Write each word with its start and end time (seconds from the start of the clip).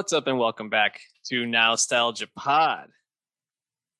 What's 0.00 0.14
up, 0.14 0.28
and 0.28 0.38
welcome 0.38 0.70
back 0.70 0.98
to 1.26 1.44
Nostalgia 1.44 2.26
Pod, 2.34 2.88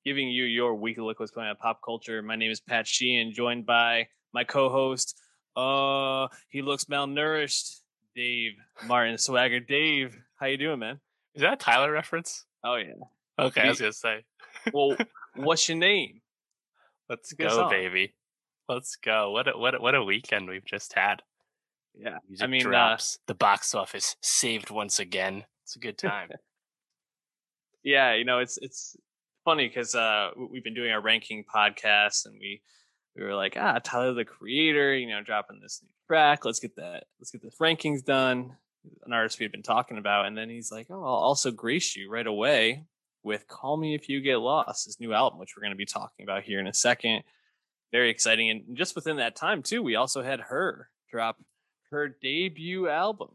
giving 0.03 0.29
you 0.29 0.45
your 0.45 0.73
weekly 0.73 1.03
look 1.03 1.19
what's 1.19 1.31
going 1.31 1.45
on 1.45 1.55
pop 1.57 1.79
culture. 1.85 2.23
My 2.23 2.35
name 2.35 2.49
is 2.49 2.59
Pat 2.59 2.87
Sheehan, 2.87 3.33
joined 3.33 3.67
by 3.67 4.07
my 4.33 4.43
co-host. 4.43 5.15
Uh, 5.55 6.27
he 6.49 6.63
looks 6.63 6.85
malnourished. 6.85 7.81
Dave 8.15 8.53
Martin 8.87 9.19
Swagger. 9.19 9.59
Dave, 9.59 10.17
how 10.39 10.47
you 10.47 10.57
doing, 10.57 10.79
man? 10.79 10.99
Is 11.35 11.43
that 11.43 11.53
a 11.53 11.57
Tyler 11.57 11.91
reference? 11.91 12.45
Oh 12.63 12.77
yeah. 12.77 12.93
Okay, 13.37 13.61
I 13.61 13.69
was 13.69 13.79
gonna 13.79 13.93
say. 13.93 14.23
Well, 14.73 14.97
what's 15.35 15.69
your 15.69 15.77
name? 15.77 16.21
Let's 17.09 17.31
go, 17.33 17.47
song. 17.47 17.69
baby. 17.69 18.15
Let's 18.67 18.95
go. 18.95 19.29
What 19.29 19.47
a, 19.49 19.51
what 19.55 19.75
a, 19.75 19.79
what 19.79 19.93
a 19.93 20.03
weekend 20.03 20.49
we've 20.49 20.65
just 20.65 20.93
had. 20.93 21.21
Yeah, 21.93 22.17
Music 22.27 22.49
mean, 22.49 22.65
uh, 22.65 22.69
drops. 22.69 23.19
the 23.27 23.35
box 23.35 23.75
office 23.75 24.15
saved 24.19 24.71
once 24.71 24.99
again. 24.99 25.45
It's 25.71 25.77
a 25.77 25.79
good 25.79 25.97
time. 25.97 26.27
yeah. 27.83 28.13
You 28.13 28.25
know, 28.25 28.39
it's 28.39 28.57
it's 28.57 28.97
funny 29.45 29.69
because 29.69 29.95
uh, 29.95 30.31
we've 30.35 30.65
been 30.65 30.73
doing 30.73 30.91
our 30.91 30.99
ranking 30.99 31.45
podcast, 31.45 32.25
and 32.25 32.37
we 32.37 32.61
we 33.15 33.23
were 33.23 33.35
like, 33.35 33.55
ah, 33.57 33.79
Tyler 33.81 34.13
the 34.13 34.25
Creator, 34.25 34.95
you 34.95 35.07
know, 35.07 35.23
dropping 35.23 35.61
this 35.61 35.79
new 35.81 35.87
track. 36.07 36.43
Let's 36.43 36.59
get 36.59 36.75
that. 36.75 37.05
Let's 37.21 37.31
get 37.31 37.41
the 37.41 37.51
rankings 37.51 38.03
done. 38.03 38.57
An 39.05 39.13
artist 39.13 39.39
we 39.39 39.45
had 39.45 39.53
been 39.53 39.63
talking 39.63 39.97
about, 39.97 40.25
and 40.25 40.37
then 40.37 40.49
he's 40.49 40.73
like, 40.73 40.87
oh, 40.89 41.01
I'll 41.01 41.05
also 41.05 41.51
grace 41.51 41.95
you 41.95 42.11
right 42.11 42.27
away 42.27 42.83
with 43.23 43.47
"Call 43.47 43.77
Me 43.77 43.95
If 43.95 44.09
You 44.09 44.19
Get 44.19 44.41
Lost," 44.41 44.87
his 44.87 44.99
new 44.99 45.13
album, 45.13 45.39
which 45.39 45.55
we're 45.55 45.61
going 45.61 45.71
to 45.71 45.77
be 45.77 45.85
talking 45.85 46.23
about 46.23 46.43
here 46.43 46.59
in 46.59 46.67
a 46.67 46.73
second. 46.73 47.23
Very 47.93 48.09
exciting, 48.09 48.49
and 48.49 48.75
just 48.75 48.93
within 48.93 49.15
that 49.17 49.37
time 49.37 49.63
too, 49.63 49.81
we 49.81 49.95
also 49.95 50.21
had 50.21 50.41
her 50.41 50.89
drop 51.09 51.37
her 51.91 52.09
debut 52.21 52.89
album. 52.89 53.29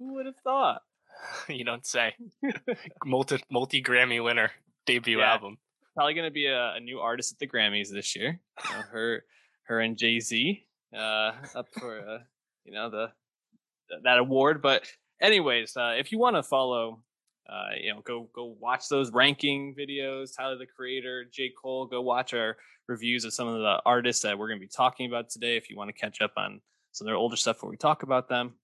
Who 0.00 0.14
would 0.14 0.26
have 0.26 0.38
thought? 0.42 0.82
you 1.48 1.64
don't 1.64 1.86
say. 1.86 2.14
multi 3.04 3.38
multi 3.50 3.82
Grammy 3.82 4.22
winner 4.22 4.50
debut 4.86 5.18
Yeah. 5.18 5.32
album. 5.32 5.58
Probably 5.94 6.14
going 6.14 6.26
to 6.28 6.32
be 6.32 6.46
a, 6.46 6.74
a 6.74 6.80
new 6.80 7.00
artist 7.00 7.32
at 7.32 7.38
the 7.40 7.46
Grammys 7.48 7.90
this 7.90 8.14
year. 8.14 8.38
You 8.64 8.70
know, 8.76 8.82
her, 8.92 9.24
her 9.64 9.80
and 9.80 9.96
Jay 9.98 10.20
Z 10.20 10.64
uh, 10.96 11.32
up 11.56 11.66
for 11.76 11.98
uh, 11.98 12.18
you 12.64 12.72
know 12.72 12.88
the 12.90 13.12
that 14.04 14.18
award. 14.18 14.62
But 14.62 14.84
anyways, 15.20 15.76
uh, 15.76 15.94
if 15.98 16.12
you 16.12 16.18
want 16.18 16.36
to 16.36 16.42
follow, 16.42 17.02
uh, 17.48 17.70
you 17.82 17.92
know, 17.92 18.00
go 18.02 18.28
go 18.34 18.56
watch 18.60 18.88
those 18.88 19.10
ranking 19.12 19.74
videos. 19.78 20.36
Tyler 20.36 20.56
the 20.56 20.66
Creator, 20.66 21.26
J 21.32 21.50
Cole. 21.60 21.86
Go 21.86 22.00
watch 22.00 22.32
our 22.32 22.56
reviews 22.86 23.24
of 23.24 23.32
some 23.34 23.48
of 23.48 23.58
the 23.60 23.82
artists 23.84 24.22
that 24.22 24.38
we're 24.38 24.48
going 24.48 24.60
to 24.60 24.64
be 24.64 24.70
talking 24.74 25.06
about 25.06 25.30
today. 25.30 25.56
If 25.56 25.68
you 25.68 25.76
want 25.76 25.88
to 25.88 26.00
catch 26.00 26.20
up 26.20 26.32
on 26.36 26.60
some 26.92 27.06
of 27.06 27.10
their 27.10 27.16
older 27.16 27.36
stuff 27.36 27.62
where 27.62 27.70
we 27.70 27.76
talk 27.76 28.02
about 28.04 28.28
them, 28.28 28.54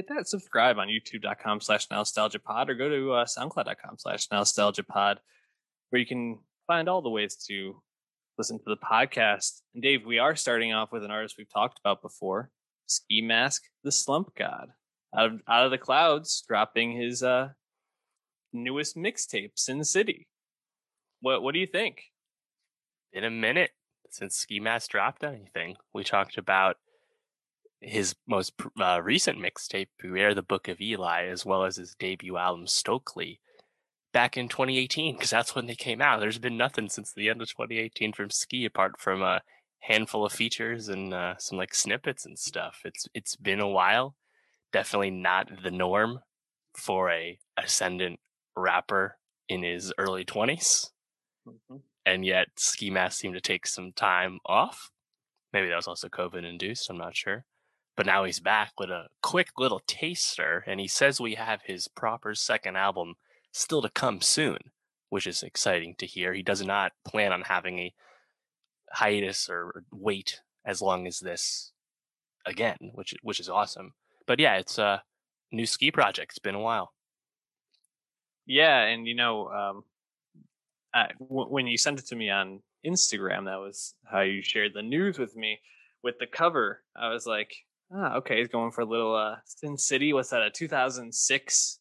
hit 0.00 0.08
that 0.08 0.26
subscribe 0.26 0.78
on 0.78 0.88
youtube.com 0.88 1.60
slash 1.60 1.86
nostalgia 1.90 2.38
pod 2.38 2.70
or 2.70 2.74
go 2.74 2.88
to 2.88 3.12
uh, 3.12 3.26
soundcloud.com 3.26 3.96
slash 3.98 4.26
nostalgia 4.32 4.82
pod 4.82 5.20
where 5.90 6.00
you 6.00 6.06
can 6.06 6.38
find 6.66 6.88
all 6.88 7.02
the 7.02 7.10
ways 7.10 7.36
to 7.36 7.82
listen 8.38 8.58
to 8.58 8.64
the 8.64 8.76
podcast. 8.76 9.60
And 9.74 9.82
Dave, 9.82 10.06
we 10.06 10.18
are 10.18 10.34
starting 10.36 10.72
off 10.72 10.92
with 10.92 11.04
an 11.04 11.10
artist 11.10 11.34
we've 11.36 11.52
talked 11.52 11.78
about 11.78 12.00
before, 12.00 12.50
Ski 12.86 13.20
Mask, 13.20 13.62
the 13.84 13.92
Slump 13.92 14.34
God, 14.38 14.68
out 15.14 15.26
of 15.26 15.40
out 15.46 15.66
of 15.66 15.70
the 15.70 15.78
clouds, 15.78 16.42
dropping 16.48 16.92
his 16.92 17.22
uh 17.22 17.50
newest 18.54 18.96
mixtape, 18.96 19.52
Sin 19.56 19.84
City. 19.84 20.28
What 21.20 21.42
what 21.42 21.52
do 21.52 21.60
you 21.60 21.66
think? 21.66 22.04
In 23.12 23.24
a 23.24 23.30
minute 23.30 23.72
since 24.08 24.36
Ski 24.36 24.60
Mask 24.60 24.90
dropped 24.90 25.24
anything, 25.24 25.76
we 25.92 26.04
talked 26.04 26.38
about 26.38 26.76
his 27.80 28.14
most 28.26 28.52
uh, 28.80 29.00
recent 29.02 29.38
mixtape, 29.38 29.88
Beware 30.00 30.34
the 30.34 30.42
Book 30.42 30.68
of 30.68 30.80
Eli, 30.80 31.26
as 31.26 31.44
well 31.46 31.64
as 31.64 31.76
his 31.76 31.94
debut 31.98 32.36
album, 32.36 32.66
Stokeley, 32.66 33.38
back 34.12 34.36
in 34.36 34.48
2018, 34.48 35.14
because 35.14 35.30
that's 35.30 35.54
when 35.54 35.66
they 35.66 35.74
came 35.74 36.02
out. 36.02 36.20
There's 36.20 36.38
been 36.38 36.56
nothing 36.56 36.88
since 36.88 37.12
the 37.12 37.28
end 37.28 37.40
of 37.40 37.48
2018 37.48 38.12
from 38.12 38.30
Ski, 38.30 38.64
apart 38.64 39.00
from 39.00 39.22
a 39.22 39.42
handful 39.80 40.26
of 40.26 40.32
features 40.32 40.88
and 40.88 41.14
uh, 41.14 41.34
some 41.38 41.56
like 41.56 41.74
snippets 41.74 42.26
and 42.26 42.38
stuff. 42.38 42.80
It's 42.84 43.06
it's 43.14 43.36
been 43.36 43.60
a 43.60 43.68
while. 43.68 44.14
Definitely 44.72 45.10
not 45.10 45.62
the 45.62 45.70
norm 45.70 46.20
for 46.76 47.10
a 47.10 47.38
ascendant 47.56 48.20
rapper 48.56 49.16
in 49.48 49.62
his 49.62 49.92
early 49.98 50.24
20s 50.24 50.90
and 52.06 52.24
yet 52.24 52.48
ski 52.56 52.90
mask 52.90 53.18
seemed 53.18 53.34
to 53.34 53.40
take 53.40 53.66
some 53.66 53.92
time 53.92 54.38
off. 54.46 54.90
Maybe 55.52 55.68
that 55.68 55.76
was 55.76 55.88
also 55.88 56.08
COVID 56.08 56.48
induced, 56.48 56.88
I'm 56.90 56.98
not 56.98 57.16
sure. 57.16 57.44
But 58.00 58.06
now 58.06 58.24
he's 58.24 58.40
back 58.40 58.72
with 58.80 58.88
a 58.88 59.08
quick 59.20 59.48
little 59.58 59.82
taster, 59.86 60.64
and 60.66 60.80
he 60.80 60.88
says 60.88 61.20
we 61.20 61.34
have 61.34 61.60
his 61.66 61.86
proper 61.86 62.34
second 62.34 62.76
album 62.76 63.16
still 63.52 63.82
to 63.82 63.90
come 63.90 64.22
soon, 64.22 64.56
which 65.10 65.26
is 65.26 65.42
exciting 65.42 65.96
to 65.98 66.06
hear. 66.06 66.32
He 66.32 66.42
does 66.42 66.64
not 66.64 66.92
plan 67.04 67.30
on 67.30 67.42
having 67.42 67.78
a 67.78 67.92
hiatus 68.90 69.50
or 69.50 69.84
wait 69.92 70.40
as 70.64 70.80
long 70.80 71.06
as 71.06 71.18
this 71.18 71.72
again, 72.46 72.78
which 72.94 73.14
which 73.20 73.38
is 73.38 73.50
awesome. 73.50 73.92
But 74.26 74.40
yeah, 74.40 74.56
it's 74.56 74.78
a 74.78 75.02
new 75.52 75.66
ski 75.66 75.90
project. 75.90 76.32
It's 76.32 76.38
been 76.38 76.54
a 76.54 76.58
while. 76.58 76.94
Yeah, 78.46 78.80
and 78.80 79.06
you 79.06 79.14
know, 79.14 79.48
um, 79.48 79.84
I, 80.94 81.08
w- 81.18 81.50
when 81.50 81.66
you 81.66 81.76
sent 81.76 81.98
it 81.98 82.06
to 82.06 82.16
me 82.16 82.30
on 82.30 82.62
Instagram, 82.82 83.44
that 83.44 83.60
was 83.60 83.94
how 84.10 84.20
you 84.20 84.40
shared 84.40 84.72
the 84.72 84.80
news 84.80 85.18
with 85.18 85.36
me. 85.36 85.60
With 86.02 86.18
the 86.18 86.26
cover, 86.26 86.80
I 86.96 87.10
was 87.10 87.26
like, 87.26 87.66
ah, 87.92 88.16
okay, 88.16 88.38
he's 88.38 88.48
going 88.48 88.70
for 88.72 88.82
a 88.82 88.86
little 88.86 89.14
uh, 89.14 89.36
Sin 89.44 89.76
City. 89.76 90.12
What's 90.12 90.30
that? 90.30 90.42
A 90.42 90.50
2006 90.50 91.78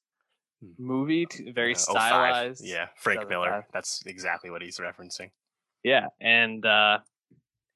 Hmm. 0.61 0.71
movie, 0.77 1.25
very 1.53 1.73
Uh, 1.73 1.77
05. 1.77 1.83
stylized. 1.95 2.65
Yeah, 2.65 2.89
Frank 2.97 3.29
Miller. 3.29 3.65
That's 3.71 4.03
exactly 4.05 4.49
what 4.49 4.61
he's 4.61 4.77
referencing. 4.77 5.31
Yeah, 5.83 6.07
and 6.19 6.65
uh, 6.65 6.99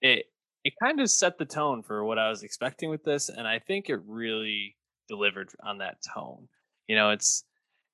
it 0.02 0.26
it 0.66 0.74
kind 0.82 1.00
of 1.00 1.10
set 1.10 1.38
the 1.38 1.46
tone 1.46 1.82
for 1.84 2.04
what 2.04 2.18
I 2.20 2.30
was 2.30 2.44
expecting 2.44 2.90
with 2.90 3.04
this, 3.06 3.30
and 3.30 3.48
I 3.48 3.60
think 3.60 3.90
it 3.90 4.02
really 4.06 4.76
delivered 5.08 5.50
on 5.64 5.78
that 5.78 5.98
tone. 6.14 6.50
You 6.88 6.96
know, 6.98 7.12
it's 7.12 7.46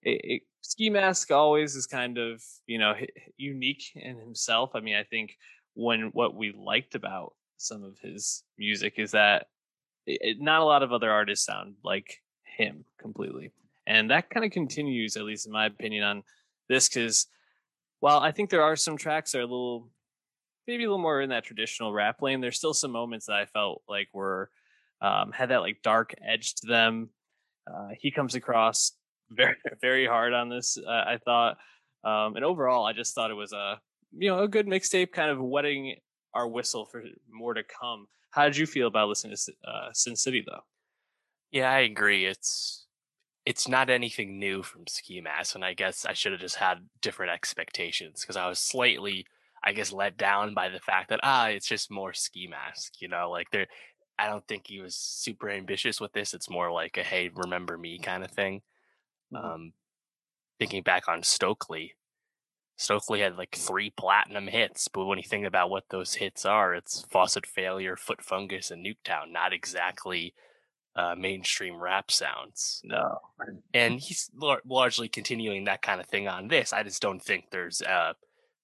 it, 0.02 0.22
it, 0.24 0.42
Ski 0.62 0.90
Mask 0.90 1.30
always 1.32 1.76
is 1.76 1.86
kind 1.86 2.18
of 2.18 2.44
you 2.66 2.80
know 2.80 2.96
unique 3.38 3.84
in 3.96 4.18
himself. 4.18 4.72
I 4.74 4.80
mean, 4.80 4.96
I 4.96 5.04
think 5.04 5.38
when 5.76 6.10
what 6.14 6.34
we 6.34 6.52
liked 6.52 6.96
about 6.96 7.36
some 7.58 7.84
of 7.84 8.00
his 8.00 8.44
music 8.58 8.96
is 8.98 9.12
that 9.12 9.48
it, 10.22 10.42
not 10.42 10.62
a 10.62 10.66
lot 10.66 10.84
of 10.84 10.94
other 10.94 11.12
artists 11.12 11.46
sound 11.46 11.76
like 11.84 12.22
him 12.44 12.86
completely, 12.98 13.52
and 13.88 14.10
that 14.12 14.30
kind 14.30 14.46
of 14.46 14.52
continues, 14.52 15.16
at 15.18 15.24
least 15.24 15.46
in 15.46 15.52
my 15.52 15.66
opinion, 15.66 16.04
on 16.04 16.24
this 16.68 16.88
because 16.88 17.28
while 18.00 18.20
I 18.20 18.32
think 18.32 18.50
there 18.50 18.64
are 18.64 18.76
some 18.76 18.98
tracks 18.98 19.32
that 19.32 19.40
are 19.40 19.42
a 19.42 19.46
little 19.46 19.90
maybe 20.70 20.84
a 20.84 20.88
little 20.88 21.02
more 21.02 21.20
in 21.20 21.30
that 21.30 21.44
traditional 21.44 21.92
rap 21.92 22.22
lane. 22.22 22.42
There's 22.42 22.58
still 22.58 22.76
some 22.76 22.92
moments 22.92 23.26
that 23.26 23.36
I 23.36 23.48
felt 23.48 23.82
like 23.90 24.08
were 24.14 24.52
um, 25.02 25.32
had 25.32 25.50
that 25.50 25.62
like 25.62 25.82
dark 25.82 26.14
edge 26.24 26.54
to 26.56 26.68
them. 26.68 27.10
Uh, 27.68 27.90
he 28.00 28.12
comes 28.12 28.36
across 28.36 28.92
very 29.32 29.56
very 29.82 30.06
hard 30.06 30.34
on 30.34 30.48
this. 30.50 30.78
Uh, 30.78 30.90
I 30.90 31.18
thought, 31.26 31.58
um, 32.04 32.36
and 32.36 32.46
overall, 32.46 32.86
I 32.86 32.94
just 32.94 33.16
thought 33.16 33.32
it 33.32 33.36
was 33.36 33.52
a 33.52 33.82
you 34.16 34.30
know 34.30 34.44
a 34.44 34.48
good 34.48 34.68
mixtape, 34.68 35.12
kind 35.12 35.32
of 35.32 35.42
wetting 35.42 35.96
our 36.36 36.48
whistle 36.48 36.86
for 36.86 37.04
more 37.32 37.56
to 37.56 37.64
come. 37.64 38.08
How 38.32 38.46
did 38.46 38.58
you 38.58 38.66
feel 38.68 38.88
about 38.88 39.10
listening 39.10 39.36
to 39.36 39.54
uh, 39.70 39.94
Sin 39.94 40.16
City 40.16 40.44
though? 40.46 40.64
Yeah, 41.52 41.72
I 41.72 41.80
agree. 41.80 42.26
It's 42.26 42.86
it's 43.46 43.68
not 43.68 43.90
anything 43.90 44.40
new 44.40 44.64
from 44.64 44.88
Ski 44.88 45.22
Mask, 45.22 45.56
and 45.56 45.66
I 45.66 45.74
guess 45.74 46.06
I 46.06 46.14
should 46.14 46.34
have 46.34 46.42
just 46.42 46.58
had 46.58 46.90
different 47.02 47.32
expectations 47.34 48.22
because 48.22 48.38
I 48.38 48.48
was 48.50 48.60
slightly, 48.60 49.26
I 49.64 49.74
guess, 49.74 49.92
let 49.94 50.18
down 50.18 50.54
by 50.56 50.70
the 50.70 50.80
fact 50.80 51.10
that 51.10 51.22
ah, 51.24 51.48
it's 51.50 51.68
just 51.68 51.92
more 51.92 52.14
Ski 52.14 52.48
Mask. 52.48 52.94
You 53.02 53.10
know, 53.10 53.32
like 53.32 53.52
there, 53.52 53.68
I 54.20 54.28
don't 54.30 54.48
think 54.48 54.68
he 54.68 54.82
was 54.82 54.96
super 54.98 55.50
ambitious 55.50 56.02
with 56.02 56.14
this. 56.14 56.34
It's 56.34 56.50
more 56.50 56.72
like 56.72 56.98
a 56.98 57.04
hey, 57.04 57.30
remember 57.36 57.78
me 57.78 58.00
kind 58.00 58.24
of 58.24 58.32
thing. 58.32 58.62
Mhm. 59.32 59.56
Um, 59.56 59.74
thinking 60.60 60.84
back 60.84 61.08
on 61.10 61.22
Stokeley, 61.24 61.92
Stokeley 62.80 63.20
had 63.20 63.38
like 63.38 63.56
three 63.56 63.90
platinum 63.90 64.48
hits, 64.48 64.88
but 64.88 65.06
when 65.06 65.18
you 65.18 65.24
think 65.24 65.46
about 65.46 65.70
what 65.70 65.84
those 65.90 66.14
hits 66.16 66.46
are, 66.46 66.74
it's 66.74 67.06
Faucet 67.12 67.46
Failure, 67.46 67.98
Foot 67.98 68.24
Fungus, 68.24 68.72
and 68.72 68.86
Nuketown. 68.86 69.32
Not 69.34 69.52
exactly 69.52 70.34
uh, 70.96 71.14
mainstream 71.18 71.76
rap 71.76 72.10
sounds. 72.10 72.82
No, 72.86 73.20
And 73.74 74.00
he's 74.00 74.32
lar- 74.34 74.62
largely 74.66 75.10
continuing 75.10 75.66
that 75.66 75.82
kind 75.82 76.00
of 76.00 76.08
thing 76.08 76.30
on 76.30 76.48
this. 76.48 76.72
I 76.72 76.84
just 76.84 77.02
don't 77.02 77.22
think 77.22 77.46
there's 77.52 77.82
uh, 77.82 78.14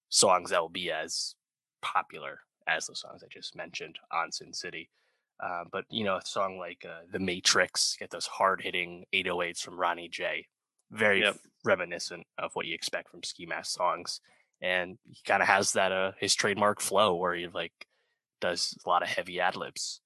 songs 0.07 0.51
that 0.51 0.61
will 0.61 0.69
be 0.69 0.91
as 0.91 1.35
popular 1.81 2.39
as 2.67 2.87
the 2.87 2.95
songs 2.95 3.21
I 3.21 3.27
just 3.29 3.55
mentioned 3.55 3.97
on 4.11 4.31
Sin 4.31 4.53
City. 4.53 4.89
Uh, 5.43 5.65
but 5.69 5.83
you 5.89 6.05
know, 6.05 6.15
a 6.15 6.25
song 6.25 6.57
like 6.57 6.85
uh, 6.85 7.01
"The 7.11 7.19
Matrix," 7.19 7.97
get 7.99 8.09
those 8.09 8.25
hard-hitting 8.25 9.03
808s 9.13 9.59
from 9.59 9.77
Ronnie 9.77 10.07
J. 10.07 10.47
Very 10.91 11.21
Yep. 11.21 11.37
reminiscent 11.63 12.25
of 12.37 12.51
what 12.55 12.65
you 12.65 12.73
expect 12.75 13.09
from 13.09 13.23
Ski 13.23 13.45
Mask 13.45 13.71
songs, 13.71 14.21
and 14.61 14.97
he 15.03 15.17
kind 15.25 15.41
of 15.41 15.47
has 15.47 15.73
that 15.73 15.91
uh 15.91 16.11
his 16.19 16.35
trademark 16.35 16.79
flow 16.81 17.15
where 17.15 17.33
he 17.35 17.47
like 17.47 17.87
does 18.41 18.77
a 18.85 18.89
lot 18.89 19.01
of 19.03 19.09
heavy 19.09 19.39
ad 19.39 19.55
libs. 19.55 20.01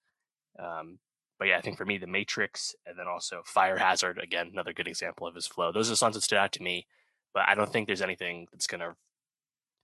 Um, 0.57 0.99
but 1.37 1.47
yeah, 1.47 1.57
I 1.57 1.61
think 1.61 1.77
for 1.77 1.85
me, 1.85 1.97
The 1.97 2.07
Matrix 2.07 2.75
and 2.85 2.97
then 2.97 3.07
also 3.07 3.41
Fire 3.45 3.77
Hazard, 3.77 4.17
again, 4.21 4.49
another 4.51 4.73
good 4.73 4.87
example 4.87 5.25
of 5.27 5.35
his 5.35 5.47
flow. 5.47 5.71
Those 5.71 5.87
are 5.89 5.93
the 5.93 5.97
songs 5.97 6.15
that 6.15 6.21
stood 6.21 6.37
out 6.37 6.51
to 6.53 6.63
me, 6.63 6.87
but 7.33 7.43
I 7.47 7.55
don't 7.55 7.71
think 7.71 7.87
there's 7.87 8.01
anything 8.01 8.47
that's 8.51 8.67
going 8.67 8.81
to 8.81 8.95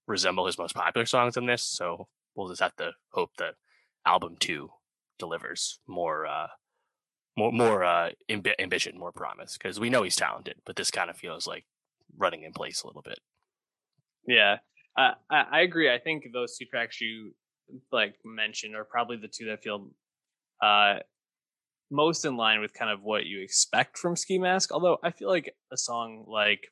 resemble 0.07 0.45
his 0.45 0.57
most 0.57 0.75
popular 0.75 1.05
songs 1.05 1.37
in 1.37 1.45
this. 1.45 1.63
So 1.63 2.07
we'll 2.35 2.49
just 2.49 2.61
have 2.61 2.75
to 2.77 2.91
hope 3.11 3.31
that 3.37 3.55
album 4.05 4.35
two 4.39 4.69
delivers 5.17 5.79
more, 5.87 6.25
uh, 6.25 6.47
more, 7.37 7.51
more 7.51 7.83
uh, 7.83 8.09
amb- 8.29 8.53
ambition, 8.59 8.97
more 8.97 9.11
promise, 9.11 9.57
because 9.57 9.79
we 9.79 9.89
know 9.89 10.03
he's 10.03 10.15
talented, 10.15 10.55
but 10.65 10.75
this 10.75 10.91
kind 10.91 11.09
of 11.09 11.17
feels 11.17 11.47
like 11.47 11.65
running 12.17 12.43
in 12.43 12.53
place 12.53 12.83
a 12.83 12.87
little 12.87 13.01
bit. 13.01 13.19
Yeah, 14.27 14.57
I, 14.97 15.13
I 15.29 15.61
agree. 15.61 15.91
I 15.91 15.99
think 15.99 16.25
those 16.33 16.57
two 16.57 16.65
tracks 16.65 17.01
you 17.01 17.33
like 17.91 18.15
mentioned 18.23 18.75
are 18.75 18.85
probably 18.85 19.17
the 19.17 19.27
two 19.27 19.45
that 19.45 19.63
feel 19.63 19.89
uh, 20.61 20.95
most 21.91 22.25
in 22.25 22.37
line 22.37 22.61
with 22.61 22.73
kind 22.73 22.91
of 22.91 23.01
what 23.03 23.25
you 23.25 23.41
expect 23.41 23.97
from 23.97 24.15
Ski 24.15 24.37
Mask. 24.37 24.71
Although 24.71 24.97
I 25.03 25.11
feel 25.11 25.29
like 25.29 25.53
a 25.71 25.77
song 25.77 26.25
like 26.27 26.67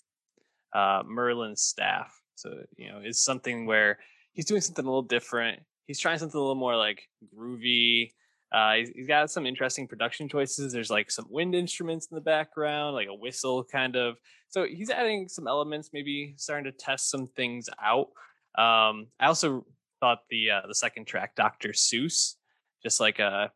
uh, 0.73 1.03
Merlin's 1.05 1.61
Staff, 1.61 2.11
so 2.35 2.53
you 2.77 2.91
know, 2.91 2.99
is 2.99 3.23
something 3.23 3.65
where 3.65 3.99
he's 4.33 4.45
doing 4.45 4.61
something 4.61 4.85
a 4.85 4.87
little 4.87 5.03
different. 5.03 5.61
He's 5.85 5.99
trying 5.99 6.17
something 6.17 6.37
a 6.37 6.41
little 6.41 6.55
more 6.55 6.75
like 6.75 7.03
groovy. 7.35 8.11
Uh, 8.53 8.73
he's, 8.75 8.89
he's 8.89 9.07
got 9.07 9.31
some 9.31 9.47
interesting 9.47 9.87
production 9.87 10.29
choices. 10.29 10.71
There's 10.71 10.91
like 10.91 11.09
some 11.09 11.25
wind 11.29 11.55
instruments 11.55 12.07
in 12.11 12.15
the 12.15 12.21
background, 12.21 12.93
like 12.93 13.07
a 13.07 13.15
whistle 13.15 13.63
kind 13.63 13.95
of. 13.95 14.17
So 14.49 14.65
he's 14.65 14.91
adding 14.91 15.27
some 15.27 15.47
elements, 15.47 15.89
maybe 15.91 16.35
starting 16.37 16.65
to 16.65 16.77
test 16.77 17.09
some 17.09 17.27
things 17.35 17.67
out. 17.83 18.09
Um, 18.55 19.07
I 19.19 19.25
also 19.25 19.65
thought 19.99 20.19
the 20.29 20.51
uh, 20.51 20.67
the 20.67 20.75
second 20.75 21.07
track, 21.07 21.35
Dr. 21.35 21.69
Seuss, 21.69 22.35
just 22.83 22.99
like 22.99 23.19
a 23.19 23.51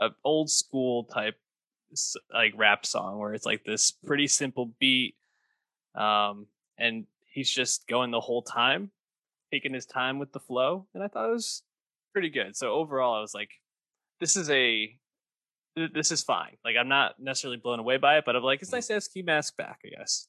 a 0.00 0.10
old 0.24 0.50
school 0.50 1.04
type 1.04 1.36
like 2.32 2.52
rap 2.56 2.86
song 2.86 3.18
where 3.18 3.34
it's 3.34 3.46
like 3.46 3.64
this 3.64 3.90
pretty 3.90 4.26
simple 4.26 4.72
beat 4.80 5.14
um 5.94 6.46
and 6.78 7.04
he's 7.26 7.50
just 7.50 7.86
going 7.86 8.10
the 8.10 8.20
whole 8.20 8.42
time 8.42 8.90
taking 9.52 9.74
his 9.74 9.84
time 9.84 10.18
with 10.18 10.32
the 10.32 10.40
flow 10.40 10.86
and 10.94 11.04
i 11.04 11.08
thought 11.08 11.28
it 11.28 11.32
was 11.32 11.62
pretty 12.12 12.30
good 12.30 12.56
so 12.56 12.72
overall 12.72 13.14
i 13.14 13.20
was 13.20 13.34
like 13.34 13.50
this 14.22 14.36
is 14.36 14.48
a 14.50 14.96
this 15.94 16.12
is 16.12 16.22
fine 16.22 16.56
like 16.64 16.76
i'm 16.78 16.88
not 16.88 17.14
necessarily 17.18 17.56
blown 17.56 17.78
away 17.78 17.96
by 17.96 18.18
it 18.18 18.24
but 18.24 18.36
i'm 18.36 18.42
like 18.42 18.62
it's 18.62 18.72
nice 18.72 18.86
to 18.86 18.94
have 18.94 19.02
ski 19.02 19.22
mask 19.22 19.56
back 19.56 19.80
i 19.84 19.88
guess 19.88 20.28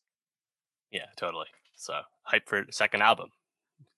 yeah 0.92 1.06
totally 1.16 1.48
so 1.76 1.94
hype 2.24 2.48
for 2.48 2.66
second 2.72 3.02
album 3.02 3.30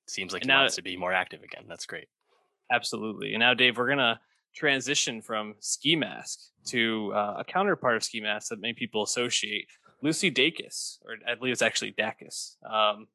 seems 0.07 0.33
like 0.33 0.41
and 0.41 0.51
he 0.51 0.53
now, 0.53 0.61
wants 0.61 0.75
to 0.75 0.81
be 0.81 0.97
more 0.97 1.13
active 1.13 1.41
again 1.43 1.63
that's 1.67 1.85
great 1.85 2.07
absolutely 2.71 3.33
and 3.33 3.39
now 3.39 3.53
dave 3.53 3.77
we're 3.77 3.87
gonna 3.87 4.19
transition 4.55 5.21
from 5.21 5.53
Ski 5.59 5.95
Mask 5.95 6.39
to 6.67 7.11
uh, 7.13 7.35
a 7.39 7.43
counterpart 7.43 7.97
of 7.97 8.03
Ski 8.03 8.21
Mask 8.21 8.49
that 8.49 8.61
many 8.61 8.73
people 8.73 9.03
associate, 9.03 9.67
Lucy 10.01 10.31
Dacus, 10.31 10.97
or 11.05 11.15
I 11.29 11.35
believe 11.35 11.51
it's 11.51 11.61
actually 11.61 11.91
Dacus. 11.91 12.55
Um, 12.65 13.07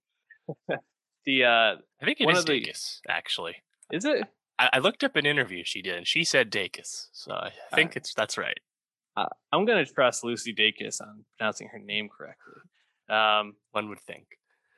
the 1.25 1.45
uh, 1.45 1.77
I 2.01 2.05
think 2.05 2.21
it 2.21 2.29
is 2.29 2.45
Dacus, 2.45 3.01
the, 3.05 3.13
actually. 3.13 3.57
Is 3.91 4.05
it? 4.05 4.25
I, 4.61 4.69
I, 4.75 4.79
looked 4.79 5.03
up 5.03 5.17
an 5.17 5.25
interview 5.25 5.63
she 5.65 5.81
did, 5.81 5.97
and 5.97 6.07
she 6.07 6.23
said 6.23 6.51
Dacus, 6.51 7.07
so 7.13 7.33
I 7.33 7.51
think 7.75 7.93
uh, 7.93 7.97
it's 7.97 8.13
that's 8.13 8.37
right. 8.37 8.59
Uh, 9.17 9.27
I'm 9.53 9.65
gonna 9.65 9.87
trust 9.87 10.23
Lucy 10.23 10.55
Dacus 10.55 11.01
on 11.01 11.25
pronouncing 11.39 11.69
her 11.73 11.79
name 11.79 12.09
correctly. 12.09 12.55
Um, 13.09 13.55
One 13.73 13.89
would 13.89 14.01
think. 14.01 14.27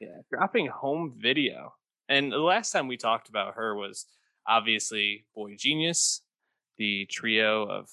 Yeah, 0.00 0.20
dropping 0.30 0.68
home 0.68 1.12
video, 1.20 1.74
and 2.08 2.30
the 2.30 2.38
last 2.38 2.70
time 2.70 2.86
we 2.86 2.96
talked 2.96 3.28
about 3.28 3.54
her 3.56 3.74
was 3.74 4.06
obviously 4.46 5.26
Boy 5.34 5.56
Genius, 5.58 6.22
the 6.78 7.06
trio 7.10 7.64
of 7.64 7.88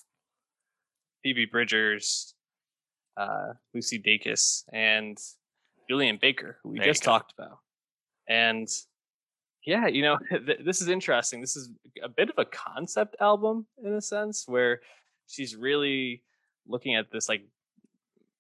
Phoebe 1.24 1.46
Bridgers, 1.46 2.36
uh, 3.18 3.54
Lucy 3.74 4.00
Dacus, 4.00 4.64
and 4.72 5.18
Julien 5.90 6.20
Baker, 6.22 6.58
who 6.62 6.70
we 6.70 6.78
there 6.80 6.88
just 6.88 7.04
talked 7.04 7.34
about. 7.38 7.58
And 8.28 8.68
yeah, 9.66 9.88
you 9.88 10.02
know, 10.02 10.18
th- 10.30 10.62
this 10.64 10.82
is 10.82 10.88
interesting. 10.88 11.42
This 11.42 11.56
is 11.56 11.70
a 12.04 12.10
bit 12.10 12.30
of 12.30 12.36
a 12.38 12.46
concept 12.46 13.16
album 13.20 13.66
in 13.84 13.94
a 13.94 14.02
sense 14.02 14.46
where 14.48 14.82
she's 15.28 15.56
really 15.56 16.24
looking 16.68 16.96
at 16.96 17.12
this 17.12 17.30
like 17.30 17.44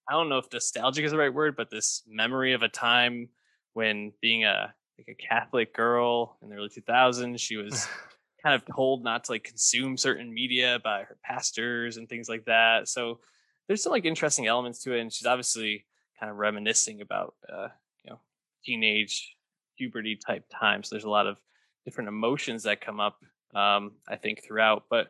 I 0.07 0.13
don't 0.13 0.29
know 0.29 0.39
if 0.39 0.51
nostalgic 0.51 1.05
is 1.05 1.11
the 1.11 1.17
right 1.17 1.33
word, 1.33 1.55
but 1.55 1.69
this 1.69 2.01
memory 2.07 2.53
of 2.53 2.63
a 2.63 2.67
time 2.67 3.29
when 3.73 4.11
being 4.21 4.43
a 4.43 4.73
like 4.97 5.07
a 5.07 5.13
Catholic 5.13 5.73
girl 5.73 6.37
in 6.41 6.49
the 6.49 6.55
early 6.55 6.69
2000s, 6.69 7.39
she 7.39 7.57
was 7.57 7.87
kind 8.43 8.55
of 8.55 8.65
told 8.65 9.03
not 9.03 9.25
to 9.25 9.33
like 9.33 9.43
consume 9.43 9.97
certain 9.97 10.33
media 10.33 10.79
by 10.83 11.03
her 11.03 11.17
pastors 11.23 11.97
and 11.97 12.09
things 12.09 12.27
like 12.27 12.45
that. 12.45 12.87
So 12.87 13.19
there's 13.67 13.83
some 13.83 13.91
like 13.91 14.05
interesting 14.05 14.47
elements 14.47 14.81
to 14.83 14.93
it, 14.93 15.01
and 15.01 15.13
she's 15.13 15.27
obviously 15.27 15.85
kind 16.19 16.31
of 16.31 16.37
reminiscing 16.37 17.01
about 17.01 17.35
uh, 17.47 17.67
you 18.03 18.11
know 18.11 18.19
teenage 18.65 19.35
puberty 19.79 20.15
type 20.15 20.45
times. 20.51 20.89
So 20.89 20.95
there's 20.95 21.05
a 21.05 21.09
lot 21.09 21.25
of 21.25 21.37
different 21.85 22.09
emotions 22.09 22.63
that 22.63 22.81
come 22.81 22.99
up, 22.99 23.17
um, 23.55 23.93
I 24.07 24.17
think, 24.17 24.43
throughout. 24.43 24.83
But 24.89 25.07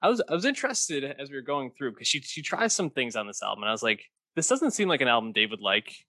I 0.00 0.08
was 0.08 0.22
I 0.28 0.34
was 0.34 0.44
interested 0.44 1.04
as 1.04 1.30
we 1.30 1.36
were 1.36 1.42
going 1.42 1.70
through 1.70 1.92
because 1.92 2.08
she 2.08 2.20
she 2.20 2.42
tries 2.42 2.72
some 2.72 2.90
things 2.90 3.16
on 3.16 3.26
this 3.26 3.42
album, 3.42 3.64
and 3.64 3.68
I 3.68 3.72
was 3.72 3.82
like, 3.82 4.10
this 4.36 4.48
doesn't 4.48 4.70
seem 4.70 4.88
like 4.88 5.00
an 5.00 5.08
album 5.08 5.32
Dave 5.32 5.50
would 5.50 5.60
like. 5.60 6.06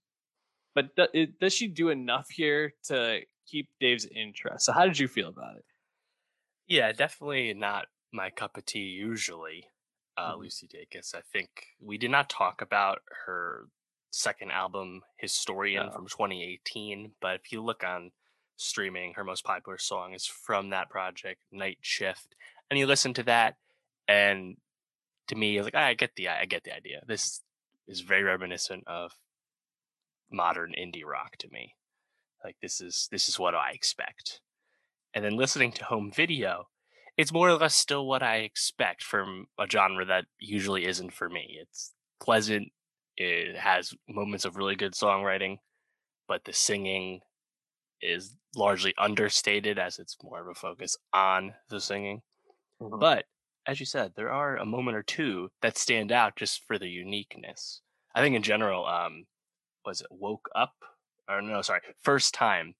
But 0.75 0.95
th- 0.95 1.09
it, 1.13 1.39
does 1.39 1.53
she 1.53 1.67
do 1.67 1.89
enough 1.89 2.29
here 2.29 2.73
to 2.85 3.21
keep 3.47 3.69
Dave's 3.79 4.05
interest? 4.05 4.65
So 4.65 4.73
how 4.73 4.85
did 4.85 4.97
you 4.97 5.07
feel 5.07 5.29
about 5.29 5.57
it? 5.57 5.65
Yeah, 6.67 6.91
definitely 6.91 7.53
not 7.53 7.87
my 8.11 8.29
cup 8.29 8.57
of 8.57 8.65
tea 8.65 8.79
usually, 8.79 9.65
uh, 10.17 10.31
mm-hmm. 10.31 10.41
Lucy 10.41 10.67
Dacus. 10.67 11.13
I 11.13 11.21
think 11.31 11.49
we 11.79 11.97
did 11.97 12.11
not 12.11 12.29
talk 12.29 12.61
about 12.61 12.99
her 13.25 13.67
second 14.13 14.51
album, 14.51 15.01
Historian, 15.17 15.91
from 15.91 16.07
2018. 16.07 17.11
But 17.21 17.35
if 17.35 17.51
you 17.51 17.61
look 17.61 17.83
on 17.83 18.11
streaming, 18.55 19.13
her 19.15 19.23
most 19.23 19.43
popular 19.43 19.77
song 19.77 20.13
is 20.13 20.25
from 20.25 20.69
that 20.69 20.89
project, 20.89 21.41
Night 21.51 21.79
Shift. 21.81 22.35
And 22.69 22.79
you 22.79 22.87
listen 22.87 23.13
to 23.15 23.23
that, 23.23 23.55
and 24.07 24.57
to 25.27 25.35
me, 25.35 25.61
like, 25.61 25.75
I 25.75 25.93
get 25.93 26.15
the 26.15 26.29
I 26.29 26.45
get 26.45 26.63
the 26.63 26.75
idea. 26.75 27.01
This 27.07 27.41
is 27.87 28.01
very 28.01 28.23
reminiscent 28.23 28.83
of 28.87 29.11
modern 30.31 30.73
indie 30.79 31.05
rock 31.05 31.37
to 31.37 31.49
me. 31.51 31.75
Like 32.43 32.55
this 32.61 32.81
is 32.81 33.07
this 33.11 33.29
is 33.29 33.39
what 33.39 33.55
I 33.55 33.71
expect 33.71 34.41
and 35.13 35.23
then 35.23 35.37
listening 35.37 35.71
to 35.73 35.85
home 35.85 36.11
video, 36.11 36.67
it's 37.17 37.33
more 37.33 37.49
or 37.49 37.53
less 37.53 37.75
still 37.75 38.07
what 38.07 38.23
I 38.23 38.37
expect 38.37 39.03
from 39.03 39.45
a 39.59 39.67
genre 39.69 40.05
that 40.05 40.25
usually 40.39 40.85
isn't 40.85 41.13
for 41.13 41.29
me. 41.29 41.59
It's 41.61 41.93
pleasant, 42.19 42.69
it 43.17 43.55
has 43.57 43.93
moments 44.07 44.45
of 44.45 44.57
really 44.57 44.75
good 44.75 44.93
songwriting, 44.93 45.57
but 46.27 46.43
the 46.45 46.53
singing 46.53 47.21
is 48.01 48.35
largely 48.55 48.93
understated 48.97 49.79
as 49.79 49.99
it's 49.99 50.17
more 50.23 50.41
of 50.41 50.47
a 50.47 50.53
focus 50.53 50.97
on 51.13 51.53
the 51.69 51.79
singing. 51.79 52.21
Mm-hmm. 52.81 52.99
But 52.99 53.25
as 53.65 53.79
you 53.79 53.85
said, 53.85 54.13
there 54.15 54.31
are 54.31 54.57
a 54.57 54.65
moment 54.65 54.97
or 54.97 55.03
two 55.03 55.49
that 55.61 55.77
stand 55.77 56.11
out 56.11 56.35
just 56.35 56.65
for 56.67 56.77
the 56.77 56.89
uniqueness. 56.89 57.81
I 58.13 58.21
think 58.21 58.35
in 58.35 58.43
general, 58.43 58.85
um, 58.85 59.25
was 59.85 60.01
it 60.01 60.07
woke 60.11 60.49
up 60.55 60.73
or 61.29 61.41
no, 61.41 61.61
sorry, 61.61 61.81
first 62.01 62.33
time 62.33 62.75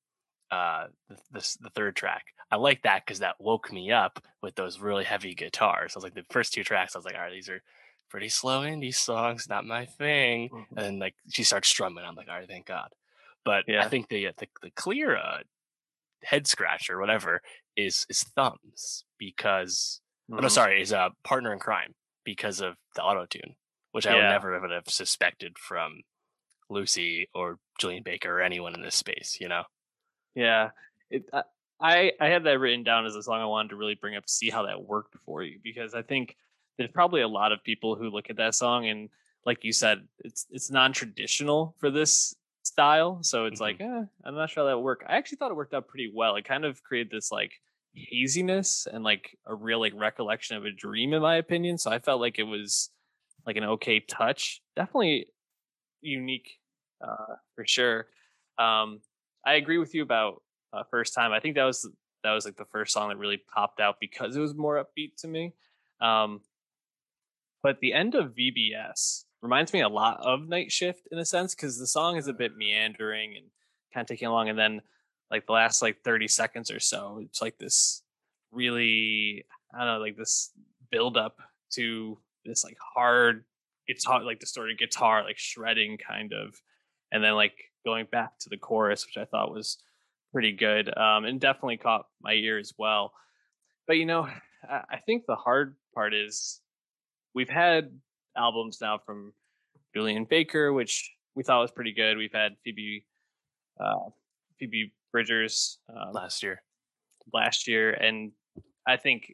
uh, 0.52 0.88
the, 1.32 1.70
third 1.74 1.96
track. 1.96 2.26
I 2.52 2.58
like 2.58 2.84
that 2.84 3.06
because 3.06 3.20
that 3.20 3.36
woke 3.40 3.72
me 3.72 3.92
up 3.92 4.20
with 4.42 4.56
those 4.56 4.80
really 4.80 5.04
heavy 5.04 5.34
guitars. 5.34 5.94
I 5.96 5.98
was 5.98 6.04
like, 6.04 6.14
the 6.14 6.26
first 6.30 6.54
two 6.54 6.64
tracks, 6.64 6.96
I 6.96 7.00
was 7.00 7.06
like, 7.06 7.16
all 7.16 7.22
right, 7.22 7.34
these 7.34 7.50
are 7.50 7.62
pretty 8.14 8.30
slow 8.30 8.62
indie 8.62 8.94
songs, 8.94 9.50
not 9.50 9.66
my 9.66 9.88
thing. 9.88 10.48
Mm-hmm. 10.54 10.78
And 10.78 11.00
like 11.00 11.16
she 11.32 11.44
starts 11.44 11.68
strumming, 11.68 12.06
I'm 12.06 12.14
like, 12.14 12.30
all 12.30 12.38
right, 12.38 12.48
thank 12.48 12.68
God. 12.68 12.90
But 13.44 13.64
yeah. 13.68 13.84
I 13.84 13.90
think 13.90 14.08
the 14.08 14.30
the, 14.38 14.48
the 14.62 14.70
clear 14.70 15.18
uh, 15.18 15.40
head 16.24 16.46
scratch 16.46 16.92
or 16.92 17.00
whatever 17.00 17.42
is 17.76 18.06
is 18.10 18.22
thumbs 18.22 19.04
because 19.18 20.00
mm-hmm. 20.30 20.38
oh, 20.38 20.42
no, 20.44 20.48
sorry, 20.48 20.80
is 20.80 20.92
a 20.92 21.00
uh, 21.00 21.10
partner 21.24 21.52
in 21.52 21.60
crime 21.60 21.96
because 22.24 22.62
of 22.62 22.76
the 22.96 23.02
auto 23.02 23.26
tune, 23.26 23.56
which 23.94 24.06
I 24.06 24.14
would 24.14 24.22
never 24.22 24.62
would 24.62 24.72
have 24.72 24.88
suspected 24.88 25.58
from 25.58 26.04
Lucy 26.70 27.30
or 27.34 27.58
Julien 27.80 28.04
Baker 28.04 28.38
or 28.38 28.42
anyone 28.42 28.76
in 28.76 28.84
this 28.84 28.96
space, 28.96 29.40
you 29.42 29.50
know. 29.50 29.64
Yeah, 30.36 30.70
it, 31.10 31.24
I 31.82 32.12
I 32.22 32.28
had 32.28 32.44
that 32.44 32.60
written 32.60 32.84
down 32.84 33.08
as 33.08 33.16
a 33.16 33.24
song 33.24 33.42
I 33.42 33.46
wanted 33.46 33.70
to 33.70 33.76
really 33.76 33.96
bring 33.96 34.16
up 34.16 34.28
to 34.28 34.32
see 34.32 34.52
how 34.52 34.68
that 34.68 34.84
worked 34.84 35.16
for 35.26 35.42
you 35.42 35.58
because 35.64 35.96
I 35.96 36.04
think 36.04 36.38
there's 36.78 36.92
probably 36.92 37.22
a 37.22 37.28
lot 37.28 37.52
of 37.52 37.64
people 37.64 37.96
who 37.96 38.10
look 38.10 38.30
at 38.30 38.38
that 38.38 38.56
song 38.56 38.88
and 38.88 39.10
like 39.46 39.64
you 39.64 39.74
said, 39.74 40.08
it's 40.20 40.46
it's 40.52 40.72
non-traditional 40.72 41.76
for 41.80 41.90
this 41.90 42.36
style, 42.64 43.22
so 43.22 43.46
it's 43.46 43.62
mm-hmm. 43.62 43.82
like 43.82 44.04
eh, 44.04 44.06
I'm 44.24 44.36
not 44.36 44.50
sure 44.50 44.64
how 44.64 44.70
that 44.70 44.78
would 44.78 44.84
work. 44.84 45.06
I 45.08 45.18
actually 45.18 45.38
thought 45.38 45.52
it 45.52 45.58
worked 45.58 45.74
out 45.74 45.88
pretty 45.88 46.12
well. 46.14 46.36
It 46.36 46.46
kind 46.46 46.66
of 46.66 46.82
created 46.84 47.12
this 47.12 47.32
like 47.32 47.52
haziness 47.94 48.88
and 48.92 49.04
like 49.04 49.38
a 49.46 49.54
real 49.54 49.80
like 49.80 49.94
recollection 49.96 50.58
of 50.58 50.66
a 50.66 50.72
dream 50.72 51.14
in 51.14 51.22
my 51.22 51.36
opinion. 51.36 51.78
So 51.78 51.92
I 51.92 52.00
felt 52.00 52.22
like 52.22 52.40
it 52.40 52.44
was 52.44 52.90
like 53.46 53.58
an 53.58 53.64
okay 53.66 54.00
touch. 54.00 54.62
Definitely 54.76 55.28
unique 56.02 56.50
uh, 57.06 57.36
for 57.56 57.66
sure. 57.66 58.08
Um, 58.58 59.02
I 59.46 59.56
agree 59.56 59.78
with 59.78 59.94
you 59.94 60.04
about 60.04 60.42
uh, 60.72 60.84
first 60.90 61.14
time. 61.14 61.32
I 61.32 61.40
think 61.40 61.56
that 61.56 61.66
was 61.66 61.88
that 62.24 62.32
was 62.32 62.46
like 62.46 62.56
the 62.56 62.66
first 62.66 62.94
song 62.94 63.10
that 63.10 63.18
really 63.18 63.44
popped 63.54 63.82
out 63.82 63.98
because 64.00 64.36
it 64.36 64.40
was 64.40 64.56
more 64.56 64.84
upbeat 64.84 65.18
to 65.18 65.28
me. 65.28 65.54
Um, 66.00 66.40
but 67.64 67.80
the 67.80 67.94
end 67.94 68.14
of 68.14 68.36
VBS 68.36 69.24
reminds 69.42 69.74
me 69.74 69.82
a 69.82 69.90
lot 69.90 70.20
of 70.22 70.48
Night 70.48 70.72
Shift 70.72 71.08
in 71.12 71.18
a 71.18 71.26
sense 71.26 71.56
because 71.56 71.80
the 71.80 71.88
song 71.88 72.18
is 72.18 72.28
a 72.28 72.34
bit 72.34 72.58
meandering 72.58 73.36
and 73.36 73.46
kind 73.94 74.04
of 74.04 74.08
taking 74.08 74.28
along, 74.28 74.50
and 74.50 74.60
then 74.60 74.82
like 75.32 75.48
the 75.48 75.54
last 75.54 75.82
like 75.82 76.04
30 76.04 76.28
seconds 76.28 76.70
or 76.70 76.80
so, 76.80 77.22
it's 77.24 77.42
like 77.42 77.58
this 77.58 78.04
really 78.52 79.46
I 79.74 79.80
don't 79.80 79.88
know, 79.88 80.00
like 80.00 80.18
this 80.18 80.52
build 80.92 81.18
up 81.18 81.38
to 81.74 82.20
this 82.46 82.64
like 82.64 82.78
hard 82.96 83.46
guitar, 83.88 84.24
like 84.24 84.40
distorted 84.40 84.78
guitar, 84.78 85.24
like 85.24 85.38
shredding 85.38 85.98
kind 85.98 86.34
of, 86.34 86.62
and 87.12 87.24
then 87.24 87.34
like 87.34 87.56
going 87.86 88.08
back 88.12 88.38
to 88.40 88.50
the 88.50 88.58
chorus, 88.58 89.06
which 89.06 89.18
I 89.18 89.26
thought 89.26 89.54
was 89.54 89.78
pretty 90.32 90.52
good, 90.52 90.96
um, 90.98 91.26
and 91.26 91.40
definitely 91.40 91.78
caught 91.78 92.06
my 92.22 92.34
ear 92.34 92.60
as 92.60 92.74
well. 92.78 93.14
But 93.88 93.98
you 93.98 94.06
know, 94.06 94.28
I 94.70 94.98
think 95.06 95.24
the 95.26 95.36
hard 95.36 95.76
part 95.96 96.14
is 96.14 96.62
we've 97.34 97.50
had 97.50 97.92
albums 98.38 98.80
now 98.82 99.00
from 99.06 99.34
Julien 99.96 100.26
Baker, 100.30 100.74
which 100.74 101.12
we 101.36 101.44
thought 101.44 101.62
was 101.62 101.72
pretty 101.72 101.94
good. 101.94 102.18
We've 102.18 102.34
had 102.34 102.54
Phoebe 102.64 103.06
uh, 103.80 104.10
Phoebe 104.60 104.94
Bridgers 105.12 105.80
um, 105.90 106.14
last 106.14 106.44
year, 106.44 106.62
last 107.34 107.68
year, 107.68 107.92
and 107.92 108.32
I 108.88 108.98
think 108.98 109.34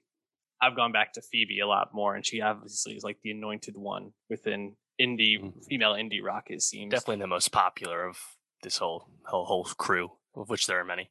I've 0.61 0.75
gone 0.75 0.91
back 0.91 1.13
to 1.13 1.21
Phoebe 1.21 1.59
a 1.59 1.67
lot 1.67 1.89
more, 1.93 2.15
and 2.15 2.25
she 2.25 2.41
obviously 2.41 2.93
is 2.93 3.03
like 3.03 3.17
the 3.23 3.31
anointed 3.31 3.75
one 3.77 4.11
within 4.29 4.75
indie 4.99 5.39
mm-hmm. 5.39 5.59
female 5.69 5.93
indie 5.93 6.23
rock. 6.23 6.45
It 6.47 6.61
seems 6.61 6.91
definitely 6.91 7.21
the 7.21 7.27
most 7.27 7.51
popular 7.51 8.05
of 8.05 8.17
this 8.63 8.77
whole 8.77 9.09
whole 9.25 9.45
whole 9.45 9.63
crew, 9.63 10.11
of 10.35 10.49
which 10.49 10.67
there 10.67 10.79
are 10.79 10.85
many. 10.85 11.09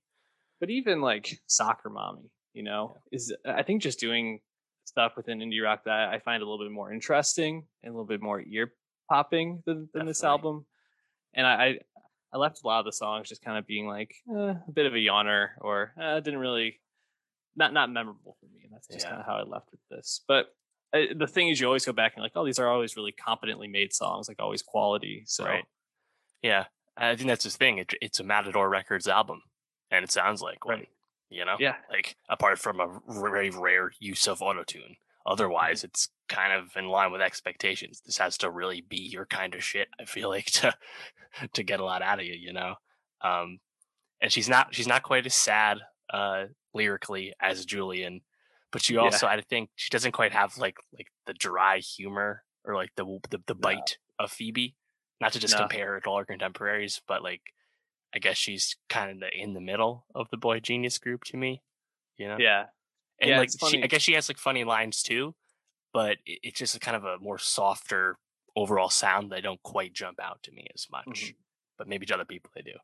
But 0.60 0.70
even 0.70 1.00
like 1.00 1.38
Soccer 1.46 1.88
Mommy, 1.88 2.30
you 2.52 2.62
know, 2.62 2.96
yeah. 3.10 3.16
is 3.16 3.34
I 3.46 3.62
think 3.62 3.82
just 3.82 4.00
doing 4.00 4.40
stuff 4.88 5.12
within 5.16 5.38
indie 5.38 5.62
rock 5.62 5.84
that 5.84 6.08
I 6.08 6.18
find 6.18 6.42
a 6.42 6.46
little 6.46 6.64
bit 6.64 6.72
more 6.72 6.92
interesting 6.92 7.64
and 7.82 7.90
a 7.90 7.92
little 7.92 8.06
bit 8.06 8.22
more 8.22 8.40
ear 8.40 8.72
popping 9.08 9.62
than, 9.66 9.88
than 9.94 10.06
this 10.06 10.24
album. 10.24 10.66
And 11.34 11.46
I, 11.46 11.78
I 12.32 12.38
left 12.38 12.60
a 12.62 12.66
lot 12.66 12.80
of 12.80 12.86
the 12.86 12.92
songs 12.92 13.28
just 13.28 13.42
kind 13.42 13.58
of 13.58 13.66
being 13.66 13.86
like 13.86 14.14
eh, 14.30 14.54
a 14.66 14.72
bit 14.72 14.86
of 14.86 14.94
a 14.94 14.96
yawner 14.96 15.50
or 15.60 15.92
eh, 16.00 16.20
didn't 16.20 16.40
really 16.40 16.80
not 17.56 17.72
not 17.72 17.90
memorable 17.90 18.36
for 18.40 18.46
me, 18.46 18.62
and 18.64 18.72
that's 18.72 18.86
just 18.86 19.04
yeah. 19.04 19.10
kind 19.10 19.20
of 19.20 19.26
how 19.26 19.36
I 19.36 19.42
left 19.42 19.70
with 19.70 19.80
this. 19.90 20.22
But 20.26 20.46
uh, 20.94 21.14
the 21.16 21.26
thing 21.26 21.48
is, 21.48 21.60
you 21.60 21.66
always 21.66 21.84
go 21.84 21.92
back 21.92 22.14
and 22.14 22.22
like, 22.22 22.32
oh, 22.34 22.46
these 22.46 22.58
are 22.58 22.68
always 22.68 22.96
really 22.96 23.12
competently 23.12 23.68
made 23.68 23.92
songs, 23.92 24.28
like 24.28 24.40
always 24.40 24.62
quality. 24.62 25.24
So, 25.26 25.44
right. 25.44 25.64
yeah, 26.42 26.64
I 26.96 27.16
think 27.16 27.28
that's 27.28 27.44
the 27.44 27.50
thing. 27.50 27.78
It, 27.78 27.94
it's 28.00 28.20
a 28.20 28.24
Matador 28.24 28.68
Records 28.68 29.08
album, 29.08 29.42
and 29.90 30.04
it 30.04 30.10
sounds 30.10 30.40
like 30.40 30.64
one. 30.64 30.86
You 31.30 31.44
know, 31.44 31.56
yeah. 31.58 31.76
Like 31.90 32.16
apart 32.28 32.58
from 32.58 32.80
a 32.80 33.00
very 33.08 33.50
rare 33.50 33.90
use 34.00 34.26
of 34.26 34.42
auto 34.42 34.64
tune, 34.64 34.96
otherwise 35.26 35.78
mm-hmm. 35.78 35.86
it's 35.86 36.08
kind 36.28 36.52
of 36.52 36.76
in 36.76 36.88
line 36.88 37.12
with 37.12 37.20
expectations. 37.20 38.02
This 38.04 38.18
has 38.18 38.38
to 38.38 38.50
really 38.50 38.80
be 38.80 38.98
your 38.98 39.26
kind 39.26 39.54
of 39.54 39.62
shit. 39.62 39.88
I 40.00 40.04
feel 40.04 40.28
like 40.28 40.46
to 40.52 40.74
to 41.52 41.62
get 41.62 41.80
a 41.80 41.84
lot 41.84 42.02
out 42.02 42.20
of 42.20 42.24
you. 42.24 42.34
You 42.34 42.52
know, 42.52 42.74
um, 43.22 43.58
and 44.20 44.32
she's 44.32 44.48
not 44.48 44.74
she's 44.74 44.88
not 44.88 45.02
quite 45.02 45.26
as 45.26 45.34
sad 45.34 45.78
uh, 46.12 46.44
lyrically 46.72 47.34
as 47.40 47.64
julien 47.64 48.22
but 48.70 48.82
she 48.82 48.96
also 48.96 49.26
yeah. 49.26 49.32
I 49.32 49.40
think 49.40 49.70
she 49.76 49.90
doesn't 49.90 50.12
quite 50.12 50.32
have 50.32 50.58
like 50.58 50.76
like 50.92 51.08
the 51.26 51.34
dry 51.34 51.78
humor 51.78 52.42
or 52.64 52.74
like 52.74 52.90
the 52.96 53.18
the, 53.30 53.40
the 53.46 53.54
bite 53.54 53.98
no. 54.18 54.24
of 54.24 54.32
Phoebe. 54.32 54.74
Not 55.20 55.32
to 55.32 55.40
just 55.40 55.54
no. 55.54 55.60
compare 55.60 55.94
her 55.94 56.00
to 56.00 56.08
all 56.08 56.18
her 56.18 56.24
contemporaries, 56.24 57.00
but 57.08 57.22
like 57.22 57.40
I 58.14 58.18
guess 58.18 58.36
she's 58.36 58.76
kind 58.88 59.10
of 59.10 59.20
the, 59.20 59.28
in 59.34 59.54
the 59.54 59.60
middle 59.60 60.06
of 60.14 60.28
the 60.30 60.36
boy 60.36 60.60
genius 60.60 60.98
group 60.98 61.24
to 61.24 61.36
me. 61.36 61.62
You 62.16 62.28
know? 62.28 62.36
Yeah. 62.38 62.64
And 63.20 63.30
yeah, 63.30 63.38
like 63.38 63.50
she, 63.68 63.82
I 63.82 63.86
guess 63.86 64.02
she 64.02 64.14
has 64.14 64.28
like 64.28 64.38
funny 64.38 64.64
lines 64.64 65.02
too, 65.02 65.34
but 65.92 66.18
it, 66.24 66.38
it's 66.42 66.58
just 66.58 66.76
a 66.76 66.80
kind 66.80 66.96
of 66.96 67.04
a 67.04 67.18
more 67.18 67.38
softer 67.38 68.18
overall 68.56 68.90
sound 68.90 69.30
that 69.32 69.42
don't 69.42 69.62
quite 69.62 69.92
jump 69.92 70.18
out 70.20 70.42
to 70.44 70.52
me 70.52 70.66
as 70.74 70.86
much. 70.90 71.06
Mm-hmm. 71.06 71.32
But 71.78 71.88
maybe 71.88 72.06
to 72.06 72.14
other 72.14 72.24
people 72.24 72.50
they 72.54 72.62
do. 72.62 72.78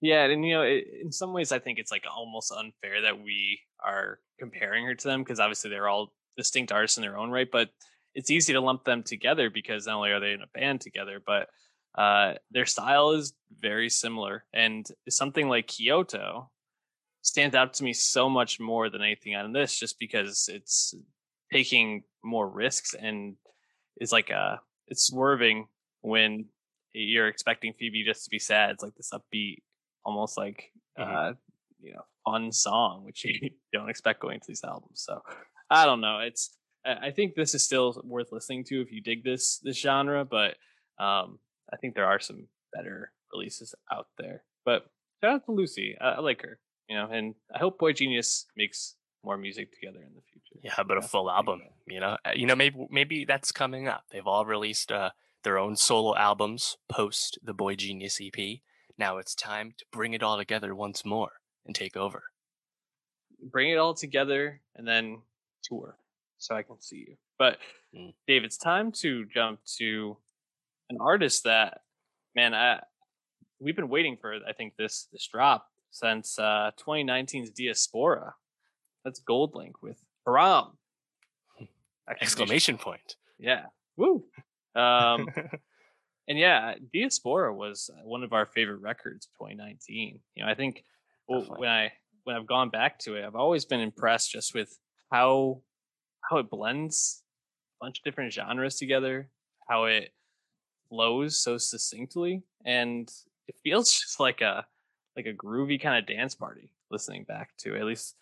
Yeah, 0.00 0.24
and 0.24 0.44
you 0.44 0.54
know, 0.54 0.62
it, 0.62 0.84
in 1.02 1.12
some 1.12 1.32
ways, 1.32 1.52
I 1.52 1.58
think 1.58 1.78
it's 1.78 1.90
like 1.90 2.04
almost 2.10 2.52
unfair 2.52 3.02
that 3.02 3.22
we 3.22 3.60
are 3.84 4.18
comparing 4.38 4.86
her 4.86 4.94
to 4.94 5.08
them 5.08 5.22
because 5.22 5.38
obviously 5.38 5.70
they're 5.70 5.88
all 5.88 6.12
distinct 6.36 6.72
artists 6.72 6.96
in 6.96 7.02
their 7.02 7.18
own 7.18 7.30
right. 7.30 7.48
But 7.50 7.68
it's 8.14 8.30
easy 8.30 8.52
to 8.54 8.60
lump 8.60 8.84
them 8.84 9.02
together 9.02 9.50
because 9.50 9.86
not 9.86 9.96
only 9.96 10.10
are 10.10 10.20
they 10.20 10.32
in 10.32 10.42
a 10.42 10.58
band 10.58 10.80
together, 10.80 11.20
but 11.24 11.48
uh, 11.96 12.34
their 12.50 12.66
style 12.66 13.10
is 13.10 13.32
very 13.58 13.88
similar. 13.88 14.44
And 14.52 14.86
something 15.08 15.48
like 15.48 15.66
Kyoto 15.66 16.50
stands 17.22 17.54
out 17.54 17.74
to 17.74 17.84
me 17.84 17.92
so 17.92 18.28
much 18.28 18.60
more 18.60 18.88
than 18.88 19.02
anything 19.02 19.34
on 19.34 19.52
this, 19.52 19.78
just 19.78 19.98
because 19.98 20.48
it's 20.52 20.94
taking 21.52 22.04
more 22.22 22.48
risks 22.48 22.94
and 22.94 23.36
is 24.00 24.12
like 24.12 24.30
a 24.30 24.34
uh, 24.34 24.56
it's 24.88 25.06
swerving 25.06 25.68
when 26.00 26.46
you're 26.92 27.28
expecting 27.28 27.72
Phoebe 27.78 28.04
just 28.04 28.24
to 28.24 28.30
be 28.30 28.38
sad. 28.38 28.70
It's 28.70 28.82
like 28.82 28.94
this 28.96 29.12
upbeat 29.12 29.58
almost 30.04 30.36
like 30.36 30.72
mm-hmm. 30.98 31.16
uh, 31.16 31.32
you 31.80 31.92
know 31.92 32.04
fun 32.24 32.52
song, 32.52 33.04
which 33.04 33.24
you 33.24 33.50
don't 33.72 33.90
expect 33.90 34.20
going 34.20 34.40
to 34.40 34.46
these 34.48 34.64
albums. 34.64 35.02
So 35.04 35.22
I 35.68 35.86
don't 35.86 36.00
know. 36.00 36.20
It's 36.20 36.56
I 36.84 37.10
think 37.10 37.34
this 37.34 37.54
is 37.54 37.62
still 37.62 38.00
worth 38.04 38.32
listening 38.32 38.64
to 38.64 38.80
if 38.80 38.90
you 38.90 39.02
dig 39.02 39.22
this 39.22 39.58
this 39.58 39.78
genre, 39.78 40.24
but 40.24 40.56
um, 40.98 41.38
I 41.72 41.76
think 41.76 41.94
there 41.94 42.06
are 42.06 42.20
some 42.20 42.48
better 42.72 43.12
releases 43.32 43.74
out 43.92 44.06
there. 44.18 44.42
But 44.64 44.86
shout 45.22 45.34
out 45.34 45.44
to 45.46 45.52
Lucy. 45.52 45.96
I, 46.00 46.10
I 46.10 46.20
like 46.20 46.42
her, 46.42 46.58
you 46.88 46.96
know, 46.96 47.08
and 47.10 47.34
I 47.54 47.58
hope 47.58 47.78
Boy 47.78 47.92
Genius 47.92 48.46
makes 48.56 48.96
more 49.24 49.36
music 49.36 49.72
together 49.72 49.98
in 49.98 50.14
the 50.14 50.22
future. 50.30 50.60
Yeah, 50.62 50.82
but 50.86 50.98
a 50.98 51.02
full 51.02 51.30
album, 51.30 51.62
you 51.86 52.00
know, 52.00 52.16
uh, 52.24 52.32
you 52.34 52.46
know, 52.46 52.56
maybe 52.56 52.86
maybe 52.90 53.24
that's 53.24 53.52
coming 53.52 53.88
up. 53.88 54.04
They've 54.10 54.26
all 54.26 54.44
released 54.44 54.90
uh, 54.90 55.10
their 55.44 55.58
own 55.58 55.76
solo 55.76 56.16
albums 56.16 56.76
post 56.88 57.38
the 57.42 57.54
Boy 57.54 57.76
Genius 57.76 58.20
EP. 58.20 58.60
Now 58.98 59.18
it's 59.18 59.34
time 59.34 59.72
to 59.78 59.84
bring 59.92 60.12
it 60.12 60.22
all 60.22 60.36
together 60.36 60.74
once 60.74 61.04
more 61.04 61.32
and 61.66 61.74
take 61.74 61.96
over. 61.96 62.24
Bring 63.42 63.70
it 63.70 63.78
all 63.78 63.94
together 63.94 64.60
and 64.76 64.86
then 64.86 65.22
tour 65.62 65.96
so 66.38 66.54
I 66.54 66.62
can 66.62 66.80
see 66.80 67.06
you. 67.08 67.16
But 67.38 67.58
mm. 67.96 68.12
Dave, 68.26 68.44
it's 68.44 68.58
time 68.58 68.92
to 69.00 69.24
jump 69.26 69.60
to 69.78 70.18
an 70.90 70.98
artist 71.00 71.44
that, 71.44 71.78
man, 72.34 72.52
I 72.52 72.80
we've 73.60 73.76
been 73.76 73.88
waiting 73.88 74.16
for. 74.20 74.34
I 74.46 74.52
think 74.52 74.74
this 74.76 75.08
this 75.12 75.26
drop 75.32 75.66
since 75.90 76.38
uh 76.38 76.70
2019's 76.78 77.50
Diaspora. 77.50 78.34
That's 79.04 79.22
GoldLink 79.22 79.72
with 79.82 79.98
Haram. 80.26 80.76
Exclamation 82.20 82.76
point. 82.76 83.16
Yeah. 83.38 83.66
Woo. 83.96 84.24
Um 84.74 85.28
and 86.28 86.38
yeah, 86.38 86.74
Diaspora 86.92 87.54
was 87.54 87.90
one 88.04 88.22
of 88.22 88.32
our 88.32 88.46
favorite 88.46 88.80
records 88.80 89.26
of 89.26 89.46
2019. 89.46 90.20
You 90.34 90.44
know, 90.44 90.50
I 90.50 90.54
think 90.54 90.84
well, 91.28 91.42
when 91.56 91.70
I 91.70 91.92
when 92.24 92.36
I've 92.36 92.46
gone 92.46 92.70
back 92.70 92.98
to 93.00 93.16
it, 93.16 93.24
I've 93.24 93.36
always 93.36 93.64
been 93.64 93.80
impressed 93.80 94.32
just 94.32 94.54
with 94.54 94.76
how 95.10 95.62
how 96.28 96.38
it 96.38 96.50
blends 96.50 97.22
a 97.80 97.84
bunch 97.84 97.98
of 97.98 98.04
different 98.04 98.32
genres 98.32 98.76
together, 98.76 99.30
how 99.68 99.84
it 99.84 100.10
flows 100.90 101.40
so 101.40 101.56
succinctly, 101.56 102.42
and 102.66 103.10
it 103.48 103.56
feels 103.64 103.90
just 103.98 104.20
like 104.20 104.42
a 104.42 104.66
like 105.16 105.26
a 105.26 105.32
groovy 105.32 105.80
kind 105.80 105.98
of 105.98 106.06
dance 106.06 106.34
party. 106.34 106.70
Listening 106.90 107.24
back 107.24 107.56
to 107.58 107.76
at 107.76 107.84
least 107.84 108.16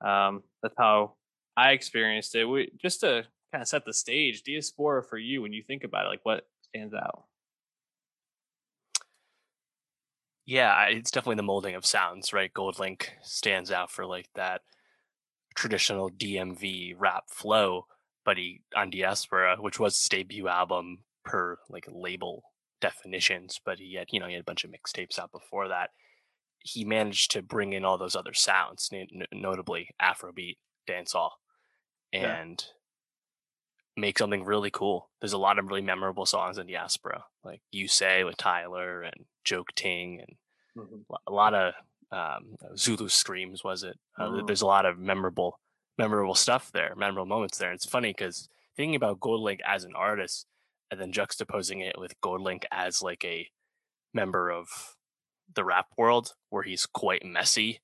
um, 0.00 0.42
that's 0.62 0.76
how 0.76 1.14
I 1.56 1.70
experienced 1.72 2.34
it. 2.34 2.44
We, 2.44 2.72
just 2.76 3.00
to 3.00 3.24
kind 3.52 3.62
of 3.62 3.68
set 3.68 3.84
the 3.84 3.92
stage, 3.92 4.42
Diaspora 4.42 5.04
for 5.04 5.18
you 5.18 5.42
when 5.42 5.52
you 5.52 5.62
think 5.62 5.84
about 5.84 6.06
it, 6.06 6.08
like 6.08 6.24
what 6.24 6.48
stands 6.62 6.94
out? 6.94 7.24
yeah, 10.48 10.84
it's 10.84 11.10
definitely 11.10 11.36
the 11.36 11.42
molding 11.42 11.74
of 11.74 11.84
sounds, 11.84 12.32
right? 12.32 12.50
GoldLink 12.54 13.08
stands 13.22 13.70
out 13.70 13.90
for 13.90 14.06
like 14.06 14.30
that 14.34 14.62
traditional 15.54 16.08
DMV 16.08 16.94
rap 16.96 17.24
flow, 17.28 17.84
but 18.24 18.38
he 18.38 18.62
on 18.74 18.88
Diaspora, 18.88 19.58
which 19.60 19.78
was 19.78 19.98
his 19.98 20.08
debut 20.08 20.48
album 20.48 21.00
per 21.28 21.58
like 21.68 21.84
label 21.86 22.42
definitions, 22.80 23.60
but 23.64 23.78
he 23.78 23.94
had 23.94 24.08
you 24.10 24.18
know 24.18 24.26
he 24.26 24.32
had 24.32 24.40
a 24.40 24.44
bunch 24.44 24.64
of 24.64 24.70
mixtapes 24.70 25.18
out 25.18 25.30
before 25.30 25.68
that. 25.68 25.90
He 26.60 26.84
managed 26.84 27.30
to 27.32 27.42
bring 27.42 27.72
in 27.72 27.84
all 27.84 27.98
those 27.98 28.16
other 28.16 28.34
sounds, 28.34 28.90
notably 29.32 29.90
Afrobeat, 30.02 30.56
dancehall, 30.88 31.30
and 32.12 32.64
yeah. 32.66 34.00
make 34.00 34.18
something 34.18 34.44
really 34.44 34.70
cool. 34.70 35.10
There's 35.20 35.32
a 35.32 35.38
lot 35.38 35.58
of 35.58 35.66
really 35.66 35.82
memorable 35.82 36.26
songs 36.26 36.58
in 36.58 36.66
Diaspora, 36.66 37.24
like 37.44 37.60
"You 37.70 37.86
Say" 37.86 38.24
with 38.24 38.38
Tyler 38.38 39.02
and 39.02 39.26
Joke 39.44 39.68
Ting 39.76 40.20
and 40.20 40.84
mm-hmm. 40.84 41.14
a 41.26 41.32
lot 41.32 41.54
of 41.54 41.74
um, 42.10 42.56
Zulu 42.76 43.08
screams. 43.08 43.62
Was 43.62 43.84
it? 43.84 43.98
Uh, 44.18 44.28
mm-hmm. 44.28 44.46
There's 44.46 44.62
a 44.62 44.66
lot 44.66 44.86
of 44.86 44.98
memorable, 44.98 45.60
memorable 45.96 46.34
stuff 46.34 46.72
there, 46.72 46.94
memorable 46.96 47.26
moments 47.26 47.58
there. 47.58 47.70
And 47.70 47.76
it's 47.76 47.86
funny 47.86 48.12
because 48.16 48.48
thinking 48.76 48.96
about 48.96 49.20
GoldLink 49.20 49.58
as 49.66 49.84
an 49.84 49.92
artist 49.94 50.46
and 50.90 51.00
then 51.00 51.12
juxtaposing 51.12 51.86
it 51.86 51.98
with 51.98 52.20
GoldLink 52.20 52.64
as 52.70 53.02
like 53.02 53.24
a 53.24 53.48
member 54.14 54.50
of 54.50 54.68
the 55.54 55.64
rap 55.64 55.86
world, 55.96 56.34
where 56.50 56.62
he's 56.62 56.86
quite 56.86 57.24
messy 57.24 57.80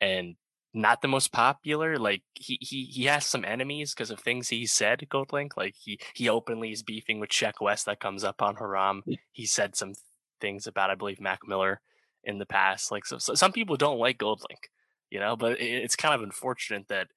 and 0.00 0.36
not 0.72 1.02
the 1.02 1.08
most 1.08 1.32
popular. 1.32 1.98
Like 1.98 2.22
he 2.34 2.58
he 2.60 2.84
he 2.84 3.04
has 3.04 3.26
some 3.26 3.44
enemies 3.44 3.94
because 3.94 4.10
of 4.10 4.20
things 4.20 4.48
he 4.48 4.66
said. 4.66 5.06
Goldlink, 5.10 5.56
like 5.56 5.74
he 5.76 5.98
he 6.14 6.28
openly 6.28 6.72
is 6.72 6.82
beefing 6.82 7.20
with 7.20 7.30
Check 7.30 7.60
West. 7.60 7.86
That 7.86 8.00
comes 8.00 8.24
up 8.24 8.42
on 8.42 8.56
Haram. 8.56 9.02
He 9.32 9.46
said 9.46 9.76
some 9.76 9.94
things 10.40 10.66
about 10.66 10.90
I 10.90 10.94
believe 10.94 11.20
Mac 11.20 11.40
Miller 11.46 11.80
in 12.24 12.38
the 12.38 12.46
past. 12.46 12.90
Like 12.90 13.06
so, 13.06 13.18
so 13.18 13.34
some 13.34 13.52
people 13.52 13.76
don't 13.76 13.98
like 13.98 14.18
Goldlink, 14.18 14.68
you 15.10 15.20
know, 15.20 15.36
but 15.36 15.60
it, 15.60 15.64
it's 15.64 15.96
kind 15.96 16.14
of 16.14 16.22
unfortunate 16.22 16.88
that 16.88 17.08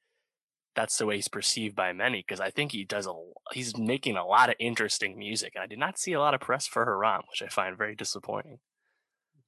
that's 0.75 0.97
the 0.97 1.05
way 1.05 1.15
he's 1.15 1.27
perceived 1.27 1.75
by 1.75 1.93
many 1.93 2.19
because 2.19 2.39
I 2.39 2.49
think 2.49 2.71
he 2.71 2.83
does 2.83 3.07
a 3.07 3.13
he's 3.51 3.77
making 3.77 4.17
a 4.17 4.25
lot 4.25 4.49
of 4.49 4.55
interesting 4.59 5.17
music. 5.17 5.53
And 5.55 5.63
I 5.63 5.67
did 5.67 5.79
not 5.79 5.99
see 5.99 6.13
a 6.13 6.19
lot 6.19 6.33
of 6.33 6.41
press 6.41 6.67
for 6.67 6.85
Haram, 6.85 7.23
which 7.29 7.41
I 7.43 7.47
find 7.47 7.77
very 7.77 7.95
disappointing. 7.95 8.59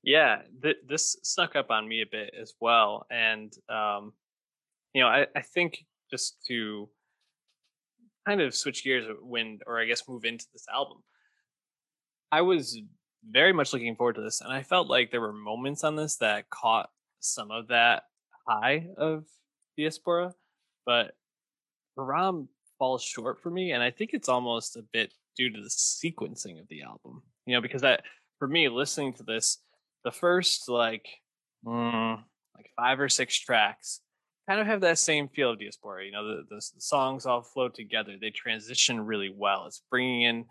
Yeah, 0.04 0.42
th- 0.62 0.78
this 0.88 1.18
snuck 1.24 1.56
up 1.56 1.72
on 1.72 1.88
me 1.88 2.02
a 2.02 2.06
bit 2.10 2.34
as 2.40 2.54
well, 2.62 3.08
and 3.10 3.52
um, 3.70 4.14
you 4.94 5.02
know, 5.02 5.08
I, 5.08 5.26
I 5.36 5.42
think 5.42 5.86
just 6.12 6.38
to 6.48 6.88
kind 8.28 8.40
of 8.40 8.54
switch 8.54 8.84
gears 8.84 9.06
when, 9.22 9.60
or 9.66 9.80
I 9.80 9.86
guess 9.86 10.08
move 10.08 10.26
into 10.26 10.46
this 10.54 10.66
album, 10.72 10.98
I 12.32 12.42
was 12.42 12.80
very 13.28 13.52
much 13.52 13.74
looking 13.74 13.96
forward 13.96 14.16
to 14.16 14.22
this, 14.22 14.42
and 14.42 14.54
I 14.54 14.62
felt 14.62 14.88
like 14.88 15.10
there 15.10 15.22
were 15.22 15.34
moments 15.34 15.84
on 15.84 15.96
this 15.96 16.18
that 16.18 16.52
caught 16.52 16.90
some 17.20 17.50
of 17.50 17.70
that 17.70 18.04
high 18.48 18.88
of 18.98 19.26
Diaspora, 19.76 20.34
but 20.86 21.12
Haram 21.98 22.50
falls 22.78 23.04
short 23.04 23.42
for 23.42 23.50
me, 23.50 23.72
and 23.72 23.82
I 23.82 23.92
think 23.92 24.12
it's 24.14 24.30
almost 24.30 24.76
a 24.76 24.84
bit 24.94 25.14
due 25.38 25.50
to 25.52 25.62
the 25.62 25.70
sequencing 25.70 26.60
of 26.60 26.68
the 26.70 26.84
album. 26.84 27.24
You 27.46 27.56
know, 27.56 27.62
because 27.62 27.82
that 27.82 28.04
for 28.40 28.48
me, 28.48 28.70
listening 28.70 29.14
to 29.14 29.24
this, 29.24 29.60
the 30.04 30.12
first 30.12 30.70
like 30.70 31.08
mm, 31.66 32.24
like 32.56 32.70
five 32.76 33.00
or 33.00 33.10
six 33.10 33.38
tracks 33.38 34.02
kind 34.48 34.62
of 34.62 34.68
have 34.68 34.82
that 34.82 35.00
same 35.00 35.28
feel 35.28 35.52
of 35.52 35.60
Diaspora. 35.60 36.06
You 36.06 36.12
know, 36.12 36.28
the, 36.28 36.44
the 36.50 36.62
songs 36.78 37.26
all 37.26 37.42
flow 37.42 37.70
together. 37.70 38.16
They 38.20 38.30
transition 38.30 39.00
really 39.06 39.34
well. 39.36 39.66
It's 39.66 39.82
bringing 39.90 40.24
in 40.24 40.46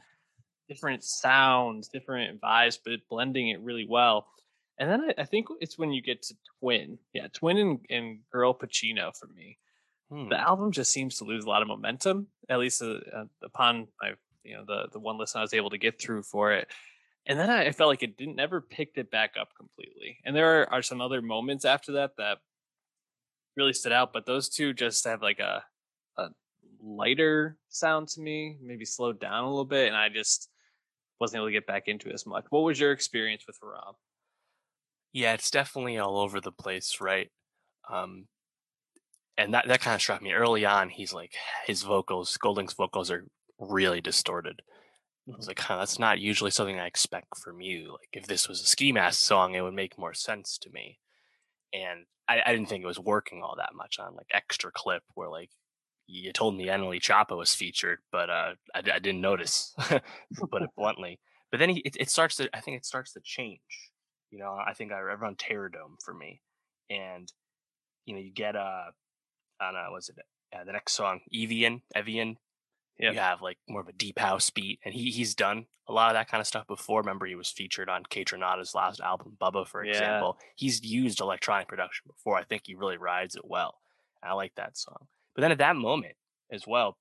different 0.68 1.04
sounds, 1.04 1.88
different 1.88 2.40
vibes, 2.40 2.78
but 2.84 3.00
blending 3.08 3.50
it 3.50 3.60
really 3.60 3.86
well. 3.88 4.26
And 4.78 4.90
then 4.90 5.00
I, 5.02 5.22
I, 5.22 5.24
think 5.24 5.46
it's 5.60 5.78
when 5.78 5.92
you 5.92 6.02
get 6.02 6.22
to 6.22 6.34
Twin. 6.58 6.98
Yeah, 7.12 7.28
Twin 7.32 7.58
and, 7.58 7.78
and 7.90 8.18
Girl 8.32 8.54
Pacino 8.54 9.16
for 9.16 9.28
me. 9.28 9.58
Hmm. 10.14 10.28
The 10.28 10.38
album 10.38 10.70
just 10.70 10.92
seems 10.92 11.18
to 11.18 11.24
lose 11.24 11.44
a 11.44 11.48
lot 11.48 11.62
of 11.62 11.68
momentum, 11.68 12.28
at 12.48 12.58
least 12.58 12.82
uh, 12.82 12.98
uh, 13.12 13.24
upon 13.42 13.88
my, 14.00 14.12
you 14.44 14.56
know, 14.56 14.64
the, 14.64 14.88
the 14.92 15.00
one 15.00 15.18
listen 15.18 15.38
I 15.40 15.42
was 15.42 15.54
able 15.54 15.70
to 15.70 15.78
get 15.78 16.00
through 16.00 16.22
for 16.22 16.52
it 16.52 16.68
and 17.26 17.38
then 17.38 17.48
I 17.48 17.72
felt 17.72 17.88
like 17.88 18.02
it 18.02 18.16
didn't 18.16 18.36
never 18.36 18.60
picked 18.60 18.98
it 18.98 19.10
back 19.10 19.34
up 19.40 19.48
completely. 19.56 20.18
And 20.24 20.36
there 20.36 20.62
are, 20.62 20.72
are 20.74 20.82
some 20.82 21.00
other 21.00 21.22
moments 21.22 21.64
after 21.64 21.92
that 21.92 22.12
that 22.18 22.38
really 23.56 23.72
stood 23.72 23.92
out, 23.92 24.12
but 24.12 24.26
those 24.26 24.48
two 24.48 24.74
just 24.74 25.04
have 25.04 25.22
like 25.22 25.38
a 25.38 25.64
a 26.18 26.28
lighter 26.82 27.56
sound 27.70 28.08
to 28.08 28.20
me, 28.20 28.58
maybe 28.62 28.84
slowed 28.84 29.20
down 29.20 29.44
a 29.44 29.48
little 29.48 29.64
bit, 29.64 29.88
and 29.88 29.96
I 29.96 30.10
just 30.10 30.50
wasn't 31.18 31.38
able 31.38 31.46
to 31.46 31.52
get 31.52 31.66
back 31.66 31.84
into 31.88 32.10
it 32.10 32.14
as 32.14 32.26
much. 32.26 32.44
What 32.50 32.64
was 32.64 32.78
your 32.78 32.92
experience 32.92 33.44
with 33.46 33.58
Rob? 33.62 33.94
Yeah, 35.12 35.32
it's 35.32 35.50
definitely 35.50 35.96
all 35.96 36.18
over 36.18 36.40
the 36.40 36.52
place, 36.52 36.98
right? 37.00 37.30
Um, 37.90 38.26
and 39.36 39.54
that 39.54 39.66
that 39.68 39.80
kind 39.80 39.94
of 39.94 40.00
struck 40.00 40.22
me 40.22 40.32
early 40.32 40.64
on. 40.64 40.88
He's 40.88 41.12
like 41.12 41.34
his 41.66 41.82
vocals, 41.82 42.36
GoldLink's 42.42 42.74
vocals 42.74 43.10
are 43.10 43.26
really 43.58 44.00
distorted. 44.00 44.62
I 45.32 45.36
was 45.36 45.48
like, 45.48 45.60
huh, 45.60 45.78
that's 45.78 45.98
not 45.98 46.20
usually 46.20 46.50
something 46.50 46.78
I 46.78 46.86
expect 46.86 47.38
from 47.38 47.62
you. 47.62 47.92
Like, 47.92 48.10
if 48.12 48.26
this 48.26 48.46
was 48.46 48.60
a 48.60 48.66
ski 48.66 48.92
mask 48.92 49.20
song, 49.20 49.54
it 49.54 49.62
would 49.62 49.72
make 49.72 49.98
more 49.98 50.12
sense 50.12 50.58
to 50.58 50.70
me. 50.70 50.98
And 51.72 52.04
I, 52.28 52.42
I 52.44 52.52
didn't 52.52 52.68
think 52.68 52.84
it 52.84 52.88
was 52.88 53.00
working 53.00 53.42
all 53.42 53.54
that 53.56 53.74
much 53.74 53.98
on 53.98 54.14
like 54.14 54.26
extra 54.32 54.70
clip 54.70 55.02
where 55.14 55.30
like 55.30 55.50
you 56.06 56.32
told 56.32 56.56
me 56.56 56.66
NLE 56.66 57.00
Choppa 57.00 57.36
was 57.36 57.54
featured, 57.54 58.00
but 58.12 58.28
uh, 58.28 58.52
I, 58.74 58.78
I 58.78 58.98
didn't 58.98 59.22
notice, 59.22 59.74
put 60.50 60.62
it 60.62 60.70
bluntly. 60.76 61.20
But 61.50 61.58
then 61.58 61.70
he, 61.70 61.80
it, 61.80 61.96
it, 61.98 62.10
starts 62.10 62.36
to, 62.36 62.50
I 62.54 62.60
think 62.60 62.76
it 62.76 62.84
starts 62.84 63.12
to 63.12 63.20
change. 63.22 63.60
You 64.30 64.40
know, 64.40 64.56
I 64.66 64.74
think 64.74 64.92
I 64.92 65.00
run 65.00 65.36
Terrordome 65.36 65.96
for 66.04 66.12
me, 66.12 66.40
and 66.90 67.32
you 68.04 68.14
know, 68.14 68.20
you 68.20 68.32
get 68.32 68.56
uh, 68.56 68.86
Don't 69.72 69.82
know, 69.82 69.92
was 69.92 70.08
it 70.08 70.16
uh, 70.54 70.64
the 70.64 70.72
next 70.72 70.92
song, 70.92 71.20
Evian, 71.32 71.82
Evian 71.94 72.38
Yep. 72.98 73.14
You 73.14 73.18
have 73.18 73.42
like 73.42 73.58
more 73.68 73.80
of 73.80 73.88
a 73.88 73.92
deep 73.92 74.18
house 74.18 74.50
beat, 74.50 74.78
and 74.84 74.94
he 74.94 75.10
he's 75.10 75.34
done 75.34 75.66
a 75.88 75.92
lot 75.92 76.10
of 76.10 76.14
that 76.14 76.30
kind 76.30 76.40
of 76.40 76.46
stuff 76.46 76.66
before. 76.66 77.00
Remember, 77.00 77.26
he 77.26 77.34
was 77.34 77.50
featured 77.50 77.88
on 77.88 78.04
Kaytranada's 78.04 78.74
last 78.74 79.00
album, 79.00 79.36
Bubba, 79.40 79.66
for 79.66 79.84
example. 79.84 80.38
Yeah. 80.38 80.46
He's 80.54 80.84
used 80.84 81.20
electronic 81.20 81.68
production 81.68 82.04
before. 82.06 82.36
I 82.36 82.44
think 82.44 82.62
he 82.64 82.74
really 82.74 82.96
rides 82.96 83.34
it 83.34 83.44
well. 83.44 83.80
I 84.22 84.32
like 84.34 84.54
that 84.54 84.78
song. 84.78 85.08
But 85.34 85.42
then 85.42 85.50
at 85.50 85.58
that 85.58 85.76
moment 85.76 86.14
as 86.50 86.66
well, 86.66 86.96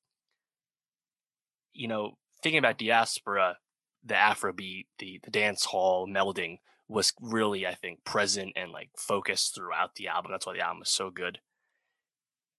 you 1.73 1.88
know, 1.88 2.17
thinking 2.41 2.60
about 2.60 2.80
diaspora, 2.80 3.58
the 4.04 4.15
Afrobeat, 4.15 4.88
the 4.97 5.19
the 5.23 5.32
dance 5.32 5.65
hall 5.65 6.08
melding 6.08 6.58
was 6.88 7.13
really, 7.21 7.67
I 7.67 7.76
think, 7.76 8.04
present 8.04 8.54
and 8.56 8.71
like 8.71 8.89
focused 8.97 9.54
throughout 9.54 9.95
the 9.95 10.08
album. 10.08 10.32
That's 10.32 10.47
why 10.47 10.54
the 10.54 10.65
album 10.65 10.82
is 10.82 10.89
so 10.89 11.12
good. 11.12 11.39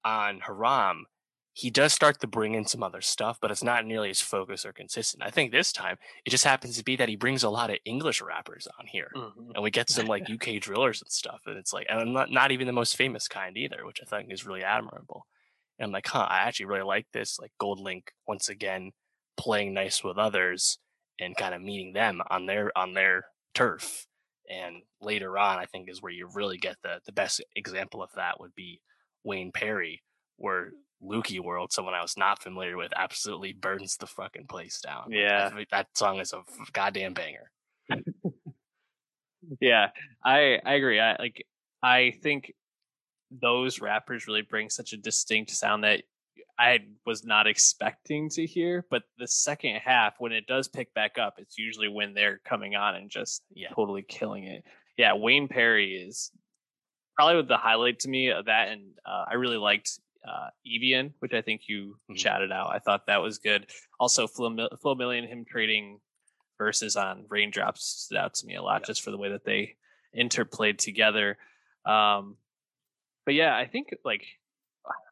On 0.04 0.40
Haram, 0.40 1.06
he 1.54 1.70
does 1.70 1.92
start 1.92 2.20
to 2.20 2.26
bring 2.26 2.54
in 2.54 2.66
some 2.66 2.82
other 2.82 3.00
stuff, 3.00 3.38
but 3.40 3.52
it's 3.52 3.62
not 3.62 3.86
nearly 3.86 4.10
as 4.10 4.20
focused 4.20 4.66
or 4.66 4.72
consistent. 4.72 5.22
I 5.22 5.30
think 5.30 5.52
this 5.52 5.72
time 5.72 5.98
it 6.24 6.30
just 6.30 6.44
happens 6.44 6.76
to 6.76 6.84
be 6.84 6.96
that 6.96 7.08
he 7.08 7.14
brings 7.14 7.44
a 7.44 7.48
lot 7.48 7.70
of 7.70 7.78
English 7.84 8.20
rappers 8.20 8.66
on 8.78 8.86
here, 8.86 9.10
mm-hmm. 9.14 9.52
and 9.54 9.62
we 9.62 9.70
get 9.70 9.88
some 9.88 10.06
like 10.06 10.28
UK 10.30 10.60
drillers 10.60 11.00
and 11.00 11.10
stuff, 11.10 11.42
and 11.46 11.56
it's 11.56 11.72
like, 11.72 11.86
and 11.88 12.00
I'm 12.00 12.12
not 12.12 12.30
not 12.30 12.50
even 12.50 12.66
the 12.66 12.72
most 12.72 12.96
famous 12.96 13.28
kind 13.28 13.56
either, 13.56 13.86
which 13.86 14.00
I 14.02 14.04
think 14.04 14.32
is 14.32 14.44
really 14.44 14.64
admirable. 14.64 15.26
And 15.78 15.86
I'm 15.86 15.92
like, 15.92 16.08
huh, 16.08 16.26
I 16.28 16.40
actually 16.40 16.66
really 16.66 16.82
like 16.82 17.06
this. 17.12 17.38
Like 17.38 17.52
Goldlink 17.60 18.08
once 18.26 18.48
again 18.48 18.90
playing 19.36 19.74
nice 19.74 20.02
with 20.02 20.18
others 20.18 20.78
and 21.20 21.36
kind 21.36 21.54
of 21.54 21.62
meeting 21.62 21.92
them 21.92 22.20
on 22.30 22.46
their 22.46 22.76
on 22.76 22.94
their 22.94 23.26
turf. 23.54 24.06
And 24.50 24.82
later 25.00 25.38
on, 25.38 25.58
I 25.58 25.66
think 25.66 25.88
is 25.88 26.02
where 26.02 26.12
you 26.12 26.28
really 26.34 26.58
get 26.58 26.76
the 26.82 27.00
the 27.06 27.12
best 27.12 27.42
example 27.54 28.02
of 28.02 28.10
that 28.16 28.40
would 28.40 28.54
be 28.56 28.80
Wayne 29.24 29.52
Perry, 29.52 30.02
where 30.36 30.72
Lukey 31.02 31.40
World, 31.40 31.72
someone 31.72 31.94
I 31.94 32.02
was 32.02 32.16
not 32.16 32.42
familiar 32.42 32.76
with, 32.76 32.92
absolutely 32.96 33.52
burns 33.52 33.96
the 33.96 34.06
fucking 34.06 34.46
place 34.46 34.80
down. 34.80 35.10
Yeah, 35.10 35.50
that 35.70 35.88
song 35.94 36.20
is 36.20 36.32
a 36.32 36.42
goddamn 36.72 37.14
banger. 37.14 37.50
yeah, 39.60 39.88
I 40.24 40.60
I 40.64 40.74
agree. 40.74 41.00
I 41.00 41.16
like 41.18 41.46
I 41.82 42.14
think 42.22 42.52
those 43.30 43.80
rappers 43.80 44.26
really 44.26 44.42
bring 44.42 44.70
such 44.70 44.92
a 44.92 44.96
distinct 44.96 45.50
sound 45.50 45.84
that 45.84 46.02
I 46.58 46.80
was 47.04 47.24
not 47.24 47.46
expecting 47.46 48.28
to 48.30 48.46
hear. 48.46 48.86
But 48.90 49.02
the 49.18 49.26
second 49.26 49.76
half, 49.84 50.14
when 50.18 50.32
it 50.32 50.46
does 50.46 50.68
pick 50.68 50.94
back 50.94 51.18
up, 51.18 51.34
it's 51.38 51.58
usually 51.58 51.88
when 51.88 52.14
they're 52.14 52.40
coming 52.44 52.76
on 52.76 52.94
and 52.94 53.10
just 53.10 53.42
yeah. 53.54 53.68
totally 53.74 54.02
killing 54.02 54.44
it. 54.44 54.64
Yeah, 54.96 55.14
Wayne 55.14 55.48
Perry 55.48 55.94
is 55.96 56.30
probably 57.16 57.36
with 57.36 57.48
the 57.48 57.56
highlight 57.56 58.00
to 58.00 58.08
me 58.08 58.30
of 58.30 58.46
that, 58.46 58.68
and 58.68 58.82
uh, 59.06 59.24
I 59.30 59.34
really 59.34 59.56
liked 59.56 59.98
uh, 60.26 60.48
Evian, 60.66 61.14
which 61.20 61.34
I 61.34 61.42
think 61.42 61.62
you 61.68 61.96
mm-hmm. 62.10 62.14
chatted 62.14 62.52
out. 62.52 62.70
I 62.74 62.78
thought 62.78 63.06
that 63.06 63.22
was 63.22 63.38
good. 63.38 63.66
Also, 64.00 64.26
Flo, 64.26 64.68
Flo 64.80 64.94
Million, 64.94 65.26
him 65.26 65.44
trading 65.44 66.00
verses 66.58 66.96
on 66.96 67.24
Raindrops 67.28 67.84
stood 67.84 68.18
out 68.18 68.34
to 68.34 68.46
me 68.46 68.56
a 68.56 68.62
lot, 68.62 68.82
yeah. 68.82 68.86
just 68.86 69.02
for 69.02 69.10
the 69.10 69.18
way 69.18 69.30
that 69.30 69.44
they 69.44 69.76
interplayed 70.16 70.78
together. 70.78 71.36
Um, 71.84 72.36
but 73.24 73.34
yeah, 73.34 73.56
I 73.56 73.66
think 73.66 73.94
like 74.04 74.24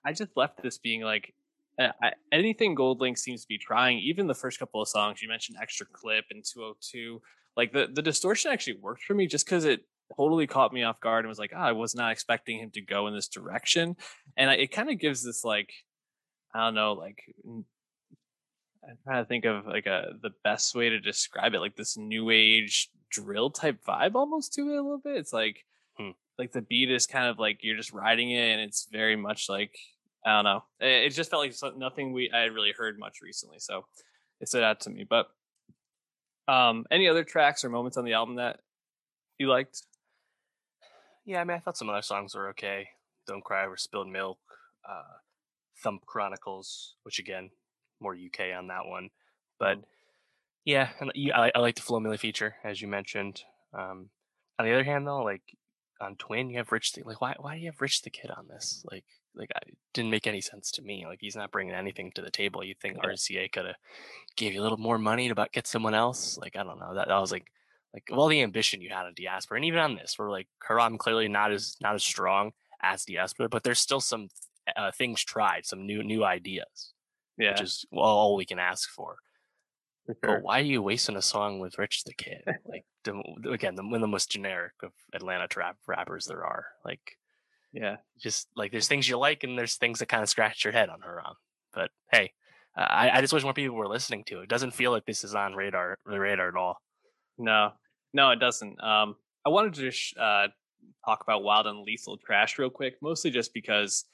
I 0.04 0.12
just 0.12 0.30
left 0.36 0.62
this 0.62 0.78
being 0.78 1.02
like 1.02 1.34
I, 1.78 2.12
anything 2.30 2.76
Goldlink 2.76 3.18
seems 3.18 3.42
to 3.42 3.48
be 3.48 3.58
trying. 3.58 3.98
Even 3.98 4.26
the 4.26 4.34
first 4.34 4.58
couple 4.58 4.80
of 4.80 4.88
songs 4.88 5.22
you 5.22 5.28
mentioned, 5.28 5.58
extra 5.60 5.86
clip 5.86 6.26
and 6.30 6.44
202, 6.44 7.20
like 7.56 7.72
the 7.72 7.88
the 7.92 8.02
distortion 8.02 8.52
actually 8.52 8.78
worked 8.78 9.02
for 9.02 9.14
me 9.14 9.26
just 9.26 9.46
because 9.46 9.64
it 9.64 9.84
totally 10.16 10.46
caught 10.46 10.72
me 10.72 10.82
off 10.82 11.00
guard 11.00 11.24
and 11.24 11.28
was 11.28 11.38
like, 11.38 11.52
oh, 11.54 11.60
I 11.60 11.72
was 11.72 11.94
not 11.94 12.12
expecting 12.12 12.58
him 12.58 12.70
to 12.72 12.80
go 12.80 13.06
in 13.06 13.14
this 13.14 13.28
direction. 13.28 13.96
And 14.36 14.50
it 14.50 14.72
kind 14.72 14.90
of 14.90 14.98
gives 14.98 15.24
this 15.24 15.44
like, 15.44 15.72
I 16.54 16.66
don't 16.66 16.74
know, 16.74 16.92
like 16.92 17.22
I'm 18.88 18.98
trying 19.04 19.22
to 19.22 19.28
think 19.28 19.44
of 19.44 19.66
like 19.66 19.86
a 19.86 20.12
the 20.20 20.32
best 20.42 20.74
way 20.74 20.88
to 20.88 20.98
describe 20.98 21.54
it, 21.54 21.60
like 21.60 21.76
this 21.76 21.96
new 21.96 22.30
age 22.30 22.90
drill 23.10 23.50
type 23.50 23.78
vibe 23.86 24.14
almost 24.14 24.52
to 24.54 24.62
it 24.62 24.78
a 24.78 24.82
little 24.82 24.98
bit. 24.98 25.16
It's 25.16 25.32
like 25.32 25.64
hmm. 25.96 26.10
like 26.38 26.52
the 26.52 26.62
beat 26.62 26.90
is 26.90 27.06
kind 27.06 27.26
of 27.26 27.38
like 27.38 27.58
you're 27.62 27.76
just 27.76 27.92
riding 27.92 28.30
it, 28.32 28.52
and 28.52 28.60
it's 28.60 28.88
very 28.90 29.16
much 29.16 29.48
like 29.48 29.74
I 30.26 30.34
don't 30.34 30.44
know. 30.44 30.64
It, 30.80 31.06
it 31.06 31.10
just 31.10 31.30
felt 31.30 31.44
like 31.44 31.76
nothing 31.76 32.12
we 32.12 32.30
I 32.32 32.40
had 32.40 32.52
really 32.52 32.72
heard 32.76 32.98
much 32.98 33.18
recently, 33.22 33.58
so 33.60 33.86
it 34.40 34.48
stood 34.48 34.64
out 34.64 34.80
to 34.80 34.90
me. 34.90 35.06
But 35.08 35.28
um, 36.48 36.84
any 36.90 37.08
other 37.08 37.24
tracks 37.24 37.64
or 37.64 37.70
moments 37.70 37.96
on 37.96 38.04
the 38.04 38.14
album 38.14 38.36
that 38.36 38.58
you 39.38 39.48
liked? 39.48 39.82
Yeah, 41.24 41.40
I 41.40 41.44
mean, 41.44 41.56
I 41.56 41.60
thought 41.60 41.76
some 41.76 41.88
other 41.88 42.02
songs 42.02 42.34
were 42.34 42.48
okay. 42.48 42.88
Don't 43.26 43.44
Cry 43.44 43.64
Over 43.64 43.76
Spilled 43.76 44.08
Milk, 44.08 44.38
uh, 44.88 45.18
Thump 45.82 46.04
Chronicles, 46.06 46.96
which 47.04 47.18
again, 47.18 47.50
more 48.00 48.14
UK 48.14 48.56
on 48.56 48.66
that 48.68 48.86
one. 48.86 49.10
But 49.58 49.78
mm. 49.78 49.84
yeah, 50.64 50.90
and 51.00 51.12
I, 51.34 51.52
I 51.54 51.58
like 51.60 51.76
the 51.76 51.82
Flo 51.82 52.00
Milli 52.00 52.18
feature, 52.18 52.56
as 52.64 52.82
you 52.82 52.88
mentioned. 52.88 53.42
Um, 53.72 54.10
on 54.58 54.66
the 54.66 54.72
other 54.72 54.84
hand, 54.84 55.06
though, 55.06 55.22
like 55.22 55.42
on 56.00 56.16
Twin, 56.16 56.50
you 56.50 56.58
have 56.58 56.72
Rich. 56.72 56.92
The, 56.92 57.02
like, 57.04 57.20
why 57.20 57.34
why 57.38 57.54
do 57.54 57.60
you 57.60 57.66
have 57.66 57.80
Rich 57.80 58.02
the 58.02 58.10
Kid 58.10 58.30
on 58.30 58.48
this? 58.48 58.84
Like, 58.90 59.04
like 59.34 59.50
I 59.54 59.60
didn't 59.94 60.10
make 60.10 60.26
any 60.26 60.40
sense 60.40 60.70
to 60.72 60.82
me. 60.82 61.06
Like, 61.06 61.18
he's 61.20 61.36
not 61.36 61.52
bringing 61.52 61.74
anything 61.74 62.10
to 62.16 62.22
the 62.22 62.30
table. 62.30 62.64
You 62.64 62.74
think. 62.74 62.98
RCA 62.98 63.50
could 63.52 63.66
have 63.66 63.76
gave 64.36 64.52
you 64.52 64.60
a 64.60 64.64
little 64.64 64.78
more 64.78 64.98
money 64.98 65.28
to 65.28 65.48
get 65.52 65.66
someone 65.66 65.94
else? 65.94 66.36
Like, 66.38 66.56
I 66.56 66.64
don't 66.64 66.80
know. 66.80 66.94
That, 66.94 67.08
that 67.08 67.20
was 67.20 67.32
like 67.32 67.46
like 67.94 68.08
all 68.10 68.28
the 68.28 68.42
ambition 68.42 68.80
you 68.80 68.90
had 68.90 69.06
on 69.06 69.14
diaspora, 69.14 69.56
and 69.56 69.64
even 69.64 69.80
on 69.80 69.94
this, 69.96 70.16
we're 70.18 70.30
like 70.30 70.48
Haram 70.66 70.98
clearly 70.98 71.28
not 71.28 71.52
as 71.52 71.76
not 71.80 71.94
as 71.94 72.02
strong 72.02 72.52
as 72.82 73.04
diaspora, 73.04 73.48
but 73.48 73.62
there's 73.62 73.80
still 73.80 74.00
some 74.00 74.28
uh, 74.76 74.90
things 74.92 75.22
tried, 75.22 75.66
some 75.66 75.86
new 75.86 76.02
new 76.02 76.24
ideas. 76.24 76.92
Yeah, 77.38 77.52
which 77.52 77.62
is 77.62 77.84
well, 77.90 78.04
all 78.04 78.36
we 78.36 78.44
can 78.44 78.58
ask 78.58 78.88
for. 78.90 79.16
for 80.06 80.14
sure. 80.14 80.36
But 80.36 80.42
why 80.42 80.60
are 80.60 80.64
you 80.64 80.82
wasting 80.82 81.16
a 81.16 81.22
song 81.22 81.60
with 81.60 81.78
Rich 81.78 82.04
the 82.04 82.14
Kid? 82.14 82.42
like 82.66 82.84
the, 83.04 83.20
again, 83.50 83.74
the, 83.74 83.82
one 83.82 83.94
of 83.94 84.00
the 84.00 84.06
most 84.06 84.30
generic 84.30 84.72
of 84.82 84.92
Atlanta 85.12 85.48
trap 85.48 85.76
rappers 85.86 86.26
there 86.26 86.44
are. 86.44 86.66
Like, 86.84 87.18
yeah, 87.72 87.96
just 88.20 88.48
like 88.54 88.70
there's 88.70 88.88
things 88.88 89.08
you 89.08 89.18
like, 89.18 89.44
and 89.44 89.58
there's 89.58 89.76
things 89.76 89.98
that 89.98 90.08
kind 90.08 90.22
of 90.22 90.28
scratch 90.28 90.64
your 90.64 90.72
head 90.72 90.88
on 90.88 91.02
on. 91.02 91.34
But 91.74 91.90
hey, 92.10 92.32
uh, 92.76 92.86
I, 92.88 93.18
I 93.18 93.20
just 93.20 93.32
wish 93.32 93.44
more 93.44 93.54
people 93.54 93.76
were 93.76 93.88
listening 93.88 94.24
to 94.24 94.40
it. 94.40 94.44
It 94.44 94.48
doesn't 94.48 94.74
feel 94.74 94.90
like 94.92 95.06
this 95.06 95.24
is 95.24 95.34
on 95.34 95.54
radar 95.54 95.98
the 96.06 96.20
radar 96.20 96.48
at 96.48 96.56
all. 96.56 96.80
No, 97.38 97.72
no, 98.12 98.30
it 98.30 98.40
doesn't. 98.40 98.82
Um, 98.82 99.16
I 99.44 99.48
wanted 99.48 99.74
to 99.74 99.90
just 99.90 100.16
uh, 100.16 100.48
talk 101.04 101.22
about 101.22 101.42
Wild 101.42 101.66
and 101.66 101.82
Lethal 101.82 102.16
Trash 102.16 102.58
real 102.58 102.70
quick, 102.70 102.96
mostly 103.02 103.30
just 103.30 103.52
because 103.52 104.04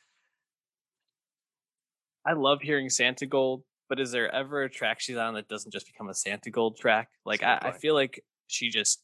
I 2.24 2.32
love 2.32 2.60
hearing 2.60 2.88
Santigold, 2.88 3.62
but 3.88 4.00
is 4.00 4.10
there 4.10 4.32
ever 4.34 4.62
a 4.62 4.70
track 4.70 5.00
she's 5.00 5.16
on 5.16 5.34
that 5.34 5.48
doesn't 5.48 5.72
just 5.72 5.86
become 5.86 6.08
a 6.08 6.12
Santigold 6.12 6.76
track? 6.76 7.08
Like 7.24 7.42
I, 7.42 7.58
I, 7.62 7.72
feel 7.72 7.94
like 7.94 8.22
she 8.46 8.70
just 8.70 9.00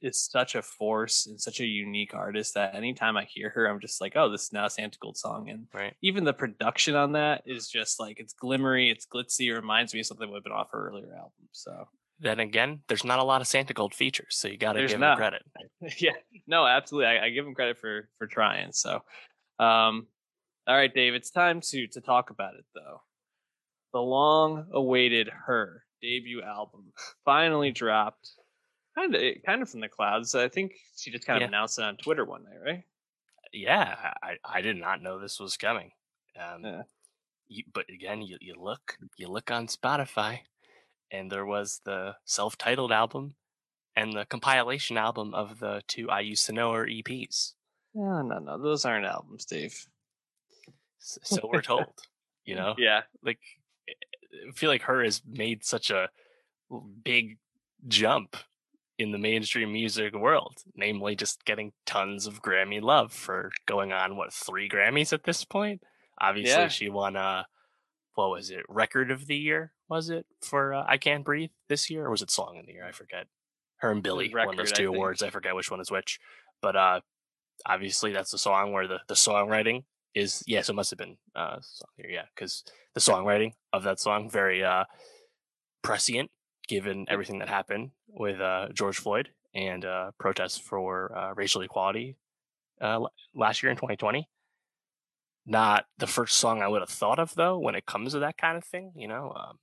is 0.00 0.20
such 0.20 0.54
a 0.54 0.62
force 0.62 1.26
and 1.26 1.40
such 1.40 1.60
a 1.60 1.66
unique 1.66 2.14
artist 2.14 2.54
that 2.54 2.74
anytime 2.74 3.16
I 3.16 3.24
hear 3.24 3.50
her, 3.50 3.66
I'm 3.66 3.80
just 3.80 4.00
like, 4.00 4.12
oh, 4.14 4.30
this 4.30 4.44
is 4.44 4.52
now 4.52 4.66
a 4.66 4.68
Santigold 4.68 5.16
song. 5.16 5.48
And 5.48 5.66
right. 5.74 5.94
even 6.02 6.24
the 6.24 6.32
production 6.32 6.94
on 6.94 7.12
that 7.12 7.42
is 7.46 7.68
just 7.68 7.98
like 7.98 8.20
it's 8.20 8.34
glimmery, 8.34 8.92
it's 8.92 9.06
glitzy, 9.06 9.48
it 9.48 9.54
reminds 9.54 9.94
me 9.94 10.00
of 10.00 10.06
something 10.06 10.26
that 10.26 10.32
would 10.32 10.38
have 10.38 10.44
been 10.44 10.52
off 10.52 10.70
her 10.72 10.88
earlier 10.88 11.12
album. 11.14 11.48
So 11.52 11.88
then 12.18 12.40
again, 12.40 12.80
there's 12.88 13.04
not 13.04 13.18
a 13.18 13.24
lot 13.24 13.40
of 13.40 13.46
Santigold 13.46 13.94
features, 13.94 14.28
so 14.30 14.48
you 14.48 14.56
got 14.56 14.72
to 14.72 14.86
give 14.86 14.98
not. 14.98 15.12
him 15.12 15.16
credit. 15.16 15.42
yeah, 16.00 16.12
no, 16.46 16.66
absolutely. 16.66 17.08
I, 17.08 17.26
I, 17.26 17.30
give 17.30 17.46
him 17.46 17.54
credit 17.54 17.78
for 17.78 18.08
for 18.18 18.26
trying. 18.26 18.72
So, 18.72 18.94
um, 19.58 20.06
all 20.66 20.76
right, 20.76 20.92
Dave, 20.92 21.14
it's 21.14 21.30
time 21.30 21.60
to 21.60 21.86
to 21.88 22.00
talk 22.00 22.30
about 22.30 22.54
it 22.54 22.64
though. 22.74 23.02
The 23.92 24.00
long-awaited 24.00 25.30
her 25.46 25.82
debut 26.02 26.42
album 26.42 26.92
finally 27.24 27.70
dropped, 27.70 28.30
kind 28.96 29.14
of 29.14 29.22
kind 29.44 29.62
of 29.62 29.68
from 29.68 29.80
the 29.80 29.88
clouds. 29.88 30.34
I 30.34 30.48
think 30.48 30.72
she 30.96 31.10
just 31.10 31.26
kind 31.26 31.36
of 31.36 31.42
yeah. 31.42 31.48
announced 31.48 31.78
it 31.78 31.84
on 31.84 31.96
Twitter 31.96 32.24
one 32.24 32.44
night, 32.44 32.60
right? 32.64 32.84
Yeah, 33.52 33.94
I 34.22 34.36
I 34.44 34.60
did 34.62 34.76
not 34.76 35.02
know 35.02 35.18
this 35.18 35.38
was 35.38 35.56
coming. 35.56 35.90
Um, 36.38 36.64
yeah. 36.64 36.82
You, 37.48 37.62
but 37.72 37.84
again, 37.88 38.22
you, 38.22 38.38
you 38.40 38.54
look 38.58 38.96
you 39.18 39.28
look 39.28 39.50
on 39.50 39.66
Spotify 39.66 40.40
and 41.10 41.30
there 41.30 41.46
was 41.46 41.80
the 41.84 42.16
self-titled 42.24 42.92
album 42.92 43.34
and 43.96 44.12
the 44.12 44.26
compilation 44.26 44.98
album 44.98 45.34
of 45.34 45.58
the 45.58 45.82
two 45.86 46.10
I 46.10 46.20
used 46.20 46.46
to 46.46 46.52
know 46.52 46.72
her 46.72 46.86
EPs. 46.86 47.54
No, 47.94 48.02
oh, 48.02 48.22
no, 48.22 48.38
no, 48.38 48.62
those 48.62 48.84
aren't 48.84 49.06
albums, 49.06 49.44
Dave. 49.44 49.86
So 50.98 51.48
we're 51.52 51.62
told, 51.62 51.84
you 52.44 52.56
mm, 52.56 52.58
know. 52.58 52.74
Yeah, 52.76 53.02
like 53.22 53.38
eh, 53.88 53.92
eh, 53.92 54.48
I 54.48 54.50
feel 54.50 54.68
like 54.68 54.82
her 54.82 55.04
has 55.04 55.22
made 55.24 55.64
such 55.64 55.88
a 55.90 56.08
big 57.04 57.38
jump 57.86 58.36
in 58.98 59.12
the 59.12 59.18
mainstream 59.18 59.72
music 59.72 60.14
world, 60.14 60.64
namely 60.74 61.14
just 61.14 61.44
getting 61.44 61.72
tons 61.84 62.26
of 62.26 62.42
Grammy 62.42 62.82
love 62.82 63.12
for 63.12 63.52
going 63.66 63.92
on 63.92 64.16
what 64.16 64.32
three 64.32 64.68
Grammys 64.68 65.12
at 65.12 65.22
this 65.22 65.44
point. 65.44 65.82
Obviously, 66.20 66.50
yeah. 66.62 66.68
she 66.68 66.88
won 66.88 67.14
a 67.14 67.46
what 68.16 68.30
was 68.30 68.50
it 68.50 68.64
record 68.68 69.10
of 69.10 69.26
the 69.26 69.36
year 69.36 69.72
was 69.88 70.10
it 70.10 70.26
for 70.42 70.74
uh, 70.74 70.84
I 70.88 70.96
Can't 70.96 71.24
Breathe 71.24 71.50
this 71.68 71.88
year 71.88 72.06
or 72.06 72.10
was 72.10 72.22
it 72.22 72.30
song 72.30 72.58
of 72.58 72.66
the 72.66 72.72
year? 72.72 72.84
I 72.84 72.90
forget. 72.90 73.26
Her 73.76 73.92
and 73.92 74.02
Billie 74.02 74.32
record, 74.32 74.48
won 74.48 74.56
those 74.56 74.72
two 74.72 74.90
I 74.90 74.96
awards 74.96 75.22
I 75.22 75.30
forget 75.30 75.54
which 75.54 75.70
one 75.70 75.80
is 75.80 75.90
which 75.90 76.18
but 76.62 76.76
uh 76.76 77.00
obviously 77.64 78.12
that's 78.12 78.30
the 78.30 78.38
song 78.38 78.72
where 78.72 78.88
the 78.88 79.00
the 79.06 79.14
songwriting 79.14 79.84
is 80.14 80.42
yes 80.46 80.56
yeah, 80.56 80.62
so 80.62 80.72
it 80.72 80.76
must 80.76 80.90
have 80.90 80.98
been 80.98 81.16
uh 81.34 81.56
song 81.60 81.88
here 81.96 82.10
yeah 82.10 82.24
because 82.34 82.64
the 82.94 83.00
songwriting 83.00 83.52
of 83.72 83.82
that 83.82 84.00
song 84.00 84.30
very 84.30 84.64
uh 84.64 84.84
prescient 85.82 86.30
given 86.68 87.04
everything 87.08 87.38
that 87.38 87.48
happened 87.48 87.90
with 88.08 88.40
uh 88.40 88.68
George 88.72 88.96
Floyd 88.96 89.28
and 89.54 89.84
uh 89.84 90.10
protests 90.18 90.58
for 90.58 91.16
uh, 91.16 91.34
racial 91.34 91.60
equality 91.60 92.16
uh 92.80 93.00
last 93.34 93.62
year 93.62 93.70
in 93.70 93.76
2020 93.76 94.26
not 95.46 95.86
the 95.98 96.06
first 96.06 96.36
song 96.36 96.60
I 96.60 96.68
would 96.68 96.82
have 96.82 96.90
thought 96.90 97.18
of 97.18 97.34
though 97.34 97.58
when 97.58 97.74
it 97.74 97.86
comes 97.86 98.12
to 98.12 98.18
that 98.20 98.36
kind 98.36 98.56
of 98.56 98.64
thing. 98.64 98.92
You 98.96 99.08
know, 99.08 99.32
um, 99.34 99.58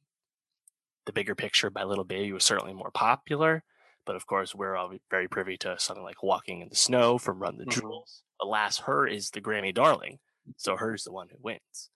the 1.06 1.14
bigger 1.14 1.36
picture 1.36 1.70
by 1.70 1.84
Lil 1.84 2.04
Baby 2.04 2.32
was 2.32 2.44
certainly 2.44 2.74
more 2.74 2.92
popular, 2.92 3.64
but 4.06 4.16
of 4.16 4.26
course 4.26 4.56
we're 4.56 4.76
all 4.76 4.92
very 5.10 5.28
privy 5.28 5.58
to 5.58 5.76
something 5.78 6.04
like 6.04 6.24
Walking 6.24 6.62
in 6.62 6.70
the 6.70 6.76
Snow 6.76 7.18
from 7.18 7.40
Run 7.40 7.58
the 7.58 7.66
mm-hmm. 7.66 7.82
Jewels. 7.82 8.24
Alas, 8.42 8.80
her 8.80 9.06
is 9.08 9.30
the 9.30 9.42
Grammy 9.42 9.74
darling, 9.74 10.20
so 10.58 10.76
her's 10.76 11.04
the 11.04 11.12
one 11.12 11.28
who 11.30 11.38
wins. 11.42 11.90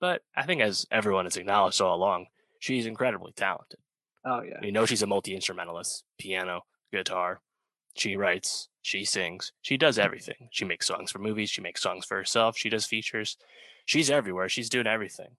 But 0.00 0.22
I 0.36 0.44
think, 0.44 0.60
as 0.60 0.86
everyone 0.90 1.24
has 1.24 1.36
acknowledged 1.36 1.80
all 1.80 1.96
along, 1.96 2.26
she's 2.60 2.86
incredibly 2.86 3.32
talented. 3.32 3.80
Oh 4.24 4.42
yeah, 4.42 4.58
you 4.62 4.72
know 4.72 4.86
she's 4.86 5.02
a 5.02 5.06
multi 5.06 5.34
instrumentalist, 5.34 6.04
piano, 6.18 6.62
guitar. 6.92 7.40
She 7.98 8.16
writes, 8.16 8.68
she 8.82 9.04
sings. 9.04 9.52
She 9.60 9.76
does 9.76 9.98
everything. 9.98 10.48
She 10.52 10.64
makes 10.64 10.86
songs 10.86 11.10
for 11.10 11.18
movies. 11.18 11.50
She 11.50 11.60
makes 11.60 11.82
songs 11.82 12.06
for 12.06 12.16
herself. 12.16 12.56
She 12.56 12.68
does 12.68 12.86
features. 12.86 13.36
She's 13.86 14.10
everywhere. 14.10 14.48
She's 14.48 14.70
doing 14.70 14.86
everything. 14.86 15.36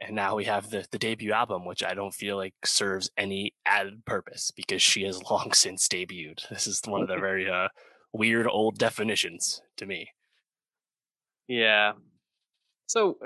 And 0.00 0.16
now 0.16 0.36
we 0.36 0.44
have 0.44 0.70
the, 0.70 0.86
the 0.90 0.98
debut 0.98 1.32
album, 1.32 1.66
which 1.66 1.84
I 1.84 1.92
don't 1.92 2.14
feel 2.14 2.36
like 2.36 2.54
serves 2.64 3.10
any 3.16 3.54
added 3.66 4.04
purpose 4.04 4.50
because 4.50 4.80
she 4.80 5.02
has 5.02 5.22
long 5.30 5.52
since 5.52 5.86
debuted. 5.88 6.48
This 6.48 6.66
is 6.66 6.80
one 6.86 7.02
of 7.02 7.08
the 7.08 7.18
very 7.18 7.50
uh, 7.50 7.68
weird 8.12 8.46
old 8.46 8.78
definitions 8.78 9.60
to 9.76 9.86
me. 9.86 10.08
Yeah. 11.48 11.92
So 12.86 13.18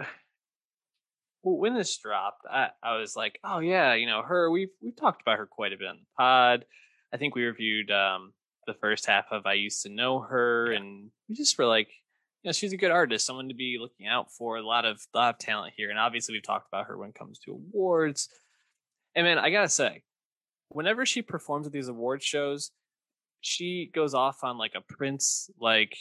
when 1.43 1.75
this 1.75 1.97
dropped, 1.97 2.43
I, 2.51 2.71
I 2.83 2.97
was 2.97 3.15
like, 3.15 3.39
oh 3.45 3.61
yeah, 3.61 3.95
you 3.95 4.07
know, 4.07 4.23
her 4.23 4.51
we've 4.51 4.71
we've 4.83 4.97
talked 4.97 5.23
about 5.23 5.39
her 5.39 5.47
quite 5.47 5.73
a 5.73 5.77
bit 5.77 5.89
on 5.89 5.97
the 5.97 6.07
pod. 6.17 6.65
I 7.13 7.17
think 7.17 7.35
we 7.35 7.45
reviewed 7.45 7.91
um 7.91 8.33
the 8.67 8.75
first 8.75 9.07
half 9.07 9.27
of 9.31 9.47
I 9.47 9.55
used 9.55 9.83
to 9.83 9.89
know 9.89 10.21
her, 10.21 10.73
and 10.73 11.11
we 11.29 11.35
just 11.35 11.59
were 11.59 11.67
like, 11.67 11.89
you 12.43 12.49
know, 12.49 12.53
she's 12.53 12.73
a 12.73 12.77
good 12.77 12.91
artist, 12.91 13.27
someone 13.27 13.49
to 13.49 13.55
be 13.55 13.77
looking 13.81 14.07
out 14.07 14.33
for. 14.33 14.57
A 14.57 14.67
lot 14.67 14.85
of 14.85 15.01
a 15.15 15.19
lot 15.19 15.35
of 15.35 15.39
talent 15.39 15.75
here, 15.77 15.91
and 15.91 15.99
obviously 15.99 16.35
we've 16.35 16.43
talked 16.43 16.69
about 16.69 16.87
her 16.87 16.97
when 16.97 17.11
it 17.11 17.15
comes 17.15 17.39
to 17.41 17.53
awards. 17.53 18.29
And 19.15 19.27
man, 19.27 19.39
I 19.39 19.51
gotta 19.51 19.69
say, 19.69 20.03
whenever 20.69 21.05
she 21.05 21.23
performs 21.23 21.67
at 21.67 21.73
these 21.73 21.89
award 21.89 22.23
shows, 22.23 22.71
she 23.41 23.91
goes 23.95 24.15
off 24.15 24.43
on 24.45 24.59
like 24.59 24.73
a 24.75 24.81
Prince 24.81 25.51
like 25.61 25.97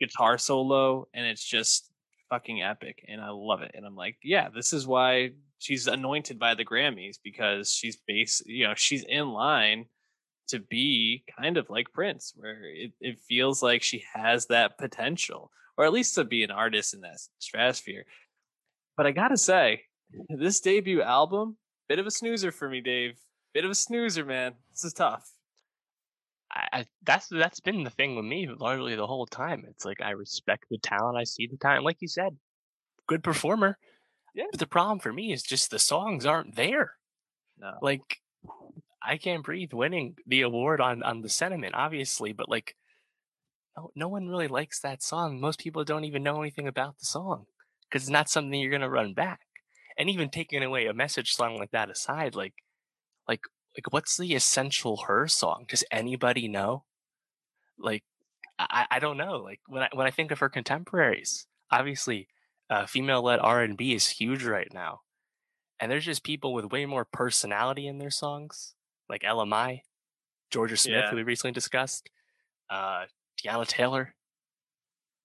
guitar 0.00 0.38
solo, 0.38 1.08
and 1.14 1.26
it's 1.26 1.44
just 1.44 1.90
fucking 2.30 2.62
epic, 2.62 3.04
and 3.08 3.20
I 3.20 3.30
love 3.30 3.62
it. 3.62 3.72
And 3.74 3.84
I'm 3.84 3.96
like, 3.96 4.16
yeah, 4.22 4.48
this 4.48 4.72
is 4.72 4.86
why 4.86 5.32
she's 5.58 5.86
anointed 5.86 6.38
by 6.38 6.54
the 6.54 6.64
Grammys 6.64 7.18
because 7.22 7.70
she's 7.70 7.96
base, 8.06 8.42
you 8.46 8.66
know, 8.66 8.74
she's 8.74 9.04
in 9.04 9.28
line 9.28 9.86
to 10.48 10.58
be 10.58 11.24
kind 11.38 11.56
of 11.56 11.70
like 11.70 11.92
Prince, 11.92 12.32
where 12.36 12.64
it, 12.64 12.92
it 13.00 13.20
feels 13.20 13.62
like 13.62 13.82
she 13.82 14.04
has 14.14 14.46
that 14.46 14.78
potential, 14.78 15.50
or 15.76 15.84
at 15.84 15.92
least 15.92 16.14
to 16.16 16.24
be 16.24 16.44
an 16.44 16.50
artist 16.50 16.94
in 16.94 17.00
that 17.02 17.18
stratosphere. 17.38 18.04
But 18.96 19.06
I 19.06 19.12
gotta 19.12 19.36
say, 19.36 19.82
this 20.28 20.60
debut 20.60 21.02
album, 21.02 21.56
bit 21.88 21.98
of 21.98 22.06
a 22.06 22.10
snoozer 22.10 22.52
for 22.52 22.68
me, 22.68 22.80
Dave. 22.80 23.18
Bit 23.54 23.64
of 23.64 23.70
a 23.70 23.74
snoozer, 23.74 24.24
man. 24.24 24.54
This 24.70 24.84
is 24.84 24.92
tough. 24.92 25.30
I, 26.54 26.84
that's 27.02 27.28
that's 27.28 27.60
been 27.60 27.82
the 27.82 27.90
thing 27.90 28.14
with 28.14 28.26
me 28.26 28.46
largely 28.46 28.94
the 28.94 29.06
whole 29.06 29.26
time. 29.26 29.64
It's 29.68 29.86
like 29.86 30.02
I 30.02 30.10
respect 30.10 30.66
the 30.70 30.78
talent, 30.78 31.16
I 31.16 31.24
see 31.24 31.46
the 31.46 31.56
talent, 31.56 31.84
like 31.84 31.96
you 32.00 32.08
said, 32.08 32.36
good 33.06 33.22
performer. 33.22 33.78
Yeah. 34.34 34.44
But 34.50 34.60
the 34.60 34.66
problem 34.66 34.98
for 34.98 35.12
me 35.12 35.32
is 35.32 35.42
just 35.42 35.70
the 35.70 35.78
songs 35.78 36.26
aren't 36.26 36.56
there. 36.56 36.92
No. 37.58 37.72
Like 37.80 38.20
I 39.04 39.16
Can't 39.16 39.44
Breathe 39.44 39.72
winning 39.72 40.16
the 40.26 40.42
award 40.42 40.80
on 40.80 41.02
on 41.02 41.22
the 41.22 41.28
sentiment, 41.28 41.74
obviously, 41.74 42.32
but 42.32 42.48
like 42.48 42.76
no, 43.76 43.90
no 43.94 44.08
one 44.08 44.28
really 44.28 44.48
likes 44.48 44.80
that 44.80 45.02
song. 45.02 45.40
Most 45.40 45.58
people 45.58 45.84
don't 45.84 46.04
even 46.04 46.22
know 46.22 46.40
anything 46.40 46.68
about 46.68 46.98
the 46.98 47.06
song 47.06 47.46
because 47.88 48.04
it's 48.04 48.10
not 48.10 48.28
something 48.28 48.58
you're 48.60 48.70
gonna 48.70 48.90
run 48.90 49.14
back. 49.14 49.40
And 49.98 50.08
even 50.08 50.30
taking 50.30 50.62
away 50.62 50.86
a 50.86 50.94
message 50.94 51.34
song 51.34 51.58
like 51.58 51.70
that 51.72 51.90
aside, 51.90 52.34
like 52.34 52.54
like 53.28 53.40
like 53.76 53.92
what's 53.92 54.16
the 54.16 54.34
essential 54.34 54.98
her 55.08 55.28
song? 55.28 55.66
Does 55.68 55.84
anybody 55.90 56.48
know? 56.48 56.84
Like 57.78 58.04
I, 58.58 58.86
I 58.90 58.98
don't 58.98 59.16
know. 59.16 59.36
Like 59.38 59.60
when 59.66 59.82
I 59.82 59.88
when 59.92 60.06
I 60.06 60.10
think 60.10 60.30
of 60.30 60.38
her 60.40 60.48
contemporaries, 60.48 61.46
obviously 61.70 62.28
uh, 62.70 62.86
female 62.86 63.22
led 63.22 63.40
R 63.40 63.62
and 63.62 63.76
B 63.76 63.94
is 63.94 64.08
huge 64.08 64.44
right 64.44 64.72
now. 64.72 65.00
And 65.80 65.90
there's 65.90 66.04
just 66.04 66.22
people 66.22 66.54
with 66.54 66.70
way 66.72 66.86
more 66.86 67.04
personality 67.04 67.86
in 67.88 67.98
their 67.98 68.10
songs 68.10 68.74
like 69.12 69.22
LMI, 69.22 69.82
Jorja 70.52 70.78
Smith, 70.78 71.04
yeah. 71.04 71.10
who 71.10 71.16
we 71.16 71.22
recently 71.22 71.52
discussed, 71.52 72.08
uh, 72.70 73.04
Teyana 73.40 73.66
Taylor. 73.66 74.14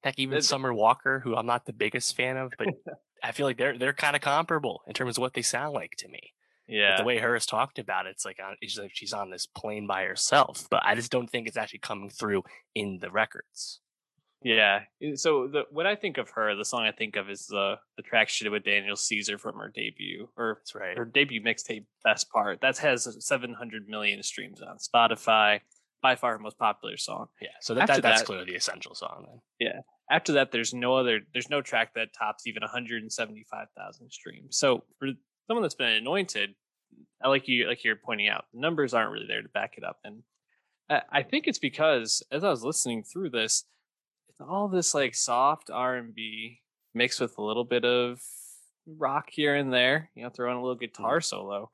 Heck, 0.04 0.20
even 0.20 0.42
Summer 0.42 0.74
Walker, 0.74 1.20
who 1.22 1.36
I'm 1.36 1.48
not 1.48 1.66
the 1.66 1.74
biggest 1.74 2.16
fan 2.16 2.38
of, 2.38 2.54
but 2.58 2.68
I 3.24 3.32
feel 3.32 3.48
like 3.48 3.58
they're 3.58 3.78
they're 3.78 3.94
kind 3.94 4.16
of 4.16 4.22
comparable 4.22 4.82
in 4.86 4.94
terms 4.94 5.18
of 5.18 5.22
what 5.22 5.34
they 5.34 5.42
sound 5.42 5.74
like 5.74 5.94
to 5.98 6.08
me. 6.08 6.34
Yeah, 6.68 6.92
but 6.92 6.98
the 6.98 7.08
way 7.08 7.18
her 7.18 7.34
has 7.34 7.46
talked 7.46 7.80
about 7.80 8.06
it, 8.06 8.12
it's 8.12 8.26
like 8.26 8.38
it's 8.62 8.78
like 8.78 8.92
she's 8.94 9.14
on 9.14 9.32
this 9.32 9.48
plane 9.48 9.88
by 9.88 10.04
herself. 10.04 10.68
But 10.70 10.84
I 10.86 10.94
just 10.94 11.12
don't 11.12 11.30
think 11.30 11.48
it's 11.48 11.58
actually 11.58 11.80
coming 11.80 12.10
through 12.10 12.44
in 12.76 13.00
the 13.02 13.10
records. 13.10 13.80
Yeah. 14.44 14.82
Eh, 15.02 15.16
so 15.16 15.48
the 15.48 15.64
when 15.72 15.88
I 15.88 15.96
think 15.96 16.18
of 16.18 16.30
her, 16.32 16.56
the 16.56 16.66
song 16.66 16.84
I 16.84 16.92
think 16.92 17.16
of 17.16 17.30
is 17.30 17.48
the 17.48 17.76
the 17.96 18.04
track 18.04 18.30
she 18.30 18.46
did 18.46 18.52
with 18.52 18.64
Daniel 18.64 18.96
Caesar 18.96 19.38
from 19.38 19.56
her 19.58 19.72
debut, 19.74 20.30
or 20.38 20.60
That's 20.60 20.76
right. 20.76 20.98
her 20.98 21.06
debut 21.06 21.42
mixtape, 21.42 21.86
Best 22.04 22.30
Part. 22.30 22.62
That 22.62 22.78
has 22.78 23.08
uh, 23.08 23.12
700 23.12 23.88
million 23.88 24.22
streams 24.24 24.62
on 24.62 24.78
Spotify. 24.78 25.62
By 26.00 26.16
far 26.16 26.34
her 26.34 26.40
most 26.40 26.60
popular 26.60 26.96
song. 26.96 27.26
Yeah. 27.42 27.48
So 27.60 27.74
that, 27.74 27.88
that 27.88 28.04
that's 28.04 28.22
that, 28.22 28.28
clearly 28.28 28.46
the 28.46 28.56
essential 28.56 28.94
song 28.94 29.26
then. 29.28 29.42
Yeah. 29.60 29.80
After 30.12 30.34
that, 30.34 30.52
there's 30.52 30.72
no 30.72 30.96
other. 30.96 31.22
There's 31.34 31.50
no 31.50 31.62
track 31.62 31.96
that 31.96 32.10
tops 32.14 32.46
even 32.46 32.62
175,000 32.62 34.12
streams. 34.12 34.58
So 34.58 34.84
for 35.00 35.08
someone 35.48 35.64
that's 35.64 35.74
been 35.74 35.90
anointed, 35.90 36.52
I 37.22 37.30
like 37.30 37.48
you 37.48 37.68
like 37.68 37.84
you're 37.84 37.96
pointing 37.96 38.28
out, 38.28 38.46
the 38.54 38.60
numbers 38.60 38.94
aren't 38.94 39.12
really 39.12 39.26
there 39.28 39.42
to 39.42 39.50
back 39.50 39.74
it 39.78 39.84
up, 39.84 39.98
and 40.04 40.22
uh, 40.90 41.00
I 41.12 41.24
think 41.24 41.48
it's 41.48 41.60
because 41.60 42.24
as 42.32 42.44
I 42.44 42.50
was 42.50 42.64
listening 42.64 43.04
through 43.04 43.32
this 43.32 43.66
all 44.40 44.68
this 44.68 44.94
like 44.94 45.16
soft 45.16 45.70
R&B 45.70 46.60
mixed 46.94 47.20
with 47.20 47.38
a 47.38 47.44
little 47.44 47.64
bit 47.64 47.86
of 47.86 48.22
rock 48.86 49.30
here 49.30 49.56
and 49.56 49.72
there, 49.72 50.10
you 50.16 50.24
know, 50.24 50.30
throw 50.30 50.52
in 50.52 50.58
a 50.58 50.62
little 50.62 50.76
mm-hmm. 50.76 50.86
guitar 50.86 51.22
solo. 51.22 51.70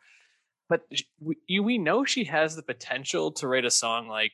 But 0.69 0.81
we, 1.19 1.59
we 1.59 1.77
know 1.77 2.05
she 2.05 2.23
has 2.25 2.55
the 2.55 2.63
potential 2.63 3.31
to 3.33 3.47
write 3.47 3.65
a 3.65 3.71
song 3.71 4.07
like 4.07 4.31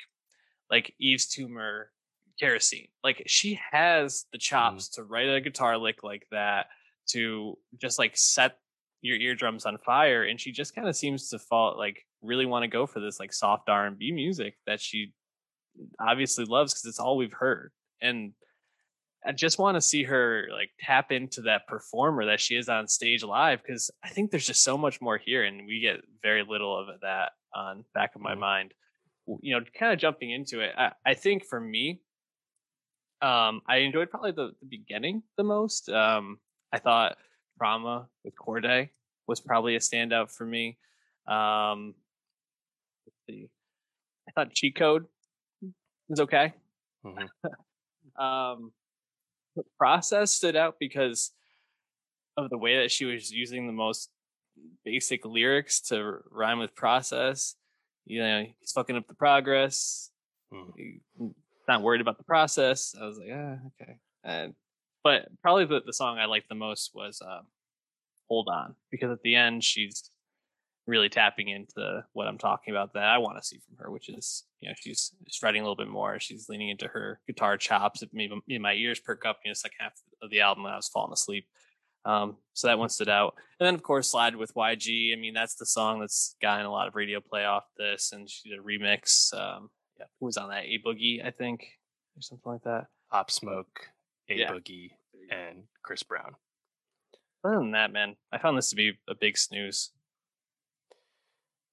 like 0.70 0.94
Yves 1.00 1.28
Tumor 1.28 1.92
Kerosene. 2.40 2.88
Like 3.04 3.24
she 3.28 3.60
has 3.72 4.26
the 4.32 4.38
mm-hmm. 4.38 4.42
chops 4.42 4.90
mm. 4.90 4.96
to 4.96 5.04
write 5.04 5.30
a 5.30 5.42
guitar 5.42 5.78
lick 5.78 6.04
like 6.04 6.28
that 6.32 6.68
to 7.10 7.58
just 7.82 8.00
like 8.00 8.16
set 8.16 8.58
your 9.02 9.18
eardrums 9.18 9.66
on 9.66 9.78
fire 9.78 10.24
and 10.24 10.40
she 10.40 10.52
just 10.52 10.76
kind 10.76 10.88
of 10.88 10.96
seems 10.96 11.30
to 11.30 11.40
fall 11.40 11.78
like 11.78 12.06
really 12.22 12.46
want 12.46 12.64
to 12.64 12.68
go 12.68 12.86
for 12.86 13.00
this 13.00 13.18
like 13.20 13.32
soft 13.32 13.70
R&B 13.70 14.12
music 14.12 14.56
that 14.68 14.82
she 14.82 15.14
obviously 16.02 16.44
loves 16.44 16.74
cuz 16.74 16.86
it's 16.86 17.00
all 17.00 17.16
we've 17.16 17.34
heard 17.34 17.72
and 18.02 18.34
I 19.26 19.34
just 19.34 19.60
want 19.60 19.76
to 19.76 19.82
see 19.82 20.04
her 20.04 20.48
like 20.52 20.70
tap 20.80 21.12
into 21.12 21.42
that 21.42 21.68
performer 21.68 22.26
that 22.28 22.40
she 22.40 22.56
is 22.56 22.70
on 22.70 22.88
stage 22.88 23.24
live 23.24 23.62
because 23.62 23.92
I 24.04 24.10
think 24.10 24.32
there's 24.32 24.48
just 24.48 24.64
so 24.64 24.78
much 24.78 25.02
more 25.02 25.18
here, 25.18 25.44
and 25.44 25.68
we 25.68 25.82
get 25.82 26.02
very 26.24 26.44
little 26.48 26.78
of 26.78 26.88
that 27.02 27.32
on 27.54 27.84
back 27.94 28.16
of 28.16 28.22
my 28.22 28.32
mm-hmm. 28.32 28.40
mind. 28.40 28.74
You 29.42 29.56
know, 29.60 29.66
kind 29.78 29.94
of 29.94 30.00
jumping 30.00 30.32
into 30.32 30.62
it, 30.62 30.74
I, 30.78 30.92
I 31.06 31.14
think 31.14 31.46
for 31.46 31.60
me, 31.60 32.02
um, 33.22 33.62
I 33.68 33.78
enjoyed 33.78 34.10
probably 34.10 34.32
the, 34.32 34.54
the 34.62 34.68
beginning 34.68 35.22
the 35.38 35.44
most. 35.44 35.90
Um, 35.90 36.40
I 36.74 36.80
thought 36.80 37.18
Trauma 37.58 38.08
with 38.24 38.34
Cordae 38.36 38.90
was 39.28 39.40
probably 39.40 39.76
a 39.76 39.80
standout 39.80 40.32
for 40.32 40.46
me. 40.46 40.78
Um, 41.28 41.94
I 43.30 44.32
thought 44.34 44.54
Cheat 44.54 44.76
Code 44.76 45.06
was 46.08 46.22
okay. 46.22 46.54
Mm-hmm. 47.06 47.28
um, 48.20 48.72
process 49.78 50.32
stood 50.32 50.56
out 50.56 50.76
because 50.80 51.32
of 52.38 52.50
the 52.50 52.58
way 52.58 52.82
that 52.82 52.92
she 52.92 53.06
was 53.06 53.32
using 53.32 53.68
the 53.68 53.74
most 53.74 54.10
basic 54.84 55.26
lyrics 55.26 55.82
to 55.82 56.18
rhyme 56.32 56.60
with 56.60 56.76
process. 56.76 57.56
You 58.06 58.22
know, 58.22 58.46
he's 58.60 58.72
fucking 58.72 58.96
up 58.96 59.08
the 59.08 59.14
progress. 59.16 60.12
Hmm. 60.52 61.30
Not 61.68 61.84
worried 61.84 62.02
about 62.02 62.18
the 62.18 62.24
process. 62.24 62.96
I 63.00 63.06
was 63.06 63.18
like, 63.18 63.30
ah, 63.32 63.58
okay. 63.82 63.98
And 64.24 64.54
but 65.04 65.28
probably 65.42 65.66
the, 65.66 65.82
the 65.86 65.94
song 65.94 66.18
I 66.18 66.26
liked 66.26 66.50
the 66.50 66.56
most 66.56 66.92
was 66.94 67.22
uh, 67.22 67.42
"Hold 68.28 68.50
On" 68.52 68.76
because 68.92 69.12
at 69.12 69.22
the 69.22 69.36
end 69.36 69.64
she's 69.64 70.10
really 70.90 71.10
tapping 71.10 71.50
into 71.50 72.04
what 72.14 72.28
I'm 72.28 72.38
talking 72.38 72.74
about 72.74 72.94
that 72.94 73.04
I 73.04 73.18
want 73.18 73.38
to 73.38 73.44
see 73.44 73.60
from 73.60 73.78
her, 73.78 73.92
which 73.92 74.10
is, 74.10 74.44
you 74.60 74.70
know, 74.70 74.76
she's 74.78 75.14
writing 75.42 75.62
a 75.62 75.64
little 75.64 75.76
bit 75.76 75.88
more. 75.88 76.20
She's 76.20 76.50
leaning 76.50 76.70
into 76.70 76.88
her 76.88 77.20
guitar 77.28 77.58
chops. 77.58 78.02
It 78.02 78.10
made, 78.14 78.32
made 78.48 78.62
my 78.62 78.74
ears 78.74 79.00
perk 79.00 79.26
up 79.26 79.40
in 79.46 79.52
the 79.52 79.56
second 79.56 79.78
half 79.80 79.94
of 80.22 80.30
the 80.30 80.42
album 80.42 80.64
when 80.64 80.74
I 80.74 80.76
was 80.76 80.90
falling 80.90 81.14
asleep. 81.14 81.48
Um, 82.06 82.38
so 82.54 82.68
that 82.68 82.80
one 82.80 82.90
stood 82.90 83.10
out. 83.10 83.36
And 83.60 83.68
then, 83.68 83.76
of 83.76 83.84
course, 83.84 84.10
Slide 84.10 84.36
with 84.36 84.54
YG. 84.54 85.14
I 85.14 85.20
mean, 85.20 85.34
that's 85.34 85.56
the 85.56 85.66
song 85.66 86.00
that's 86.00 86.36
gotten 86.42 86.66
a 86.66 86.72
lot 86.72 86.88
of 86.88 86.96
radio 86.96 87.20
play 87.20 87.46
off 87.46 87.66
this. 87.78 88.12
And 88.12 88.30
she 88.30 88.50
did 88.50 88.60
a 88.60 88.64
remix. 88.64 89.34
Um, 89.34 89.70
yeah, 89.98 90.06
who 90.20 90.26
was 90.26 90.38
on 90.38 90.50
that? 90.50 90.64
A 90.66 90.80
Boogie, 90.86 91.26
I 91.26 91.32
think, 91.32 91.68
or 92.18 92.22
something 92.22 92.52
like 92.52 92.64
that. 92.64 92.88
Pop 93.12 93.32
Smoke, 93.32 93.90
A 94.30 94.36
yeah. 94.36 94.52
Boogie, 94.52 94.92
and 95.30 95.64
Chris 95.84 96.04
Brown. 96.04 96.36
Other 97.44 97.60
than 97.60 97.72
that, 97.72 97.92
man, 97.92 98.16
I 98.32 98.38
found 98.38 98.58
this 98.58 98.70
to 98.70 98.76
be 98.76 98.94
a 99.08 99.16
big 99.16 99.38
snooze. 99.38 99.92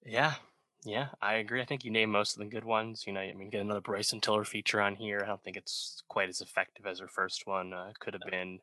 Yeah, 0.07 0.35
yeah, 0.85 1.09
I 1.21 1.35
agree. 1.35 1.61
I 1.61 1.65
think 1.65 1.85
you 1.85 1.91
named 1.91 2.13
most 2.13 2.37
of 2.37 2.39
the 2.39 2.49
good 2.49 2.65
ones. 2.65 3.05
You 3.07 3.13
know, 3.13 3.21
I 3.21 3.35
mean, 3.35 3.51
get 3.51 3.61
another 3.61 3.81
Bryson 3.81 4.21
Tiller 4.21 4.45
feature 4.45 4.81
on 4.81 4.95
here. 4.95 5.21
I 5.23 5.27
don't 5.27 5.43
think 5.43 5.57
it's 5.57 6.03
quite 6.09 6.29
as 6.29 6.41
effective 6.41 6.87
as 6.87 7.01
her 7.01 7.09
first 7.09 7.47
one 7.47 7.73
uh, 7.73 7.91
could 7.99 8.15
have 8.15 8.23
been. 8.31 8.61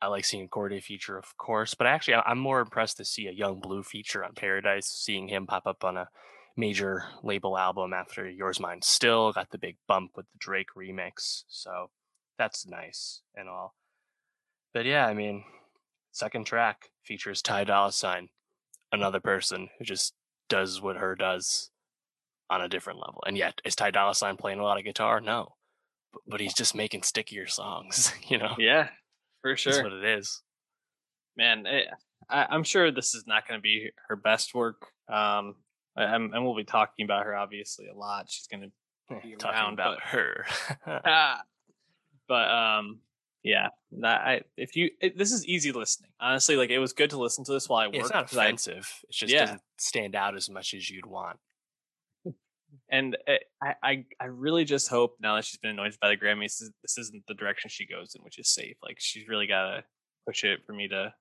I 0.00 0.08
like 0.08 0.24
seeing 0.24 0.44
a 0.44 0.48
Cordae 0.48 0.82
feature, 0.82 1.18
of 1.18 1.36
course, 1.36 1.74
but 1.74 1.86
actually, 1.86 2.14
I'm 2.14 2.38
more 2.38 2.60
impressed 2.60 2.96
to 2.98 3.04
see 3.04 3.26
a 3.26 3.32
Yung 3.32 3.60
Bleu 3.60 3.82
feature 3.82 4.24
on 4.24 4.34
Paradise. 4.34 4.86
Seeing 4.86 5.28
him 5.28 5.46
pop 5.46 5.66
up 5.66 5.84
on 5.84 5.98
a 5.98 6.08
major 6.56 7.04
label 7.22 7.58
album 7.58 7.92
after 7.92 8.28
You're 8.28 8.52
Mines 8.58 8.86
Still 8.86 9.32
got 9.32 9.50
the 9.50 9.58
big 9.58 9.76
bump 9.86 10.12
with 10.16 10.26
the 10.32 10.38
Drake 10.38 10.68
remix, 10.76 11.44
so 11.48 11.90
that's 12.38 12.66
nice 12.66 13.20
and 13.34 13.48
all. 13.48 13.74
But 14.72 14.86
yeah, 14.86 15.06
I 15.06 15.12
mean, 15.12 15.44
second 16.12 16.46
track 16.46 16.90
features 17.02 17.42
Ty 17.42 17.64
Dolla 17.64 17.92
Sign 17.92 18.30
another 18.92 19.20
person 19.20 19.68
who 19.78 19.84
just 19.84 20.14
does 20.48 20.80
what 20.80 20.96
her 20.96 21.14
does 21.14 21.70
on 22.48 22.60
a 22.60 22.68
different 22.68 22.98
level. 22.98 23.22
And 23.26 23.36
yet, 23.36 23.60
is 23.64 23.74
Ty 23.74 23.90
Dolla 23.90 24.14
Sign 24.14 24.36
playing 24.36 24.60
a 24.60 24.62
lot 24.62 24.78
of 24.78 24.84
guitar? 24.84 25.20
No, 25.20 25.54
but, 26.12 26.22
but 26.26 26.40
he's 26.40 26.54
just 26.54 26.74
making 26.74 27.02
stickier 27.02 27.46
songs. 27.46 28.12
You 28.28 28.38
know? 28.38 28.54
Yeah, 28.58 28.88
for 29.42 29.56
sure. 29.56 29.72
That's 29.72 29.84
what 29.84 29.92
it 29.92 30.04
is. 30.04 30.42
Man, 31.36 31.66
it, 31.66 31.86
I, 32.28 32.54
am 32.54 32.64
sure 32.64 32.90
this 32.90 33.14
is 33.14 33.24
not 33.26 33.46
going 33.46 33.58
to 33.58 33.62
be 33.62 33.90
her 34.08 34.16
best 34.16 34.54
work. 34.54 34.86
Um, 35.12 35.56
and, 35.96 36.34
and 36.34 36.44
we'll 36.44 36.56
be 36.56 36.64
talking 36.64 37.04
about 37.04 37.24
her 37.24 37.36
obviously 37.36 37.86
a 37.88 37.96
lot. 37.96 38.26
She's 38.28 38.46
going 38.46 38.62
to 38.62 39.20
be 39.22 39.36
talking 39.36 39.58
around, 39.58 39.74
about 39.74 39.98
but, 39.98 40.08
her. 40.08 40.46
but 42.28 42.50
um, 42.50 43.00
yeah, 43.46 43.68
that 44.00 44.20
I 44.22 44.40
if 44.56 44.74
you 44.74 44.90
it, 45.00 45.16
this 45.16 45.30
is 45.30 45.46
easy 45.46 45.70
listening. 45.70 46.10
Honestly, 46.20 46.56
like 46.56 46.70
it 46.70 46.80
was 46.80 46.92
good 46.92 47.10
to 47.10 47.16
listen 47.16 47.44
to 47.44 47.52
this 47.52 47.68
while 47.68 47.78
I 47.78 47.86
worked. 47.86 47.96
It's 47.98 48.12
not 48.12 48.24
offensive. 48.24 48.92
I, 48.92 49.06
it 49.08 49.12
just 49.12 49.32
yeah. 49.32 49.40
doesn't 49.42 49.62
stand 49.78 50.16
out 50.16 50.34
as 50.34 50.50
much 50.50 50.74
as 50.74 50.90
you'd 50.90 51.06
want. 51.06 51.38
And 52.90 53.16
it, 53.28 53.44
I, 53.62 53.74
I, 53.82 54.04
I 54.20 54.24
really 54.26 54.64
just 54.64 54.88
hope 54.88 55.16
now 55.20 55.36
that 55.36 55.44
she's 55.44 55.58
been 55.58 55.70
anointed 55.70 56.00
by 56.00 56.08
the 56.08 56.16
Grammys, 56.16 56.58
this, 56.58 56.70
this 56.82 56.98
isn't 56.98 57.22
the 57.28 57.34
direction 57.34 57.70
she 57.70 57.86
goes 57.86 58.14
in, 58.16 58.22
which 58.22 58.38
is 58.38 58.52
safe. 58.52 58.76
Like 58.82 58.96
she's 58.98 59.28
really 59.28 59.46
got 59.46 59.70
to 59.70 59.84
push 60.26 60.42
it 60.42 60.60
for 60.66 60.72
me 60.72 60.88
to 60.88 61.14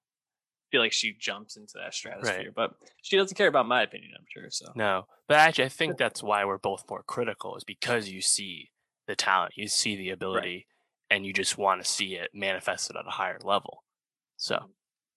feel 0.72 0.82
like 0.82 0.94
she 0.94 1.16
jumps 1.20 1.58
into 1.58 1.74
that 1.76 1.94
stratosphere. 1.94 2.38
Right. 2.38 2.56
But 2.56 2.72
she 3.04 3.18
doesn't 3.18 3.38
care 3.38 3.48
about 3.48 3.68
my 3.68 3.84
opinion, 3.84 4.12
I'm 4.18 4.26
sure. 4.34 4.50
So 4.50 4.72
no, 4.76 5.06
but 5.28 5.38
actually, 5.38 5.66
I 5.66 5.70
think 5.70 5.98
that's 5.98 6.24
why 6.24 6.44
we're 6.44 6.58
both 6.58 6.86
more 6.90 7.04
critical, 7.04 7.56
is 7.56 7.64
because 7.64 8.10
you 8.10 8.22
see 8.22 8.72
the 9.08 9.16
talent, 9.16 9.54
you 9.56 9.68
see 9.68 9.96
the 9.96 10.10
ability. 10.10 10.56
Right 10.56 10.66
and 11.10 11.26
you 11.26 11.34
just 11.34 11.58
want 11.58 11.84
to 11.84 11.90
see 11.90 12.16
it 12.16 12.32
manifested 12.34 12.96
at 12.96 13.08
a 13.08 13.12
higher 13.12 13.40
level. 13.44 13.84
So 14.38 14.60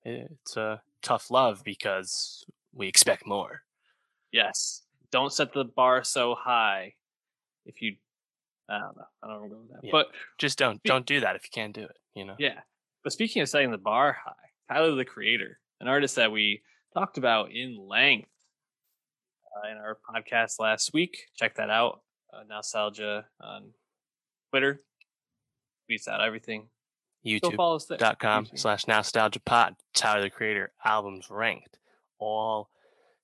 it's 0.05 0.57
a 0.57 0.81
tough 1.03 1.31
love 1.31 1.62
because 1.64 2.44
we 2.72 2.88
expect 2.88 3.27
more. 3.27 3.62
Yes. 4.33 4.83
Don't 5.11 5.33
set 5.33 5.53
the 5.53 5.64
bar 5.64 6.05
so 6.05 6.35
high. 6.35 6.94
If 7.64 7.83
you, 7.83 7.96
I 8.68 8.79
don't 8.79 8.96
know. 8.96 9.05
I 9.22 9.27
don't 9.29 9.42
remember 9.42 9.72
that. 9.72 9.81
Yeah. 9.83 9.90
But 9.92 10.09
just 10.38 10.59
don't 10.59 10.83
don't 10.83 11.07
do 11.07 11.20
that 11.20 11.37
if 11.37 11.44
you 11.44 11.51
can't 11.53 11.74
do 11.74 11.83
it. 11.83 11.96
You 12.14 12.27
know. 12.27 12.35
Yeah. 12.38 12.61
But 13.03 13.12
speaking 13.12 13.42
of 13.42 13.48
setting 13.48 13.70
the 13.70 13.79
bar 13.79 14.16
high, 14.24 14.33
Tyler 14.72 14.94
the 14.94 15.05
Creator, 15.05 15.59
an 15.81 15.88
artist 15.88 16.16
that 16.16 16.33
we 16.33 16.62
talked 16.94 17.18
about 17.18 17.53
in 17.53 17.79
length 17.88 18.29
uh, 19.57 19.70
in 19.70 19.77
our 19.79 19.98
podcast 20.09 20.59
last 20.59 20.92
week. 20.92 21.18
Check 21.37 21.57
that 21.57 21.70
out. 21.70 22.03
Uh, 22.33 22.42
Nostalgia 22.48 23.24
on 23.40 23.70
Twitter 24.51 24.81
tweets 25.88 26.09
out 26.09 26.24
everything. 26.24 26.68
YouTube.com 27.24 28.48
slash 28.55 28.87
nostalgia 28.87 29.40
pod. 29.40 29.74
Tyler 29.94 30.22
the 30.22 30.31
Creator 30.31 30.72
albums 30.85 31.29
ranked. 31.31 31.79
All 32.18 32.70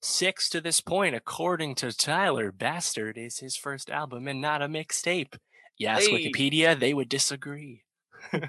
six 0.00 0.48
to 0.50 0.60
this 0.60 0.80
point, 0.80 1.14
according 1.14 1.74
to 1.76 1.92
Tyler. 1.96 2.52
Bastard 2.52 3.16
is 3.16 3.38
his 3.38 3.56
first 3.56 3.90
album 3.90 4.28
and 4.28 4.40
not 4.40 4.62
a 4.62 4.68
mixtape. 4.68 5.38
Yes, 5.78 6.06
hey. 6.06 6.12
Wikipedia, 6.12 6.78
they 6.78 6.94
would 6.94 7.08
disagree. 7.08 7.82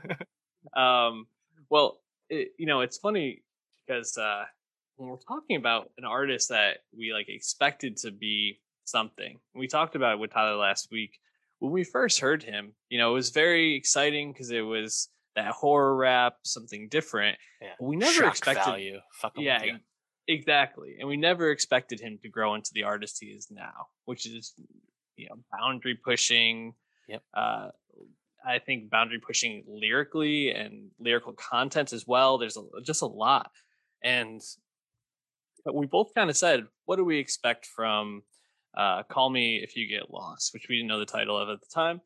um, 0.76 1.28
well, 1.70 2.00
it, 2.30 2.50
you 2.58 2.66
know, 2.66 2.82
it's 2.82 2.98
funny 2.98 3.44
because 3.86 4.18
uh, 4.18 4.44
when 4.98 5.10
we're 5.10 5.18
talking 5.18 5.58
about 5.58 5.92
an 5.98 6.06
artist 6.06 6.50
that 6.50 6.78
we 6.96 7.14
like 7.14 7.30
expected 7.30 7.98
to 7.98 8.12
be 8.12 8.60
something, 8.84 9.40
we 9.54 9.68
talked 9.68 9.96
about 9.96 10.14
it 10.14 10.20
with 10.20 10.34
Tyler 10.34 10.56
last 10.56 10.92
week 10.92 11.20
when 11.60 11.72
we 11.72 11.84
first 11.84 12.20
heard 12.20 12.44
him, 12.44 12.74
you 12.90 12.98
know, 12.98 13.12
it 13.12 13.14
was 13.14 13.30
very 13.30 13.76
exciting 13.76 14.32
because 14.32 14.52
it 14.52 14.62
was 14.62 15.10
that 15.36 15.52
horror 15.52 15.96
rap, 15.96 16.36
something 16.44 16.88
different. 16.90 17.38
Yeah. 17.62 17.74
We 17.80 17.96
never 17.96 18.14
Shock 18.14 18.32
expected. 18.32 18.66
value. 18.66 19.00
Yeah, 19.38 19.62
exactly. 20.28 20.96
And 21.00 21.08
we 21.08 21.18
never 21.18 21.52
expected 21.52 22.00
him 22.00 22.20
to 22.24 22.30
grow 22.30 22.56
into 22.56 22.72
the 22.74 22.84
artist 22.84 23.18
he 23.20 23.28
is 23.28 23.48
now, 23.52 23.88
which 24.06 24.26
is, 24.26 24.54
you 25.18 25.28
know, 25.30 25.36
boundary 25.52 25.96
pushing. 25.96 26.74
Yep. 27.08 27.22
Uh, 27.36 27.70
I 28.46 28.60
think 28.60 28.90
boundary 28.90 29.20
pushing 29.20 29.64
lyrically 29.68 30.52
and 30.52 30.90
lyrical 31.00 31.34
content 31.34 31.94
as 31.94 32.06
well. 32.08 32.38
There's 32.38 32.58
a, 32.58 32.64
just 32.84 33.02
a 33.02 33.08
lot, 33.08 33.50
and 34.04 34.40
but 35.64 35.74
we 35.74 35.88
both 35.88 36.14
kind 36.14 36.30
of 36.30 36.38
said, 36.38 36.68
"What 36.86 36.98
do 36.98 37.04
we 37.04 37.18
expect 37.18 37.66
from 37.66 38.22
uh, 38.78 39.04
Call 39.04 39.30
Me 39.30 39.58
If 39.64 39.76
You 39.76 39.88
Get 39.88 40.12
Lost?" 40.12 40.54
Which 40.54 40.68
we 40.70 40.78
didn't 40.78 40.88
know 40.88 41.00
the 41.00 41.06
title 41.06 41.38
of 41.38 41.50
at 41.50 41.62
the 41.62 41.68
time. 41.74 42.02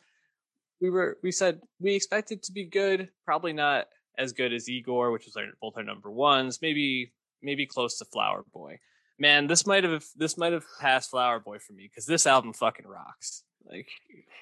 We 0.81 0.89
were 0.89 1.17
we 1.23 1.31
said 1.31 1.61
we 1.79 1.95
expected 1.95 2.43
to 2.43 2.51
be 2.51 2.65
good, 2.65 3.09
probably 3.25 3.53
not 3.53 3.87
as 4.17 4.33
good 4.33 4.53
as 4.53 4.69
Igor, 4.69 5.11
which 5.11 5.25
was 5.25 5.35
our, 5.35 5.45
both 5.61 5.77
our 5.77 5.83
number 5.83 6.11
ones. 6.11 6.59
Maybe 6.61 7.13
maybe 7.41 7.65
close 7.65 7.97
to 7.99 8.05
Flower 8.05 8.43
Boy. 8.53 8.79
Man, 9.17 9.47
this 9.47 9.65
might 9.65 9.83
have 9.83 10.05
this 10.15 10.37
might 10.37 10.53
have 10.53 10.65
passed 10.79 11.09
Flower 11.09 11.39
Boy 11.39 11.59
for 11.59 11.73
me 11.73 11.89
because 11.89 12.05
this 12.05 12.27
album 12.27 12.53
fucking 12.53 12.87
rocks. 12.87 13.43
Like, 13.65 13.89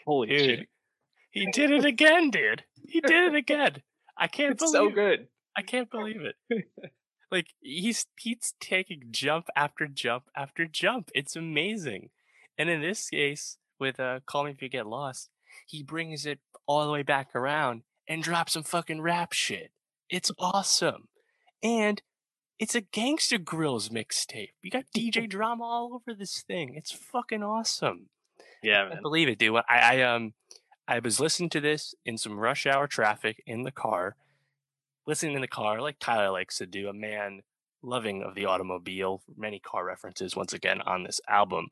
holy 0.05 0.27
Dude, 0.27 0.39
shit, 0.39 0.67
He 1.31 1.47
did 1.51 1.71
it 1.71 1.85
again, 1.85 2.29
dude. 2.29 2.63
He 2.87 3.01
did 3.01 3.33
it 3.33 3.35
again. 3.35 3.81
I 4.17 4.27
can't 4.27 4.57
believe 4.57 4.71
it's 4.71 4.71
believe 4.71 4.93
so 4.95 5.01
it. 5.01 5.17
good. 5.17 5.27
I 5.55 5.61
can't 5.63 5.89
believe 5.89 6.21
it. 6.21 6.35
like 7.31 7.47
he's 7.59 8.05
he's 8.17 8.53
taking 8.59 9.03
jump 9.11 9.47
after 9.55 9.87
jump 9.87 10.25
after 10.35 10.65
jump. 10.65 11.09
It's 11.15 11.35
amazing. 11.35 12.09
And 12.57 12.69
in 12.69 12.81
this 12.81 13.09
case, 13.09 13.57
with 13.79 13.99
uh 13.99 14.21
Call 14.25 14.45
Me 14.45 14.51
If 14.51 14.61
You 14.61 14.69
Get 14.69 14.87
Lost, 14.87 15.29
he 15.65 15.83
brings 15.83 16.25
it 16.25 16.39
all 16.65 16.85
the 16.85 16.91
way 16.91 17.03
back 17.03 17.35
around 17.35 17.83
and 18.07 18.23
drops 18.23 18.53
some 18.53 18.63
fucking 18.63 19.01
rap 19.01 19.33
shit. 19.33 19.71
It's 20.09 20.31
awesome. 20.39 21.07
And 21.61 22.01
it's 22.59 22.75
a 22.75 22.81
Gangsta 22.81 23.43
Grillz 23.43 23.89
mixtape. 23.89 24.53
You 24.61 24.71
got 24.71 24.85
DJ 24.95 25.29
drama 25.29 25.63
all 25.63 25.93
over 25.93 26.17
this 26.17 26.41
thing. 26.41 26.73
It's 26.75 26.91
fucking 26.91 27.43
awesome. 27.43 28.09
Yeah, 28.63 28.81
I 28.81 28.83
man. 28.83 28.91
can't 28.93 29.03
believe 29.03 29.29
it, 29.29 29.37
dude. 29.37 29.55
I, 29.69 29.99
I 29.99 30.01
um 30.01 30.33
I 30.87 30.99
was 30.99 31.19
listening 31.19 31.49
to 31.51 31.59
this 31.61 31.93
in 32.05 32.17
some 32.17 32.39
rush 32.39 32.65
hour 32.65 32.87
traffic 32.87 33.43
in 33.45 33.63
the 33.63 33.71
car, 33.71 34.15
listening 35.05 35.35
in 35.35 35.41
the 35.41 35.47
car 35.47 35.81
like 35.81 35.97
Tyler 35.99 36.31
likes 36.31 36.57
to 36.57 36.65
do, 36.65 36.87
a 36.87 36.93
man 36.93 37.41
loving 37.83 38.23
of 38.23 38.35
the 38.35 38.45
automobile, 38.45 39.21
many 39.35 39.59
car 39.59 39.85
references 39.85 40.35
once 40.35 40.53
again 40.53 40.81
on 40.81 41.03
this 41.03 41.21
album. 41.27 41.67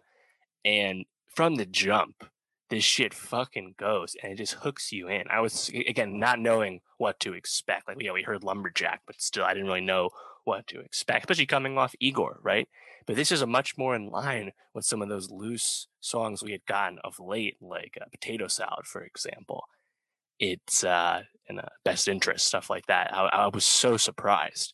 And 0.66 1.06
from 1.34 1.56
the 1.56 1.66
jump, 1.66 2.26
this 2.70 2.84
shit 2.84 3.14
fucking 3.14 3.76
goes 3.78 4.16
and 4.22 4.34
it 4.34 4.38
just 4.38 4.56
hooks 4.56 4.92
you 4.92 5.08
in. 5.08 5.26
I 5.30 5.40
was 5.40 5.70
again 5.70 6.20
not 6.20 6.40
knowing 6.40 6.82
what 6.98 7.20
to 7.22 7.34
expect. 7.34 7.88
Like, 7.88 7.98
yeah, 8.02 8.12
we 8.12 8.24
heard 8.24 8.44
Lumberjack, 8.44 9.02
but 9.06 9.22
still 9.22 9.46
I 9.46 9.54
didn't 9.54 9.68
really 9.68 9.82
know 9.82 10.10
what 10.46 10.68
to 10.68 10.80
expect, 10.80 11.26
especially 11.26 11.46
coming 11.46 11.78
off 11.78 11.96
Igor, 12.00 12.40
right? 12.42 12.68
But 13.06 13.16
this 13.16 13.32
is 13.32 13.42
a 13.42 13.48
much 13.48 13.78
more 13.78 13.96
in 13.96 14.10
line 14.10 14.52
with 14.74 14.86
some 14.86 15.02
of 15.02 15.10
those 15.10 15.30
loose 15.30 15.88
songs 16.00 16.42
we 16.42 16.52
had 16.52 16.66
gotten 16.66 17.00
of 17.04 17.20
late, 17.20 17.58
like 17.62 17.98
uh, 18.02 18.06
Potato 18.12 18.48
Salad, 18.48 18.86
for 18.86 19.04
example. 19.04 19.64
It's 20.40 20.84
uh, 20.84 21.22
in 21.48 21.60
uh, 21.60 21.68
Best 21.84 22.08
Interest, 22.08 22.46
stuff 22.46 22.70
like 22.70 22.88
that. 22.88 23.14
I, 23.14 23.26
I 23.28 23.48
was 23.48 23.64
so 23.64 23.98
surprised. 23.98 24.74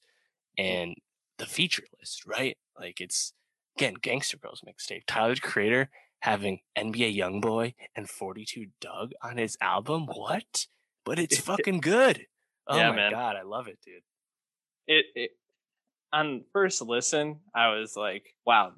And 0.57 0.95
the 1.37 1.45
feature 1.45 1.83
list, 1.99 2.25
right? 2.25 2.57
Like 2.79 3.01
it's, 3.01 3.33
again, 3.77 3.95
Gangsta 4.01 4.35
Grillz 4.35 4.63
mixtape. 4.67 5.03
Tyler, 5.07 5.35
the 5.35 5.41
creator, 5.41 5.89
having 6.19 6.59
NBA 6.77 7.15
Youngboy 7.17 7.73
and 7.95 8.09
42 8.09 8.67
Dugg 8.79 9.11
on 9.21 9.37
his 9.37 9.57
album. 9.61 10.05
What? 10.05 10.67
But 11.05 11.19
it's 11.19 11.37
fucking 11.39 11.79
good. 11.79 12.27
Oh 12.67 12.77
Yeah, 12.77 12.89
my 12.89 12.95
man. 12.95 13.11
God, 13.11 13.35
I 13.35 13.41
love 13.43 13.67
it, 13.67 13.79
dude. 13.83 14.03
it, 14.87 15.05
it 15.15 15.31
on 16.13 16.43
first 16.53 16.81
listen, 16.81 17.39
I 17.55 17.69
was 17.69 17.95
like, 17.95 18.35
wow, 18.45 18.73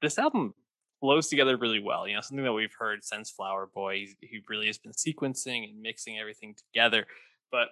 this 0.00 0.18
album 0.18 0.54
flows 1.00 1.28
together 1.28 1.56
really 1.56 1.80
well. 1.80 2.08
You 2.08 2.14
know, 2.14 2.20
something 2.20 2.44
that 2.44 2.52
we've 2.52 2.74
heard 2.78 3.04
since 3.04 3.30
Flower 3.30 3.68
Boy. 3.72 3.98
He's, 3.98 4.16
he 4.20 4.40
really 4.48 4.66
has 4.66 4.78
been 4.78 4.92
sequencing 4.92 5.64
and 5.68 5.80
mixing 5.80 6.18
everything 6.18 6.54
together. 6.56 7.06
But 7.52 7.68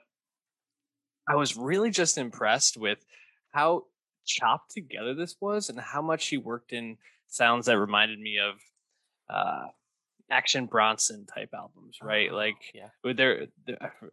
I 1.29 1.35
was 1.35 1.57
really 1.57 1.91
just 1.91 2.19
impressed 2.19 2.77
with 2.77 2.99
how 3.53 3.85
chopped 4.27 4.71
together 4.73 5.15
this 5.15 5.37
was 5.41 5.69
and 5.71 5.79
how 5.81 6.03
much 6.03 6.27
he 6.29 6.37
worked 6.37 6.73
in 6.73 6.97
sounds 7.29 7.67
that 7.67 7.79
reminded 7.79 8.19
me 8.19 8.39
of 8.39 8.55
uh 9.29 9.67
Action 10.31 10.67
Bronson 10.67 11.25
type 11.27 11.51
albums, 11.55 11.99
right? 12.03 12.31
Oh, 12.33 12.37
Like 12.37 12.57
yeah. 12.75 12.89
there, 13.05 13.47
there, 13.67 13.79
uh, 13.81 14.07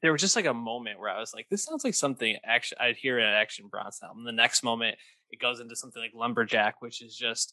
there 0.00 0.12
was 0.12 0.20
just 0.20 0.36
like 0.36 0.46
a 0.46 0.54
moment 0.54 1.00
where 1.00 1.10
I 1.10 1.18
was 1.18 1.34
like, 1.34 1.48
this 1.50 1.64
sounds 1.64 1.82
like 1.82 1.94
something 1.94 2.36
action 2.44 2.78
I'd 2.80 2.96
hear 2.96 3.18
in 3.18 3.26
an 3.26 3.34
Action 3.34 3.66
Bronson 3.68 4.06
album. 4.06 4.24
The 4.24 4.32
next 4.32 4.62
moment, 4.62 4.96
it 5.30 5.40
goes 5.40 5.58
into 5.58 5.74
something 5.74 6.00
like 6.00 6.12
Lumberjack, 6.14 6.80
which 6.80 7.02
is 7.02 7.16
just 7.16 7.52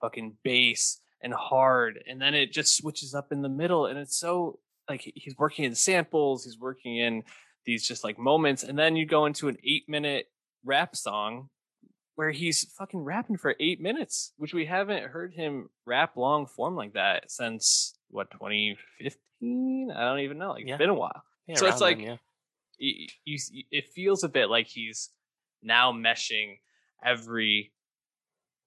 fucking 0.00 0.36
bass 0.42 1.00
and 1.22 1.32
hard, 1.32 2.04
and 2.06 2.20
then 2.20 2.34
it 2.34 2.52
just 2.52 2.76
switches 2.76 3.14
up 3.14 3.32
in 3.32 3.40
the 3.40 3.48
middle, 3.48 3.86
and 3.86 3.98
it's 3.98 4.18
so 4.18 4.58
like 4.88 5.10
he's 5.14 5.38
working 5.38 5.64
in 5.64 5.74
samples, 5.74 6.44
he's 6.44 6.58
working 6.58 6.98
in 6.98 7.22
these 7.64 7.88
just 7.88 8.04
like 8.04 8.18
moments, 8.18 8.62
and 8.62 8.78
then 8.78 8.94
you 8.94 9.06
go 9.06 9.24
into 9.24 9.48
an 9.48 9.56
eight 9.64 9.88
minute 9.88 10.26
rap 10.66 10.94
song 10.94 11.48
where 12.16 12.30
he's 12.30 12.64
fucking 12.78 13.00
rapping 13.00 13.36
for 13.36 13.54
eight 13.58 13.80
minutes, 13.80 14.32
which 14.36 14.54
we 14.54 14.66
haven't 14.66 15.04
heard 15.10 15.34
him 15.34 15.68
rap 15.86 16.16
long 16.16 16.46
form 16.46 16.76
like 16.76 16.92
that 16.94 17.30
since 17.30 17.94
what 18.08 18.30
2015. 18.30 19.90
I 19.94 20.00
don't 20.04 20.20
even 20.20 20.38
know. 20.38 20.50
Like 20.52 20.64
Yeah. 20.66 20.74
it's 20.74 20.78
been 20.78 20.90
a 20.90 20.94
while. 20.94 21.22
Yeah, 21.46 21.56
So 21.56 21.66
it's 21.66 21.80
around 21.82 21.90
then, 21.98 21.98
like- 21.98 22.06
yeah. 22.06 22.16
You, 22.78 23.06
you, 23.24 23.38
you- 23.52 23.64
it 23.70 23.88
feels 23.94 24.24
a 24.24 24.28
bit 24.28 24.48
like 24.50 24.66
he's 24.66 25.10
now 25.62 25.92
meshing 25.92 26.58
every 27.04 27.72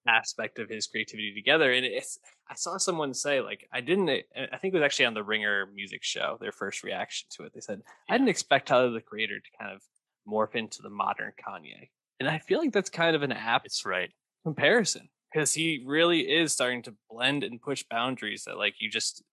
aspect 0.07 0.59
of 0.59 0.69
his 0.69 0.87
creativity 0.87 1.33
together. 1.33 1.71
And 1.71 1.85
it's 1.85 2.17
I 2.49 2.55
saw 2.55 2.77
someone 2.77 3.13
say 3.13 3.41
like 3.41 3.67
I 3.73 3.81
didn't. 3.81 4.07
Eh, 4.09 4.21
I 4.53 4.57
think 4.57 4.73
it 4.73 4.77
was 4.77 4.85
actually 4.85 5.05
on 5.07 5.13
the 5.13 5.23
Ringer 5.23 5.65
Music 5.75 6.03
Show. 6.03 6.37
Their 6.39 6.53
first 6.53 6.83
reaction 6.83 7.27
to 7.31 7.43
it, 7.43 7.53
they 7.53 7.59
said 7.59 7.81
I 8.09 8.13
didn't 8.17 8.29
expect 8.29 8.69
Tyler 8.69 8.89
the 8.91 9.01
Creator 9.01 9.39
to 9.39 9.57
kind 9.59 9.75
of 9.75 9.81
morph 10.25 10.55
into 10.55 10.81
the 10.81 10.89
modern 10.89 11.33
Kanye. 11.45 11.89
And 12.19 12.27
I 12.29 12.39
feel 12.39 12.59
like 12.59 12.73
that's 12.73 12.89
kind 12.89 13.15
of 13.15 13.23
an 13.23 13.31
apt 13.31 13.65
It's 13.65 13.85
right. 13.85 14.11
comparison 14.43 15.09
because 15.31 15.53
he 15.53 15.83
really 15.85 16.21
is 16.21 16.53
starting 16.53 16.81
to 16.83 16.95
blend 17.09 17.43
and 17.43 17.61
push 17.61 17.83
boundaries 17.89 18.43
that 18.45 18.57
like 18.57 18.75
you 18.79 18.89
just 18.89 19.23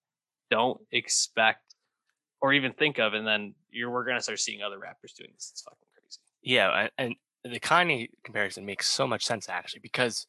don't 0.50 0.80
expect 0.92 1.74
or 2.42 2.52
even 2.52 2.72
think 2.72 2.98
of 2.98 3.14
and 3.14 3.26
then 3.26 3.54
you're 3.70 3.90
we're 3.90 4.04
gonna 4.04 4.20
start 4.20 4.40
seeing 4.40 4.62
other 4.62 4.78
rappers 4.78 5.14
doing 5.14 5.30
this 5.34 5.50
it's 5.52 5.62
fucking 5.62 5.78
crazy 5.98 6.20
Yeah, 6.42 6.88
and 6.98 7.14
the 7.44 7.60
Kanye 7.60 8.08
comparison 8.24 8.64
makes 8.66 8.88
so 8.88 9.06
much 9.06 9.24
sense 9.24 9.48
actually 9.48 9.80
because 9.80 10.26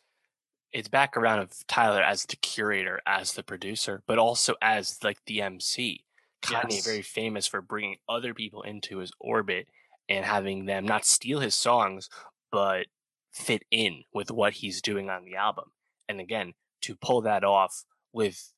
it's 0.74 0.88
back 0.90 1.16
around 1.18 1.40
of 1.40 1.54
Tyler 1.68 2.02
as 2.04 2.26
the 2.26 2.36
curator, 2.38 3.02
as 3.06 3.34
the 3.34 3.44
producer, 3.44 4.04
but 4.08 4.20
also 4.20 4.56
as 4.62 4.98
like 5.04 5.20
the 5.26 5.42
MC. 5.42 6.06
Kanye 6.44 6.84
Yes. 6.84 6.84
very 6.84 7.02
famous 7.02 7.48
for 7.48 7.62
bringing 7.62 7.98
other 8.10 8.34
people 8.34 8.62
into 8.64 9.00
his 9.00 9.12
orbit 9.20 9.68
and 10.10 10.26
having 10.26 10.66
them 10.66 10.86
not 10.86 11.06
steal 11.06 11.40
his 11.40 11.56
songs, 11.56 12.10
but 12.52 12.88
fit 13.32 13.64
in 13.72 14.04
with 14.14 14.32
what 14.32 14.54
he's 14.54 14.82
doing 14.82 15.10
on 15.10 15.26
the 15.26 15.36
album. 15.36 15.66
And 16.08 16.20
again, 16.20 16.54
to 16.82 16.96
pull 16.96 17.22
that 17.22 17.44
off 17.44 17.84
with 18.14 18.54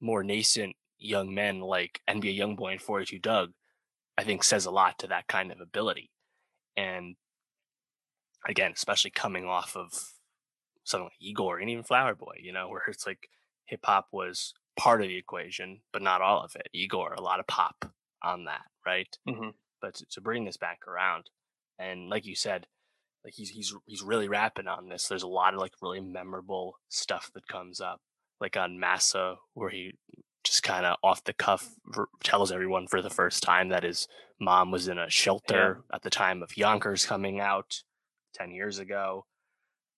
more 0.00 0.22
nascent 0.22 0.76
young 0.98 1.34
men 1.34 1.60
like 1.60 2.00
NBA 2.08 2.38
Youngboy 2.38 2.72
and 2.72 2.82
42 2.82 3.18
Dugg, 3.18 3.50
I 4.16 4.24
think 4.24 4.44
says 4.44 4.66
a 4.66 4.70
lot 4.70 4.98
to 4.98 5.06
that 5.08 5.26
kind 5.28 5.50
of 5.50 5.60
ability. 5.60 6.10
And 6.76 7.16
again, 8.46 8.72
especially 8.74 9.10
coming 9.10 9.46
off 9.46 9.76
of 9.76 9.90
something 10.84 11.06
like 11.06 11.12
Igor 11.20 11.58
and 11.58 11.70
even 11.70 11.84
Flower 11.84 12.14
Boy, 12.14 12.36
you 12.40 12.52
know, 12.52 12.68
where 12.68 12.82
it's 12.88 13.06
like 13.06 13.28
hip 13.64 13.80
hop 13.84 14.08
was 14.12 14.54
part 14.76 15.02
of 15.02 15.08
the 15.08 15.16
equation, 15.16 15.80
but 15.92 16.02
not 16.02 16.22
all 16.22 16.42
of 16.42 16.54
it. 16.56 16.68
Igor, 16.72 17.14
a 17.14 17.22
lot 17.22 17.40
of 17.40 17.46
pop 17.46 17.92
on 18.22 18.44
that, 18.44 18.62
right? 18.86 19.16
Mhm. 19.28 19.54
But 19.80 19.94
to, 19.96 20.06
to 20.06 20.20
bring 20.20 20.44
this 20.44 20.56
back 20.56 20.86
around, 20.86 21.30
and 21.78 22.08
like 22.08 22.26
you 22.26 22.34
said, 22.34 22.66
like 23.24 23.34
he's 23.34 23.50
he's 23.50 23.74
he's 23.86 24.02
really 24.02 24.28
rapping 24.28 24.66
on 24.68 24.88
this. 24.88 25.06
There's 25.08 25.22
a 25.22 25.28
lot 25.28 25.54
of 25.54 25.60
like 25.60 25.72
really 25.82 26.00
memorable 26.00 26.76
stuff 26.88 27.30
that 27.34 27.46
comes 27.48 27.80
up, 27.80 28.00
like 28.40 28.56
on 28.56 28.78
Massa, 28.80 29.36
where 29.54 29.70
he 29.70 29.92
just 30.44 30.62
kind 30.62 30.86
of 30.86 30.96
off 31.04 31.22
the 31.24 31.34
cuff 31.34 31.68
r- 31.96 32.08
tells 32.24 32.50
everyone 32.50 32.86
for 32.86 33.02
the 33.02 33.10
first 33.10 33.42
time 33.42 33.68
that 33.68 33.82
his 33.82 34.08
mom 34.40 34.70
was 34.70 34.88
in 34.88 34.98
a 34.98 35.10
shelter 35.10 35.82
at 35.92 36.02
the 36.02 36.08
time 36.10 36.42
of 36.42 36.56
Yonkers 36.56 37.04
coming 37.04 37.40
out 37.40 37.82
10 38.34 38.50
years 38.52 38.78
ago. 38.78 39.26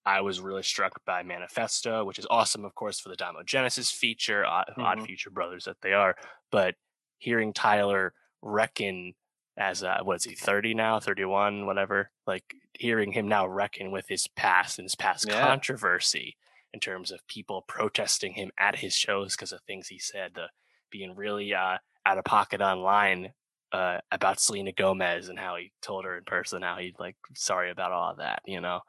I 0.05 0.21
was 0.21 0.41
really 0.41 0.65
struck 0.65 1.01
by 1.07 1.23
Manifesto, 1.23 2.05
which 2.05 2.19
is 2.19 2.27
awesome, 2.29 2.65
of 2.65 2.75
course, 2.75 2.99
for 2.99 3.09
the 3.09 3.15
Domo 3.15 3.45
Genesis 3.45 3.93
feature, 3.93 4.45
Odd, 4.45 4.73
Odd 4.77 4.99
Mhm. 4.99 5.07
Future 5.07 5.31
Brothers 5.31 5.65
that 5.67 5.81
they 5.81 5.93
are. 5.93 6.17
But 6.51 6.75
hearing 7.19 7.53
Tyler 7.53 8.13
reckon 8.43 9.15
as, 9.57 9.83
uh, 9.83 9.99
what 10.03 10.17
is 10.17 10.25
he, 10.25 10.35
30 10.35 10.75
now, 10.75 11.01
31, 11.01 11.67
whatever, 11.67 12.11
like 12.27 12.55
hearing 12.75 13.13
him 13.13 13.29
now 13.29 13.47
reckon 13.47 13.91
with 13.91 14.07
his 14.09 14.27
past 14.29 14.79
and 14.79 14.87
his 14.87 14.95
past 14.95 15.29
Yeah. 15.29 15.29
controversy 15.29 16.37
in 16.73 16.81
terms 16.81 17.11
of 17.11 17.27
people 17.27 17.63
protesting 17.63 18.33
him 18.33 18.51
at 18.59 18.77
his 18.77 18.95
shows 18.95 19.37
because 19.37 19.53
of 19.53 19.61
things 19.63 19.89
he 19.89 19.99
said, 19.99 20.33
the 20.35 20.49
being 20.91 21.15
really 21.15 21.53
uh, 21.55 21.79
out 22.07 22.19
of 22.19 22.25
pocket 22.25 22.61
online 22.61 23.33
uh, 23.73 23.99
about 24.11 24.41
Selena 24.41 24.73
Gomez 24.73 25.29
and 25.29 25.39
how 25.39 25.57
he 25.57 25.73
told 25.83 26.05
her 26.05 26.17
in 26.19 26.25
person 26.25 26.63
how 26.63 26.77
he'd 26.77 26.99
like 26.99 27.17
sorry 27.35 27.71
about 27.71 27.93
all 27.93 28.11
of 28.11 28.19
that, 28.19 28.43
you 28.47 28.61
know, 28.61 28.81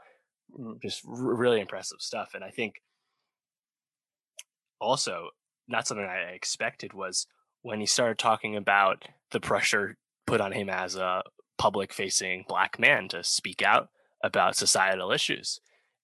mm, 0.57 0.81
just 0.81 1.05
r- 1.07 1.13
really 1.15 1.61
impressive 1.61 2.01
stuff. 2.01 2.31
And 2.35 2.43
I 2.43 2.51
think 2.51 2.75
also 4.79 5.29
not 5.67 5.87
something 5.87 6.05
I 6.05 6.31
expected 6.31 6.93
was 6.93 7.27
when 7.61 7.79
he 7.79 7.85
started 7.85 8.17
talking 8.17 8.55
about 8.55 9.05
the 9.31 9.39
pressure 9.39 9.97
put 10.25 10.41
on 10.41 10.51
him 10.51 10.69
as 10.69 10.95
a 10.95 11.23
public 11.57 11.93
facing 11.93 12.45
black 12.47 12.79
man 12.79 13.07
to 13.09 13.23
speak 13.23 13.61
out 13.61 13.89
about 14.23 14.55
societal 14.55 15.11
issues. 15.11 15.59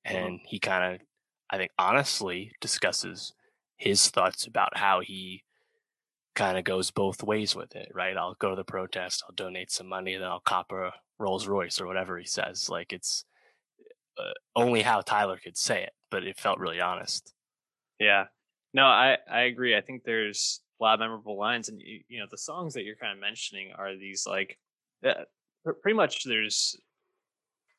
Mm-hmm. 0.08 0.18
And 0.18 0.40
he 0.46 0.60
kind 0.60 0.96
of, 0.96 1.02
I 1.50 1.58
think, 1.58 1.72
honestly 1.78 2.54
discusses 2.62 3.34
his 3.78 4.10
thoughts 4.10 4.46
about 4.46 4.78
how 4.78 5.02
he 5.02 5.44
kind 6.36 6.58
of 6.58 6.64
goes 6.64 6.92
both 6.92 7.24
ways 7.24 7.56
with 7.56 7.76
it, 7.76 7.92
right? 7.94 8.16
I'll 8.16 8.36
go 8.40 8.50
to 8.50 8.56
the 8.56 8.64
protest, 8.64 9.24
I'll 9.26 9.36
donate 9.36 9.72
some 9.72 9.88
money, 9.88 10.16
then 10.16 10.28
I'll 10.28 10.40
cop 10.40 10.72
a 10.72 10.92
Rolls 11.18 11.48
Royce 11.48 11.82
or 11.82 11.88
whatever 11.88 12.18
he 12.18 12.26
says. 12.26 12.70
Like 12.70 12.94
it's 12.94 13.26
uh, 14.18 14.32
only 14.56 14.82
how 14.82 15.02
Tyler 15.02 15.38
could 15.38 15.58
say 15.58 15.84
it, 15.84 15.92
but 16.10 16.24
it 16.24 16.40
felt 16.40 16.60
really 16.60 16.80
honest. 16.80 17.34
Yeah. 18.00 18.26
No, 18.74 18.86
I 18.86 19.18
I 19.30 19.42
agree. 19.42 19.76
I 19.76 19.82
think 19.82 20.04
there's 20.04 20.62
a 20.80 20.84
lot 20.84 20.94
of 20.96 21.00
memorable 21.00 21.38
lines, 21.38 21.70
and 21.70 21.82
you, 21.82 22.02
you 22.08 22.20
know 22.20 22.28
the 22.30 22.38
songs 22.38 22.74
that 22.74 22.84
you're 22.84 22.96
kind 22.96 23.14
of 23.14 23.20
mentioning 23.20 23.72
are 23.78 23.96
these 23.96 24.26
like 24.28 24.58
uh, 25.06 25.24
pretty 25.82 25.96
much 25.96 26.24
there's 26.24 26.80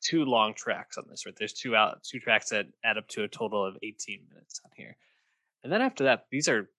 two 0.01 0.25
long 0.25 0.53
tracks 0.53 0.97
on 0.97 1.05
this, 1.09 1.25
right? 1.25 1.35
There's 1.37 1.53
two 1.53 1.75
out 1.75 2.03
two 2.03 2.19
tracks 2.19 2.49
that 2.49 2.67
add 2.83 2.97
up 2.97 3.07
to 3.09 3.23
a 3.23 3.27
total 3.27 3.65
of 3.65 3.77
18 3.83 4.21
minutes 4.29 4.61
on 4.63 4.71
here, 4.75 4.95
and 5.63 5.71
then 5.71 5.81
after 5.81 6.05
that, 6.05 6.25
these 6.31 6.47
are 6.47 6.69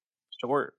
short 0.45 0.75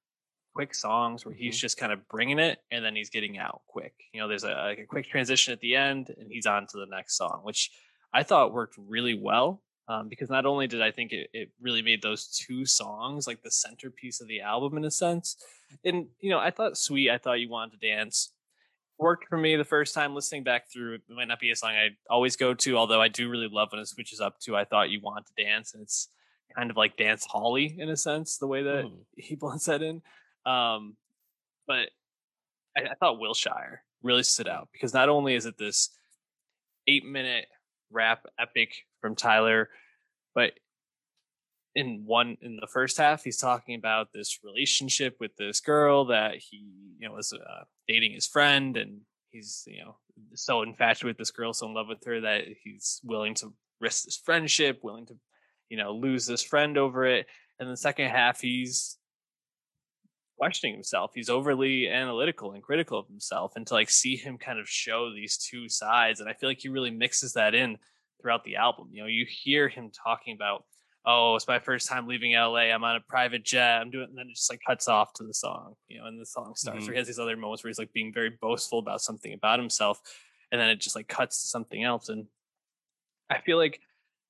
quick 0.54 0.76
songs 0.76 1.26
where 1.26 1.34
he's 1.34 1.56
mm-hmm. 1.56 1.62
just 1.62 1.78
kind 1.78 1.92
of 1.92 2.08
bringing 2.08 2.40
it 2.40 2.60
and 2.72 2.86
then 2.86 2.96
he's 2.96 3.10
getting 3.10 3.38
out 3.38 3.62
quick. 3.68 3.94
You 4.14 4.22
know, 4.22 4.28
there's 4.28 4.44
a, 4.44 4.52
like 4.52 4.80
a 4.80 4.86
quick 4.86 5.10
transition 5.10 5.52
at 5.52 5.60
the 5.60 5.76
end 5.76 6.14
and 6.18 6.32
he's 6.32 6.46
on 6.46 6.68
to 6.68 6.78
the 6.78 6.86
next 6.86 7.18
song, 7.18 7.42
which 7.44 7.72
I 8.14 8.24
thought 8.24 8.54
worked 8.54 8.76
really 8.78 9.20
well 9.20 9.62
um, 9.88 10.08
because 10.08 10.30
not 10.30 10.46
only 10.46 10.68
did 10.68 10.82
I 10.82 10.92
think 10.92 11.12
it, 11.12 11.30
it 11.34 11.50
really 11.62 11.82
made 11.82 12.02
those 12.02 12.28
two 12.28 12.66
songs 12.66 13.28
like 13.28 13.42
the 13.42 13.52
centerpiece 13.52 14.22
of 14.22 14.28
the 14.28 14.42
album 14.42 14.78
in 14.78 14.86
a 14.86 14.92
sense, 14.92 15.38
and 15.84 16.08
you 16.20 16.30
know, 16.30 16.40
I 16.40 16.52
thought 16.52 16.78
"Sweet," 16.78 17.10
I 17.10 17.18
thought 17.18 17.40
"You 17.40 17.50
Want 17.50 17.74
to 17.74 17.78
Dance" 17.78 18.32
worked 18.98 19.28
for 19.28 19.38
me 19.38 19.56
the 19.56 19.66
first 19.66 19.94
time 19.94 20.16
listening 20.16 20.44
back 20.44 20.72
through. 20.72 20.96
It 20.96 21.02
might 21.10 21.28
not 21.28 21.40
be 21.40 21.52
a 21.52 21.56
song 21.56 21.72
I 21.72 21.90
always 22.10 22.36
go 22.36 22.54
to, 22.54 22.78
although 22.78 23.02
I 23.02 23.10
do 23.10 23.30
really 23.30 23.50
love 23.52 23.70
when 23.72 23.82
it 23.82 23.88
switches 23.88 24.22
up 24.22 24.40
to 24.42 24.56
"I 24.56 24.64
Thought 24.64 24.90
You 24.90 25.02
Want 25.02 25.26
to 25.26 25.44
Dance," 25.44 25.74
and 25.74 25.84
it's 25.84 26.08
kind 26.56 26.72
of 26.72 26.78
like 26.78 26.98
dance 26.98 27.26
holly 27.26 27.76
in 27.78 27.90
a 27.90 27.98
sense, 27.98 28.38
the 28.38 28.48
way 28.48 28.64
that 28.64 28.86
mm. 28.86 28.98
he 29.18 29.36
blends 29.40 29.66
that 29.66 29.82
in. 29.82 30.02
Um, 30.46 30.96
but 31.68 31.90
I, 32.78 32.92
I 32.92 32.94
thought 33.00 33.20
Wilshire 33.20 33.84
really 34.02 34.24
stood 34.24 34.48
out 34.48 34.70
because 34.72 34.94
not 34.94 35.10
only 35.10 35.36
is 35.36 35.46
it 35.46 35.58
this 35.58 35.90
eight 36.88 37.06
minute 37.06 37.48
rap 37.92 38.26
epic 38.40 38.74
from 39.02 39.16
Tyler, 39.16 39.70
but 40.36 40.54
in 41.76 42.04
one 42.06 42.38
in 42.42 42.56
the 42.58 42.68
first 42.68 42.98
half 42.98 43.24
he's 43.24 43.38
talking 43.38 43.74
about 43.74 44.10
this 44.14 44.40
relationship 44.44 45.16
with 45.20 45.36
this 45.38 45.60
girl 45.60 46.06
that 46.06 46.36
he 46.36 46.68
you 47.00 47.08
know 47.08 47.16
was 47.16 47.34
uh, 47.34 47.64
dating 47.88 48.12
his 48.12 48.28
friend 48.28 48.78
and 48.78 49.02
he's 49.32 49.64
you 49.66 49.84
know 49.84 49.96
so 50.36 50.62
infatuated 50.62 51.08
with 51.08 51.18
this 51.18 51.32
girl 51.32 51.52
so 51.52 51.66
in 51.66 51.74
love 51.74 51.88
with 51.90 52.04
her 52.06 52.22
that 52.22 52.44
he's 52.64 53.02
willing 53.04 53.34
to 53.34 53.52
risk 53.82 54.04
this 54.06 54.18
friendship 54.18 54.80
willing 54.84 55.08
to 55.08 55.16
you 55.74 55.78
know 55.78 55.92
lose 55.92 56.28
this 56.28 56.44
friend 56.44 56.78
over 56.78 57.04
it. 57.06 57.26
And 57.60 57.68
the 57.68 57.78
second 57.78 58.10
half 58.10 58.40
he's 58.40 58.98
questioning 60.38 60.74
himself. 60.74 61.12
He's 61.14 61.30
overly 61.30 61.88
analytical 61.88 62.54
and 62.54 62.64
critical 62.64 63.00
of 63.00 63.08
himself, 63.08 63.54
and 63.56 63.66
to 63.68 63.74
like 63.74 63.90
see 63.90 64.16
him 64.16 64.38
kind 64.38 64.60
of 64.60 64.68
show 64.68 65.14
these 65.14 65.38
two 65.38 65.70
sides, 65.70 66.20
and 66.20 66.30
I 66.30 66.34
feel 66.34 66.50
like 66.50 66.60
he 66.60 66.70
really 66.70 66.92
mixes 66.92 67.34
that 67.34 67.56
in 67.56 67.78
throughout 68.22 68.44
the 68.44 68.56
album. 68.56 68.90
You 68.92 69.02
know, 69.02 69.08
you 69.08 69.26
hear 69.28 69.70
him 69.70 69.92
talking 69.92 70.36
about, 70.36 70.66
"Oh, 71.06 71.36
it's 71.36 71.48
my 71.48 71.60
first 71.60 71.88
time 71.88 72.08
leaving 72.08 72.34
LA. 72.34 72.72
I'm 72.72 72.84
on 72.84 72.96
a 72.96 73.02
private 73.02 73.44
jet. 73.44 73.82
I'm 73.82 73.92
doing," 73.92 74.08
and 74.10 74.18
then 74.18 74.28
it 74.30 74.36
just 74.36 74.52
like 74.52 74.62
cuts 74.66 74.88
off 74.88 75.14
to 75.14 75.24
the 75.24 75.34
song. 75.34 75.76
You 75.88 76.00
know, 76.00 76.08
and 76.08 76.20
the 76.20 76.26
song 76.26 76.54
starts. 76.56 76.82
Mm-hmm. 76.82 76.90
Or 76.90 76.94
he 76.94 76.98
has 76.98 77.08
these 77.08 77.20
other 77.20 77.38
moments 77.38 77.64
where 77.64 77.70
he's 77.70 77.80
like 77.80 77.94
being 77.94 78.14
very 78.14 78.32
boastful 78.42 78.80
about 78.80 79.02
something 79.02 79.34
about 79.34 79.60
himself, 79.60 80.02
and 80.52 80.60
then 80.60 80.70
it 80.70 80.80
just 80.80 80.96
like 80.96 81.08
cuts 81.08 81.42
to 81.42 81.48
something 81.48 81.84
else. 81.84 82.10
And 82.10 82.28
I 83.30 83.40
feel 83.42 83.58
like 83.58 83.80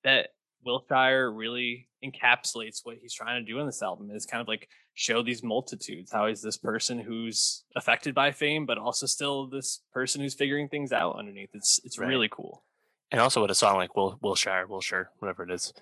that 0.03 0.29
Wilshire 0.65 1.31
really 1.31 1.87
encapsulates 2.03 2.81
what 2.83 2.97
he's 3.01 3.13
trying 3.13 3.43
to 3.43 3.51
do 3.51 3.59
in 3.59 3.65
this 3.65 3.81
album 3.81 4.11
is 4.11 4.25
kind 4.25 4.41
of 4.41 4.47
like 4.47 4.67
show 4.93 5.23
these 5.23 5.43
multitudes. 5.43 6.11
How 6.11 6.27
he's 6.27 6.41
this 6.41 6.57
person 6.57 6.99
who's 6.99 7.63
affected 7.75 8.13
by 8.13 8.31
fame 8.31 8.65
but 8.65 8.77
also 8.77 9.05
still 9.05 9.47
this 9.47 9.81
person 9.93 10.21
who's 10.21 10.33
figuring 10.33 10.69
things 10.69 10.91
out 10.91 11.17
underneath. 11.17 11.49
It's 11.53 11.79
it's 11.83 11.97
right. 11.97 12.07
really 12.07 12.29
cool. 12.29 12.63
And 13.11 13.21
also 13.21 13.41
with 13.41 13.51
a 13.51 13.55
song 13.55 13.77
like 13.77 13.95
Will 13.95 14.17
Wilshire 14.21 14.67
Wilshire 14.67 15.09
whatever 15.19 15.43
it 15.43 15.51
is 15.51 15.73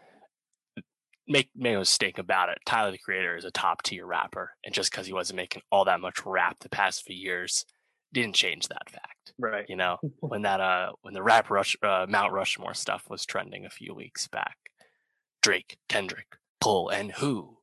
make 1.27 1.49
make 1.55 1.73
no 1.73 1.79
mistake 1.79 2.17
about 2.17 2.49
it. 2.49 2.59
Tyler 2.65 2.91
the 2.91 2.97
Creator 2.97 3.37
is 3.37 3.45
a 3.45 3.51
top 3.51 3.83
tier 3.83 4.05
rapper 4.05 4.51
and 4.65 4.73
just 4.73 4.91
because 4.91 5.07
he 5.07 5.13
wasn't 5.13 5.37
making 5.37 5.61
all 5.71 5.85
that 5.85 6.01
much 6.01 6.25
rap 6.25 6.57
the 6.59 6.69
past 6.69 7.03
few 7.03 7.15
years 7.15 7.65
didn't 8.13 8.35
change 8.35 8.67
that 8.67 8.89
fact 8.89 9.33
right. 9.39 9.65
you 9.69 9.75
know? 9.75 9.97
When 10.19 10.43
that 10.43 10.61
uh 10.61 10.91
when 11.01 11.13
the 11.13 11.23
rap 11.23 11.49
rush 11.49 11.75
uh, 11.81 12.05
Mount 12.07 12.33
Rushmore 12.33 12.73
stuff 12.73 13.09
was 13.09 13.25
trending 13.25 13.65
a 13.65 13.69
few 13.69 13.93
weeks 13.93 14.27
back 14.27 14.57
Drake, 15.41 15.77
Kendrick, 15.89 16.37
Cole, 16.61 16.89
and 16.89 17.11
who? 17.13 17.57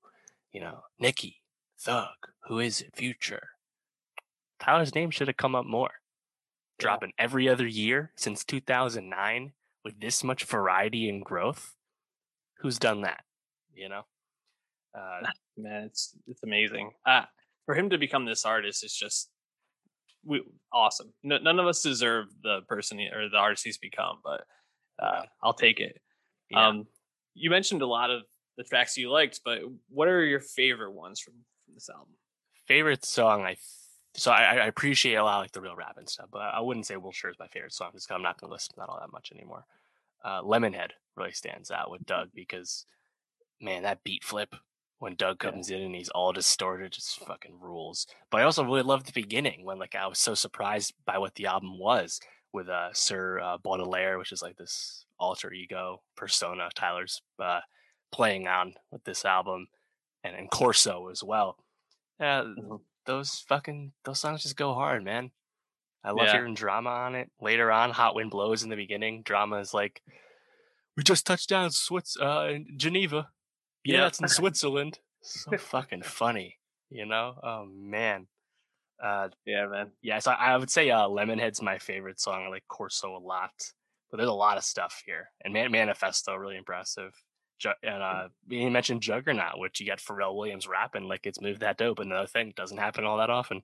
You 0.52 0.60
know, 0.60 0.80
Nicki, 0.98 1.42
Thug, 1.80 2.08
who 2.46 2.58
is 2.58 2.80
it? 2.80 2.96
Future. 2.96 3.48
Tyler's 4.60 4.94
name 4.94 5.10
should 5.10 5.28
have 5.28 5.36
come 5.36 5.54
up 5.54 5.66
more. 5.66 5.90
Dropping 6.78 7.12
every 7.18 7.48
other 7.48 7.66
year 7.66 8.12
since 8.16 8.44
2009 8.44 9.52
with 9.84 10.00
this 10.00 10.22
much 10.22 10.44
variety 10.44 11.08
and 11.08 11.24
growth. 11.24 11.74
Who's 12.60 12.78
done 12.78 13.02
that? 13.02 13.24
You 13.74 13.88
know? 13.88 14.02
Uh, 14.94 15.28
Man, 15.56 15.84
it's 15.84 16.14
it's 16.26 16.42
amazing. 16.42 16.92
Uh, 17.04 17.22
for 17.66 17.74
him 17.74 17.90
to 17.90 17.98
become 17.98 18.24
this 18.24 18.44
artist 18.44 18.84
is 18.84 18.94
just 18.94 19.30
we, 20.24 20.42
awesome. 20.72 21.12
No, 21.22 21.38
none 21.38 21.58
of 21.58 21.66
us 21.66 21.82
deserve 21.82 22.26
the 22.42 22.60
person 22.68 23.00
or 23.00 23.28
the 23.28 23.36
artist 23.36 23.64
he's 23.64 23.78
become, 23.78 24.18
but 24.22 24.44
uh, 25.00 25.22
I'll 25.42 25.54
take 25.54 25.80
it. 25.80 26.00
Yeah. 26.50 26.68
Um, 26.68 26.86
you 27.38 27.50
mentioned 27.50 27.82
a 27.82 27.86
lot 27.86 28.10
of 28.10 28.22
the 28.56 28.64
tracks 28.64 28.96
you 28.96 29.10
liked, 29.10 29.40
but 29.44 29.60
what 29.88 30.08
are 30.08 30.24
your 30.24 30.40
favorite 30.40 30.92
ones 30.92 31.20
from, 31.20 31.34
from 31.64 31.74
this 31.74 31.88
album? 31.88 32.14
Favorite 32.66 33.04
song, 33.04 33.44
I 33.44 33.56
so 34.14 34.32
I, 34.32 34.56
I, 34.56 34.66
appreciate 34.66 35.14
a 35.14 35.24
lot 35.24 35.38
like 35.38 35.52
the 35.52 35.60
real 35.60 35.76
rap 35.76 35.96
and 35.96 36.08
stuff, 36.08 36.28
but 36.32 36.40
I 36.40 36.60
wouldn't 36.60 36.86
say 36.86 36.96
Wilshire 36.96 37.30
is 37.30 37.38
my 37.38 37.46
favorite 37.46 37.72
song 37.72 37.90
just 37.92 38.08
because 38.08 38.16
I'm 38.16 38.22
not 38.22 38.40
going 38.40 38.48
to 38.48 38.54
listen 38.54 38.74
to 38.74 38.80
that 38.80 38.88
all 38.88 38.98
that 39.00 39.12
much 39.12 39.30
anymore. 39.32 39.64
Uh, 40.24 40.42
Lemonhead 40.42 40.90
really 41.16 41.32
stands 41.32 41.70
out 41.70 41.90
with 41.90 42.04
Dugg 42.04 42.30
because, 42.34 42.84
man, 43.60 43.84
that 43.84 44.02
beat 44.02 44.24
flip 44.24 44.56
when 44.98 45.14
Dugg 45.14 45.38
comes 45.38 45.70
yeah. 45.70 45.76
in 45.76 45.84
and 45.84 45.94
he's 45.94 46.08
all 46.08 46.32
distorted 46.32 46.92
just 46.92 47.20
fucking 47.20 47.60
rules. 47.60 48.06
But 48.30 48.40
I 48.40 48.44
also 48.44 48.64
really 48.64 48.82
loved 48.82 49.06
the 49.06 49.12
beginning 49.12 49.64
when 49.64 49.78
like 49.78 49.94
I 49.94 50.06
was 50.08 50.18
so 50.18 50.34
surprised 50.34 50.94
by 51.06 51.18
what 51.18 51.36
the 51.36 51.46
album 51.46 51.78
was 51.78 52.20
with 52.52 52.68
uh, 52.68 52.92
Sir 52.92 53.40
uh, 53.40 53.58
Baudelaire, 53.62 54.18
which 54.18 54.32
is 54.32 54.42
like 54.42 54.56
this 54.56 55.04
alter 55.18 55.52
ego 55.52 56.02
persona 56.16 56.68
Tyler's 56.74 57.22
uh, 57.38 57.60
playing 58.12 58.46
on 58.48 58.74
with 58.90 59.04
this 59.04 59.24
album, 59.24 59.68
and 60.24 60.34
and 60.34 60.50
Corso 60.50 61.08
as 61.08 61.22
well. 61.22 61.56
Yeah, 62.20 62.42
mm-hmm. 62.42 62.76
those 63.06 63.44
fucking 63.48 63.92
those 64.04 64.20
songs 64.20 64.42
just 64.42 64.56
go 64.56 64.74
hard, 64.74 65.04
man. 65.04 65.30
I 66.04 66.12
love 66.12 66.26
yeah. 66.26 66.32
hearing 66.32 66.54
drama 66.54 66.90
on 66.90 67.14
it. 67.14 67.30
Later 67.40 67.70
on, 67.70 67.90
Hot 67.90 68.14
Wind 68.14 68.30
Blows 68.30 68.62
in 68.62 68.70
the 68.70 68.76
beginning. 68.76 69.22
Drama 69.22 69.58
is 69.58 69.74
like, 69.74 70.00
we 70.96 71.02
just 71.02 71.26
touched 71.26 71.48
down 71.48 71.70
Swiss, 71.70 72.16
uh, 72.20 72.48
in 72.50 72.66
Geneva. 72.76 73.28
Yeah, 73.84 74.02
that's 74.02 74.20
in 74.20 74.28
Switzerland. 74.28 75.00
So 75.22 75.56
fucking 75.56 76.02
funny, 76.02 76.58
you 76.88 77.04
know? 77.04 77.34
Oh 77.42 77.66
man. 77.66 78.28
Uh, 79.02 79.28
yeah, 79.46 79.66
man. 79.66 79.90
Yeah, 80.02 80.18
so 80.18 80.32
I 80.32 80.56
would 80.56 80.70
say 80.70 80.90
uh, 80.90 81.08
Lemonhead's 81.08 81.62
my 81.62 81.78
favorite 81.78 82.20
song. 82.20 82.44
I 82.46 82.48
like 82.48 82.64
Corso 82.68 83.16
a 83.16 83.18
lot 83.18 83.52
but 84.10 84.16
there's 84.16 84.28
a 84.28 84.32
lot 84.32 84.56
of 84.56 84.64
stuff 84.64 85.02
here. 85.04 85.30
And 85.44 85.52
Man- 85.52 85.70
Manifesto, 85.70 86.34
really 86.34 86.56
impressive. 86.56 87.12
Ju- 87.58 87.70
and 87.82 88.02
uh, 88.02 88.28
you 88.48 88.70
mentioned 88.70 89.02
Juggernaut, 89.02 89.58
which 89.58 89.80
you 89.80 89.86
got 89.86 89.98
Pharrell 89.98 90.36
Williams 90.36 90.68
rapping 90.68 91.04
like 91.04 91.26
it's 91.26 91.40
moved 91.40 91.60
that 91.60 91.76
dope. 91.76 91.98
and 91.98 92.10
Another 92.10 92.28
thing 92.28 92.52
doesn't 92.56 92.78
happen 92.78 93.04
all 93.04 93.18
that 93.18 93.30
often. 93.30 93.62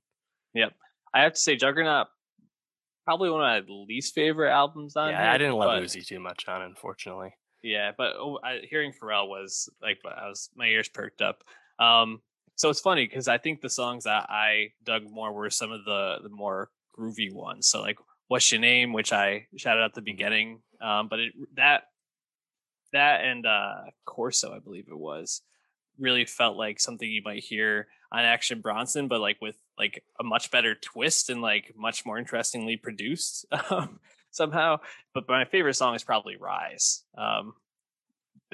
Yep, 0.55 0.72
I 1.12 1.22
have 1.22 1.35
to 1.35 1.41
say 1.41 1.57
Juggernaut, 1.57 2.09
probably 3.05 3.30
one 3.30 3.41
of 3.41 3.66
my 3.66 3.74
least 3.89 4.14
favorite 4.14 4.51
albums 4.51 4.97
on. 4.97 5.11
Yeah, 5.11 5.22
here, 5.22 5.30
I 5.30 5.39
didn't 5.39 5.55
love 5.55 5.80
but, 5.80 5.82
Uzi 5.82 6.07
too 6.07 6.20
much 6.20 6.45
on, 6.49 6.62
unfortunately. 6.62 7.35
Yeah, 7.62 7.93
but 7.97 8.14
oh, 8.18 8.39
I, 8.45 8.61
hearing 8.68 8.93
Pharrell 8.93 9.28
was 9.28 9.68
like 9.80 9.99
I 10.05 10.28
was 10.28 10.51
my 10.55 10.66
ears 10.66 10.89
perked 10.89 11.22
up. 11.22 11.43
Um, 11.78 12.20
so 12.57 12.70
it's 12.70 12.80
funny 12.80 13.07
because 13.07 13.28
I 13.28 13.38
think 13.38 13.61
the 13.61 13.70
songs 13.70 14.05
that 14.05 14.26
I 14.28 14.72
dug 14.84 15.11
more 15.11 15.32
were 15.32 15.50
some 15.50 15.72
of 15.72 15.84
the 15.84 16.18
the 16.22 16.28
more 16.28 16.70
groovy 16.96 17.32
ones. 17.32 17.66
So 17.66 17.80
like 17.80 17.98
what's 18.28 18.50
your 18.50 18.61
name, 18.61 18.92
which 18.92 19.12
I 19.12 19.46
shouted 19.57 19.80
out 19.80 19.86
at 19.86 19.94
the 19.94 20.02
beginning. 20.02 20.61
Um, 20.80 21.09
but 21.09 21.20
it 21.20 21.32
that 21.57 21.84
that 22.92 23.24
and 23.24 23.46
uh 23.46 23.74
Corso, 24.05 24.55
I 24.55 24.61
believe 24.61 24.86
it 24.88 24.98
was, 24.98 25.42
really 25.98 26.24
felt 26.24 26.57
like 26.57 26.80
something 26.80 27.11
you 27.11 27.22
might 27.24 27.42
hear 27.42 27.88
on 28.12 28.24
Action 28.24 28.61
Bronson, 28.61 29.09
but 29.09 29.20
like 29.20 29.38
with 29.40 29.57
like 29.78 30.05
a 30.20 30.24
much 30.24 30.50
better 30.50 30.74
twist 30.74 31.30
and 31.30 31.42
like 31.42 31.72
much 31.76 32.07
more 32.07 32.18
interestingly 32.18 32.76
produced 32.76 33.46
um, 33.70 33.98
somehow. 34.30 34.78
But 35.12 35.28
my 35.28 35.44
favorite 35.44 35.74
song 35.74 35.94
is 35.94 36.05
probably 36.05 36.36
Rise. 36.36 37.02
Um, 37.18 37.55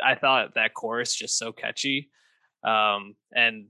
I 0.03 0.15
thought 0.15 0.55
that 0.55 0.73
chorus 0.73 1.15
just 1.15 1.37
so 1.37 1.53
catchy, 1.53 2.11
um, 2.65 3.17
and 3.33 3.67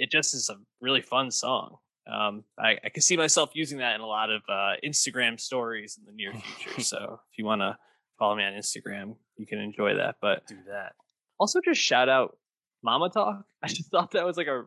it 0.00 0.10
just 0.10 0.34
is 0.34 0.48
a 0.48 0.56
really 0.80 1.02
fun 1.02 1.30
song. 1.30 1.76
Um, 2.10 2.44
I, 2.58 2.78
I 2.84 2.88
can 2.88 3.02
see 3.02 3.16
myself 3.16 3.50
using 3.52 3.78
that 3.78 3.94
in 3.94 4.00
a 4.00 4.06
lot 4.06 4.30
of 4.30 4.42
uh, 4.48 4.72
Instagram 4.84 5.38
stories 5.38 5.98
in 5.98 6.06
the 6.06 6.12
near 6.12 6.32
future. 6.32 6.80
so 6.82 7.20
if 7.30 7.38
you 7.38 7.44
want 7.44 7.60
to 7.60 7.76
follow 8.18 8.34
me 8.34 8.44
on 8.44 8.54
Instagram, 8.54 9.16
you 9.36 9.46
can 9.46 9.58
enjoy 9.58 9.94
that. 9.94 10.16
But 10.20 10.46
do 10.46 10.56
that. 10.68 10.94
Also, 11.38 11.60
just 11.60 11.80
shout 11.80 12.08
out 12.08 12.38
Mama 12.82 13.10
Talk. 13.10 13.44
I 13.62 13.68
just 13.68 13.90
thought 13.90 14.12
that 14.12 14.24
was 14.24 14.36
like 14.36 14.46
a 14.46 14.64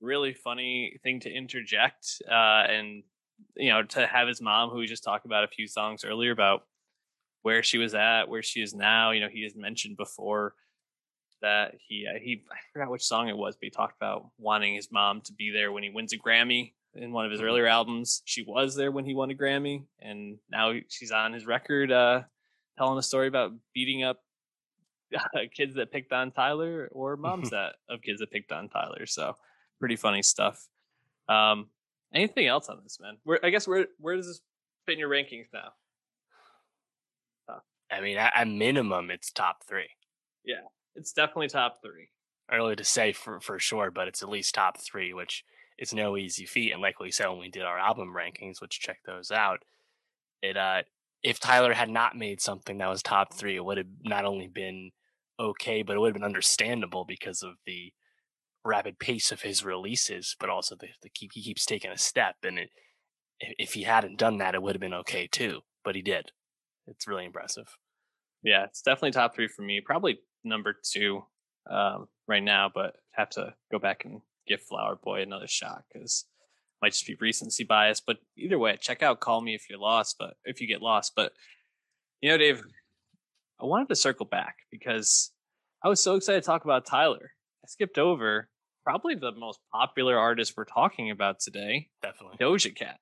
really 0.00 0.32
funny 0.32 0.98
thing 1.02 1.20
to 1.20 1.30
interject 1.30 2.22
uh, 2.30 2.64
and 2.68 3.02
you 3.56 3.70
know 3.70 3.82
to 3.82 4.06
have 4.06 4.28
his 4.28 4.40
mom 4.40 4.70
who 4.70 4.78
we 4.78 4.86
just 4.86 5.02
talked 5.02 5.26
about 5.26 5.44
a 5.44 5.48
few 5.48 5.66
songs 5.66 6.04
earlier 6.04 6.30
about 6.30 6.64
where 7.42 7.62
she 7.62 7.78
was 7.78 7.94
at 7.94 8.24
where 8.28 8.42
she 8.42 8.60
is 8.60 8.74
now 8.74 9.10
you 9.10 9.20
know 9.20 9.28
he 9.28 9.42
has 9.42 9.56
mentioned 9.56 9.96
before 9.96 10.54
that 11.44 11.74
he 11.86 12.06
uh, 12.06 12.18
he 12.18 12.42
I 12.50 12.56
forgot 12.72 12.90
which 12.90 13.04
song 13.04 13.28
it 13.28 13.36
was 13.36 13.54
but 13.56 13.64
he 13.64 13.70
talked 13.70 13.96
about 13.96 14.30
wanting 14.38 14.74
his 14.74 14.90
mom 14.90 15.20
to 15.22 15.32
be 15.32 15.50
there 15.50 15.72
when 15.72 15.82
he 15.82 15.90
wins 15.90 16.12
a 16.12 16.18
Grammy 16.18 16.72
in 16.94 17.12
one 17.12 17.24
of 17.24 17.30
his 17.30 17.40
mm-hmm. 17.40 17.48
earlier 17.48 17.66
albums 17.66 18.22
she 18.24 18.42
was 18.42 18.74
there 18.74 18.90
when 18.90 19.04
he 19.04 19.14
won 19.14 19.30
a 19.30 19.34
Grammy 19.34 19.84
and 20.00 20.38
now 20.50 20.72
she's 20.88 21.10
on 21.10 21.32
his 21.32 21.46
record 21.46 21.92
uh 21.92 22.22
telling 22.78 22.98
a 22.98 23.02
story 23.02 23.28
about 23.28 23.52
beating 23.74 24.02
up 24.02 24.20
kids 25.54 25.74
that 25.76 25.92
picked 25.92 26.12
on 26.12 26.32
Tyler 26.32 26.88
or 26.92 27.16
moms 27.16 27.50
that 27.50 27.76
of 27.88 28.02
kids 28.02 28.20
that 28.20 28.30
picked 28.30 28.52
on 28.52 28.68
Tyler 28.68 29.06
so 29.06 29.36
pretty 29.78 29.96
funny 29.96 30.22
stuff. 30.22 30.66
Um, 31.28 31.68
anything 32.12 32.46
else 32.46 32.68
on 32.68 32.80
this, 32.82 32.98
man? 33.00 33.18
Where 33.24 33.44
I 33.44 33.50
guess 33.50 33.68
where 33.68 33.86
where 33.98 34.16
does 34.16 34.26
this 34.26 34.40
fit 34.86 34.94
in 34.94 34.98
your 34.98 35.10
rankings 35.10 35.46
now? 35.52 35.72
I 37.90 38.00
mean, 38.00 38.16
at, 38.16 38.48
minimum, 38.48 39.10
it's 39.10 39.30
top 39.30 39.62
three. 39.68 39.88
Yeah, 40.44 40.62
it's 40.94 41.12
definitely 41.12 41.48
top 41.48 41.76
three. 41.82 42.08
Early 42.52 42.76
to 42.76 42.84
say 42.84 43.12
for 43.12 43.40
for 43.40 43.58
sure, 43.58 43.90
but 43.90 44.08
it's 44.08 44.22
at 44.22 44.28
least 44.28 44.54
top 44.54 44.78
three, 44.78 45.14
which 45.14 45.44
is 45.78 45.94
no 45.94 46.16
easy 46.16 46.44
feat. 46.44 46.72
And 46.72 46.82
like 46.82 47.00
we 47.00 47.10
said 47.10 47.28
when 47.28 47.38
we 47.38 47.48
did 47.48 47.62
our 47.62 47.78
album 47.78 48.14
rankings, 48.14 48.60
which 48.60 48.80
check 48.80 48.98
those 49.06 49.30
out, 49.30 49.60
it 50.42 50.56
uh 50.56 50.82
if 51.22 51.40
Tyler 51.40 51.72
had 51.72 51.88
not 51.88 52.16
made 52.16 52.40
something 52.40 52.78
that 52.78 52.88
was 52.88 53.02
top 53.02 53.32
three, 53.32 53.56
it 53.56 53.64
would 53.64 53.78
have 53.78 53.86
not 54.04 54.26
only 54.26 54.46
been 54.46 54.90
okay, 55.40 55.82
but 55.82 55.96
it 55.96 55.98
would 55.98 56.08
have 56.08 56.14
been 56.14 56.22
understandable 56.22 57.06
because 57.06 57.42
of 57.42 57.54
the 57.66 57.92
rapid 58.64 58.98
pace 58.98 59.32
of 59.32 59.42
his 59.42 59.64
releases, 59.64 60.36
but 60.38 60.50
also 60.50 60.76
the, 60.78 60.88
the 61.02 61.08
keep, 61.08 61.30
he 61.34 61.42
keeps 61.42 61.64
taking 61.64 61.90
a 61.90 61.98
step. 61.98 62.36
And 62.42 62.58
it, 62.58 62.70
if 63.40 63.72
he 63.72 63.82
hadn't 63.82 64.18
done 64.18 64.38
that, 64.38 64.54
it 64.54 64.62
would 64.62 64.74
have 64.74 64.80
been 64.80 64.94
okay 64.94 65.26
too. 65.26 65.60
But 65.82 65.96
he 65.96 66.02
did. 66.02 66.30
It's 66.86 67.08
really 67.08 67.24
impressive. 67.24 67.66
Yeah, 68.42 68.64
it's 68.64 68.82
definitely 68.82 69.12
top 69.12 69.34
three 69.34 69.48
for 69.48 69.62
me. 69.62 69.80
Probably 69.80 70.18
number 70.44 70.74
two 70.82 71.24
um, 71.70 72.08
right 72.28 72.42
now, 72.42 72.70
but 72.72 72.96
have 73.12 73.30
to 73.30 73.54
go 73.70 73.78
back 73.78 74.04
and 74.04 74.20
give 74.46 74.60
Flower 74.60 74.96
Boy 74.96 75.22
another 75.22 75.48
shot 75.48 75.84
because 75.92 76.24
might 76.82 76.92
just 76.92 77.06
be 77.06 77.16
recency 77.20 77.64
bias. 77.64 78.00
But 78.00 78.18
either 78.36 78.58
way, 78.58 78.76
check 78.80 79.02
out 79.02 79.20
Call 79.20 79.40
Me 79.40 79.54
if 79.54 79.68
you're 79.70 79.78
lost, 79.78 80.16
but 80.18 80.34
if 80.44 80.60
you 80.60 80.66
get 80.66 80.82
lost. 80.82 81.12
But 81.16 81.32
you 82.20 82.30
know, 82.30 82.38
Dave, 82.38 82.62
I 83.60 83.66
wanted 83.66 83.88
to 83.88 83.96
circle 83.96 84.26
back 84.26 84.56
because 84.70 85.30
I 85.82 85.88
was 85.88 86.02
so 86.02 86.16
excited 86.16 86.42
to 86.42 86.46
talk 86.46 86.64
about 86.64 86.86
Tyler. 86.86 87.32
I 87.64 87.66
skipped 87.68 87.98
over 87.98 88.48
probably 88.84 89.14
the 89.14 89.32
most 89.32 89.58
popular 89.72 90.18
artist 90.18 90.54
we're 90.56 90.64
talking 90.64 91.10
about 91.10 91.40
today. 91.40 91.88
Definitely. 92.02 92.36
Doja 92.38 92.74
Cat. 92.74 92.98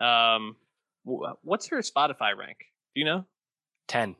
Um, 0.00 0.56
what's 1.04 1.68
her 1.68 1.78
Spotify 1.78 2.36
rank? 2.36 2.58
Do 2.94 3.00
you 3.00 3.04
know? 3.04 3.24
10. 3.88 4.16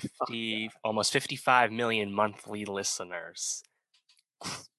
50, 0.00 0.08
oh, 0.20 0.32
yeah. 0.32 0.68
almost 0.84 1.12
55 1.12 1.70
million 1.70 2.12
monthly 2.12 2.64
listeners. 2.64 3.62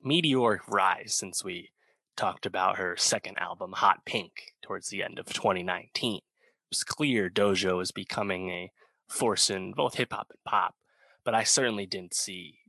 Meteor 0.04 0.62
rise 0.68 1.16
since 1.16 1.44
we 1.44 1.72
talked 2.18 2.46
about 2.46 2.78
her 2.78 2.96
second 2.98 3.38
album, 3.40 3.72
Hot 3.74 4.06
Pink, 4.06 4.32
towards 4.62 4.90
the 4.90 5.04
end 5.04 5.20
of 5.20 5.28
2019. 5.28 6.18
It 6.18 6.22
was 6.70 6.84
clear 6.84 7.30
Doja 7.30 7.78
was 7.78 7.92
becoming 7.92 8.50
a 8.50 8.72
force 9.08 9.50
in 9.50 9.74
both 9.74 9.96
hip 9.96 10.12
hop 10.12 10.28
and 10.30 10.40
pop, 10.46 10.76
but 11.24 11.36
I 11.36 11.44
certainly 11.44 11.86
didn't 11.86 12.14
see 12.14 12.60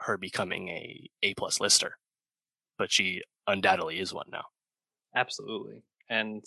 her 0.00 0.16
becoming 0.16 0.68
a 0.68 1.10
A 1.22 1.34
plus 1.34 1.60
lister 1.60 1.98
but 2.78 2.92
she 2.92 3.22
undoubtedly 3.46 3.98
is 3.98 4.12
one 4.12 4.26
now. 4.30 4.44
Absolutely. 5.14 5.82
And 6.08 6.44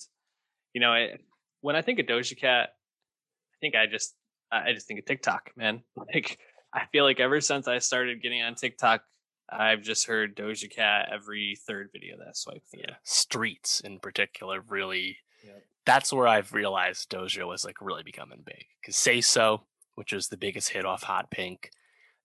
you 0.74 0.82
know, 0.82 0.92
I, 0.92 1.18
when 1.62 1.76
I 1.76 1.82
think 1.82 2.00
of 2.00 2.06
Doja 2.06 2.38
Cat, 2.40 2.70
I 2.70 3.58
think 3.60 3.76
I 3.76 3.88
just 3.88 4.14
I 4.52 4.74
just 4.74 4.88
think 4.88 5.00
of 5.00 5.06
TikTok, 5.06 5.52
man. 5.56 5.84
Like 5.96 6.40
I 6.74 6.86
feel 6.92 7.04
like 7.04 7.20
ever 7.20 7.42
since 7.42 7.68
I 7.68 7.80
started 7.80 8.22
getting 8.22 8.42
on 8.42 8.56
TikTok, 8.56 9.02
I've 9.50 9.82
just 9.82 10.06
heard 10.08 10.36
Doja 10.36 10.70
Cat 10.70 11.10
every 11.12 11.58
third 11.68 11.90
video 11.92 12.18
that 12.18 12.28
I 12.28 12.32
swipe 12.34 12.64
through. 12.70 12.82
Yeah, 12.88 12.96
streets 13.04 13.80
in 13.80 14.00
particular 14.00 14.64
really. 14.68 15.18
Yep. 15.46 15.66
That's 15.86 16.14
where 16.14 16.28
I've 16.28 16.54
realized 16.54 17.10
Doja 17.10 17.48
was 17.48 17.66
like 17.66 17.82
really 17.82 18.04
becoming 18.04 18.44
big. 18.46 18.66
Because 18.82 18.96
Say 18.96 19.22
So, 19.22 19.64
which 19.96 20.14
was 20.14 20.28
the 20.28 20.38
biggest 20.38 20.70
hit 20.70 20.86
off 20.86 21.04
Hot 21.04 21.32
Pink, 21.32 21.72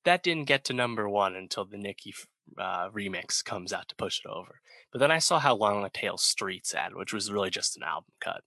that 0.05 0.23
didn't 0.23 0.45
get 0.45 0.65
to 0.65 0.73
number 0.73 1.09
one 1.09 1.35
until 1.35 1.65
the 1.65 1.79
Nicki 1.79 2.15
uh, 2.59 2.91
remix 2.91 3.45
comes 3.45 3.73
out 3.73 3.89
to 3.89 3.97
push 3.97 4.21
it 4.25 4.29
over. 4.29 4.61
But 4.93 4.99
then 4.99 5.11
I 5.11 5.19
saw 5.19 5.39
how 5.39 5.57
Long 5.57 5.83
the 5.83 5.91
Tail 5.91 6.19
Streets 6.19 6.75
ad, 6.75 6.95
which 6.95 7.13
was 7.13 7.33
really 7.33 7.51
just 7.51 7.77
an 7.77 7.83
album 7.83 8.13
cut. 8.21 8.43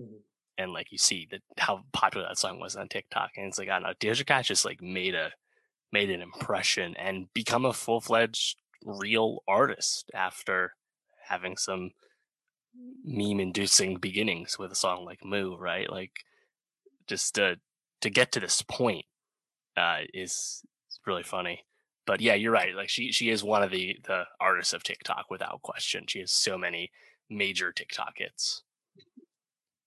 Mm-hmm. 0.00 0.16
And 0.58 0.72
like 0.72 0.90
you 0.90 0.98
see 0.98 1.28
that 1.30 1.42
how 1.58 1.84
popular 1.92 2.26
that 2.28 2.38
song 2.38 2.60
was 2.60 2.76
on 2.76 2.88
TikTok, 2.88 3.32
and 3.36 3.46
it's 3.46 3.58
like 3.58 3.68
I 3.68 3.78
don't 3.78 3.82
know, 3.82 3.94
Doja 4.00 4.24
Cat 4.24 4.46
just 4.46 4.64
like 4.64 4.80
made 4.82 5.14
a 5.14 5.32
made 5.92 6.10
an 6.10 6.22
impression 6.22 6.96
and 6.96 7.32
become 7.34 7.64
a 7.64 7.72
full 7.72 8.00
fledged 8.00 8.56
real 8.84 9.42
artist 9.46 10.10
after 10.14 10.72
having 11.28 11.56
some 11.56 11.90
meme 13.04 13.40
inducing 13.40 13.96
beginnings 13.96 14.58
with 14.58 14.72
a 14.72 14.76
song 14.76 15.04
like 15.04 15.24
Moo, 15.24 15.56
right? 15.56 15.90
Like 15.90 16.12
just 17.06 17.34
to 17.34 17.58
to 18.00 18.10
get 18.10 18.32
to 18.32 18.40
this 18.40 18.62
point 18.62 19.04
uh, 19.76 20.00
is 20.14 20.62
really 21.06 21.22
funny 21.22 21.64
but 22.06 22.20
yeah, 22.20 22.34
you're 22.34 22.52
right. 22.52 22.74
Like 22.74 22.88
she 22.88 23.12
she 23.12 23.28
is 23.30 23.44
one 23.44 23.62
of 23.62 23.70
the 23.70 23.98
the 24.04 24.24
artists 24.40 24.72
of 24.72 24.82
TikTok 24.82 25.26
without 25.28 25.62
question. 25.62 26.04
She 26.06 26.20
has 26.20 26.30
so 26.30 26.56
many 26.56 26.92
major 27.28 27.72
TikTok 27.72 28.14
hits. 28.16 28.62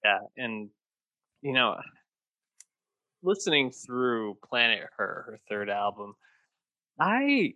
Yeah, 0.04 0.20
and 0.38 0.70
you 1.41 1.54
know, 1.54 1.78
listening 3.22 3.72
through 3.72 4.38
Planet 4.47 4.88
Her, 4.97 5.24
her 5.28 5.39
third 5.50 5.70
album, 5.70 6.16
I 7.00 7.54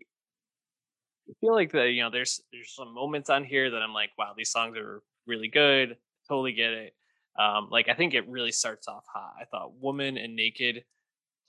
feel 1.40 1.54
like 1.54 1.72
that 1.72 1.90
you 1.92 2.02
know 2.02 2.10
there's 2.10 2.42
there's 2.52 2.74
some 2.74 2.94
moments 2.94 3.30
on 3.30 3.44
here 3.44 3.70
that 3.72 3.82
I'm 3.82 3.94
like, 3.94 4.12
wow, 4.18 4.34
these 4.36 4.50
songs 4.50 4.78
are 4.78 5.02
really 5.26 5.48
good. 5.48 5.98
Totally 6.28 6.54
get 6.54 6.72
it. 6.74 6.94
Um, 7.40 7.70
like 7.72 7.90
I 7.90 7.94
think 7.94 8.14
it 8.14 8.28
really 8.28 8.52
starts 8.52 8.88
off 8.88 9.06
hot. 9.12 9.34
I 9.40 9.46
thought 9.46 9.76
"Woman" 9.80 10.18
and 10.18 10.36
"Naked" 10.36 10.84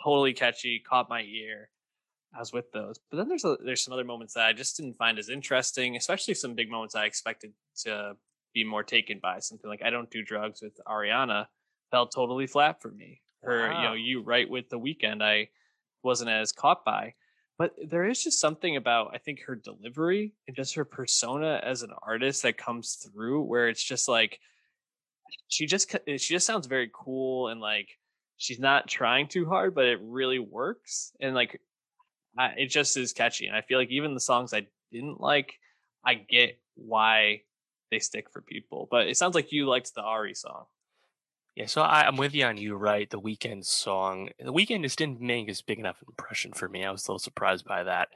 totally 0.04 0.34
catchy, 0.34 0.80
caught 0.80 1.08
my 1.10 1.22
ear. 1.22 1.70
I 2.34 2.40
was 2.40 2.52
with 2.52 2.72
those. 2.72 3.00
But 3.10 3.18
then 3.18 3.28
there's 3.28 3.44
a, 3.44 3.58
there's 3.64 3.84
some 3.84 3.94
other 3.94 4.04
moments 4.04 4.34
that 4.34 4.46
I 4.46 4.52
just 4.54 4.76
didn't 4.76 4.96
find 4.98 5.18
as 5.18 5.30
interesting, 5.30 5.96
especially 5.96 6.34
some 6.34 6.54
big 6.54 6.70
moments 6.70 6.94
I 6.96 7.06
expected 7.06 7.52
to 7.84 8.16
be 8.54 8.64
more 8.64 8.82
taken 8.82 9.18
by. 9.22 9.40
Something 9.40 9.68
like 9.68 9.82
I 9.84 9.90
don't 9.90 10.10
do 10.10 10.22
drugs 10.22 10.62
with 10.62 10.78
Ariana 10.86 11.46
felt 11.90 12.12
totally 12.14 12.46
flat 12.46 12.80
for 12.80 12.90
me. 12.90 13.20
Her, 13.42 13.68
wow. 13.68 13.76
you 13.76 13.88
know, 13.88 13.94
you 13.94 14.22
right 14.22 14.48
with 14.48 14.70
the 14.70 14.78
Weeknd, 14.78 15.22
I 15.22 15.48
wasn't 16.02 16.30
as 16.30 16.52
caught 16.52 16.84
by. 16.84 17.14
But 17.58 17.74
there 17.88 18.04
is 18.04 18.22
just 18.22 18.40
something 18.40 18.76
about 18.76 19.10
I 19.14 19.18
think 19.18 19.42
her 19.42 19.54
delivery 19.54 20.32
and 20.46 20.56
just 20.56 20.74
her 20.74 20.84
persona 20.84 21.60
as 21.62 21.82
an 21.82 21.90
artist 22.02 22.42
that 22.42 22.58
comes 22.58 22.94
through 22.94 23.42
where 23.42 23.68
it's 23.68 23.84
just 23.84 24.08
like 24.08 24.40
she 25.48 25.66
just 25.66 25.94
she 26.06 26.34
just 26.34 26.46
sounds 26.46 26.66
very 26.66 26.90
cool 26.92 27.48
and 27.48 27.60
like 27.60 27.88
she's 28.38 28.58
not 28.58 28.88
trying 28.88 29.28
too 29.28 29.46
hard, 29.46 29.74
but 29.74 29.84
it 29.84 30.00
really 30.02 30.38
works. 30.38 31.12
And 31.20 31.34
like 31.34 31.60
I, 32.36 32.54
it 32.56 32.66
just 32.66 32.96
is 32.96 33.12
catchy, 33.12 33.46
and 33.46 33.56
I 33.56 33.62
feel 33.62 33.78
like 33.78 33.90
even 33.90 34.14
the 34.14 34.20
songs 34.20 34.52
I 34.52 34.66
didn't 34.92 35.20
like, 35.20 35.54
I 36.04 36.14
get 36.14 36.58
why 36.74 37.42
they 37.90 37.98
stick 37.98 38.30
for 38.30 38.40
people. 38.40 38.88
But 38.90 39.08
it 39.08 39.16
sounds 39.16 39.34
like 39.34 39.52
you 39.52 39.66
liked 39.66 39.94
the 39.94 40.02
Ari 40.02 40.34
song. 40.34 40.64
Yeah, 41.54 41.66
so 41.66 41.82
I, 41.82 42.08
am 42.08 42.16
with 42.16 42.34
you 42.34 42.44
on 42.44 42.56
you, 42.56 42.74
right? 42.74 43.08
The 43.08 43.20
Weeknd 43.20 43.64
song, 43.64 44.30
the 44.40 44.52
Weeknd 44.52 44.82
just 44.82 44.98
didn't 44.98 45.20
make 45.20 45.48
as 45.48 45.62
big 45.62 45.78
enough 45.78 46.02
impression 46.06 46.52
for 46.52 46.68
me. 46.68 46.84
I 46.84 46.90
was 46.90 47.06
a 47.06 47.12
little 47.12 47.20
surprised 47.20 47.64
by 47.64 47.84
that, 47.84 48.08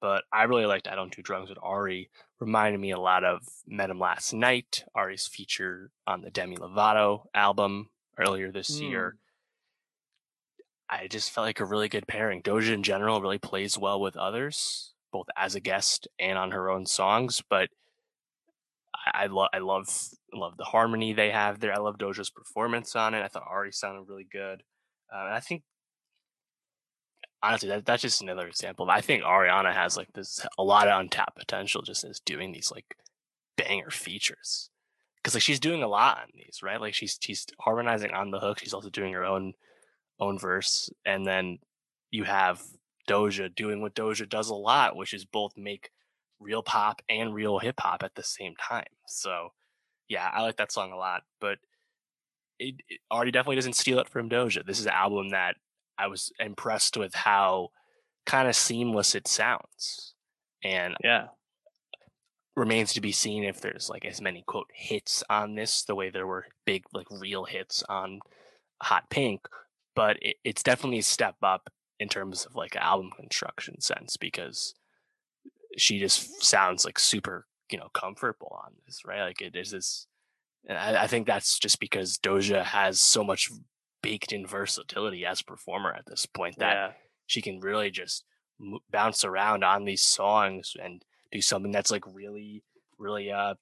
but 0.00 0.24
I 0.30 0.42
really 0.42 0.66
liked 0.66 0.86
"I 0.86 0.94
Don't 0.94 1.14
Do 1.14 1.22
Drugs" 1.22 1.48
with 1.48 1.58
Ari. 1.62 2.10
Reminded 2.38 2.80
me 2.80 2.90
a 2.90 3.00
lot 3.00 3.24
of 3.24 3.48
"Met 3.66 3.88
Him 3.88 3.98
Last 3.98 4.34
Night," 4.34 4.84
Ari's 4.94 5.26
feature 5.26 5.90
on 6.06 6.20
the 6.20 6.30
Demi 6.30 6.56
Lovato 6.56 7.24
album 7.34 7.88
earlier 8.18 8.52
this 8.52 8.78
mm. 8.78 8.90
year. 8.90 9.16
I 10.90 11.06
just 11.06 11.30
felt 11.30 11.46
like 11.46 11.60
a 11.60 11.64
really 11.64 11.88
good 11.88 12.06
pairing. 12.06 12.42
Doja 12.42 12.74
in 12.74 12.82
general 12.82 13.22
really 13.22 13.38
plays 13.38 13.78
well 13.78 13.98
with 14.02 14.18
others, 14.18 14.92
both 15.10 15.28
as 15.34 15.54
a 15.54 15.60
guest 15.60 16.08
and 16.18 16.36
on 16.36 16.50
her 16.50 16.68
own 16.68 16.84
songs. 16.84 17.42
But 17.48 17.70
I, 19.04 19.26
love 19.26 19.48
I 19.52 19.58
love 19.58 19.88
love 20.32 20.56
the 20.56 20.64
harmony 20.64 21.12
they 21.12 21.30
have 21.30 21.60
there. 21.60 21.72
I 21.72 21.78
love 21.78 21.98
Doja's 21.98 22.30
performance 22.30 22.94
on 22.94 23.14
it. 23.14 23.22
I 23.22 23.28
thought 23.28 23.46
Ari 23.48 23.72
sounded 23.72 24.08
really 24.08 24.26
good, 24.30 24.62
uh, 25.12 25.24
and 25.24 25.34
I 25.34 25.40
think 25.40 25.62
honestly 27.42 27.68
that, 27.68 27.84
that's 27.84 28.02
just 28.02 28.22
another 28.22 28.46
example. 28.46 28.88
I 28.90 29.00
think 29.00 29.24
Ariana 29.24 29.74
has 29.74 29.96
like 29.96 30.12
this 30.14 30.46
a 30.58 30.62
lot 30.62 30.88
of 30.88 31.00
untapped 31.00 31.36
potential 31.36 31.82
just 31.82 32.04
as 32.04 32.20
doing 32.20 32.52
these 32.52 32.70
like 32.70 32.96
banger 33.56 33.90
features 33.90 34.70
because 35.22 35.34
like 35.34 35.42
she's 35.42 35.60
doing 35.60 35.82
a 35.82 35.88
lot 35.88 36.18
on 36.18 36.28
these, 36.34 36.60
right? 36.62 36.80
Like 36.80 36.94
she's 36.94 37.18
she's 37.20 37.46
harmonizing 37.60 38.12
on 38.12 38.30
the 38.30 38.40
hook. 38.40 38.58
She's 38.58 38.74
also 38.74 38.90
doing 38.90 39.12
her 39.12 39.24
own 39.24 39.54
own 40.20 40.38
verse, 40.38 40.90
and 41.04 41.26
then 41.26 41.58
you 42.10 42.24
have 42.24 42.62
Doja 43.08 43.54
doing 43.54 43.80
what 43.80 43.94
Doja 43.94 44.28
does 44.28 44.48
a 44.48 44.54
lot, 44.54 44.96
which 44.96 45.14
is 45.14 45.24
both 45.24 45.52
make 45.56 45.90
real 46.42 46.62
pop 46.62 47.02
and 47.08 47.34
real 47.34 47.58
hip 47.58 47.80
hop 47.80 48.02
at 48.02 48.14
the 48.14 48.22
same 48.22 48.54
time. 48.56 48.84
So, 49.06 49.48
yeah, 50.08 50.28
I 50.32 50.42
like 50.42 50.56
that 50.56 50.72
song 50.72 50.92
a 50.92 50.96
lot. 50.96 51.22
But 51.40 51.58
it, 52.58 52.76
it 52.88 53.00
already 53.10 53.30
definitely 53.30 53.56
doesn't 53.56 53.76
steal 53.76 53.98
it 53.98 54.08
from 54.08 54.28
Doja. 54.28 54.64
This 54.64 54.78
is 54.78 54.86
an 54.86 54.92
album 54.92 55.30
that 55.30 55.56
I 55.98 56.06
was 56.06 56.32
impressed 56.38 56.96
with 56.96 57.14
how 57.14 57.70
kind 58.26 58.48
of 58.48 58.56
seamless 58.56 59.14
it 59.14 59.26
sounds, 59.28 60.14
and 60.62 60.94
yeah, 61.02 61.28
remains 62.56 62.92
to 62.92 63.00
be 63.00 63.12
seen 63.12 63.44
if 63.44 63.60
there's 63.60 63.88
like 63.88 64.04
as 64.04 64.20
many 64.20 64.42
quote 64.46 64.70
hits 64.74 65.24
on 65.30 65.54
this 65.54 65.82
the 65.84 65.94
way 65.94 66.10
there 66.10 66.26
were 66.26 66.46
big 66.66 66.84
like 66.92 67.06
real 67.10 67.44
hits 67.44 67.82
on 67.88 68.20
hot 68.82 69.08
pink 69.08 69.48
but 69.94 70.18
it, 70.20 70.36
it's 70.44 70.62
definitely 70.62 70.98
a 70.98 71.02
step 71.02 71.36
up 71.42 71.70
in 71.98 72.08
terms 72.08 72.44
of 72.44 72.54
like 72.54 72.76
album 72.76 73.10
construction 73.16 73.80
sense 73.80 74.16
because 74.16 74.74
she 75.76 75.98
just 75.98 76.42
sounds 76.42 76.84
like 76.84 76.98
super 76.98 77.46
you 77.70 77.78
know 77.78 77.88
comfortable 77.94 78.58
on 78.64 78.72
this 78.86 79.02
right 79.06 79.22
like 79.22 79.40
it 79.40 79.56
is 79.56 79.70
this 79.70 80.06
I, 80.68 80.96
I 80.96 81.06
think 81.06 81.26
that's 81.26 81.58
just 81.58 81.80
because 81.80 82.18
doja 82.18 82.62
has 82.62 83.00
so 83.00 83.24
much 83.24 83.50
baked 84.02 84.32
in 84.32 84.46
versatility 84.46 85.24
as 85.24 85.40
a 85.40 85.44
performer 85.44 85.92
at 85.92 86.06
this 86.06 86.26
point 86.26 86.58
that 86.58 86.74
yeah. 86.74 86.90
she 87.26 87.40
can 87.40 87.60
really 87.60 87.90
just 87.90 88.24
bounce 88.90 89.24
around 89.24 89.64
on 89.64 89.84
these 89.84 90.02
songs 90.02 90.76
and 90.82 91.04
do 91.30 91.40
something 91.40 91.72
that's 91.72 91.90
like 91.90 92.04
really, 92.12 92.62
really, 92.98 93.30
uh, 93.30 93.54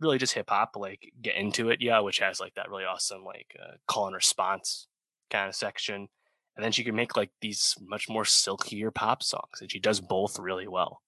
really 0.00 0.18
just 0.18 0.34
hip 0.34 0.50
hop, 0.50 0.72
like 0.76 1.12
get 1.20 1.36
into 1.36 1.70
it, 1.70 1.80
yeah, 1.80 2.00
which 2.00 2.18
has 2.18 2.40
like 2.40 2.54
that 2.54 2.68
really 2.68 2.84
awesome 2.84 3.24
like 3.24 3.56
uh, 3.62 3.76
call 3.86 4.06
and 4.06 4.14
response 4.14 4.88
kind 5.30 5.48
of 5.48 5.54
section, 5.54 6.08
and 6.56 6.64
then 6.64 6.72
she 6.72 6.84
can 6.84 6.96
make 6.96 7.16
like 7.16 7.30
these 7.40 7.74
much 7.80 8.08
more 8.08 8.24
silkier 8.24 8.90
pop 8.90 9.22
songs, 9.22 9.60
and 9.60 9.70
she 9.70 9.78
does 9.78 10.00
both 10.00 10.38
really 10.38 10.66
well. 10.66 11.01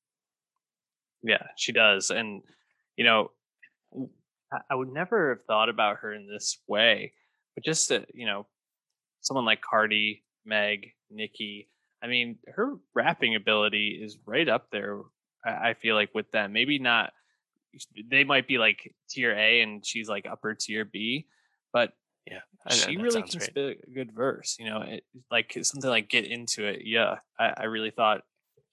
Yeah, 1.25 1.47
she 1.57 1.73
does, 1.73 2.11
and 2.11 2.43
you 2.97 3.05
know, 3.05 3.31
I 4.71 4.75
would 4.75 4.93
never 4.93 5.31
have 5.31 5.45
thought 5.47 5.69
about 5.69 5.97
her 5.99 6.13
in 6.13 6.29
this 6.29 6.59
way, 6.69 7.13
but 7.55 7.65
just 7.65 7.89
to, 7.89 8.07
you 8.15 8.27
know, 8.27 8.47
someone 9.21 9.45
like 9.45 9.61
Cardi, 9.61 10.23
Meg, 10.45 10.93
Nicki. 11.11 11.69
I 12.03 12.07
mean, 12.07 12.37
her 12.55 12.75
rapping 12.95 13.35
ability 13.35 13.99
is 14.01 14.19
right 14.27 14.49
up 14.49 14.67
there 14.71 15.01
I 15.45 15.75
feel 15.75 15.95
like 15.95 16.11
with 16.15 16.31
them, 16.31 16.53
maybe 16.53 16.79
not. 16.79 17.13
They 18.11 18.25
might 18.25 18.47
be 18.47 18.59
like 18.59 18.95
tier 19.11 19.33
A 19.33 19.61
and 19.61 19.85
she's 19.85 20.09
like 20.09 20.27
upper 20.31 20.55
tier 20.55 20.85
B, 20.85 21.27
but 21.73 21.93
yeah, 22.27 22.41
she 22.71 22.97
really 22.97 23.23
can 23.23 23.39
great. 23.39 23.51
spit 23.51 23.81
a 23.87 23.91
good 23.91 24.13
verse. 24.13 24.57
You 24.59 24.71
know, 24.71 24.83
it, 24.83 25.05
like 25.31 25.59
something 25.63 25.91
like 25.91 26.09
"Get 26.09 26.25
Into 26.25 26.67
It." 26.67 26.83
Yeah, 26.85 27.17
I, 27.39 27.53
I 27.59 27.65
really 27.65 27.91
thought 27.91 28.23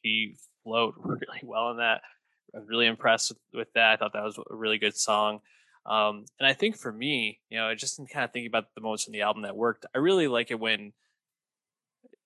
he 0.01 0.37
flowed 0.63 0.93
really 1.03 1.41
well 1.43 1.71
in 1.71 1.77
that. 1.77 2.01
I 2.53 2.59
was 2.59 2.67
really 2.67 2.87
impressed 2.87 3.29
with, 3.31 3.59
with 3.59 3.73
that. 3.73 3.93
I 3.93 3.97
thought 3.97 4.13
that 4.13 4.23
was 4.23 4.37
a 4.37 4.55
really 4.55 4.77
good 4.77 4.95
song. 4.95 5.39
Um, 5.85 6.25
and 6.39 6.47
I 6.47 6.53
think 6.53 6.77
for 6.77 6.91
me, 6.91 7.39
you 7.49 7.57
know, 7.57 7.67
I 7.67 7.75
just 7.75 7.97
in 7.97 8.05
kind 8.05 8.25
of 8.25 8.31
thinking 8.31 8.49
about 8.49 8.65
the 8.75 8.81
moments 8.81 9.07
in 9.07 9.13
the 9.13 9.21
album 9.21 9.43
that 9.43 9.55
worked, 9.55 9.85
I 9.95 9.97
really 9.97 10.27
like 10.27 10.51
it 10.51 10.59
when 10.59 10.93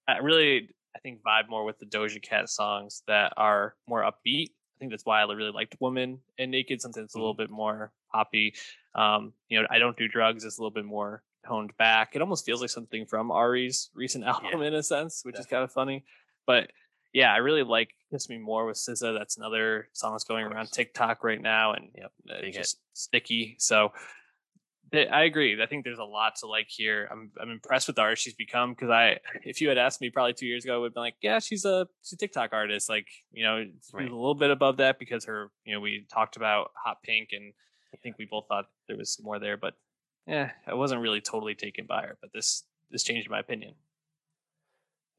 I 0.07 0.17
really 0.17 0.69
I 0.95 0.99
think 0.99 1.21
vibe 1.21 1.49
more 1.49 1.63
with 1.63 1.79
the 1.79 1.85
Doja 1.85 2.21
Cat 2.21 2.49
songs 2.49 3.03
that 3.07 3.33
are 3.37 3.75
more 3.87 4.01
upbeat. 4.01 4.47
I 4.47 4.77
think 4.79 4.91
that's 4.91 5.05
why 5.05 5.21
I 5.21 5.31
really 5.31 5.51
liked 5.51 5.75
Woman 5.79 6.19
and 6.37 6.51
Naked, 6.51 6.81
something 6.81 7.03
that's 7.03 7.15
a 7.15 7.17
little 7.17 7.33
mm-hmm. 7.33 7.43
bit 7.43 7.49
more 7.49 7.91
poppy. 8.11 8.55
Um, 8.93 9.33
you 9.49 9.59
know, 9.59 9.67
I 9.69 9.79
don't 9.79 9.97
do 9.97 10.07
drugs 10.07 10.43
is 10.43 10.57
a 10.57 10.61
little 10.61 10.71
bit 10.71 10.85
more 10.85 11.23
toned 11.47 11.75
back. 11.77 12.15
It 12.15 12.21
almost 12.21 12.45
feels 12.45 12.61
like 12.61 12.69
something 12.69 13.05
from 13.05 13.31
Ari's 13.31 13.89
recent 13.93 14.23
album 14.25 14.61
yeah. 14.61 14.67
in 14.67 14.73
a 14.73 14.83
sense, 14.83 15.21
which 15.23 15.35
Definitely. 15.35 15.45
is 15.47 15.51
kind 15.51 15.63
of 15.63 15.71
funny. 15.71 16.05
But 16.45 16.71
yeah, 17.15 17.33
I 17.33 17.37
really 17.37 17.63
like 17.63 17.95
Kiss 18.11 18.27
Me 18.27 18.37
More 18.37 18.65
with 18.65 18.75
SZA. 18.75 19.17
That's 19.17 19.37
another 19.37 19.87
song 19.93 20.11
that's 20.11 20.25
going 20.25 20.43
around 20.45 20.73
TikTok 20.73 21.23
right 21.23 21.41
now 21.41 21.71
and 21.71 21.87
yep, 21.95 22.11
uh, 22.29 22.51
just 22.51 22.77
sticky. 22.91 23.55
So 23.57 23.93
I 24.93 25.23
agree. 25.23 25.61
I 25.63 25.65
think 25.65 25.85
there's 25.85 25.97
a 25.97 26.03
lot 26.03 26.35
to 26.41 26.47
like 26.47 26.67
here. 26.67 27.07
I'm 27.09 27.31
I'm 27.41 27.51
impressed 27.51 27.87
with 27.87 27.95
the 27.95 28.01
art 28.01 28.17
she's 28.17 28.33
become 28.33 28.73
because 28.73 28.89
I, 28.89 29.19
if 29.45 29.61
you 29.61 29.69
had 29.69 29.77
asked 29.77 30.01
me 30.01 30.09
probably 30.09 30.33
two 30.33 30.45
years 30.45 30.65
ago, 30.65 30.75
I 30.75 30.77
would 30.77 30.87
have 30.87 30.93
been 30.93 31.03
like, 31.03 31.15
yeah, 31.21 31.39
she's 31.39 31.63
a 31.63 31.87
she's 32.03 32.11
a 32.11 32.17
TikTok 32.17 32.51
artist. 32.51 32.89
Like 32.89 33.07
you 33.31 33.45
know, 33.45 33.65
right. 33.93 34.11
a 34.11 34.13
little 34.13 34.35
bit 34.35 34.51
above 34.51 34.75
that 34.77 34.99
because 34.99 35.23
her, 35.23 35.51
you 35.63 35.73
know, 35.73 35.79
we 35.79 36.05
talked 36.11 36.35
about 36.35 36.71
Hot 36.83 36.97
Pink, 37.01 37.29
and 37.31 37.53
I 37.93 37.97
think 38.03 38.17
we 38.17 38.25
both 38.25 38.47
thought 38.49 38.65
there 38.89 38.97
was 38.97 39.17
more 39.23 39.39
there, 39.39 39.55
but 39.55 39.75
yeah, 40.27 40.51
I 40.67 40.73
wasn't 40.73 40.99
really 40.99 41.21
totally 41.21 41.55
taken 41.55 41.85
by 41.85 42.01
her. 42.01 42.17
But 42.19 42.31
this 42.33 42.65
this 42.91 43.03
changed 43.03 43.29
my 43.29 43.39
opinion. 43.39 43.75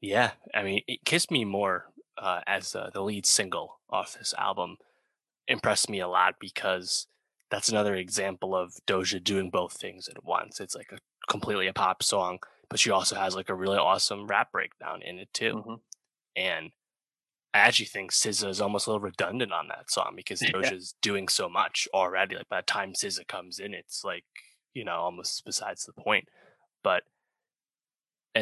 Yeah, 0.01 0.31
I 0.53 0.63
mean, 0.63 0.81
it 0.87 1.05
kissed 1.05 1.31
me 1.31 1.45
more 1.45 1.85
uh, 2.17 2.41
as 2.45 2.75
uh, 2.75 2.89
the 2.93 3.01
lead 3.01 3.25
single 3.25 3.79
off 3.89 4.17
this 4.17 4.33
album 4.37 4.77
impressed 5.47 5.89
me 5.89 5.99
a 5.99 6.07
lot 6.07 6.35
because 6.39 7.07
that's 7.49 7.69
another 7.69 7.95
example 7.95 8.55
of 8.55 8.73
Doja 8.85 9.23
doing 9.23 9.49
both 9.49 9.73
things 9.73 10.07
at 10.07 10.23
once. 10.23 10.59
It's 10.59 10.75
like 10.75 10.91
a 10.91 10.97
completely 11.29 11.67
a 11.67 11.73
pop 11.73 12.03
song, 12.03 12.39
but 12.69 12.79
she 12.79 12.91
also 12.91 13.15
has 13.15 13.35
like 13.35 13.49
a 13.49 13.55
really 13.55 13.77
awesome 13.77 14.27
rap 14.27 14.51
breakdown 14.51 15.01
in 15.01 15.19
it 15.19 15.29
too. 15.33 15.63
Mm-hmm. 15.65 15.73
And 16.35 16.71
I 17.53 17.59
actually 17.59 17.85
think 17.85 18.11
SZA 18.11 18.49
is 18.49 18.61
almost 18.61 18.87
a 18.87 18.91
little 18.91 19.01
redundant 19.01 19.51
on 19.51 19.67
that 19.69 19.89
song 19.89 20.13
because 20.15 20.41
Doja's 20.43 20.93
yeah. 20.93 20.99
doing 21.01 21.27
so 21.27 21.49
much 21.49 21.87
already. 21.93 22.35
Like 22.35 22.49
by 22.49 22.59
the 22.59 22.65
time 22.65 22.93
SZA 22.93 23.27
comes 23.27 23.59
in, 23.59 23.73
it's 23.73 24.03
like 24.03 24.25
you 24.73 24.83
know 24.83 24.97
almost 24.97 25.43
besides 25.45 25.85
the 25.85 25.93
point. 25.93 26.27
But 26.83 27.03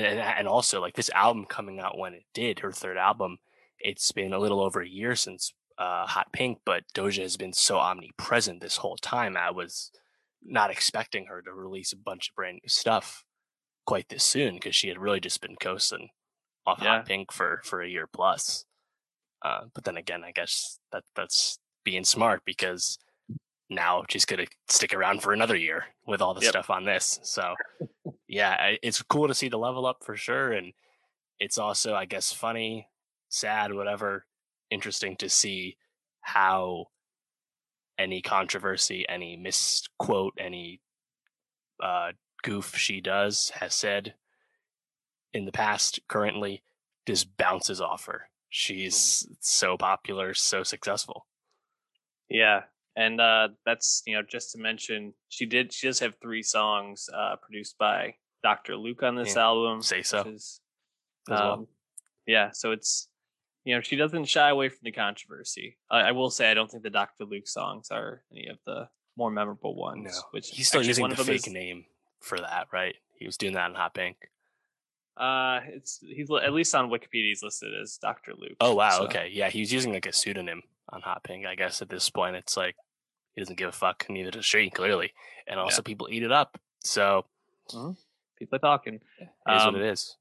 and 0.03 0.19
and 0.19 0.47
also 0.47 0.81
like 0.81 0.95
this 0.95 1.09
album 1.11 1.45
coming 1.45 1.79
out 1.79 1.97
when 1.97 2.13
it 2.13 2.23
did, 2.33 2.59
her 2.59 2.71
third 2.71 2.97
album, 2.97 3.37
it's 3.79 4.11
been 4.11 4.33
a 4.33 4.39
little 4.39 4.61
over 4.61 4.81
a 4.81 4.87
year 4.87 5.15
since 5.15 5.53
uh, 5.77 6.05
Hot 6.07 6.31
Pink, 6.31 6.59
but 6.65 6.83
Doja 6.93 7.21
has 7.21 7.37
been 7.37 7.53
so 7.53 7.77
omnipresent 7.77 8.61
this 8.61 8.77
whole 8.77 8.97
time. 8.97 9.35
I 9.35 9.51
was 9.51 9.91
not 10.43 10.71
expecting 10.71 11.25
her 11.25 11.41
to 11.41 11.51
release 11.51 11.91
a 11.91 11.97
bunch 11.97 12.29
of 12.29 12.35
brand 12.35 12.59
new 12.63 12.69
stuff 12.69 13.23
quite 13.85 14.09
this 14.09 14.23
soon 14.23 14.55
because 14.55 14.75
she 14.75 14.87
had 14.87 14.97
really 14.97 15.19
just 15.19 15.41
been 15.41 15.55
coasting 15.59 16.09
off 16.65 16.79
yeah. 16.81 16.97
Hot 16.97 17.05
Pink 17.05 17.31
for 17.31 17.61
for 17.63 17.81
a 17.81 17.89
year 17.89 18.07
plus. 18.11 18.65
Uh, 19.41 19.65
but 19.73 19.83
then 19.83 19.97
again, 19.97 20.23
I 20.23 20.31
guess 20.31 20.79
that 20.91 21.03
that's 21.15 21.59
being 21.83 22.03
smart 22.03 22.41
because 22.45 22.97
now 23.69 24.03
she's 24.09 24.25
gonna 24.25 24.45
stick 24.69 24.93
around 24.93 25.21
for 25.21 25.33
another 25.33 25.55
year 25.55 25.85
with 26.07 26.21
all 26.21 26.33
the 26.33 26.41
yep. 26.41 26.51
stuff 26.51 26.69
on 26.69 26.85
this. 26.85 27.19
So 27.23 27.55
yeah, 28.27 28.75
it's 28.81 29.01
cool 29.01 29.27
to 29.27 29.33
see 29.33 29.49
the 29.49 29.57
level 29.57 29.85
up 29.85 30.03
for 30.03 30.15
sure, 30.15 30.51
and 30.51 30.73
it's 31.39 31.57
also 31.57 31.95
I 31.95 32.05
guess 32.05 32.31
funny, 32.31 32.87
sad, 33.29 33.73
whatever 33.73 34.25
interesting 34.71 35.15
to 35.17 35.29
see 35.29 35.77
how 36.21 36.87
any 37.97 38.21
controversy, 38.21 39.05
any 39.07 39.37
misquote, 39.37 40.33
any 40.39 40.81
uh, 41.81 42.11
goof 42.43 42.75
she 42.75 43.01
does 43.01 43.51
has 43.55 43.73
said 43.73 44.13
in 45.33 45.45
the 45.45 45.51
past, 45.51 45.99
currently, 46.07 46.63
just 47.05 47.35
bounces 47.37 47.81
off 47.81 48.05
her. 48.05 48.29
She's 48.49 48.95
mm-hmm. 48.95 49.33
so 49.39 49.77
popular, 49.77 50.33
so 50.33 50.63
successful. 50.63 51.25
Yeah, 52.29 52.61
and 52.95 53.19
uh, 53.19 53.49
that's 53.65 54.03
you 54.05 54.15
know 54.15 54.21
just 54.21 54.51
to 54.51 54.57
mention, 54.57 55.13
she 55.29 55.45
did. 55.45 55.73
She 55.73 55.87
does 55.87 55.99
have 55.99 56.15
three 56.21 56.43
songs 56.43 57.09
uh, 57.13 57.35
produced 57.41 57.77
by 57.77 58.15
Dr. 58.43 58.75
Luke 58.75 59.03
on 59.03 59.15
this 59.15 59.35
yeah. 59.35 59.43
album. 59.43 59.81
Say 59.81 60.01
so. 60.01 60.21
Is, 60.21 60.61
um, 61.29 61.37
well. 61.37 61.67
Yeah, 62.27 62.51
so 62.51 62.71
it's 62.71 63.07
you 63.65 63.73
know, 63.73 63.81
she 63.81 63.95
doesn't 63.95 64.25
shy 64.25 64.49
away 64.49 64.69
from 64.69 64.79
the 64.83 64.91
controversy. 64.91 65.77
I, 65.89 66.01
I, 66.01 66.11
will 66.11 66.29
say 66.29 66.49
I 66.49 66.53
don't 66.53 66.69
think 66.69 66.83
the 66.83 66.91
Dr. 66.91 67.25
Luke 67.25 67.47
songs 67.47 67.89
are 67.91 68.21
any 68.31 68.47
of 68.47 68.59
the 68.65 68.87
more 69.17 69.31
memorable 69.31 69.75
ones. 69.75 70.05
No. 70.05 70.21
Which 70.31 70.49
he's 70.49 70.67
still 70.67 70.83
using 70.83 71.09
the 71.09 71.15
fake 71.15 71.47
is, 71.47 71.53
name 71.53 71.85
for 72.21 72.37
that, 72.37 72.67
right? 72.71 72.95
He 73.17 73.25
was 73.25 73.37
doing 73.37 73.53
that 73.53 73.69
in 73.69 73.75
Hot 73.75 73.93
Pink. 73.93 74.17
Uh, 75.17 75.61
it's 75.67 75.99
he's 76.05 76.29
at 76.29 76.53
least 76.53 76.75
on 76.75 76.89
Wikipedia 76.89 77.29
he's 77.29 77.41
listed 77.41 77.71
as 77.81 77.97
Dr. 78.01 78.33
Luke. 78.37 78.57
Oh 78.59 78.75
wow, 78.75 78.91
so. 78.91 79.03
okay, 79.05 79.29
yeah, 79.31 79.49
he's 79.49 79.73
using 79.73 79.93
like 79.93 80.05
a 80.05 80.13
pseudonym 80.13 80.61
on 80.89 81.01
Hot 81.01 81.23
Pink. 81.23 81.45
I 81.45 81.55
guess 81.55 81.81
at 81.81 81.89
this 81.89 82.09
point 82.09 82.35
it's 82.35 82.57
like 82.57 82.75
he 83.33 83.41
doesn't 83.41 83.57
give 83.57 83.69
a 83.69 83.73
fuck. 83.73 84.05
Neither 84.09 84.31
does 84.31 84.45
she 84.45 84.69
clearly, 84.69 85.13
and 85.47 85.59
also 85.59 85.81
yeah. 85.81 85.87
people 85.87 86.07
eat 86.09 86.23
it 86.23 86.31
up. 86.31 86.59
So 86.79 87.25
mm-hmm. 87.71 87.91
people 88.37 88.55
are 88.55 88.59
talking. 88.59 88.95
It 89.19 89.29
is 89.55 89.61
um, 89.63 89.73
what 89.73 89.81
it 89.81 89.89
is. 89.89 90.17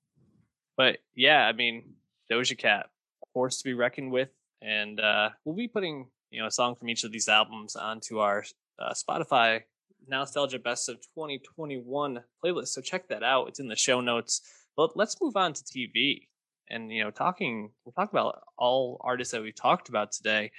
But 0.77 0.99
yeah, 1.15 1.47
I 1.47 1.53
mean, 1.53 1.95
Doja 2.31 2.59
Cat 2.59 2.87
force 3.33 3.59
to 3.59 3.65
be 3.65 3.75
reckoned 3.75 4.13
with. 4.13 4.31
and 4.63 4.99
uh, 5.01 5.31
we'll 5.45 5.57
be 5.57 5.69
putting 5.69 6.07
you 6.31 6.41
know 6.41 6.47
a 6.47 6.51
song 6.51 6.75
from 6.75 6.89
each 6.89 7.05
of 7.05 7.13
these 7.13 7.29
albums 7.29 7.77
onto 7.77 8.19
our 8.19 8.45
uh, 8.79 8.93
Spotify 8.93 9.63
Nostalgia 10.09 10.59
Best 10.59 10.89
of 10.89 10.97
2021 11.15 12.23
playlist. 12.45 12.69
So 12.69 12.81
check 12.81 13.09
that 13.09 13.23
out. 13.23 13.49
It's 13.49 13.61
in 13.61 13.69
the 13.69 13.77
show 13.77 14.01
notes. 14.01 14.43
But 14.77 14.97
let's 14.97 15.21
move 15.21 15.37
on 15.37 15.53
to 15.53 15.63
TV. 15.63 16.29
And 16.71 16.91
you 16.91 17.05
know, 17.05 17.11
talking 17.11 17.71
we'll 17.85 17.93
talk 17.93 18.11
about 18.11 18.41
all 18.57 19.01
artists 19.03 19.33
that 19.33 19.43
we've 19.43 19.55
talked 19.55 19.89
about 19.89 20.13
today. 20.13 20.51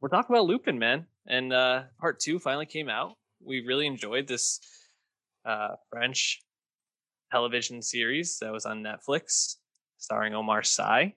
We're 0.00 0.08
talking 0.08 0.34
about 0.34 0.46
Lupin, 0.46 0.78
man. 0.78 1.06
And 1.26 1.52
uh 1.52 1.84
part 2.00 2.20
two 2.20 2.38
finally 2.38 2.66
came 2.66 2.88
out. 2.88 3.14
We 3.42 3.64
really 3.66 3.86
enjoyed 3.86 4.26
this 4.26 4.60
uh 5.44 5.76
French 5.90 6.42
television 7.30 7.80
series 7.82 8.38
that 8.40 8.52
was 8.52 8.66
on 8.66 8.82
Netflix, 8.82 9.56
starring 9.98 10.34
Omar 10.34 10.62
Sy. 10.62 11.14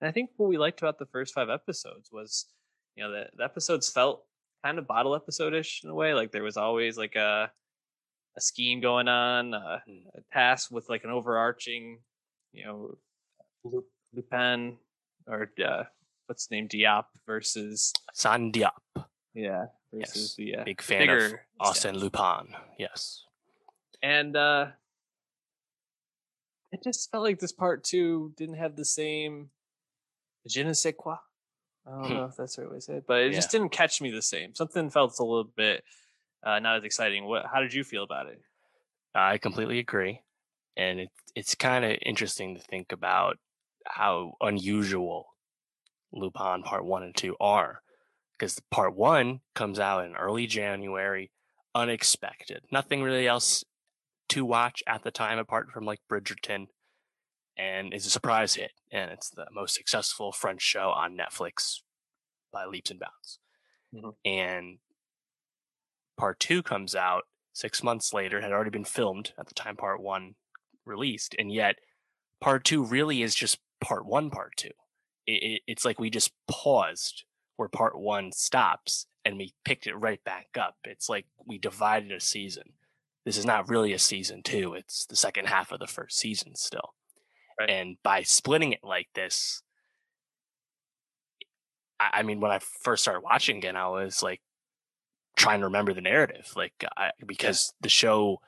And 0.00 0.08
I 0.08 0.12
think 0.12 0.30
what 0.36 0.48
we 0.48 0.58
liked 0.58 0.80
about 0.80 0.98
the 0.98 1.06
first 1.06 1.34
five 1.34 1.50
episodes 1.50 2.10
was, 2.12 2.46
you 2.94 3.02
know, 3.02 3.10
the, 3.10 3.26
the 3.36 3.44
episodes 3.44 3.88
felt 3.88 4.24
kind 4.64 4.78
of 4.78 4.86
bottle 4.86 5.14
episode-ish 5.14 5.82
in 5.84 5.90
a 5.90 5.94
way. 5.94 6.14
Like 6.14 6.30
there 6.30 6.42
was 6.42 6.56
always 6.56 6.96
like 6.96 7.16
a 7.16 7.50
a 8.36 8.40
scheme 8.40 8.80
going 8.80 9.06
on, 9.08 9.54
uh, 9.54 9.78
a 10.16 10.20
task 10.32 10.70
with 10.70 10.88
like 10.88 11.04
an 11.04 11.10
overarching, 11.10 12.00
you 12.52 12.64
know, 12.64 12.98
Lupin 13.64 14.78
or 15.26 15.50
uh, 15.64 15.84
what's 16.26 16.46
the 16.46 16.56
name 16.56 16.68
Diop 16.68 17.04
versus 17.26 17.92
San 18.12 18.52
Diop. 18.52 18.72
Yeah, 19.34 19.66
versus 19.92 20.34
yes. 20.38 20.54
the 20.54 20.56
uh, 20.60 20.64
big 20.64 20.80
fan 20.80 21.08
of 21.08 21.34
Arsène 21.60 21.96
Lupin. 21.96 22.54
Yes, 22.78 23.24
and 24.02 24.36
uh, 24.36 24.66
it 26.72 26.82
just 26.82 27.10
felt 27.10 27.24
like 27.24 27.38
this 27.38 27.52
part 27.52 27.84
two 27.84 28.32
didn't 28.36 28.56
have 28.56 28.76
the 28.76 28.84
same 28.84 29.50
je 30.46 30.62
ne 30.62 30.72
sais 30.72 30.94
quoi. 30.96 31.16
I 31.86 31.90
don't 31.90 32.04
hmm. 32.06 32.14
know 32.14 32.24
if 32.26 32.36
that's 32.36 32.56
the 32.56 32.62
right 32.62 32.70
way 32.70 32.78
to 32.78 32.80
say 32.80 32.94
it, 32.94 33.04
but 33.06 33.20
it 33.20 33.32
yeah. 33.32 33.38
just 33.38 33.50
didn't 33.50 33.70
catch 33.70 34.00
me 34.00 34.10
the 34.10 34.22
same. 34.22 34.54
Something 34.54 34.88
felt 34.88 35.18
a 35.18 35.24
little 35.24 35.50
bit 35.56 35.84
uh, 36.42 36.58
not 36.58 36.76
as 36.76 36.84
exciting. 36.84 37.24
What? 37.24 37.46
How 37.52 37.60
did 37.60 37.74
you 37.74 37.84
feel 37.84 38.04
about 38.04 38.26
it? 38.26 38.40
I 39.14 39.38
completely 39.38 39.78
agree, 39.78 40.20
and 40.76 41.00
it, 41.00 41.10
it's 41.34 41.54
kind 41.54 41.84
of 41.84 41.96
interesting 42.04 42.56
to 42.56 42.60
think 42.60 42.92
about 42.92 43.38
how 43.86 44.34
unusual 44.40 45.26
Lupin 46.12 46.62
Part 46.62 46.84
One 46.84 47.02
and 47.02 47.14
Two 47.14 47.36
are, 47.40 47.80
because 48.38 48.60
Part 48.70 48.94
One 48.96 49.40
comes 49.54 49.78
out 49.78 50.04
in 50.04 50.14
early 50.16 50.46
January, 50.46 51.30
unexpected. 51.74 52.64
Nothing 52.70 53.02
really 53.02 53.26
else 53.26 53.64
to 54.30 54.44
watch 54.44 54.82
at 54.86 55.02
the 55.02 55.10
time 55.10 55.38
apart 55.38 55.70
from 55.70 55.84
like 55.84 56.00
Bridgerton 56.10 56.66
and 57.56 57.92
it's 57.92 58.06
a 58.06 58.10
surprise 58.10 58.54
hit 58.54 58.72
and 58.90 59.10
it's 59.10 59.30
the 59.30 59.46
most 59.52 59.74
successful 59.74 60.32
French 60.32 60.62
show 60.62 60.90
on 60.90 61.16
Netflix 61.16 61.80
by 62.52 62.64
leaps 62.64 62.90
and 62.90 63.00
bounds. 63.00 63.38
Mm-hmm. 63.94 64.10
And 64.24 64.78
part 66.16 66.40
2 66.40 66.62
comes 66.62 66.94
out 66.94 67.24
6 67.52 67.82
months 67.82 68.12
later 68.12 68.40
had 68.40 68.52
already 68.52 68.70
been 68.70 68.84
filmed 68.84 69.32
at 69.38 69.46
the 69.46 69.54
time 69.54 69.76
part 69.76 70.00
1 70.00 70.34
released 70.84 71.34
and 71.38 71.52
yet 71.52 71.76
part 72.40 72.64
2 72.64 72.84
really 72.84 73.22
is 73.22 73.34
just 73.34 73.58
part 73.84 74.06
1 74.06 74.30
part 74.30 74.56
2. 74.56 74.68
It, 75.26 75.32
it, 75.32 75.62
it's 75.66 75.84
like 75.84 76.00
we 76.00 76.10
just 76.10 76.32
paused 76.48 77.24
where 77.56 77.68
part 77.68 77.98
1 77.98 78.32
stops 78.32 79.06
and 79.24 79.38
we 79.38 79.54
picked 79.64 79.86
it 79.86 79.94
right 79.94 80.22
back 80.24 80.48
up. 80.58 80.76
It's 80.84 81.08
like 81.08 81.26
we 81.46 81.58
divided 81.58 82.12
a 82.12 82.20
season 82.20 82.72
this 83.24 83.38
is 83.38 83.46
not 83.46 83.68
really 83.68 83.92
a 83.92 83.98
season 83.98 84.42
two. 84.42 84.74
It's 84.74 85.06
the 85.06 85.16
second 85.16 85.46
half 85.46 85.72
of 85.72 85.80
the 85.80 85.86
first 85.86 86.18
season 86.18 86.54
still. 86.54 86.94
Right. 87.58 87.70
And 87.70 87.96
by 88.02 88.22
splitting 88.22 88.72
it 88.72 88.80
like 88.82 89.08
this, 89.14 89.62
I, 91.98 92.10
I, 92.14 92.22
mean, 92.22 92.40
when 92.40 92.50
I 92.50 92.60
first 92.82 93.02
started 93.02 93.22
watching 93.22 93.56
again, 93.56 93.76
I 93.76 93.88
was 93.88 94.22
like 94.22 94.42
trying 95.36 95.60
to 95.60 95.66
remember 95.66 95.94
the 95.94 96.00
narrative, 96.00 96.52
like 96.54 96.72
I, 96.96 97.10
because 97.24 97.72
yeah. 97.72 97.84
the 97.84 97.88
show 97.88 98.40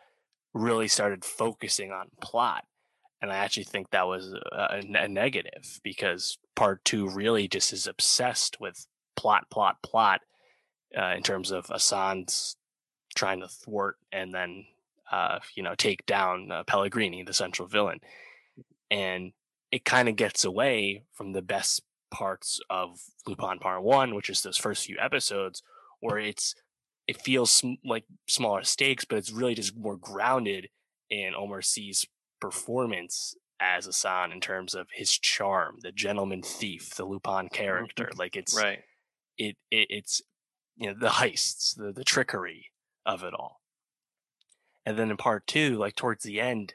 really 0.52 0.88
started 0.88 1.24
focusing 1.24 1.90
on 1.90 2.08
plot. 2.20 2.64
And 3.22 3.32
I 3.32 3.36
actually 3.36 3.64
think 3.64 3.90
that 3.90 4.06
was 4.06 4.34
a, 4.52 4.82
a 4.94 5.08
negative 5.08 5.80
because 5.82 6.38
part 6.54 6.84
two 6.84 7.08
really 7.08 7.48
just 7.48 7.72
is 7.72 7.86
obsessed 7.86 8.60
with 8.60 8.86
plot, 9.16 9.48
plot, 9.50 9.76
plot 9.82 10.20
uh, 10.96 11.14
in 11.16 11.22
terms 11.22 11.50
of 11.50 11.70
Assane's 11.70 12.56
trying 13.14 13.40
to 13.40 13.48
thwart 13.48 13.96
and 14.12 14.34
then 14.34 14.66
uh, 15.10 15.38
you 15.54 15.62
know 15.62 15.74
take 15.74 16.04
down 16.06 16.50
uh, 16.50 16.64
Pellegrini, 16.64 17.22
the 17.22 17.32
central 17.32 17.68
villain, 17.68 18.00
and 18.90 19.32
it 19.72 19.84
kind 19.84 20.08
of 20.08 20.16
gets 20.16 20.44
away 20.44 21.02
from 21.12 21.32
the 21.32 21.42
best 21.42 21.82
parts 22.10 22.60
of 22.70 23.00
Lupin 23.26 23.58
Part 23.58 23.82
One, 23.82 24.14
which 24.14 24.30
is 24.30 24.42
those 24.42 24.56
first 24.56 24.86
few 24.86 24.96
episodes, 25.00 25.62
where 26.00 26.18
it's 26.18 26.54
it 27.06 27.20
feels 27.20 27.50
sm- 27.50 27.74
like 27.84 28.04
smaller 28.28 28.64
stakes, 28.64 29.04
but 29.04 29.18
it's 29.18 29.32
really 29.32 29.54
just 29.54 29.76
more 29.76 29.96
grounded 29.96 30.68
in 31.08 31.34
Omar 31.36 31.62
Sy's 31.62 32.04
performance 32.40 33.34
as 33.60 33.86
Assane 33.86 34.32
in 34.32 34.40
terms 34.40 34.74
of 34.74 34.88
his 34.92 35.10
charm, 35.10 35.78
the 35.82 35.92
gentleman 35.92 36.42
thief, 36.42 36.94
the 36.94 37.04
Lupin 37.04 37.48
character. 37.48 38.04
Mm-hmm. 38.04 38.18
Like 38.18 38.36
it's 38.36 38.56
right. 38.56 38.80
It, 39.38 39.56
it 39.70 39.86
it's 39.90 40.22
you 40.76 40.88
know 40.88 40.98
the 40.98 41.08
heists, 41.08 41.76
the 41.76 41.92
the 41.92 42.04
trickery, 42.04 42.70
of 43.06 43.22
it 43.22 43.32
all. 43.32 43.60
And 44.84 44.98
then 44.98 45.10
in 45.10 45.16
part 45.16 45.46
two, 45.46 45.76
like 45.76 45.96
towards 45.96 46.24
the 46.24 46.40
end, 46.40 46.74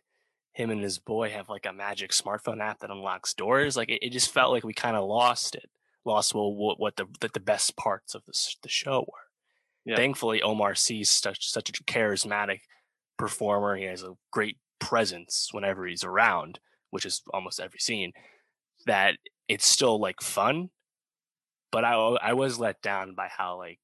him 0.54 0.70
and 0.70 0.82
his 0.82 0.98
boy 0.98 1.30
have 1.30 1.50
like 1.50 1.66
a 1.66 1.74
magic 1.74 2.12
smartphone 2.12 2.62
app 2.62 2.80
that 2.80 2.90
unlocks 2.90 3.34
doors. 3.34 3.78
Like 3.78 3.90
it, 3.90 4.06
it 4.06 4.12
just 4.12 4.32
felt 4.32 4.52
like 4.52 4.64
we 4.64 4.74
kind 4.74 4.98
of 4.98 5.08
lost 5.08 5.56
it, 5.56 5.70
lost 6.06 6.34
well 6.34 6.54
what, 6.54 6.80
what 6.80 6.96
the 6.96 7.06
the 7.34 7.40
best 7.40 7.76
parts 7.78 8.16
of 8.16 8.24
the 8.26 8.34
the 8.64 8.70
show 8.70 9.02
were. 9.02 9.92
Yeah. 9.92 9.96
Thankfully, 9.96 10.42
Omar 10.42 10.76
Sy's 10.76 11.10
such 11.10 11.50
such 11.50 11.70
a 11.70 11.84
charismatic 11.84 12.62
performer. 13.18 13.76
He 13.76 13.86
has 13.86 14.04
a 14.04 14.14
great 14.32 14.58
presence 14.82 15.50
whenever 15.52 15.86
he's 15.86 16.04
around, 16.04 16.60
which 16.90 17.06
is 17.06 17.22
almost 17.34 17.62
every 17.62 17.80
scene. 17.80 18.12
That 18.86 19.16
it's 19.48 19.68
still 19.68 20.00
like 20.00 20.22
fun, 20.22 20.70
but 21.72 21.86
I 21.86 21.94
I 21.94 22.34
was 22.34 22.60
let 22.60 22.82
down 22.82 23.16
by 23.16 23.30
how 23.30 23.58
like 23.58 23.80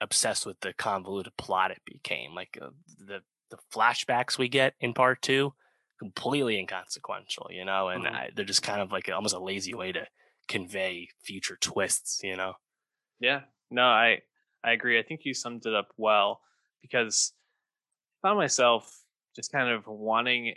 obsessed 0.00 0.46
with 0.46 0.58
the 0.60 0.72
convoluted 0.72 1.36
plot 1.36 1.70
it 1.70 1.82
became. 1.84 2.34
Like 2.34 2.58
uh, 2.60 2.70
the 2.98 3.20
the 3.50 3.58
flashbacks 3.74 4.38
we 4.38 4.48
get 4.48 4.74
in 4.80 4.94
part 4.94 5.22
two, 5.22 5.52
completely 5.98 6.58
inconsequential, 6.58 7.48
you 7.50 7.64
know, 7.64 7.88
and 7.88 8.04
mm-hmm. 8.04 8.14
I, 8.14 8.30
they're 8.34 8.44
just 8.44 8.62
kind 8.62 8.80
of 8.80 8.92
like 8.92 9.08
a, 9.08 9.12
almost 9.12 9.34
a 9.34 9.40
lazy 9.40 9.74
way 9.74 9.92
to 9.92 10.06
convey 10.48 11.08
future 11.22 11.58
twists, 11.60 12.20
you 12.22 12.36
know. 12.36 12.54
Yeah, 13.18 13.40
no, 13.70 13.82
I 13.82 14.20
I 14.64 14.72
agree. 14.72 14.98
I 14.98 15.02
think 15.02 15.22
you 15.24 15.34
summed 15.34 15.66
it 15.66 15.74
up 15.74 15.88
well 15.96 16.40
because 16.80 17.32
I 18.22 18.28
found 18.28 18.38
myself 18.38 18.99
just 19.34 19.52
kind 19.52 19.68
of 19.70 19.86
wanting 19.86 20.54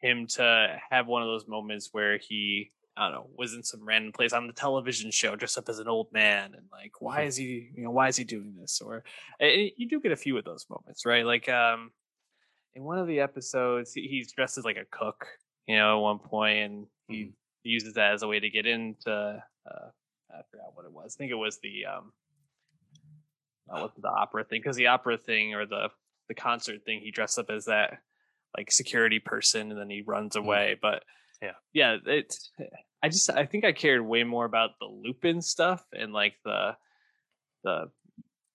him 0.00 0.26
to 0.26 0.80
have 0.90 1.06
one 1.06 1.22
of 1.22 1.28
those 1.28 1.46
moments 1.46 1.90
where 1.92 2.18
he 2.18 2.72
I 2.96 3.08
don't 3.08 3.12
know, 3.12 3.26
was 3.36 3.52
in 3.52 3.62
some 3.62 3.84
random 3.84 4.12
place 4.12 4.32
on 4.32 4.46
the 4.46 4.54
television 4.54 5.10
show 5.10 5.36
dressed 5.36 5.58
up 5.58 5.68
as 5.68 5.80
an 5.80 5.88
old 5.88 6.10
man 6.12 6.54
and 6.54 6.64
like, 6.72 6.92
why 7.00 7.18
mm-hmm. 7.18 7.28
is 7.28 7.36
he, 7.36 7.70
you 7.76 7.84
know, 7.84 7.90
why 7.90 8.08
is 8.08 8.16
he 8.16 8.24
doing 8.24 8.54
this? 8.58 8.80
Or 8.80 9.04
you 9.38 9.86
do 9.86 10.00
get 10.00 10.12
a 10.12 10.16
few 10.16 10.38
of 10.38 10.44
those 10.44 10.64
moments, 10.70 11.04
right? 11.04 11.26
Like, 11.26 11.46
um, 11.48 11.90
in 12.74 12.84
one 12.84 12.98
of 12.98 13.06
the 13.06 13.20
episodes, 13.20 13.92
he's 13.92 14.32
dressed 14.32 14.56
as 14.56 14.64
like 14.64 14.78
a 14.78 14.86
cook, 14.90 15.26
you 15.66 15.76
know, 15.76 15.98
at 15.98 16.02
one 16.02 16.18
point, 16.18 16.58
and 16.58 16.86
he 17.08 17.24
mm. 17.24 17.32
uses 17.64 17.94
that 17.94 18.14
as 18.14 18.22
a 18.22 18.28
way 18.28 18.40
to 18.40 18.48
get 18.48 18.64
into, 18.64 19.10
uh, 19.10 19.88
I 20.30 20.40
forgot 20.50 20.72
what 20.74 20.86
it 20.86 20.92
was. 20.92 21.16
I 21.16 21.18
think 21.18 21.32
it 21.32 21.36
was 21.36 21.58
the, 21.62 21.84
um, 21.84 22.12
uh, 23.68 23.80
what's 23.80 24.00
the 24.00 24.08
opera 24.08 24.44
thing? 24.44 24.60
Because 24.62 24.76
the 24.76 24.86
opera 24.86 25.18
thing 25.18 25.54
or 25.54 25.66
the 25.66 25.90
the 26.28 26.34
concert 26.34 26.84
thing, 26.84 27.00
he 27.00 27.10
dressed 27.10 27.38
up 27.38 27.50
as 27.50 27.66
that 27.66 27.98
like 28.56 28.70
security 28.70 29.18
person, 29.18 29.70
and 29.70 29.80
then 29.80 29.90
he 29.90 30.02
runs 30.02 30.36
mm. 30.36 30.40
away. 30.40 30.76
But 30.80 31.04
yeah, 31.42 31.52
yeah, 31.72 31.96
it 32.06 32.34
I 33.02 33.08
just 33.08 33.30
I 33.30 33.46
think 33.46 33.64
I 33.64 33.72
cared 33.72 34.00
way 34.00 34.24
more 34.24 34.44
about 34.44 34.70
the 34.80 34.86
Lupin 34.86 35.42
stuff 35.42 35.84
and 35.92 36.12
like 36.12 36.34
the 36.44 36.76
the 37.64 37.90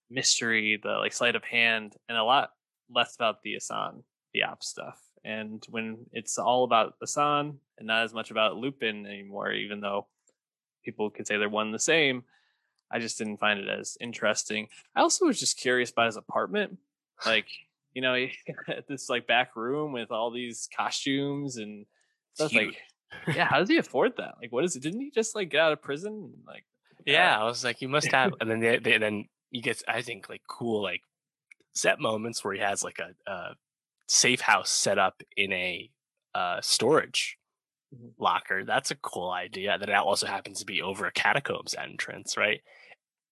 mystery, 0.09 0.79
the 0.81 0.93
like 0.93 1.13
sleight 1.13 1.35
of 1.35 1.43
hand, 1.43 1.95
and 2.09 2.17
a 2.17 2.23
lot 2.23 2.51
less 2.89 3.15
about 3.15 3.41
the 3.43 3.55
Assane, 3.55 4.03
the 4.33 4.43
op 4.43 4.63
stuff. 4.63 4.99
And 5.23 5.63
when 5.69 6.05
it's 6.11 6.37
all 6.37 6.63
about 6.63 6.95
Assane 7.03 7.57
and 7.77 7.87
not 7.87 8.03
as 8.03 8.13
much 8.13 8.31
about 8.31 8.57
Lupin 8.57 9.05
anymore, 9.05 9.51
even 9.51 9.79
though 9.79 10.07
people 10.83 11.09
could 11.11 11.27
say 11.27 11.37
they're 11.37 11.47
one 11.47 11.67
and 11.67 11.75
the 11.75 11.79
same, 11.79 12.23
I 12.91 12.99
just 12.99 13.17
didn't 13.17 13.37
find 13.37 13.59
it 13.59 13.69
as 13.69 13.97
interesting. 14.01 14.67
I 14.95 15.01
also 15.01 15.25
was 15.25 15.39
just 15.39 15.59
curious 15.59 15.91
about 15.91 16.07
his 16.07 16.17
apartment. 16.17 16.77
Like, 17.25 17.47
you 17.93 18.01
know, 18.01 18.25
this 18.87 19.09
like 19.09 19.27
back 19.27 19.55
room 19.55 19.91
with 19.91 20.11
all 20.11 20.31
these 20.31 20.69
costumes 20.75 21.57
and 21.57 21.85
stuff 22.33 22.53
like 22.53 22.77
yeah, 23.27 23.45
how 23.45 23.59
does 23.59 23.69
he 23.69 23.77
afford 23.77 24.17
that? 24.17 24.35
Like, 24.41 24.51
what 24.51 24.63
is 24.63 24.75
it? 24.75 24.83
Didn't 24.83 25.01
he 25.01 25.11
just 25.11 25.35
like 25.35 25.49
get 25.49 25.61
out 25.61 25.73
of 25.73 25.81
prison? 25.81 26.31
Like, 26.45 26.65
yeah, 27.05 27.39
I 27.39 27.43
was 27.43 27.63
like, 27.63 27.81
you 27.81 27.89
must 27.89 28.11
have. 28.11 28.33
and 28.39 28.49
then 28.49 28.59
they, 28.59 28.77
they, 28.77 28.97
then 28.97 29.25
he 29.49 29.61
gets, 29.61 29.83
I 29.87 30.01
think, 30.01 30.29
like 30.29 30.41
cool 30.47 30.81
like 30.81 31.01
set 31.73 31.99
moments 31.99 32.43
where 32.43 32.53
he 32.53 32.59
has 32.59 32.83
like 32.83 32.99
a, 32.99 33.31
a 33.31 33.55
safe 34.07 34.41
house 34.41 34.69
set 34.69 34.97
up 34.97 35.21
in 35.35 35.51
a 35.53 35.89
uh, 36.35 36.61
storage 36.61 37.37
mm-hmm. 37.93 38.21
locker. 38.21 38.63
That's 38.65 38.91
a 38.91 38.95
cool 38.95 39.31
idea. 39.31 39.77
That 39.77 39.89
also 39.95 40.27
happens 40.27 40.59
to 40.59 40.65
be 40.65 40.81
over 40.81 41.05
a 41.05 41.11
catacombs 41.11 41.75
entrance, 41.75 42.37
right? 42.37 42.61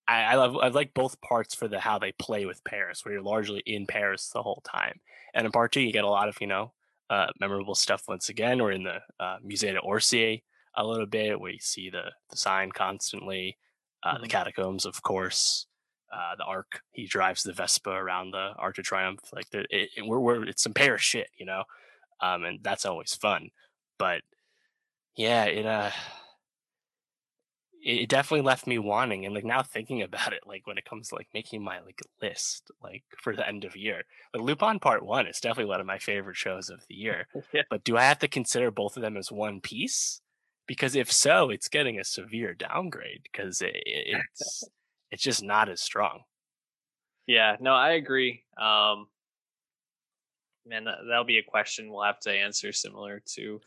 I, 0.10 0.24
I 0.24 0.36
love 0.36 0.58
I 0.58 0.70
like 0.70 0.94
both 0.94 1.22
parts 1.22 1.54
for 1.54 1.68
the 1.68 1.80
how 1.80 2.00
they 2.00 2.12
play 2.14 2.46
with 2.46 2.64
Paris, 2.64 3.06
where 3.06 3.14
you're 3.14 3.24
largely 3.24 3.62
in 3.66 3.86
Paris 3.86 4.32
the 4.34 4.42
whole 4.42 4.64
time, 4.66 5.00
and 5.36 5.46
in 5.46 5.52
part 5.52 5.72
two 5.72 5.82
you 5.82 5.94
get 5.94 6.04
a 6.04 6.10
lot 6.10 6.28
of 6.28 6.38
you 6.42 6.48
know 6.48 6.74
uh, 7.10 7.28
memorable 7.40 7.76
stuff 7.76 8.08
once 8.08 8.30
again. 8.30 8.62
We're 8.62 8.72
in 8.72 8.84
the 8.84 9.02
uh, 9.20 9.38
Musée 9.46 9.74
d'Orsay 9.74 10.42
a 10.76 10.86
little 10.86 11.06
bit, 11.06 11.40
where 11.40 11.52
you 11.52 11.60
see 11.60 11.92
the 11.92 12.12
the 12.32 12.38
sign 12.38 12.72
constantly, 12.72 13.58
uh, 14.04 14.14
mm-hmm. 14.14 14.24
the 14.24 14.28
catacombs, 14.28 14.86
of 14.86 15.02
course. 15.04 15.68
Uh, 16.12 16.36
the 16.38 16.44
arc, 16.44 16.82
he 16.92 17.06
drives 17.06 17.44
the 17.44 17.54
Vespa 17.54 17.92
around 17.92 18.32
the 18.32 18.54
Arc 18.58 18.78
de 18.78 18.82
Triomphe. 18.82 19.32
Like 19.32 19.46
it, 19.54 19.68
it, 19.70 19.90
we're, 20.04 20.18
we're, 20.18 20.44
it's 20.44 20.64
some 20.64 20.74
Paris 20.74 21.04
shit, 21.04 21.30
you 21.38 21.46
know, 21.46 21.66
um, 22.20 22.46
and 22.46 22.64
that's 22.64 22.84
always 22.84 23.14
fun. 23.14 23.50
But 24.00 24.24
yeah, 25.16 25.44
it 25.44 25.68
uh, 25.68 25.92
it 27.82 28.10
definitely 28.10 28.46
left 28.46 28.68
me 28.68 28.78
wanting 28.78 29.26
and 29.26 29.34
like 29.34 29.46
now 29.46 29.64
thinking 29.64 30.02
about 30.04 30.34
it 30.34 30.42
like 30.46 30.66
when 30.68 30.78
it 30.78 30.86
comes 30.86 31.10
to 31.10 31.16
like 31.16 31.28
making 31.34 31.64
my 31.64 31.80
like 31.82 32.02
list 32.22 32.72
like 32.82 33.04
for 33.22 33.36
the 33.36 33.48
end 33.48 33.64
of 33.64 33.76
year 33.76 34.04
like 34.34 34.44
lupin 34.44 34.80
part 34.80 35.04
one 35.06 35.28
is 35.28 35.40
definitely 35.40 35.70
one 35.70 35.80
of 35.80 35.86
my 35.86 35.98
favorite 35.98 36.38
shows 36.38 36.70
of 36.70 36.82
the 36.88 36.96
year 36.96 37.28
yeah. 37.54 37.64
but 37.70 37.84
do 37.84 37.98
i 37.98 38.04
have 38.04 38.20
to 38.20 38.28
consider 38.28 38.72
both 38.72 38.98
of 38.98 39.02
them 39.02 39.18
as 39.18 39.32
one 39.32 39.62
piece 39.62 40.22
because 40.68 40.96
if 40.96 41.12
so 41.12 41.50
it's 41.50 41.68
getting 41.68 42.00
a 42.00 42.04
severe 42.04 42.54
downgrade 42.54 43.22
because 43.24 43.62
it, 43.62 43.76
it's 43.86 44.64
it's 45.12 45.24
just 45.24 45.44
not 45.44 45.70
as 45.70 45.82
strong 45.82 46.22
yeah 47.28 47.56
no 47.60 47.74
i 47.74 47.92
agree 47.92 48.44
um 48.60 49.08
man 50.66 50.86
that'll 50.86 51.24
be 51.24 51.40
a 51.40 51.44
question 51.44 51.92
we'll 51.92 52.04
have 52.04 52.20
to 52.20 52.32
answer 52.32 52.72
similar 52.72 53.24
to 53.26 53.60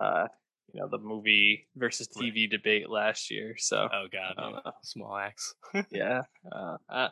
uh 0.00 0.26
you 0.72 0.80
know 0.80 0.88
the 0.88 0.98
movie 0.98 1.66
versus 1.76 2.08
TV 2.08 2.50
debate 2.50 2.88
last 2.88 3.30
year. 3.30 3.54
So 3.58 3.88
oh 3.92 4.06
god, 4.12 4.34
yeah. 4.38 4.70
small 4.82 5.16
axe. 5.16 5.54
yeah, 5.90 6.22
uh, 6.50 6.76
uh, 6.88 7.08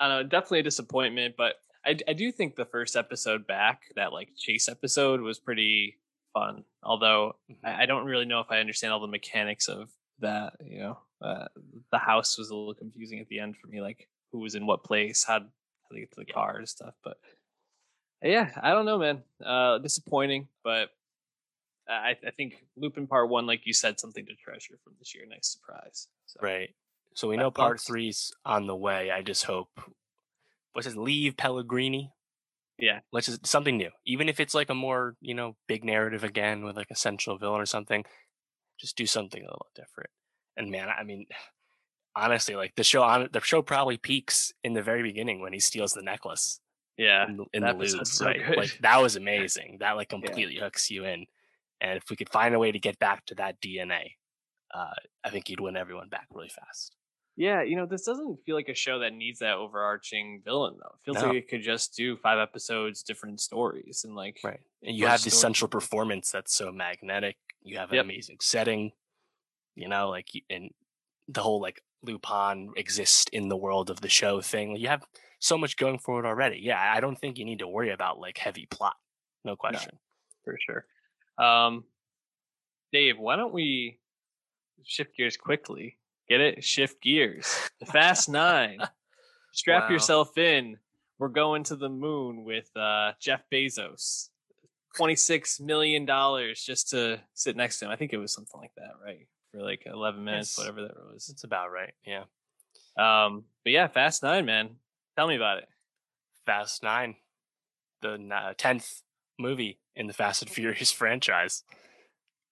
I 0.00 0.08
don't 0.08 0.22
know. 0.22 0.28
Definitely 0.28 0.60
a 0.60 0.64
disappointment, 0.64 1.34
but 1.36 1.56
I 1.84 1.96
I 2.08 2.12
do 2.14 2.32
think 2.32 2.56
the 2.56 2.64
first 2.64 2.96
episode 2.96 3.46
back, 3.46 3.82
that 3.96 4.12
like 4.12 4.30
chase 4.36 4.68
episode, 4.68 5.20
was 5.20 5.38
pretty 5.38 5.98
fun. 6.32 6.64
Although 6.82 7.36
mm-hmm. 7.50 7.66
I, 7.66 7.82
I, 7.82 7.86
don't 7.86 8.06
really 8.06 8.24
know 8.24 8.40
if 8.40 8.50
I 8.50 8.58
understand 8.58 8.92
all 8.92 9.00
the 9.00 9.06
mechanics 9.06 9.68
of 9.68 9.90
that. 10.20 10.54
You 10.64 10.78
know, 10.80 10.98
uh, 11.20 11.46
the 11.90 11.98
house 11.98 12.38
was 12.38 12.50
a 12.50 12.56
little 12.56 12.74
confusing 12.74 13.20
at 13.20 13.28
the 13.28 13.40
end 13.40 13.56
for 13.56 13.66
me, 13.66 13.80
like 13.80 14.08
who 14.32 14.38
was 14.38 14.54
in 14.54 14.66
what 14.66 14.84
place, 14.84 15.24
how 15.24 15.40
how 15.40 15.94
to 15.94 16.00
get 16.00 16.10
to 16.12 16.20
the 16.20 16.32
car 16.32 16.56
and 16.56 16.68
stuff. 16.68 16.94
But 17.04 17.18
yeah, 18.22 18.50
I 18.62 18.70
don't 18.70 18.86
know, 18.86 18.98
man. 18.98 19.22
Uh, 19.44 19.78
disappointing, 19.78 20.48
but 20.64 20.90
I, 21.92 22.16
I 22.26 22.30
think 22.36 22.54
Lupin 22.76 23.06
Part 23.06 23.28
One, 23.28 23.46
like 23.46 23.66
you 23.66 23.72
said, 23.72 24.00
something 24.00 24.24
to 24.26 24.34
treasure 24.34 24.78
from 24.82 24.94
this 24.98 25.14
year. 25.14 25.24
Nice 25.28 25.48
surprise. 25.48 26.08
So, 26.26 26.40
right. 26.42 26.70
So 27.14 27.28
we 27.28 27.36
know 27.36 27.50
Part 27.50 27.80
Three's 27.80 28.32
on 28.44 28.66
the 28.66 28.76
way. 28.76 29.10
I 29.10 29.22
just 29.22 29.44
hope. 29.44 29.68
What's 30.72 30.86
his 30.86 30.96
leave 30.96 31.36
Pellegrini? 31.36 32.12
Yeah. 32.78 33.00
Let's 33.12 33.26
just 33.26 33.46
something 33.46 33.76
new. 33.76 33.90
Even 34.06 34.28
if 34.28 34.40
it's 34.40 34.54
like 34.54 34.70
a 34.70 34.74
more, 34.74 35.16
you 35.20 35.34
know, 35.34 35.56
big 35.68 35.84
narrative 35.84 36.24
again 36.24 36.64
with 36.64 36.76
like 36.76 36.90
a 36.90 36.96
central 36.96 37.36
villain 37.38 37.60
or 37.60 37.66
something, 37.66 38.04
just 38.80 38.96
do 38.96 39.06
something 39.06 39.42
a 39.42 39.46
little 39.46 39.70
different. 39.74 40.10
And 40.56 40.70
man, 40.70 40.88
I 40.88 41.04
mean, 41.04 41.26
honestly, 42.16 42.54
like 42.54 42.74
the 42.76 42.84
show 42.84 43.02
on 43.02 43.28
the 43.32 43.40
show 43.40 43.62
probably 43.62 43.96
peaks 43.96 44.52
in 44.64 44.72
the 44.72 44.82
very 44.82 45.02
beginning 45.02 45.40
when 45.40 45.52
he 45.52 45.60
steals 45.60 45.92
the 45.92 46.02
necklace. 46.02 46.60
Yeah. 46.98 47.26
In, 47.26 47.46
in 47.52 47.62
the 47.62 47.72
loop, 47.72 48.06
so 48.06 48.26
right? 48.26 48.40
Good. 48.44 48.56
Like 48.56 48.78
that 48.80 49.00
was 49.00 49.16
amazing. 49.22 49.78
That 49.80 49.96
like 49.96 50.08
completely 50.08 50.56
yeah. 50.56 50.62
hooks 50.64 50.90
you 50.90 51.04
in. 51.04 51.26
And 51.82 51.96
if 51.96 52.04
we 52.08 52.16
could 52.16 52.30
find 52.30 52.54
a 52.54 52.58
way 52.58 52.70
to 52.70 52.78
get 52.78 52.98
back 52.98 53.26
to 53.26 53.34
that 53.34 53.60
DNA, 53.60 54.12
uh, 54.72 54.94
I 55.24 55.30
think 55.30 55.50
you'd 55.50 55.60
win 55.60 55.76
everyone 55.76 56.08
back 56.08 56.26
really 56.30 56.48
fast. 56.48 56.94
Yeah, 57.36 57.62
you 57.62 57.76
know, 57.76 57.86
this 57.86 58.04
doesn't 58.04 58.38
feel 58.44 58.54
like 58.54 58.68
a 58.68 58.74
show 58.74 58.98
that 59.00 59.14
needs 59.14 59.38
that 59.38 59.56
overarching 59.56 60.42
villain 60.44 60.74
though. 60.78 60.94
It 60.94 61.04
feels 61.04 61.22
no. 61.22 61.28
like 61.28 61.36
it 61.38 61.48
could 61.48 61.62
just 61.62 61.96
do 61.96 62.16
five 62.16 62.38
episodes, 62.38 63.02
different 63.02 63.40
stories, 63.40 64.02
and 64.04 64.14
like 64.14 64.38
right. 64.44 64.60
And 64.82 64.94
you 64.94 65.06
have 65.06 65.22
this 65.22 65.38
central 65.38 65.68
performance 65.68 66.30
that's 66.30 66.54
so 66.54 66.70
magnetic. 66.70 67.36
You 67.62 67.78
have 67.78 67.88
an 67.90 67.96
yep. 67.96 68.04
amazing 68.04 68.38
setting. 68.40 68.92
You 69.74 69.88
know, 69.88 70.10
like 70.10 70.28
and 70.50 70.70
the 71.26 71.40
whole 71.40 71.60
like 71.60 71.80
Lupin 72.02 72.70
exists 72.76 73.26
in 73.32 73.48
the 73.48 73.56
world 73.56 73.88
of 73.88 74.02
the 74.02 74.10
show 74.10 74.42
thing. 74.42 74.76
You 74.76 74.88
have 74.88 75.02
so 75.38 75.56
much 75.56 75.78
going 75.78 75.98
for 75.98 76.22
it 76.22 76.26
already. 76.26 76.60
Yeah, 76.62 76.78
I 76.80 77.00
don't 77.00 77.18
think 77.18 77.38
you 77.38 77.46
need 77.46 77.60
to 77.60 77.68
worry 77.68 77.90
about 77.90 78.18
like 78.18 78.36
heavy 78.36 78.66
plot. 78.70 78.96
No 79.42 79.56
question. 79.56 79.92
No, 79.94 79.98
for 80.44 80.58
sure. 80.60 80.84
Um, 81.38 81.84
Dave, 82.92 83.18
why 83.18 83.36
don't 83.36 83.54
we 83.54 83.98
shift 84.84 85.16
gears 85.16 85.36
quickly? 85.36 85.98
Get 86.28 86.40
it? 86.40 86.64
Shift 86.64 87.02
gears. 87.02 87.70
The 87.80 87.86
Fast 87.86 88.28
Nine. 88.28 88.78
Strap 89.52 89.84
wow. 89.84 89.90
yourself 89.90 90.38
in. 90.38 90.78
We're 91.18 91.28
going 91.28 91.64
to 91.64 91.76
the 91.76 91.88
moon 91.88 92.44
with 92.44 92.74
uh, 92.76 93.12
Jeff 93.20 93.42
Bezos. 93.52 94.28
$26 94.98 95.60
million 95.60 96.06
just 96.54 96.90
to 96.90 97.20
sit 97.34 97.56
next 97.56 97.78
to 97.78 97.86
him. 97.86 97.90
I 97.90 97.96
think 97.96 98.12
it 98.12 98.18
was 98.18 98.32
something 98.32 98.60
like 98.60 98.74
that, 98.76 98.92
right? 99.04 99.26
For 99.50 99.62
like 99.62 99.84
11 99.86 100.22
minutes, 100.22 100.50
it's, 100.50 100.58
whatever 100.58 100.82
that 100.82 100.96
was. 101.12 101.28
It's 101.30 101.44
about 101.44 101.70
right. 101.70 101.92
Yeah. 102.06 102.24
Um, 102.98 103.44
but 103.64 103.72
yeah, 103.72 103.86
Fast 103.88 104.22
Nine, 104.22 104.44
man. 104.44 104.76
Tell 105.16 105.26
me 105.26 105.36
about 105.36 105.58
it. 105.58 105.68
Fast 106.44 106.82
Nine, 106.82 107.16
the 108.00 108.18
10th 108.58 109.02
movie 109.38 109.78
in 109.94 110.06
the 110.06 110.12
Fast 110.12 110.42
and 110.42 110.50
Furious 110.50 110.92
franchise. 110.92 111.64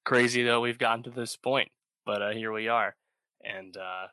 Crazy 0.04 0.42
though 0.42 0.60
we've 0.60 0.78
gotten 0.78 1.02
to 1.04 1.10
this 1.10 1.36
point, 1.36 1.70
but 2.06 2.22
uh, 2.22 2.30
here 2.30 2.52
we 2.52 2.68
are, 2.68 2.96
and 3.44 3.76
uh, 3.76 4.06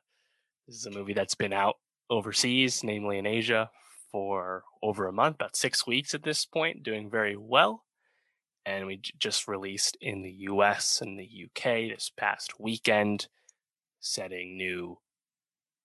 this 0.68 0.76
is 0.76 0.86
a 0.86 0.92
movie 0.92 1.14
that's 1.14 1.36
been 1.36 1.54
out 1.54 1.76
overseas, 2.10 2.84
namely 2.84 3.18
in 3.18 3.26
Asia, 3.26 3.70
for 4.12 4.64
over 4.82 5.08
a 5.08 5.14
month, 5.14 5.36
about 5.36 5.56
six 5.56 5.88
weeks 5.88 6.14
at 6.14 6.24
this 6.24 6.46
point, 6.46 6.84
doing 6.84 7.10
very 7.10 7.36
well. 7.38 7.84
And 8.66 8.86
we 8.86 8.98
j- 8.98 9.14
just 9.18 9.48
released 9.48 9.98
in 10.02 10.22
the 10.22 10.32
US 10.32 11.02
and 11.02 11.18
the 11.18 11.46
UK 11.46 11.90
this 11.90 12.12
past 12.16 12.60
weekend, 12.60 13.28
setting 14.00 14.58
new 14.58 15.00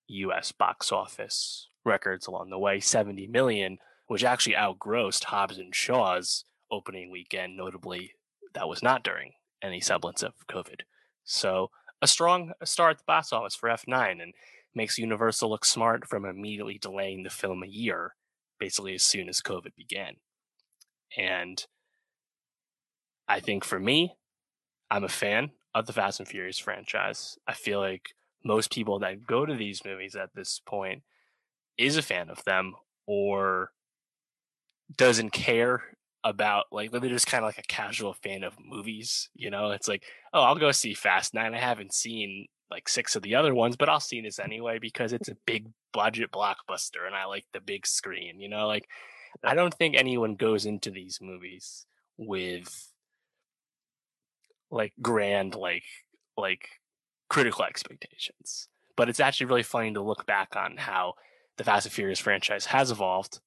US 0.09 0.53
box 0.53 0.93
office 0.93 1.69
records 1.85 2.27
along 2.27 2.51
the 2.51 2.59
way 2.59 2.81
70 2.81 3.27
million, 3.29 3.79
which 4.07 4.25
actually 4.25 4.57
outgrossed 4.57 5.25
Hobbs 5.25 5.59
and 5.59 5.75
Shaw's 5.75 6.45
opening 6.73 7.11
weekend, 7.11 7.57
notably 7.57 8.13
that 8.55 8.69
was 8.69 8.83
not 8.83 9.05
during 9.05 9.33
any 9.63 9.81
semblance 9.81 10.23
of 10.23 10.33
COVID. 10.51 10.81
So 11.25 11.71
a 12.01 12.07
strong 12.09 12.53
start 12.65 12.93
at 12.93 12.99
the 12.99 13.05
box 13.07 13.33
office 13.33 13.55
for 13.55 13.69
F9 13.69 14.21
and 14.21 14.35
makes 14.75 14.99
Universal 14.99 15.51
look 15.51 15.65
smart 15.65 16.09
from 16.09 16.25
immediately 16.25 16.79
delaying 16.79 17.23
the 17.23 17.31
film 17.31 17.63
a 17.63 17.69
year, 17.69 18.17
basically 18.59 18.95
as 18.95 19.05
soon 19.05 19.29
as 19.29 19.41
COVID 19.41 19.77
began. 19.77 20.15
And 21.17 21.65
I 23.29 23.41
think 23.41 23.65
for 23.65 23.79
me, 23.79 24.17
I'm 24.91 25.05
a 25.05 25.09
fan 25.09 25.53
of 25.75 25.87
the 25.87 25.93
Fast 25.93 26.21
and 26.21 26.29
Furious 26.29 26.59
franchise. 26.59 27.39
I 27.47 27.55
feel 27.55 27.81
like 27.81 28.15
most 28.45 28.73
people 28.73 28.99
that 28.99 29.27
go 29.27 29.47
to 29.47 29.55
these 29.55 29.85
movies 29.85 30.17
at 30.17 30.35
this 30.35 30.61
point 30.65 31.03
is 31.79 31.97
a 31.97 32.03
fan 32.03 32.29
of 32.29 32.43
them 32.45 32.75
or 33.07 33.71
doesn't 34.97 35.31
care 35.31 35.83
about 36.25 36.67
like 36.71 36.91
they're 36.91 37.01
just 37.01 37.27
kind 37.27 37.45
of 37.45 37.49
like 37.49 37.59
a 37.59 37.63
casual 37.63 38.15
fan 38.15 38.45
of 38.45 38.55
movies 38.65 39.29
you 39.35 39.51
know? 39.51 39.71
It's 39.71 39.89
like 39.89 40.05
oh 40.33 40.43
i'll 40.43 40.57
go 40.57 40.73
see 40.73 40.95
fast 40.95 41.35
nine. 41.35 41.55
I 41.55 41.59
haven't 41.59 41.95
seen 41.95 42.47
like 42.71 42.89
six 42.89 43.17
of 43.17 43.23
the 43.23 43.35
other 43.35 43.55
ones 43.55 43.77
but 43.77 43.89
i'll 43.89 44.01
see 44.01 44.21
this 44.21 44.39
anyway 44.39 44.79
because 44.79 45.13
it's 45.13 45.29
a 45.29 45.37
big 45.47 45.69
budget 45.93 46.31
blockbuster 46.33 47.07
and 47.07 47.15
i 47.15 47.27
like 47.27 47.45
the 47.53 47.61
big 47.61 47.87
screen 47.87 48.41
you 48.41 48.49
know? 48.49 48.67
Like 48.67 48.89
uh 49.45 49.49
i 49.49 49.55
don't 49.55 49.75
think 49.75 49.97
anyone 49.97 50.35
goes 50.35 50.67
into 50.67 50.91
these 50.91 51.19
movies 51.21 51.87
with 52.17 52.93
like 54.71 54.93
grand 55.03 55.55
like 55.55 55.85
like 56.37 56.69
critical 57.29 57.65
expectations 57.65 58.69
but 58.97 59.09
it's 59.09 59.21
actually 59.21 59.47
really 59.47 59.63
funny 59.63 59.93
to 59.93 60.03
look 60.03 60.27
back 60.27 60.55
on 60.57 60.77
how 60.77 61.15
the 61.57 61.65
fast 61.65 61.87
and 61.87 61.93
furious 61.93 62.19
franchise 62.19 62.67
has 62.67 62.91
evolved 62.91 63.41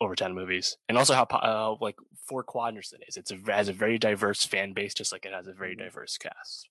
over 0.00 0.14
10 0.14 0.34
movies 0.34 0.76
and 0.88 0.96
also 0.96 1.14
how 1.14 1.24
uh, 1.24 1.76
like 1.80 1.96
four 2.26 2.42
quadrants 2.42 2.92
it 2.92 3.02
is. 3.06 3.16
It's 3.16 3.30
a, 3.30 3.34
it 3.34 3.48
has 3.48 3.68
a 3.68 3.72
very 3.72 3.98
diverse 3.98 4.44
fan 4.44 4.72
base 4.72 4.94
just 4.94 5.12
like 5.12 5.26
it 5.26 5.32
has 5.32 5.46
a 5.46 5.52
very 5.52 5.72
mm-hmm. 5.72 5.84
diverse 5.84 6.16
cast. 6.16 6.68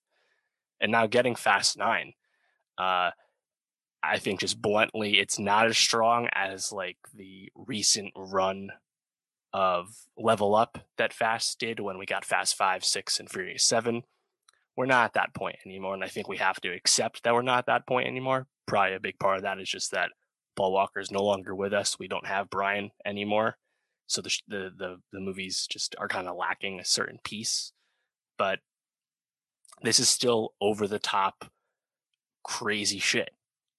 And 0.80 0.90
now 0.90 1.06
getting 1.06 1.34
fast 1.34 1.76
nine 1.76 2.14
uh 2.80 3.10
i 4.02 4.18
think 4.18 4.40
just 4.40 4.60
bluntly 4.60 5.18
it's 5.18 5.38
not 5.38 5.66
as 5.66 5.76
strong 5.76 6.28
as 6.32 6.72
like 6.72 6.96
the 7.14 7.50
recent 7.54 8.12
run 8.16 8.70
of 9.52 9.88
level 10.16 10.54
up 10.54 10.78
that 10.96 11.12
fast 11.12 11.58
did 11.58 11.80
when 11.80 11.98
we 11.98 12.06
got 12.06 12.24
fast 12.24 12.56
five 12.56 12.84
six 12.84 13.18
and 13.18 13.28
furious 13.28 13.64
seven. 13.64 14.02
We're 14.76 14.86
not 14.86 15.06
at 15.06 15.14
that 15.14 15.34
point 15.34 15.56
anymore 15.66 15.94
and 15.94 16.04
i 16.04 16.08
think 16.08 16.28
we 16.28 16.38
have 16.38 16.60
to 16.60 16.72
accept 16.72 17.24
that 17.24 17.34
we're 17.34 17.42
not 17.42 17.58
at 17.58 17.66
that 17.66 17.86
point 17.86 18.08
anymore. 18.08 18.46
Probably 18.66 18.94
a 18.94 19.00
big 19.00 19.18
part 19.18 19.36
of 19.38 19.42
that 19.42 19.58
is 19.58 19.68
just 19.68 19.90
that 19.90 20.10
Paul 20.60 20.72
Walker 20.72 21.00
is 21.00 21.10
no 21.10 21.24
longer 21.24 21.54
with 21.54 21.72
us. 21.72 21.98
We 21.98 22.06
don't 22.06 22.26
have 22.26 22.50
Brian 22.50 22.90
anymore. 23.06 23.56
So 24.08 24.20
the 24.20 24.30
the 24.46 24.70
the, 24.76 24.96
the 25.10 25.20
movies 25.20 25.66
just 25.70 25.96
are 25.98 26.08
kind 26.08 26.28
of 26.28 26.36
lacking 26.36 26.78
a 26.80 26.84
certain 26.84 27.18
piece. 27.24 27.72
but 28.38 28.58
this 29.82 29.98
is 29.98 30.08
still 30.10 30.54
over 30.60 30.86
the 30.86 30.98
top 30.98 31.46
crazy 32.44 32.98
shit 32.98 33.30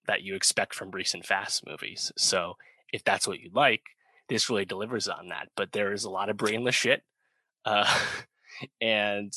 that 0.07 0.23
you 0.23 0.35
expect 0.35 0.73
from 0.73 0.91
recent 0.91 1.25
fast 1.25 1.65
movies 1.67 2.11
so 2.17 2.55
if 2.93 3.03
that's 3.03 3.27
what 3.27 3.39
you 3.39 3.49
like 3.53 3.83
this 4.29 4.49
really 4.49 4.65
delivers 4.65 5.07
on 5.07 5.29
that 5.29 5.49
but 5.55 5.71
there 5.73 5.93
is 5.93 6.03
a 6.03 6.09
lot 6.09 6.29
of 6.29 6.37
brainless 6.37 6.75
shit 6.75 7.03
uh, 7.65 7.99
and 8.81 9.33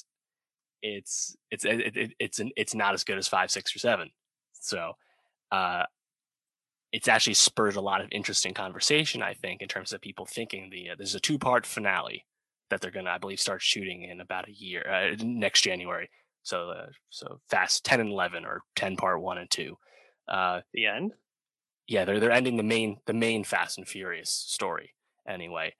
it's 0.82 1.36
it's 1.50 1.64
it, 1.64 1.96
it, 1.96 2.12
it's 2.18 2.38
an, 2.38 2.50
it's 2.56 2.74
not 2.74 2.94
as 2.94 3.04
good 3.04 3.18
as 3.18 3.28
five 3.28 3.50
six 3.50 3.74
or 3.74 3.78
seven 3.78 4.10
so 4.52 4.92
uh, 5.52 5.84
it's 6.94 7.08
actually 7.08 7.34
spurred 7.34 7.74
a 7.74 7.80
lot 7.80 8.00
of 8.00 8.08
interesting 8.12 8.54
conversation 8.54 9.22
i 9.22 9.34
think 9.34 9.60
in 9.60 9.68
terms 9.68 9.92
of 9.92 10.00
people 10.00 10.24
thinking 10.24 10.70
the 10.70 10.90
uh, 10.90 10.94
there's 10.96 11.14
a 11.14 11.20
two 11.20 11.38
part 11.38 11.66
finale 11.66 12.24
that 12.70 12.80
they're 12.80 12.90
gonna 12.90 13.10
i 13.10 13.18
believe 13.18 13.40
start 13.40 13.60
shooting 13.60 14.04
in 14.04 14.20
about 14.20 14.48
a 14.48 14.52
year 14.52 14.86
uh, 14.88 15.14
next 15.22 15.62
january. 15.62 16.08
So 16.42 16.70
uh, 16.70 16.86
so 17.08 17.40
fast 17.48 17.84
10 17.84 18.00
and 18.00 18.10
11 18.10 18.44
or 18.44 18.60
10 18.76 18.96
part 18.96 19.20
1 19.20 19.38
and 19.38 19.50
2 19.50 19.76
uh 20.28 20.60
the 20.72 20.86
end? 20.86 21.12
yeah 21.86 22.04
they're 22.04 22.20
they're 22.20 22.30
ending 22.30 22.56
the 22.56 22.62
main 22.62 22.98
the 23.06 23.12
main 23.12 23.44
fast 23.44 23.78
and 23.78 23.88
furious 23.88 24.30
story 24.30 24.94
anyway. 25.28 25.74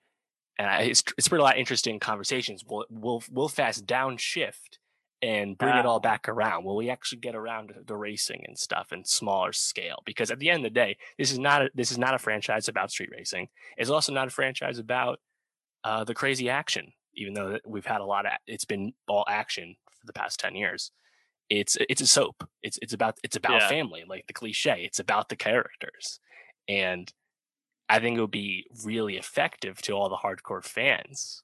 And 0.57 0.69
I, 0.69 0.81
it's 0.83 1.03
it's 1.17 1.31
a 1.31 1.35
lot 1.35 1.55
of 1.55 1.59
interesting 1.59 1.99
conversations. 1.99 2.63
Will 2.65 2.85
will 2.89 3.23
will 3.31 3.49
fast 3.49 3.85
downshift 3.85 4.79
and 5.25 5.57
bring 5.57 5.75
it 5.75 5.87
all 5.87 5.99
back 5.99 6.29
around. 6.29 6.63
Will 6.63 6.75
we 6.75 6.91
actually 6.91 7.19
get 7.19 7.35
around 7.35 7.69
to 7.69 7.75
the 7.83 7.97
racing 7.97 8.43
and 8.47 8.57
stuff 8.57 8.91
in 8.91 9.03
smaller 9.03 9.51
scale 9.51 10.03
because 10.05 10.29
at 10.29 10.37
the 10.37 10.51
end 10.51 10.63
of 10.63 10.71
the 10.71 10.79
day 10.79 10.97
this 11.17 11.31
is 11.31 11.39
not 11.39 11.63
a, 11.63 11.69
this 11.73 11.91
is 11.91 11.97
not 11.97 12.13
a 12.13 12.19
franchise 12.19 12.67
about 12.67 12.91
street 12.91 13.09
racing. 13.11 13.47
It's 13.75 13.89
also 13.89 14.13
not 14.13 14.27
a 14.27 14.31
franchise 14.31 14.77
about 14.77 15.19
uh, 15.83 16.03
the 16.03 16.13
crazy 16.13 16.49
action 16.49 16.93
even 17.15 17.33
though 17.33 17.57
we've 17.65 17.85
had 17.85 18.01
a 18.01 18.05
lot 18.05 18.25
of 18.25 18.33
it's 18.45 18.65
been 18.65 18.93
all 19.07 19.25
action 19.27 19.75
for 19.89 20.05
the 20.05 20.13
past 20.13 20.39
10 20.39 20.55
years. 20.55 20.91
It's 21.49 21.75
it's 21.89 22.01
a 22.01 22.07
soap. 22.07 22.47
It's 22.61 22.77
it's 22.81 22.93
about 22.93 23.17
it's 23.23 23.35
about 23.35 23.61
yeah. 23.61 23.69
family 23.69 24.03
like 24.07 24.27
the 24.27 24.33
cliche. 24.33 24.83
It's 24.85 24.99
about 24.99 25.29
the 25.29 25.35
characters. 25.35 26.19
And 26.67 27.11
i 27.87 27.99
think 27.99 28.17
it 28.17 28.21
would 28.21 28.31
be 28.31 28.65
really 28.83 29.15
effective 29.15 29.79
to 29.79 29.93
all 29.93 30.09
the 30.09 30.15
hardcore 30.15 30.63
fans 30.63 31.43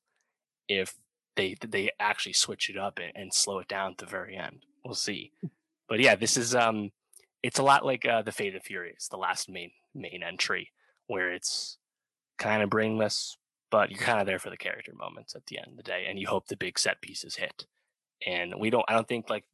if 0.67 0.95
they 1.35 1.55
they 1.65 1.91
actually 1.99 2.33
switch 2.33 2.69
it 2.69 2.77
up 2.77 2.99
and, 2.99 3.11
and 3.15 3.33
slow 3.33 3.59
it 3.59 3.67
down 3.67 3.91
at 3.91 3.97
the 3.97 4.05
very 4.05 4.35
end. 4.35 4.65
We'll 4.83 4.95
see. 4.95 5.31
But 5.87 5.99
yeah 5.99 6.15
this 6.15 6.37
is 6.37 6.55
um 6.55 6.91
it's 7.43 7.59
a 7.59 7.63
lot 7.63 7.85
like 7.85 8.05
uh, 8.05 8.21
the 8.21 8.31
fate 8.31 8.55
of 8.55 8.63
furious 8.63 9.07
the 9.07 9.17
last 9.17 9.49
main 9.49 9.71
main 9.93 10.23
entry 10.23 10.71
where 11.07 11.33
it's 11.33 11.77
kind 12.37 12.63
of 12.63 12.69
brainless 12.69 13.37
but 13.69 13.89
you're 13.89 13.99
kind 13.99 14.19
of 14.19 14.27
there 14.27 14.39
for 14.39 14.49
the 14.49 14.57
character 14.57 14.93
moments 14.93 15.35
at 15.35 15.45
the 15.47 15.57
end 15.57 15.67
of 15.69 15.77
the 15.77 15.83
day 15.83 16.05
and 16.07 16.19
you 16.19 16.27
hope 16.27 16.47
the 16.47 16.57
big 16.57 16.77
set 16.77 17.01
pieces 17.01 17.35
hit. 17.35 17.65
And 18.25 18.53
we 18.59 18.69
don't 18.69 18.85
i 18.87 18.93
don't 18.93 19.07
think 19.07 19.29
like 19.29 19.45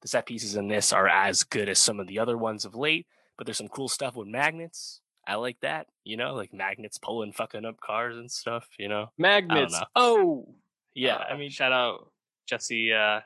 the 0.00 0.08
set 0.08 0.26
pieces 0.26 0.56
in 0.56 0.68
this 0.68 0.92
are 0.92 1.08
as 1.08 1.42
good 1.42 1.68
as 1.68 1.78
some 1.78 2.00
of 2.00 2.06
the 2.06 2.18
other 2.18 2.38
ones 2.38 2.64
of 2.64 2.74
late 2.74 3.06
but 3.36 3.46
there's 3.46 3.58
some 3.58 3.68
cool 3.68 3.88
stuff 3.88 4.16
with 4.16 4.26
magnets. 4.26 5.00
I 5.26 5.34
like 5.36 5.60
that 5.60 5.86
you 6.04 6.16
know 6.16 6.34
like 6.34 6.54
magnets 6.54 6.98
pulling 6.98 7.32
fucking 7.32 7.64
up 7.64 7.80
cars 7.80 8.16
and 8.16 8.30
stuff 8.30 8.66
you 8.78 8.88
know? 8.88 9.10
Magnets 9.18 9.78
oh 9.94 10.54
yeah 10.98 11.16
uh, 11.16 11.24
i 11.32 11.36
mean 11.36 11.50
shout 11.50 11.72
out 11.72 12.10
jesse 12.46 12.92
uh 12.92 13.20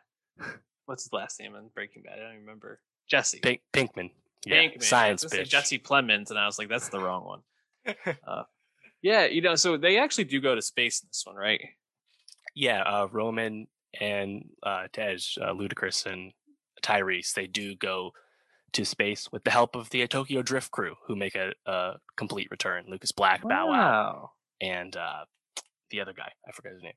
what's 0.87 1.05
his 1.05 1.13
last 1.13 1.41
name 1.41 1.55
in 1.55 1.69
breaking 1.75 2.03
bad 2.03 2.19
i 2.19 2.23
don't 2.23 2.41
remember 2.41 2.81
jesse 3.09 3.41
Pink, 3.41 3.61
pinkman 3.73 4.11
yeah, 4.47 4.63
Pinkman. 4.63 4.83
science 4.83 5.25
bitch. 5.25 5.49
Jesse 5.49 5.79
Plemons, 5.79 6.31
and 6.31 6.39
I 6.39 6.47
was 6.47 6.59
like, 6.59 6.69
"That's 6.69 6.89
the 6.89 7.01
wrong 7.01 7.25
one." 7.25 7.41
Uh, 8.27 8.45
yeah, 9.03 9.25
you 9.25 9.41
know, 9.41 9.57
so 9.57 9.77
they 9.77 9.99
actually 9.99 10.25
do 10.25 10.41
go 10.41 10.55
to 10.55 10.63
space 10.63 11.03
in 11.03 11.09
this 11.09 11.23
one, 11.25 11.35
right? 11.35 11.61
Yeah, 12.55 12.83
uh, 12.83 13.09
Roman 13.11 13.67
and 14.01 14.51
uh, 14.63 14.87
Tej, 14.93 15.17
uh, 15.41 15.53
Ludacris 15.53 16.07
and 16.07 16.33
Tyrese, 16.81 17.35
they 17.35 17.49
do 17.49 17.75
go 17.75 18.13
to 18.75 18.85
space 18.85 19.31
with 19.33 19.43
the 19.43 19.51
help 19.51 19.75
of 19.75 19.91
the 19.91 20.07
Tokyo 20.07 20.43
Drift 20.43 20.71
crew, 20.71 20.95
who 21.07 21.17
make 21.17 21.35
a, 21.35 21.53
a 21.67 21.95
complete 22.17 22.49
return. 22.53 22.85
Lucas 22.87 23.11
Black, 23.11 23.43
Bow 23.43 23.69
Wow, 23.69 24.31
and 24.61 24.97
uh, 24.97 25.25
the 25.91 26.01
other 26.01 26.13
guy, 26.13 26.31
I 26.49 26.53
forget 26.53 26.73
his 26.73 26.83
name. 26.83 26.93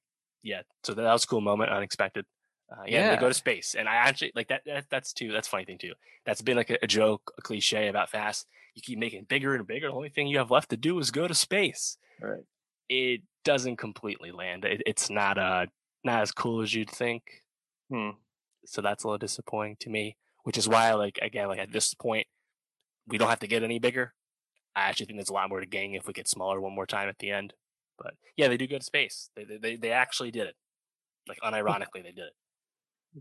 Yeah, 0.46 0.62
so 0.84 0.94
that 0.94 1.12
was 1.12 1.24
a 1.24 1.28
cool 1.28 1.42
moment, 1.42 1.72
unexpected. 1.72 2.24
Uh, 2.72 2.84
yeah, 2.86 3.00
yeah. 3.00 3.16
they 3.16 3.20
go 3.20 3.28
to 3.28 3.34
space, 3.34 3.76
and 3.78 3.90
I 3.90 3.96
actually 3.96 4.32
like 4.36 4.50
that, 4.50 4.62
that. 4.68 4.86
That's 4.92 5.12
too. 5.12 5.32
That's 5.32 5.48
funny 5.48 5.66
thing 5.66 5.80
too. 5.80 5.94
That's 6.24 6.44
been 6.44 6.56
like 6.56 6.70
a, 6.70 6.78
a, 6.84 6.88
joke, 6.88 7.34
a 7.38 7.42
cliche 7.42 7.88
about 7.88 8.12
fast. 8.12 8.46
You 8.76 8.84
keep 8.84 9.00
making 9.00 9.22
it 9.22 9.28
bigger 9.28 9.56
and 9.56 9.66
bigger. 9.66 9.88
The 9.88 9.94
only 9.94 10.10
thing 10.10 10.28
you 10.28 10.38
have 10.38 10.52
left 10.52 10.70
to 10.70 10.78
do 10.78 11.00
is 11.00 11.10
go 11.10 11.28
to 11.28 11.34
space. 11.34 11.98
Right. 12.22 12.44
It 12.90 13.22
doesn't 13.44 13.78
completely 13.78 14.32
land. 14.32 14.66
It, 14.66 14.84
it's 14.86 15.10
not 15.10 15.40
uh 15.40 15.66
not 16.04 16.22
as 16.22 16.32
cool 16.32 16.62
as 16.62 16.76
you'd 16.76 16.92
think. 16.92 17.24
Hmm. 17.92 18.12
So 18.66 18.84
that's 18.84 19.04
a 19.04 19.08
little 19.08 19.18
disappointing 19.18 19.78
to 19.80 19.90
me. 19.90 20.16
Which 20.44 20.60
is 20.60 20.70
why, 20.70 20.94
like 20.94 21.18
again, 21.24 21.48
like 21.48 21.60
at 21.60 21.72
this 21.72 21.96
point, 21.96 22.28
we 23.08 23.18
don't 23.18 23.30
have 23.30 23.40
to 23.40 23.48
get 23.48 23.64
any 23.64 23.80
bigger. 23.80 24.14
I 24.76 24.90
actually 24.90 25.08
think 25.08 25.18
there's 25.18 25.30
a 25.30 25.34
lot 25.34 25.50
more 25.50 25.62
to 25.62 25.66
gain 25.66 25.96
if 25.96 26.06
we 26.06 26.14
get 26.14 26.28
smaller 26.28 26.62
one 26.62 26.76
more 26.76 26.86
time 26.86 27.10
at 27.10 27.18
the 27.18 27.32
end. 27.32 27.54
But 27.98 28.14
yeah, 28.38 28.48
they 28.48 28.58
do 28.58 28.68
go 28.68 28.78
to 28.78 28.84
space. 28.84 29.30
They 29.36 29.46
they 29.46 29.76
they 29.76 29.92
actually 29.92 30.32
did 30.32 30.48
it. 30.48 30.56
Like 31.28 31.40
unironically, 31.42 32.04
they 32.04 32.12
did 32.12 32.26
it 32.26 32.34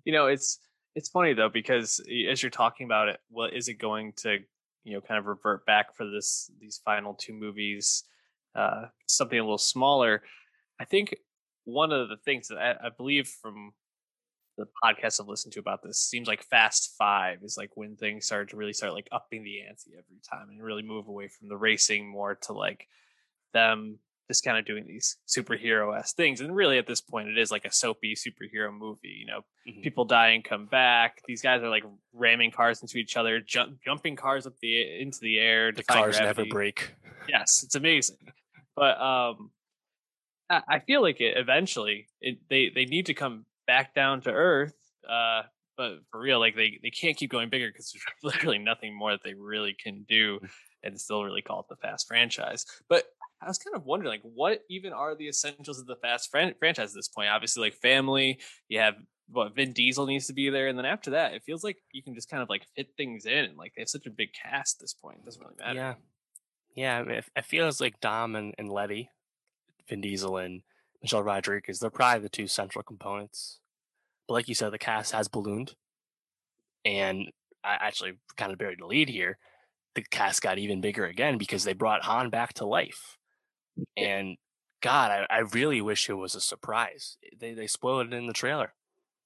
you 0.05 0.13
know, 0.13 0.27
it's 0.27 0.59
it's 0.95 1.09
funny 1.09 1.35
though 1.35 1.49
because 1.49 2.01
as 2.31 2.43
you're 2.43 2.51
talking 2.51 2.87
about 2.87 3.09
it, 3.09 3.21
well, 3.31 3.49
is 3.53 3.69
it 3.69 3.75
going 3.75 4.13
to 4.19 4.39
you 4.85 4.95
know 4.95 5.01
kind 5.01 5.19
of 5.19 5.27
revert 5.27 5.65
back 5.67 5.95
for 5.95 6.07
this 6.07 6.51
these 6.61 6.81
final 6.85 7.15
two 7.15 7.33
movies, 7.33 8.05
uh, 8.57 8.87
something 9.07 9.39
a 9.39 9.43
little 9.43 9.59
smaller? 9.59 10.23
I 10.81 10.85
think 10.85 11.15
one 11.65 11.93
of 11.93 12.09
the 12.09 12.17
things 12.17 12.49
that 12.49 12.59
I, 12.59 12.87
I 12.87 12.91
believe 12.97 13.29
from 13.29 13.73
the 14.57 14.67
podcasts 14.85 15.21
I've 15.21 15.29
listened 15.29 15.53
to 15.55 15.61
about 15.61 15.83
this 15.83 15.99
seems 15.99 16.29
like 16.29 16.43
Fast 16.43 16.95
Five 16.99 17.39
is 17.43 17.57
like 17.57 17.71
when 17.77 17.97
things 17.97 18.27
start 18.27 18.51
to 18.51 18.57
really 18.57 18.73
start 18.73 18.93
like 18.93 19.09
upping 19.13 19.45
the 19.45 19.63
ante 19.63 19.93
every 19.93 20.21
time 20.29 20.49
and 20.49 20.63
really 20.63 20.83
move 20.83 21.09
away 21.09 21.29
from 21.29 21.49
the 21.49 21.57
racing 21.57 22.09
more 22.09 22.37
to 22.43 22.53
like 22.53 22.89
them 23.53 23.99
just 24.29 24.45
kind 24.45 24.57
of 24.59 24.65
doing 24.65 24.87
these 24.87 25.17
superhero 25.29 25.97
ass 25.97 26.13
things. 26.13 26.41
And 26.41 26.55
really, 26.55 26.79
at 26.79 26.87
this 26.87 27.01
point, 27.01 27.29
it 27.29 27.39
is 27.39 27.51
like 27.51 27.65
a 27.65 27.73
soapy 27.73 28.15
superhero 28.15 28.73
movie. 28.73 29.17
You 29.21 29.27
know, 29.27 29.41
mm-hmm. 29.69 29.83
people 29.83 30.05
die 30.05 30.29
and 30.29 30.45
come 30.45 30.67
back. 30.67 31.21
These 31.27 31.43
guys 31.43 31.63
are 31.63 31.69
like 31.69 31.85
ramming 32.13 32.51
cars 32.51 32.81
into 32.83 32.99
each 32.99 33.17
other, 33.17 33.41
jump, 33.41 33.79
jumping 33.85 34.17
cars 34.17 34.47
up 34.47 34.55
the 34.61 35.01
into 35.01 35.19
the 35.21 35.39
air. 35.39 35.73
The 35.73 35.83
cars 35.83 36.17
gravity. 36.17 36.43
never 36.43 36.55
break. 36.55 36.95
Yes, 37.29 37.63
it's 37.63 37.75
amazing. 37.75 38.17
But 38.77 39.01
um, 39.01 39.51
I, 40.51 40.63
I 40.69 40.79
feel 40.81 41.03
like 41.03 41.21
it 41.21 41.37
eventually 41.37 42.09
it, 42.21 42.39
they 42.49 42.71
they 42.75 42.87
need 42.87 43.07
to 43.07 43.15
come 43.15 43.45
back 43.67 43.95
down 43.95 44.23
to 44.23 44.31
earth. 44.31 44.75
Uh, 45.09 45.43
but 45.77 45.99
for 46.11 46.21
real, 46.21 46.39
like 46.39 46.57
they 46.57 46.79
they 46.83 46.91
can't 46.91 47.17
keep 47.17 47.31
going 47.31 47.51
bigger 47.51 47.69
because 47.69 47.93
there's 47.93 48.05
literally 48.35 48.59
nothing 48.59 48.97
more 48.97 49.13
that 49.13 49.23
they 49.25 49.35
really 49.35 49.75
can 49.79 50.05
do 50.09 50.41
and 50.85 51.01
still 51.01 51.25
really 51.25 51.43
call 51.43 51.61
it 51.61 51.67
the 51.69 51.77
fast 51.77 52.07
franchise. 52.07 52.65
But 52.89 53.05
I 53.41 53.49
was 53.49 53.59
kind 53.59 53.77
of 53.77 53.85
wondering, 53.85 54.11
like, 54.11 54.23
what 54.23 54.61
even 54.71 54.93
are 54.93 55.15
the 55.15 55.29
essentials 55.29 55.79
of 55.79 55.87
the 55.87 55.97
Fast 55.97 56.31
fran- 56.31 56.55
franchise 56.59 56.91
at 56.91 56.95
this 56.95 57.09
point? 57.09 57.29
Obviously, 57.29 57.63
like 57.65 57.75
family. 57.75 58.39
You 58.69 58.81
have 58.81 58.95
what 59.29 59.55
Vin 59.55 59.73
Diesel 59.73 60.07
needs 60.07 60.27
to 60.29 60.33
be 60.33 60.51
there, 60.51 60.69
and 60.69 60.79
then 60.79 60.87
after 60.87 61.11
that, 61.11 61.35
it 61.35 61.43
feels 61.45 61.65
like 61.65 61.79
you 61.93 62.03
can 62.03 62.15
just 62.15 62.31
kind 62.31 62.43
of 62.43 62.49
like 62.49 62.67
fit 62.77 62.89
things 62.97 63.27
in. 63.27 63.57
Like 63.57 63.73
they 63.75 63.83
have 63.83 63.89
such 63.89 64.07
a 64.07 64.11
big 64.11 64.31
cast 64.33 64.77
at 64.77 64.85
this 64.85 64.95
point; 64.95 65.19
it 65.19 65.25
doesn't 65.25 65.43
really 65.43 65.57
matter. 65.59 65.75
Yeah, 65.75 65.95
yeah. 66.75 66.99
I 66.99 67.03
mean, 67.03 67.23
it 67.37 67.45
feels 67.45 67.81
like 67.81 68.01
Dom 68.01 68.37
and, 68.37 68.55
and 68.59 68.71
Letty, 68.71 69.11
Vin 69.89 70.01
Diesel 70.01 70.37
and 70.39 70.63
Michelle 71.03 71.23
Rodriguez. 71.23 71.81
They're 71.81 71.91
probably 71.91 72.23
the 72.23 72.29
two 72.29 72.47
central 72.47 72.83
components. 72.83 73.61
But 74.27 74.35
like 74.35 74.49
you 74.49 74.55
said, 74.55 74.73
the 74.73 74.79
cast 74.79 75.13
has 75.13 75.29
ballooned, 75.29 75.75
and 76.85 77.31
I 77.63 77.75
actually 77.81 78.15
kind 78.37 78.53
of 78.53 78.59
buried 78.59 78.81
the 78.81 78.87
lead 78.87 79.11
here. 79.11 79.39
The 79.95 80.03
cast 80.03 80.43
got 80.43 80.59
even 80.59 80.81
bigger 80.81 81.07
again 81.07 81.39
because 81.39 81.65
they 81.65 81.73
brought 81.73 82.05
Han 82.05 82.31
back 82.31 82.55
to 82.55 82.67
life. 82.67 83.19
And 83.97 84.37
God, 84.81 85.11
I, 85.11 85.27
I 85.31 85.39
really 85.41 85.81
wish 85.81 86.09
it 86.09 86.15
was 86.15 86.35
a 86.35 86.41
surprise. 86.41 87.17
They 87.39 87.55
they 87.55 87.67
spoiled 87.67 88.09
it 88.09 88.17
in 88.17 88.27
the 88.27 88.33
trailer. 88.33 88.75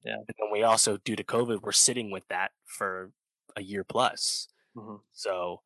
Yeah. 0.05 0.15
And 0.15 0.27
then 0.27 0.53
we 0.53 0.63
also, 0.63 0.99
due 0.99 1.17
to 1.17 1.25
COVID, 1.25 1.63
we're 1.63 1.73
sitting 1.73 2.11
with 2.11 2.27
that 2.29 2.53
for 2.65 3.11
a 3.57 3.63
year 3.63 3.85
plus. 3.85 4.49
Mm-hmm. 4.77 4.97
So, 5.13 5.63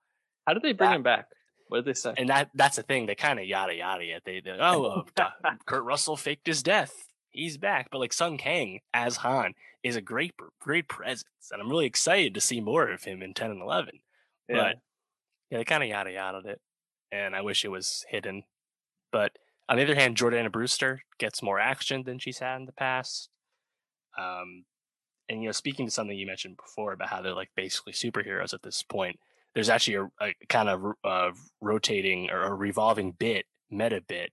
how 0.47 0.55
did 0.55 0.63
they 0.63 0.73
bring 0.73 0.91
that, 0.91 0.97
him 0.97 1.03
back? 1.03 1.27
What 1.69 1.79
did 1.79 1.85
they 1.85 1.99
say? 1.99 2.15
And 2.17 2.29
that 2.29 2.51
that's 2.55 2.77
the 2.77 2.83
thing. 2.83 3.07
They 3.07 3.15
kind 3.15 3.39
of 3.39 3.47
yada 3.47 3.75
yada 3.75 4.05
it. 4.05 4.23
They, 4.25 4.41
they 4.41 4.51
oh, 4.59 5.05
uh, 5.17 5.31
Kurt 5.67 5.85
Russell 5.85 6.17
faked 6.17 6.47
his 6.47 6.63
death. 6.63 6.93
He's 7.31 7.57
back. 7.57 7.89
But 7.91 7.99
like 7.99 8.13
Sung 8.13 8.39
Kang 8.39 8.81
as 8.93 9.17
Han 9.17 9.53
is 9.83 9.97
a 9.97 10.01
great 10.01 10.33
great 10.61 10.89
presence, 10.89 11.51
and 11.51 11.61
I'm 11.61 11.69
really 11.69 11.87
excited 11.87 12.35
to 12.35 12.41
see 12.41 12.61
more 12.61 12.91
of 12.91 13.05
him 13.05 13.23
in 13.23 13.35
ten 13.35 13.51
and 13.51 13.63
eleven. 13.63 14.01
Yeah. 14.49 14.57
But 14.57 14.77
yeah, 15.53 15.59
they 15.59 15.65
kind 15.65 15.85
of 15.85 15.89
yada 15.89 16.11
yada 16.11 16.41
it, 16.49 16.61
and 17.13 17.37
I 17.37 17.43
wish 17.43 17.65
it 17.65 17.69
was 17.69 18.05
hidden 18.09 18.43
but 19.13 19.33
on 19.69 19.77
the 19.77 19.85
other 19.85 19.95
hand, 19.95 20.17
Jordana 20.17 20.51
Brewster 20.51 21.03
gets 21.19 21.43
more 21.43 21.61
action 21.61 22.03
than 22.03 22.19
she's 22.19 22.41
had 22.41 22.57
in 22.57 22.67
the 22.67 22.73
past. 22.73 23.29
Um, 24.19 24.65
and 25.29 25.43
you 25.43 25.49
know, 25.49 25.53
speaking 25.53 25.87
to 25.87 25.93
something 25.93 26.17
you 26.17 26.27
mentioned 26.27 26.57
before 26.57 26.93
about 26.93 27.11
how 27.11 27.23
they're 27.23 27.35
like 27.35 27.51
basically 27.55 27.93
superheroes 27.93 28.53
at 28.53 28.63
this 28.63 28.83
point, 28.83 29.21
there's 29.55 29.69
actually 29.69 29.95
a, 29.95 30.05
a 30.21 30.35
kind 30.49 30.69
of 30.69 30.83
uh, 31.05 31.31
rotating 31.61 32.31
or 32.31 32.43
a 32.43 32.55
revolving 32.55 33.13
bit, 33.13 33.45
meta 33.71 34.01
bit 34.01 34.33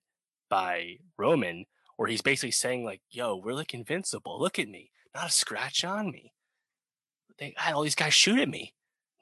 by 0.49 0.95
Roman, 1.17 1.65
where 1.97 2.09
he's 2.09 2.21
basically 2.21 2.51
saying 2.51 2.83
like, 2.83 3.01
"Yo, 3.11 3.35
we're 3.35 3.53
like 3.53 3.73
invincible. 3.73 4.39
Look 4.39 4.57
at 4.57 4.69
me. 4.69 4.91
not 5.13 5.27
a 5.27 5.31
scratch 5.31 5.83
on 5.83 6.09
me. 6.11 6.33
They 7.37 7.53
had 7.57 7.73
all 7.73 7.83
these 7.83 7.95
guys 7.95 8.13
shoot 8.13 8.39
at 8.39 8.49
me, 8.49 8.73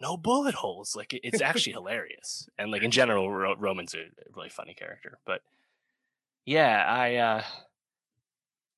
no 0.01 0.17
bullet 0.17 0.55
holes. 0.55 0.95
Like 0.95 1.13
it, 1.13 1.21
it's 1.23 1.41
actually 1.41 1.73
hilarious. 1.73 2.47
And 2.57 2.71
like 2.71 2.83
in 2.83 2.91
general, 2.91 3.31
Ro- 3.31 3.55
Roman's 3.57 3.93
a 3.93 4.05
really 4.35 4.49
funny 4.49 4.73
character. 4.73 5.19
But 5.25 5.41
yeah, 6.45 6.83
I, 6.87 7.15
uh, 7.15 7.43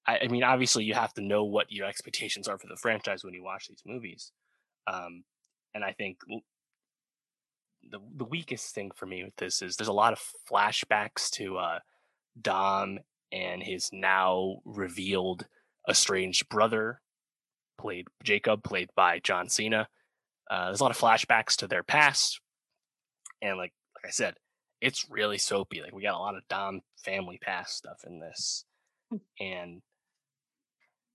I, 0.07 0.20
I 0.24 0.28
mean, 0.28 0.43
obviously 0.43 0.84
you 0.84 0.93
have 0.93 1.13
to 1.13 1.22
know 1.22 1.43
what 1.43 1.72
your 1.72 1.88
expectations 1.88 2.47
are 2.47 2.57
for 2.57 2.67
the 2.67 2.76
franchise 2.76 3.24
when 3.24 3.34
you 3.34 3.43
watch 3.43 3.67
these 3.67 3.84
movies. 3.86 4.32
Um, 4.88 5.24
and 5.74 5.84
I 5.84 5.91
think 5.93 6.17
the 7.89 7.99
the 8.15 8.26
weakest 8.26 8.74
thing 8.74 8.91
for 8.95 9.05
me 9.05 9.24
with 9.24 9.36
this 9.38 9.61
is 9.61 9.76
there's 9.76 9.88
a 9.88 9.93
lot 9.93 10.13
of 10.13 10.22
flashbacks 10.49 11.30
to 11.32 11.57
uh, 11.57 11.80
Dom 12.41 12.99
and 13.32 13.61
his 13.61 13.89
now 13.93 14.57
revealed 14.65 15.45
estranged 15.89 16.49
brother, 16.49 17.01
played 17.78 18.07
Jacob, 18.24 18.63
played 18.63 18.89
by 18.95 19.20
John 19.20 19.49
Cena. 19.49 19.88
Uh, 20.50 20.66
there's 20.66 20.80
a 20.80 20.84
lot 20.84 20.91
of 20.91 20.97
flashbacks 20.97 21.56
to 21.58 21.68
their 21.68 21.84
past, 21.84 22.39
and 23.41 23.58
like 23.58 23.74
like 23.95 24.10
I 24.10 24.12
said, 24.12 24.36
it's 24.82 25.10
really 25.10 25.38
soapy. 25.38 25.82
Like 25.82 25.93
we 25.93 26.04
got 26.04 26.16
a 26.16 26.20
lot 26.20 26.36
of 26.36 26.47
Dom 26.50 26.82
family 26.97 27.39
past 27.41 27.78
stuff 27.78 28.04
in 28.06 28.20
this, 28.20 28.66
hmm. 29.10 29.18
and 29.39 29.82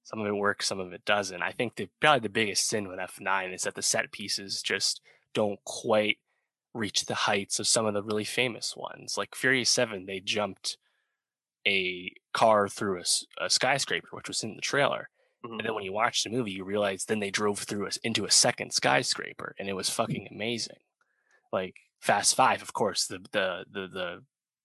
some 0.04 0.20
of 0.20 0.26
it 0.26 0.36
works, 0.36 0.66
some 0.66 0.80
of 0.80 0.92
it 0.92 1.04
doesn't. 1.04 1.42
I 1.42 1.50
think 1.50 1.76
the 1.76 1.88
probably 2.00 2.20
the 2.20 2.28
biggest 2.28 2.68
sin 2.68 2.88
with 2.88 2.98
F9 2.98 3.54
is 3.54 3.62
that 3.62 3.74
the 3.74 3.82
set 3.82 4.12
pieces 4.12 4.62
just 4.62 5.00
don't 5.32 5.58
quite 5.64 6.18
reach 6.74 7.06
the 7.06 7.14
heights 7.14 7.58
of 7.58 7.66
some 7.66 7.86
of 7.86 7.94
the 7.94 8.02
really 8.02 8.24
famous 8.24 8.76
ones. 8.76 9.16
Like 9.16 9.34
Furious 9.34 9.70
7, 9.70 10.06
they 10.06 10.20
jumped 10.20 10.76
a 11.66 12.12
car 12.32 12.68
through 12.68 13.00
a, 13.00 13.44
a 13.44 13.48
skyscraper, 13.48 14.08
which 14.12 14.28
was 14.28 14.42
in 14.42 14.56
the 14.56 14.60
trailer. 14.60 15.08
Mm-hmm. 15.44 15.58
And 15.58 15.66
then 15.66 15.74
when 15.74 15.84
you 15.84 15.92
watch 15.92 16.22
the 16.22 16.30
movie, 16.30 16.52
you 16.52 16.64
realize 16.64 17.04
then 17.04 17.20
they 17.20 17.30
drove 17.30 17.58
through 17.58 17.86
us 17.86 17.98
into 17.98 18.24
a 18.24 18.30
second 18.30 18.72
skyscraper, 18.72 19.54
and 19.58 19.68
it 19.68 19.74
was 19.74 19.90
fucking 19.90 20.28
amazing. 20.30 20.78
Like 21.52 21.74
Fast 22.00 22.34
Five, 22.34 22.62
of 22.62 22.72
course, 22.72 23.06
the 23.06 23.18
the 23.32 23.64
the 23.70 23.88
the 23.88 24.22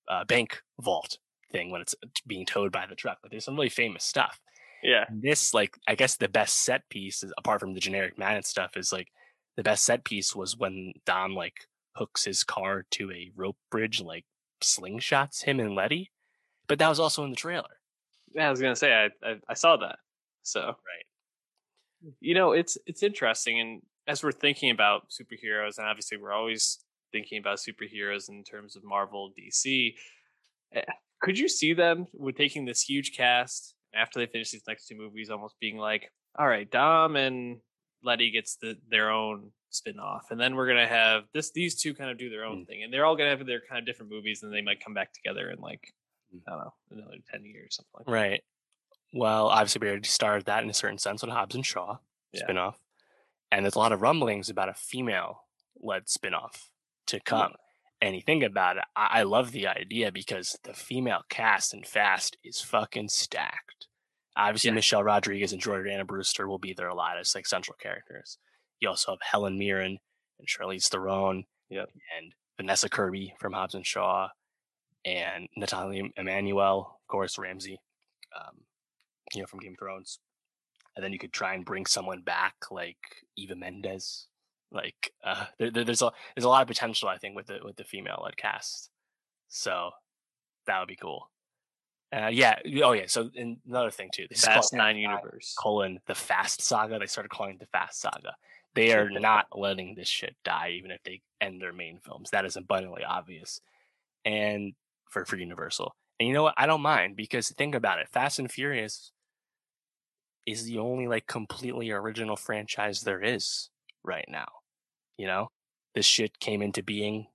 uh, 0.07 0.25
bank 0.25 0.61
vault 0.79 1.17
thing 1.51 1.71
when 1.71 1.81
it's 1.81 1.95
being 2.25 2.45
towed 2.45 2.71
by 2.71 2.85
the 2.87 2.95
truck. 2.95 3.17
But 3.21 3.31
there's 3.31 3.45
some 3.45 3.55
really 3.55 3.69
famous 3.69 4.03
stuff. 4.03 4.39
Yeah. 4.81 5.05
this, 5.11 5.53
like, 5.53 5.77
I 5.89 5.95
guess 5.95 6.15
the 6.15 6.29
best 6.29 6.63
set 6.63 6.87
piece, 6.89 7.21
is, 7.21 7.33
apart 7.37 7.59
from 7.59 7.73
the 7.73 7.81
generic 7.81 8.17
man 8.17 8.41
stuff, 8.43 8.77
is 8.77 8.93
like 8.93 9.09
the 9.57 9.63
best 9.63 9.83
set 9.83 10.05
piece 10.05 10.33
was 10.33 10.57
when 10.57 10.93
Dom 11.05 11.35
like 11.35 11.67
hooks 11.95 12.23
his 12.23 12.43
car 12.43 12.85
to 12.91 13.11
a 13.11 13.31
rope 13.35 13.57
bridge, 13.69 14.01
like 14.01 14.25
slingshots 14.61 15.43
him 15.43 15.59
and 15.59 15.75
Letty. 15.75 16.11
But 16.67 16.79
that 16.79 16.87
was 16.87 16.99
also 16.99 17.25
in 17.25 17.31
the 17.31 17.35
trailer. 17.35 17.79
Yeah, 18.33 18.47
I 18.47 18.51
was 18.51 18.61
gonna 18.61 18.75
say 18.75 18.93
I, 18.93 19.27
I, 19.27 19.35
I 19.49 19.53
saw 19.53 19.75
that. 19.77 19.97
So 20.49 20.61
right, 20.61 22.13
you 22.19 22.33
know, 22.33 22.51
it's 22.51 22.77
it's 22.85 23.03
interesting, 23.03 23.59
and 23.59 23.81
as 24.07 24.23
we're 24.23 24.31
thinking 24.31 24.71
about 24.71 25.09
superheroes, 25.09 25.77
and 25.77 25.87
obviously 25.87 26.17
we're 26.17 26.33
always 26.33 26.79
thinking 27.11 27.39
about 27.39 27.59
superheroes 27.59 28.29
in 28.29 28.43
terms 28.43 28.75
of 28.75 28.83
Marvel, 28.83 29.31
DC. 29.37 29.93
Eh, 30.73 30.81
could 31.21 31.37
you 31.37 31.49
see 31.49 31.73
them 31.73 32.07
with 32.13 32.37
taking 32.37 32.65
this 32.65 32.81
huge 32.81 33.15
cast 33.15 33.75
after 33.93 34.19
they 34.19 34.27
finish 34.27 34.51
these 34.51 34.63
next 34.67 34.87
two 34.87 34.95
movies, 34.95 35.29
almost 35.29 35.59
being 35.59 35.77
like, 35.77 36.11
"All 36.37 36.47
right, 36.47 36.69
Dom 36.69 37.15
and 37.15 37.59
Letty 38.03 38.31
gets 38.31 38.55
the, 38.55 38.77
their 38.89 39.09
own 39.11 39.51
spin-off 39.71 40.31
and 40.31 40.39
then 40.39 40.55
we're 40.55 40.67
gonna 40.67 40.87
have 40.87 41.25
this 41.33 41.51
these 41.51 41.79
two 41.79 41.93
kind 41.93 42.09
of 42.09 42.17
do 42.17 42.29
their 42.29 42.43
own 42.43 42.63
mm. 42.63 42.67
thing 42.67 42.83
and 42.83 42.91
they're 42.91 43.05
all 43.05 43.15
gonna 43.15 43.29
have 43.29 43.45
their 43.45 43.61
kind 43.61 43.79
of 43.79 43.85
different 43.85 44.11
movies 44.11 44.41
and 44.41 44.51
they 44.51 44.63
might 44.63 44.83
come 44.83 44.95
back 44.95 45.13
together 45.13 45.51
in 45.51 45.59
like 45.59 45.93
mm. 46.35 46.39
i 46.47 46.51
don't 46.51 46.59
know 46.59 46.73
another 46.89 47.17
10 47.31 47.45
years 47.45 47.67
or 47.67 47.71
something 47.71 47.91
like 47.99 48.07
right. 48.07 48.41
Well 49.13 49.47
obviously 49.47 49.79
we 49.81 49.89
already 49.89 50.07
started 50.07 50.45
that 50.45 50.63
in 50.63 50.69
a 50.69 50.73
certain 50.73 50.97
sense 50.97 51.21
with 51.21 51.31
hobbs 51.31 51.55
and 51.55 51.65
shaw 51.65 51.97
yeah. 52.33 52.41
spin-off 52.41 52.79
and 53.51 53.65
there's 53.65 53.75
a 53.75 53.79
lot 53.79 53.91
of 53.91 54.01
rumblings 54.01 54.49
about 54.49 54.69
a 54.69 54.73
female 54.73 55.43
led 55.81 56.07
spin-off 56.09 56.69
to 57.07 57.19
come 57.19 57.51
mm. 57.51 57.55
and 58.01 58.15
you 58.15 58.21
think 58.21 58.43
about 58.43 58.77
it 58.77 58.83
I-, 58.95 59.19
I 59.19 59.23
love 59.23 59.51
the 59.51 59.67
idea 59.67 60.11
because 60.11 60.57
the 60.63 60.73
female 60.73 61.21
cast 61.29 61.73
in 61.73 61.83
fast 61.83 62.37
is 62.43 62.61
fucking 62.61 63.09
stacked 63.09 63.87
obviously 64.37 64.69
yeah. 64.69 64.75
michelle 64.75 65.03
rodriguez 65.03 65.53
and 65.53 65.61
jordana 65.61 66.05
brewster 66.05 66.47
will 66.47 66.59
be 66.59 66.73
there 66.73 66.89
a 66.89 66.95
lot 66.95 67.17
as 67.17 67.33
like 67.33 67.47
central 67.47 67.77
characters 67.81 68.37
you 68.79 68.89
also 68.89 69.11
have 69.11 69.19
Helen 69.21 69.57
Mirren 69.57 69.97
and 70.39 70.47
Charlize 70.47 70.87
Theron 70.87 71.45
yep. 71.69 71.89
and 72.17 72.33
Vanessa 72.57 72.89
Kirby 72.89 73.33
from 73.39 73.53
Hobbs 73.53 73.75
and 73.75 73.85
Shaw 73.85 74.29
and 75.05 75.47
Nathalie 75.55 76.11
Emmanuel, 76.17 76.99
of 77.01 77.07
course, 77.07 77.37
Ramsay, 77.37 77.79
um, 78.37 78.57
you 79.33 79.41
know, 79.41 79.47
from 79.47 79.59
Game 79.59 79.73
of 79.73 79.79
Thrones. 79.79 80.19
And 80.95 81.03
then 81.03 81.13
you 81.13 81.19
could 81.19 81.33
try 81.33 81.53
and 81.53 81.65
bring 81.65 81.85
someone 81.85 82.21
back 82.21 82.55
like 82.71 82.97
Eva 83.37 83.55
Mendes. 83.55 84.27
Like 84.71 85.13
uh, 85.23 85.45
there, 85.57 85.71
there's 85.71 86.01
a 86.01 86.11
there's 86.35 86.45
a 86.45 86.49
lot 86.49 86.61
of 86.61 86.67
potential, 86.67 87.09
I 87.09 87.17
think, 87.17 87.35
with 87.35 87.47
the 87.47 87.59
with 87.63 87.75
the 87.75 87.83
female 87.83 88.21
led 88.23 88.37
cast. 88.37 88.89
So 89.47 89.91
that 90.67 90.79
would 90.79 90.87
be 90.87 90.95
cool. 90.95 91.29
Uh, 92.15 92.27
yeah. 92.27 92.55
Oh, 92.83 92.93
yeah. 92.93 93.05
So 93.07 93.29
another 93.35 93.91
thing 93.91 94.09
too, 94.13 94.25
the 94.29 94.35
Fast 94.35 94.73
Nine 94.73 94.97
universe 94.97 95.55
colon 95.59 95.99
the 96.07 96.15
Fast 96.15 96.61
Saga. 96.61 96.99
They 96.99 97.05
started 97.05 97.29
calling 97.29 97.55
it 97.55 97.59
the 97.59 97.67
Fast 97.67 98.01
Saga. 98.01 98.35
They 98.75 98.93
are 98.93 99.09
not 99.09 99.47
letting 99.55 99.95
this 99.95 100.07
shit 100.07 100.35
die, 100.43 100.73
even 100.77 100.91
if 100.91 101.01
they 101.03 101.21
end 101.41 101.61
their 101.61 101.73
main 101.73 101.99
films. 101.99 102.29
That 102.31 102.45
is 102.45 102.55
abundantly 102.55 103.03
obvious. 103.03 103.61
And 104.25 104.73
for, 105.09 105.25
for 105.25 105.37
Universal. 105.37 105.95
And 106.19 106.27
you 106.27 106.33
know 106.33 106.43
what? 106.43 106.55
I 106.57 106.65
don't 106.65 106.81
mind 106.81 107.15
because 107.15 107.49
think 107.49 107.75
about 107.75 107.99
it. 107.99 108.09
Fast 108.09 108.39
and 108.39 108.51
Furious 108.51 109.11
is 110.45 110.65
the 110.65 110.79
only 110.79 111.07
like 111.07 111.27
completely 111.27 111.91
original 111.91 112.35
franchise 112.35 113.01
there 113.01 113.21
is 113.21 113.69
right 114.03 114.25
now. 114.29 114.47
You 115.17 115.27
know, 115.27 115.51
this 115.95 116.05
shit 116.05 116.39
came 116.39 116.61
into 116.61 116.81
being 116.83 117.27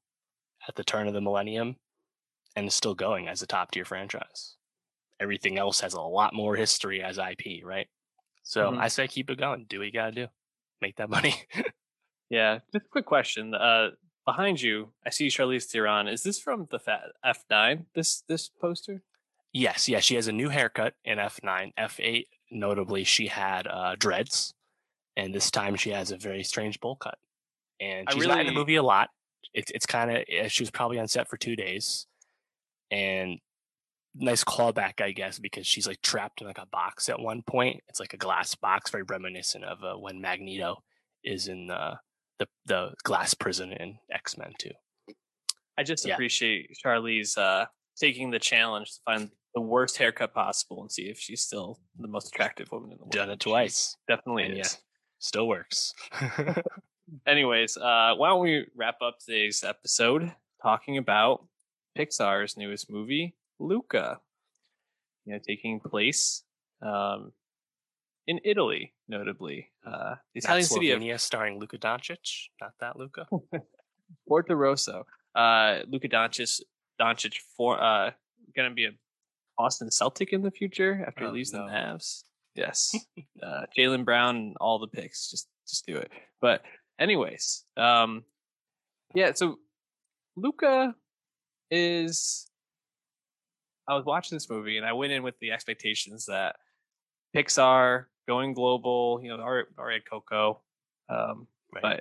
at 0.66 0.74
the 0.74 0.84
turn 0.84 1.06
of 1.06 1.14
the 1.14 1.20
millennium 1.20 1.76
and 2.56 2.66
is 2.66 2.74
still 2.74 2.94
going 2.94 3.28
as 3.28 3.42
a 3.42 3.46
top 3.46 3.70
tier 3.70 3.84
franchise. 3.84 4.56
Everything 5.20 5.58
else 5.58 5.80
has 5.80 5.94
a 5.94 6.00
lot 6.00 6.34
more 6.34 6.56
history 6.56 7.02
as 7.02 7.18
IP, 7.18 7.64
right? 7.64 7.86
So 8.42 8.70
mm-hmm. 8.70 8.80
I 8.80 8.88
say 8.88 9.06
keep 9.06 9.30
it 9.30 9.38
going. 9.38 9.66
Do 9.68 9.78
what 9.78 9.86
you 9.86 9.92
gotta 9.92 10.12
do 10.12 10.26
make 10.84 10.96
that 10.96 11.10
money. 11.16 11.34
yeah. 12.30 12.58
Just 12.72 12.86
a 12.86 12.88
quick 12.90 13.06
question. 13.06 13.54
Uh, 13.54 13.90
behind 14.24 14.60
you, 14.60 14.90
I 15.06 15.10
see 15.10 15.28
Charlize 15.28 15.64
Theron. 15.64 16.08
Is 16.08 16.22
this 16.22 16.38
from 16.38 16.68
the 16.70 16.80
F 17.24 17.44
nine? 17.50 17.86
This 17.94 18.22
this 18.28 18.48
poster? 18.48 19.02
Yes. 19.52 19.88
Yeah. 19.88 20.00
She 20.00 20.14
has 20.14 20.28
a 20.28 20.32
new 20.32 20.50
haircut 20.50 20.94
in 21.04 21.18
F 21.18 21.40
nine. 21.42 21.72
F 21.76 21.98
eight, 22.00 22.28
notably, 22.50 23.04
she 23.04 23.26
had 23.26 23.66
uh, 23.66 23.96
dreads, 23.98 24.54
and 25.16 25.34
this 25.34 25.50
time 25.50 25.76
she 25.76 25.90
has 25.90 26.10
a 26.10 26.16
very 26.16 26.44
strange 26.44 26.80
bowl 26.80 26.96
cut. 26.96 27.18
And 27.80 28.08
she's 28.10 28.22
really... 28.22 28.34
not 28.34 28.40
in 28.40 28.46
the 28.46 28.52
movie 28.52 28.76
a 28.76 28.82
lot. 28.82 29.10
It's 29.52 29.70
it's 29.70 29.86
kind 29.86 30.10
of 30.10 30.24
eh, 30.28 30.48
she 30.48 30.62
was 30.62 30.70
probably 30.70 30.98
on 30.98 31.08
set 31.08 31.28
for 31.28 31.36
two 31.36 31.56
days, 31.56 32.06
and 32.90 33.38
nice 34.14 34.44
callback, 34.44 35.00
I 35.00 35.12
guess, 35.12 35.38
because 35.38 35.66
she's 35.66 35.86
like 35.86 36.00
trapped 36.02 36.40
in 36.40 36.46
like 36.46 36.58
a 36.58 36.66
box 36.66 37.08
at 37.08 37.20
one 37.20 37.42
point. 37.42 37.82
It's 37.88 38.00
like 38.00 38.14
a 38.14 38.18
glass 38.18 38.54
box, 38.54 38.90
very 38.90 39.04
reminiscent 39.04 39.64
of 39.64 39.82
uh, 39.82 39.94
when 39.94 40.20
Magneto 40.20 40.82
is 41.22 41.48
in 41.48 41.66
the 41.66 41.98
the, 42.38 42.48
the 42.66 42.94
glass 43.04 43.34
prison 43.34 43.72
in 43.72 43.98
X 44.10 44.36
Men 44.36 44.52
Two. 44.58 44.70
I 45.76 45.82
just 45.82 46.06
yeah. 46.06 46.14
appreciate 46.14 46.76
Charlize's 46.84 47.36
uh, 47.36 47.66
taking 47.96 48.30
the 48.30 48.38
challenge 48.38 48.94
to 48.94 49.00
find 49.04 49.30
the 49.54 49.60
worst 49.60 49.96
haircut 49.96 50.34
possible 50.34 50.82
and 50.82 50.90
see 50.90 51.08
if 51.08 51.18
she's 51.18 51.40
still 51.40 51.78
the 51.98 52.08
most 52.08 52.28
attractive 52.28 52.70
woman 52.72 52.90
in 52.92 52.98
the 52.98 53.04
world. 53.04 53.12
Done 53.12 53.30
it 53.30 53.40
twice, 53.40 53.96
she 54.08 54.14
definitely 54.14 54.44
and 54.44 54.58
is. 54.58 54.58
Yeah, 54.58 54.78
still 55.18 55.48
works. 55.48 55.92
Anyways, 57.26 57.76
uh, 57.76 58.14
why 58.16 58.28
don't 58.28 58.40
we 58.40 58.66
wrap 58.74 58.96
up 59.02 59.18
today's 59.18 59.62
episode 59.62 60.32
talking 60.62 60.98
about 60.98 61.46
Pixar's 61.96 62.56
newest 62.56 62.90
movie, 62.90 63.36
Luca, 63.60 64.20
you 65.24 65.32
know, 65.32 65.38
taking 65.46 65.80
place 65.80 66.42
um, 66.82 67.32
in 68.26 68.40
Italy, 68.44 68.94
notably. 69.08 69.70
Uh, 69.86 70.14
the 70.34 70.38
Italian 70.38 70.66
city 70.66 70.90
of 70.90 71.20
starring 71.20 71.58
Luka 71.58 71.78
Doncic, 71.78 72.48
not 72.60 72.72
that 72.80 72.98
Luca. 72.98 73.26
Portorosso. 74.30 75.04
Uh, 75.34 75.80
Luka 75.88 76.08
Doncic, 76.08 76.60
Doncic 77.00 77.36
for 77.56 77.80
uh, 77.80 78.10
going 78.56 78.68
to 78.68 78.74
be 78.74 78.86
a 78.86 78.90
Boston 79.56 79.90
Celtic 79.90 80.32
in 80.32 80.42
the 80.42 80.50
future 80.50 81.04
after 81.06 81.24
oh, 81.24 81.28
he 81.28 81.34
leaves 81.34 81.52
no. 81.52 81.66
the 81.66 81.72
Mavs. 81.72 82.24
Yes, 82.54 82.94
uh, 83.42 83.62
Jaylen 83.76 84.04
Brown, 84.04 84.54
all 84.60 84.78
the 84.78 84.86
picks. 84.86 85.30
Just 85.30 85.48
just 85.68 85.86
do 85.86 85.96
it. 85.96 86.10
But 86.40 86.62
anyways, 86.98 87.64
um, 87.76 88.24
yeah. 89.14 89.32
So 89.34 89.56
Luca 90.36 90.94
is 91.70 92.48
I 93.88 93.94
was 93.94 94.04
watching 94.04 94.36
this 94.36 94.48
movie 94.48 94.76
and 94.76 94.86
I 94.86 94.92
went 94.92 95.12
in 95.12 95.22
with 95.22 95.38
the 95.40 95.52
expectations 95.52 96.26
that 96.26 96.56
Pixar 97.34 98.04
going 98.26 98.54
global, 98.54 99.20
you 99.22 99.28
know, 99.28 99.42
already, 99.42 99.68
already 99.78 99.96
had 99.96 100.10
Coco, 100.10 100.60
um, 101.08 101.46
right. 101.72 101.82
but 101.82 102.00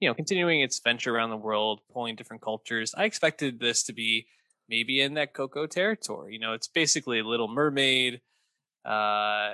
you 0.00 0.08
know, 0.08 0.14
continuing 0.14 0.60
its 0.60 0.80
venture 0.80 1.14
around 1.14 1.30
the 1.30 1.36
world, 1.36 1.80
pulling 1.92 2.16
different 2.16 2.42
cultures. 2.42 2.92
I 2.96 3.04
expected 3.04 3.60
this 3.60 3.84
to 3.84 3.92
be 3.92 4.26
maybe 4.72 5.02
in 5.02 5.12
that 5.14 5.34
Coco 5.34 5.66
territory. 5.66 6.32
You 6.32 6.38
know, 6.38 6.54
it's 6.54 6.66
basically 6.66 7.18
a 7.18 7.24
Little 7.24 7.46
Mermaid, 7.46 8.22
uh, 8.86 9.50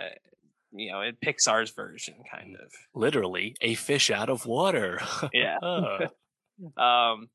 you 0.71 0.93
know, 0.93 1.01
in 1.03 1.17
Pixar's 1.17 1.71
version, 1.73 2.15
kind 2.33 2.55
of. 2.55 2.73
Literally, 2.95 3.57
a 3.61 3.75
fish 3.75 4.13
out 4.13 4.31
of 4.31 4.47
water. 4.47 5.01
yeah. 5.33 5.59
um, 6.77 7.29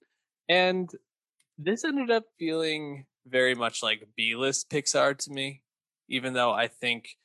and 0.48 0.90
this 1.58 1.84
ended 1.84 2.10
up 2.10 2.24
feeling 2.40 3.06
very 3.28 3.54
much 3.54 3.84
like 3.84 4.08
B-list 4.16 4.70
Pixar 4.70 5.18
to 5.18 5.32
me, 5.32 5.62
even 6.08 6.32
though 6.34 6.54
I 6.54 6.70
think, 6.70 7.18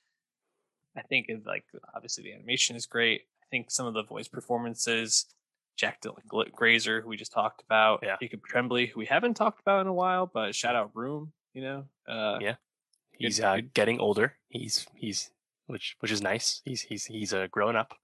I 0.97 1.03
think 1.03 1.27
it's 1.29 1.47
like 1.47 1.65
obviously 1.95 2.25
the 2.25 2.33
animation 2.33 2.75
is 2.75 2.87
great. 2.87 3.23
I 3.43 3.47
think 3.53 3.71
some 3.71 3.87
of 3.87 3.95
the 3.95 4.03
voice 4.03 4.27
performances, 4.29 5.27
Jack 5.79 6.03
Dylan 6.03 6.53
Grazer, 6.53 7.01
who 7.01 7.09
we 7.09 7.17
just 7.17 7.33
talked 7.33 7.63
about, 7.63 8.01
yeah. 8.03 8.17
Jacob 8.21 8.41
Tremblay, 8.45 8.87
who 8.87 8.99
we 8.99 9.07
haven't 9.07 9.35
talked 9.35 9.61
about 9.61 9.81
in 9.81 9.87
a 9.87 9.93
while, 9.93 10.27
but 10.27 10.55
shout 10.55 10.75
out 10.75 10.91
Room, 10.95 11.33
you 11.55 11.63
know, 11.63 11.85
uh, 12.09 12.39
yeah, 12.41 12.57
he's 13.13 13.41
uh, 13.41 13.61
getting 13.75 14.01
older. 14.01 14.35
He's 14.49 14.87
he's 14.95 15.31
which 15.67 15.97
which 16.01 16.11
is 16.11 16.21
nice. 16.21 16.61
He's 16.65 16.83
he's 16.83 17.05
he's 17.05 17.33
a 17.33 17.43
uh, 17.43 17.47
grown 17.47 17.77
up. 17.77 17.95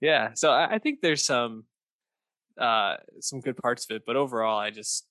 Yeah, 0.00 0.30
so 0.34 0.50
I, 0.50 0.74
I 0.74 0.78
think 0.78 1.00
there's 1.00 1.22
some 1.22 1.64
uh 2.58 2.96
some 3.20 3.40
good 3.40 3.58
parts 3.58 3.86
of 3.88 3.94
it, 3.94 4.02
but 4.06 4.16
overall, 4.16 4.58
I 4.58 4.70
just 4.70 5.06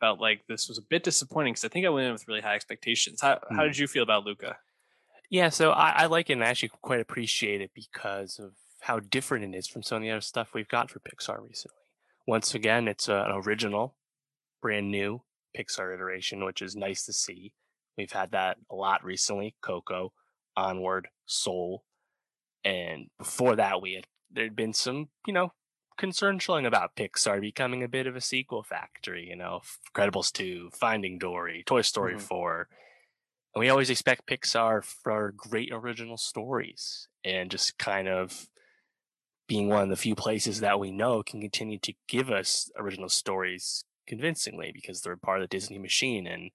felt 0.00 0.20
like 0.20 0.42
this 0.48 0.68
was 0.68 0.78
a 0.78 0.82
bit 0.82 1.04
disappointing 1.04 1.52
because 1.52 1.64
I 1.64 1.68
think 1.68 1.86
I 1.86 1.90
went 1.90 2.06
in 2.06 2.12
with 2.12 2.26
really 2.26 2.40
high 2.40 2.56
expectations. 2.56 3.20
How 3.20 3.34
mm. 3.34 3.56
how 3.56 3.62
did 3.62 3.76
hmm. 3.76 3.82
you 3.82 3.86
feel 3.86 4.02
about 4.02 4.26
Luca? 4.26 4.56
Yeah, 5.30 5.50
so 5.50 5.70
I, 5.70 5.90
I 5.90 6.06
like 6.06 6.28
it 6.28 6.32
and 6.32 6.44
I 6.44 6.48
actually 6.48 6.72
quite 6.82 6.98
appreciate 6.98 7.60
it 7.60 7.70
because 7.72 8.40
of 8.40 8.52
how 8.82 9.00
different 9.00 9.54
it 9.54 9.56
is 9.56 9.66
from 9.68 9.82
some 9.82 9.96
of 9.96 10.02
the 10.02 10.10
other 10.10 10.20
stuff 10.20 10.54
we've 10.54 10.68
got 10.68 10.90
for 10.90 11.00
Pixar 11.00 11.40
recently. 11.42 11.76
Once 12.26 12.54
again, 12.54 12.88
it's 12.88 13.08
a, 13.08 13.24
an 13.28 13.42
original, 13.44 13.96
brand 14.62 14.90
new 14.90 15.22
Pixar 15.56 15.94
iteration, 15.94 16.44
which 16.44 16.62
is 16.62 16.76
nice 16.76 17.04
to 17.04 17.12
see. 17.12 17.52
We've 17.96 18.12
had 18.12 18.30
that 18.32 18.58
a 18.70 18.74
lot 18.74 19.04
recently. 19.04 19.56
Coco, 19.62 20.12
Onward, 20.56 21.08
Soul, 21.26 21.84
and 22.64 23.08
before 23.18 23.56
that, 23.56 23.80
we 23.80 23.94
had 23.94 24.06
there'd 24.30 24.56
been 24.56 24.72
some, 24.72 25.08
you 25.26 25.32
know, 25.32 25.52
concern 25.98 26.38
showing 26.38 26.66
about 26.66 26.96
Pixar 26.96 27.40
becoming 27.40 27.82
a 27.82 27.88
bit 27.88 28.06
of 28.06 28.16
a 28.16 28.20
sequel 28.20 28.62
factory. 28.62 29.26
You 29.28 29.36
know, 29.36 29.60
Incredibles 29.94 30.32
2, 30.32 30.70
Finding 30.72 31.18
Dory, 31.18 31.62
Toy 31.66 31.82
Story 31.82 32.14
mm-hmm. 32.14 32.22
4. 32.22 32.68
And 33.54 33.60
we 33.60 33.68
always 33.68 33.90
expect 33.90 34.28
Pixar 34.28 34.84
for 34.84 35.34
great 35.36 35.70
original 35.72 36.16
stories 36.16 37.08
and 37.24 37.50
just 37.50 37.78
kind 37.78 38.08
of 38.08 38.48
being 39.50 39.68
one 39.68 39.82
of 39.82 39.88
the 39.88 39.96
few 39.96 40.14
places 40.14 40.60
that 40.60 40.78
we 40.78 40.92
know 40.92 41.24
can 41.24 41.40
continue 41.40 41.76
to 41.76 41.92
give 42.06 42.30
us 42.30 42.70
original 42.78 43.08
stories 43.08 43.84
convincingly 44.06 44.70
because 44.72 45.00
they're 45.00 45.16
part 45.16 45.42
of 45.42 45.42
the 45.42 45.56
Disney 45.56 45.76
machine 45.76 46.24
and 46.24 46.52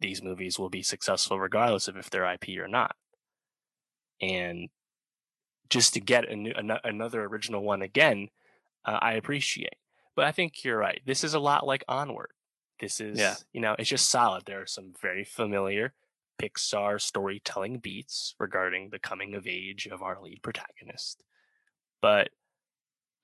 these 0.00 0.22
movies 0.22 0.58
will 0.58 0.70
be 0.70 0.82
successful 0.82 1.38
regardless 1.38 1.88
of 1.88 1.96
if 1.98 2.08
they're 2.08 2.24
IP 2.24 2.58
or 2.58 2.68
not. 2.68 2.96
And 4.18 4.70
just 5.68 5.92
to 5.92 6.00
get 6.00 6.26
a 6.26 6.34
new, 6.34 6.54
an- 6.56 6.78
another 6.84 7.22
original 7.24 7.62
one 7.62 7.82
again, 7.82 8.28
uh, 8.86 8.98
I 9.02 9.12
appreciate. 9.12 9.76
But 10.14 10.24
I 10.24 10.32
think 10.32 10.64
you're 10.64 10.78
right. 10.78 11.02
This 11.04 11.22
is 11.22 11.34
a 11.34 11.38
lot 11.38 11.66
like 11.66 11.84
Onward. 11.86 12.30
This 12.80 12.98
is, 12.98 13.18
yeah. 13.18 13.34
you 13.52 13.60
know, 13.60 13.76
it's 13.78 13.90
just 13.90 14.08
solid. 14.08 14.44
There 14.46 14.62
are 14.62 14.66
some 14.66 14.94
very 15.02 15.22
familiar 15.22 15.92
Pixar 16.40 16.98
storytelling 16.98 17.80
beats 17.80 18.34
regarding 18.38 18.88
the 18.88 18.98
coming 18.98 19.34
of 19.34 19.46
age 19.46 19.86
of 19.86 20.02
our 20.02 20.18
lead 20.22 20.40
protagonist. 20.42 21.22
But 22.02 22.28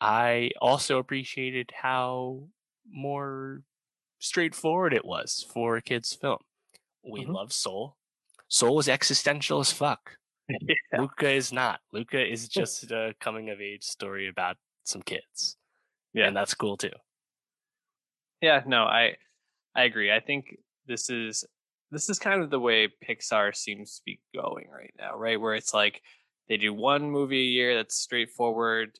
I 0.00 0.50
also 0.60 0.98
appreciated 0.98 1.70
how 1.74 2.48
more 2.90 3.62
straightforward 4.18 4.94
it 4.94 5.04
was 5.04 5.46
for 5.52 5.76
a 5.76 5.82
kid's 5.82 6.14
film. 6.14 6.38
We 7.04 7.22
mm-hmm. 7.22 7.32
love 7.32 7.52
Soul. 7.52 7.96
Soul 8.48 8.78
is 8.78 8.88
existential 8.88 9.60
as 9.60 9.72
fuck. 9.72 10.16
Yeah. 10.60 11.00
Luca 11.00 11.30
is 11.30 11.52
not. 11.52 11.80
Luca 11.92 12.20
is 12.20 12.46
just 12.48 12.90
a 12.90 13.14
coming 13.20 13.48
of 13.48 13.60
age 13.60 13.84
story 13.84 14.28
about 14.28 14.56
some 14.84 15.00
kids. 15.00 15.56
Yeah. 16.12 16.26
And 16.26 16.36
that's 16.36 16.52
cool 16.52 16.76
too. 16.76 16.90
Yeah, 18.42 18.62
no, 18.66 18.82
I 18.82 19.14
I 19.74 19.84
agree. 19.84 20.12
I 20.12 20.20
think 20.20 20.58
this 20.86 21.08
is 21.08 21.44
this 21.90 22.10
is 22.10 22.18
kind 22.18 22.42
of 22.42 22.50
the 22.50 22.58
way 22.58 22.88
Pixar 23.08 23.54
seems 23.54 23.96
to 23.96 24.02
be 24.04 24.20
going 24.34 24.68
right 24.70 24.92
now, 24.98 25.16
right? 25.16 25.40
Where 25.40 25.54
it's 25.54 25.72
like 25.72 26.02
they 26.48 26.56
do 26.56 26.74
one 26.74 27.10
movie 27.10 27.40
a 27.40 27.52
year 27.52 27.74
that's 27.74 27.96
straightforward, 27.96 28.98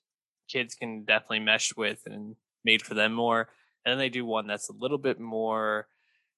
kids 0.48 0.74
can 0.74 1.04
definitely 1.04 1.40
mesh 1.40 1.76
with 1.76 2.02
and 2.06 2.36
made 2.64 2.82
for 2.82 2.94
them 2.94 3.12
more. 3.12 3.48
And 3.84 3.92
then 3.92 3.98
they 3.98 4.08
do 4.08 4.24
one 4.24 4.46
that's 4.46 4.68
a 4.68 4.74
little 4.78 4.98
bit 4.98 5.18
more 5.20 5.88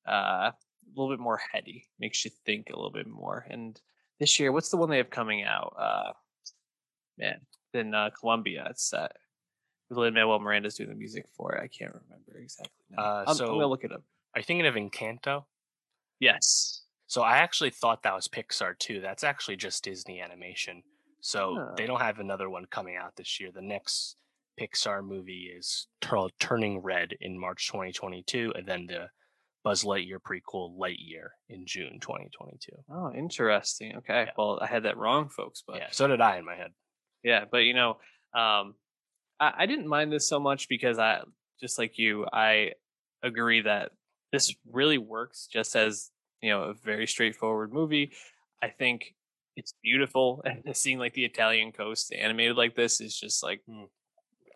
uh 0.06 0.50
a 0.50 0.54
little 0.94 1.14
bit 1.14 1.22
more 1.22 1.40
heady, 1.52 1.86
makes 1.98 2.24
you 2.24 2.30
think 2.44 2.68
a 2.68 2.76
little 2.76 2.92
bit 2.92 3.06
more. 3.06 3.46
And 3.48 3.80
this 4.20 4.38
year, 4.38 4.52
what's 4.52 4.70
the 4.70 4.76
one 4.76 4.90
they 4.90 4.98
have 4.98 5.10
coming 5.10 5.42
out? 5.44 5.74
Uh 5.78 6.12
man, 7.18 7.40
in 7.72 7.94
uh, 7.94 8.10
Colombia, 8.18 8.66
it's 8.70 8.92
uh, 8.92 9.08
Lin 9.90 10.14
Manuel 10.14 10.38
Miranda's 10.38 10.74
doing 10.74 10.88
the 10.88 10.94
music 10.94 11.26
for 11.36 11.54
it. 11.54 11.62
I 11.62 11.68
can't 11.68 11.92
remember 11.92 12.38
exactly. 12.38 12.72
Uh, 12.96 13.24
I'm, 13.26 13.34
so 13.34 13.46
I'm 13.46 13.54
gonna 13.54 13.66
look 13.66 13.84
it 13.84 13.92
up. 13.92 14.02
Are 14.34 14.40
you 14.40 14.44
thinking 14.44 14.66
of 14.66 14.74
Encanto? 14.74 15.44
Yes. 16.20 16.82
So 17.06 17.22
I 17.22 17.38
actually 17.38 17.70
thought 17.70 18.02
that 18.02 18.14
was 18.14 18.28
Pixar 18.28 18.78
too. 18.78 19.00
That's 19.00 19.24
actually 19.24 19.56
just 19.56 19.84
Disney 19.84 20.20
Animation. 20.20 20.82
So 21.24 21.56
oh. 21.58 21.74
they 21.74 21.86
don't 21.86 22.02
have 22.02 22.18
another 22.18 22.50
one 22.50 22.66
coming 22.70 22.96
out 22.96 23.16
this 23.16 23.40
year. 23.40 23.48
The 23.50 23.62
next 23.62 24.16
Pixar 24.60 25.02
movie 25.02 25.50
is 25.56 25.86
Turning 26.38 26.80
Red 26.80 27.14
in 27.18 27.40
March 27.40 27.66
2022, 27.68 28.52
and 28.54 28.68
then 28.68 28.84
the 28.86 29.08
Buzz 29.62 29.84
Lightyear 29.84 30.18
prequel 30.18 30.78
Lightyear 30.78 31.28
in 31.48 31.64
June 31.64 31.98
2022. 31.98 32.72
Oh, 32.90 33.10
interesting. 33.14 33.96
Okay. 33.96 34.24
Yeah. 34.26 34.32
Well, 34.36 34.58
I 34.60 34.66
had 34.66 34.82
that 34.82 34.98
wrong, 34.98 35.30
folks. 35.30 35.64
But 35.66 35.76
yeah, 35.76 35.86
so 35.92 36.06
did 36.06 36.20
I 36.20 36.36
in 36.36 36.44
my 36.44 36.56
head. 36.56 36.72
Yeah, 37.22 37.46
but 37.50 37.60
you 37.60 37.72
know, 37.72 37.92
um, 38.34 38.74
I, 39.40 39.52
I 39.60 39.66
didn't 39.66 39.88
mind 39.88 40.12
this 40.12 40.28
so 40.28 40.38
much 40.38 40.68
because 40.68 40.98
I 40.98 41.22
just 41.58 41.78
like 41.78 41.96
you, 41.96 42.26
I 42.30 42.72
agree 43.22 43.62
that 43.62 43.92
this 44.30 44.54
really 44.70 44.98
works 44.98 45.48
just 45.50 45.74
as 45.74 46.10
you 46.42 46.50
know 46.50 46.64
a 46.64 46.74
very 46.74 47.06
straightforward 47.06 47.72
movie. 47.72 48.12
I 48.62 48.68
think 48.68 49.14
it's 49.56 49.74
beautiful, 49.82 50.42
and 50.66 50.76
seeing 50.76 50.98
like 50.98 51.14
the 51.14 51.24
Italian 51.24 51.72
coast 51.72 52.12
animated 52.12 52.56
like 52.56 52.74
this 52.74 53.00
is 53.00 53.18
just 53.18 53.42
like 53.42 53.62
mm. 53.68 53.88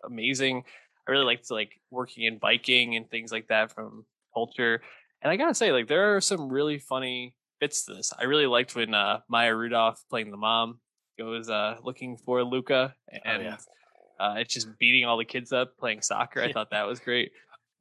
amazing. 0.05 0.63
I 1.07 1.11
really 1.11 1.25
liked 1.25 1.49
like 1.49 1.79
working 1.89 2.25
in 2.25 2.37
biking 2.37 2.95
and 2.95 3.09
things 3.09 3.31
like 3.31 3.47
that 3.47 3.73
from 3.73 4.05
culture. 4.33 4.81
And 5.21 5.31
I 5.31 5.37
gotta 5.37 5.55
say, 5.55 5.71
like 5.71 5.87
there 5.87 6.15
are 6.15 6.21
some 6.21 6.49
really 6.49 6.77
funny 6.77 7.35
bits 7.59 7.85
to 7.85 7.93
this. 7.93 8.13
I 8.17 8.23
really 8.23 8.45
liked 8.45 8.75
when 8.75 8.93
uh, 8.93 9.19
Maya 9.27 9.55
Rudolph 9.55 10.01
playing 10.09 10.31
the 10.31 10.37
mom 10.37 10.79
goes 11.17 11.49
uh, 11.49 11.77
looking 11.83 12.17
for 12.17 12.43
Luca, 12.43 12.95
and 13.25 13.41
oh, 13.41 13.45
yeah. 13.45 13.57
Uh, 14.19 14.35
it's 14.37 14.53
just 14.53 14.67
beating 14.77 15.05
all 15.05 15.17
the 15.17 15.25
kids 15.25 15.53
up 15.53 15.77
playing 15.77 16.01
soccer. 16.01 16.41
I 16.41 16.51
thought 16.53 16.71
that 16.71 16.85
was 16.85 16.99
great. 16.99 17.31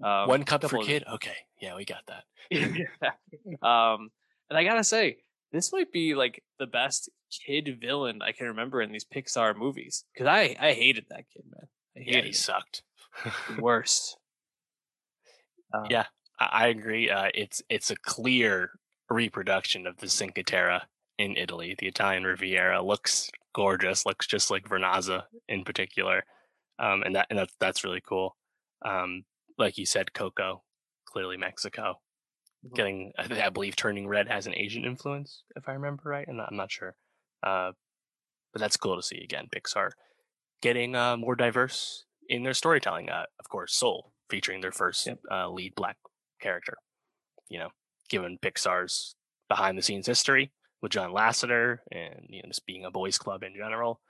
Um, 0.03 0.29
One 0.29 0.45
cup 0.45 0.63
per 0.63 0.79
kid. 0.79 1.05
Okay, 1.15 1.35
yeah, 1.61 1.75
we 1.77 1.85
got 1.85 2.05
that. 2.07 2.25
um, 3.67 4.11
and 4.49 4.57
I 4.57 4.65
gotta 4.65 4.85
say, 4.85 5.19
this 5.53 5.73
might 5.73 5.93
be 5.93 6.15
like 6.15 6.43
the 6.59 6.67
best 6.67 7.11
kid 7.45 7.79
villain 7.81 8.23
I 8.23 8.33
can 8.33 8.47
remember 8.47 8.81
in 8.81 8.93
these 8.93 9.05
Pixar 9.05 9.57
movies 9.57 10.05
because 10.13 10.27
I 10.27 10.57
I 10.59 10.73
hated 10.73 11.07
that 11.11 11.25
kid, 11.33 11.45
man. 11.51 11.69
I 11.97 12.01
hated 12.01 12.15
yeah, 12.15 12.23
he 12.23 12.33
sucked. 12.33 12.83
worst. 13.59 14.17
Um, 15.75 15.87
yeah, 15.91 16.07
I, 16.39 16.47
I 16.47 16.67
agree. 16.69 17.11
Uh, 17.11 17.29
it's 17.35 17.63
it's 17.69 17.91
a 17.91 17.97
clear 17.97 18.71
reproduction 19.11 19.87
of 19.87 19.97
the 19.99 20.09
Cinque 20.09 20.43
Terre 20.47 20.83
in 21.19 21.37
Italy. 21.37 21.75
The 21.79 21.87
Italian 21.87 22.25
Riviera 22.25 22.83
looks 22.83 23.31
gorgeous, 23.55 24.07
looks 24.07 24.27
just 24.27 24.51
like 24.51 24.69
Vernazza 24.69 25.25
in 25.49 25.65
particular, 25.65 26.25
um, 26.79 27.03
and 27.03 27.15
that 27.17 27.27
and 27.31 27.39
that's 27.39 27.55
that's 27.61 27.85
really 27.85 28.03
cool. 28.07 28.37
Um, 28.85 29.25
like 29.59 29.79
you 29.79 29.87
said, 29.87 30.13
Coco, 30.13 30.63
clearly 31.07 31.37
Mexico. 31.37 32.01
Mm-hmm. 32.65 32.75
Getting, 32.75 33.13
I, 33.19 33.51
believe, 33.51 33.77
Turning 33.77 34.09
Red 34.09 34.29
has 34.29 34.47
an 34.47 34.55
Asian 34.55 34.85
influence, 34.85 35.45
if 35.55 35.69
I 35.69 35.73
remember 35.73 36.03
right. 36.07 36.27
I'm 36.29 36.37
not, 36.37 36.49
I'm 36.51 36.57
not 36.57 36.73
sure, 36.73 36.97
uh, 37.43 37.73
but 38.53 38.61
that's 38.61 38.77
cool 38.77 38.97
to 38.97 39.03
see 39.03 39.21
again. 39.23 39.47
Pixar 39.55 39.91
getting 40.61 40.97
uh, 40.97 41.17
more 41.17 41.37
diverse 41.37 42.05
in 42.29 42.43
their 42.43 42.55
storytelling. 42.55 43.11
Uh, 43.11 43.25
of 43.39 43.49
course, 43.49 43.75
Soul 43.75 44.13
featuring 44.29 44.61
their 44.61 44.73
first 44.73 45.07
yep. 45.07 45.21
Uh, 45.31 45.49
lead 45.49 45.75
black 45.77 45.97
character. 46.41 46.79
You 47.49 47.61
know, 47.61 47.69
given 48.09 48.39
Pixar's 48.43 49.15
behind 49.49 49.79
the 49.79 49.83
scenes 49.83 50.07
history, 50.07 50.51
with 50.81 50.93
John 50.93 51.11
Lasseter 51.11 51.79
and 51.91 52.27
you 52.29 52.43
know 52.43 52.49
just 52.49 52.67
being 52.67 52.85
a 52.85 52.91
boys 52.91 53.19
club 53.19 53.43
in 53.43 53.55
general. 53.57 54.01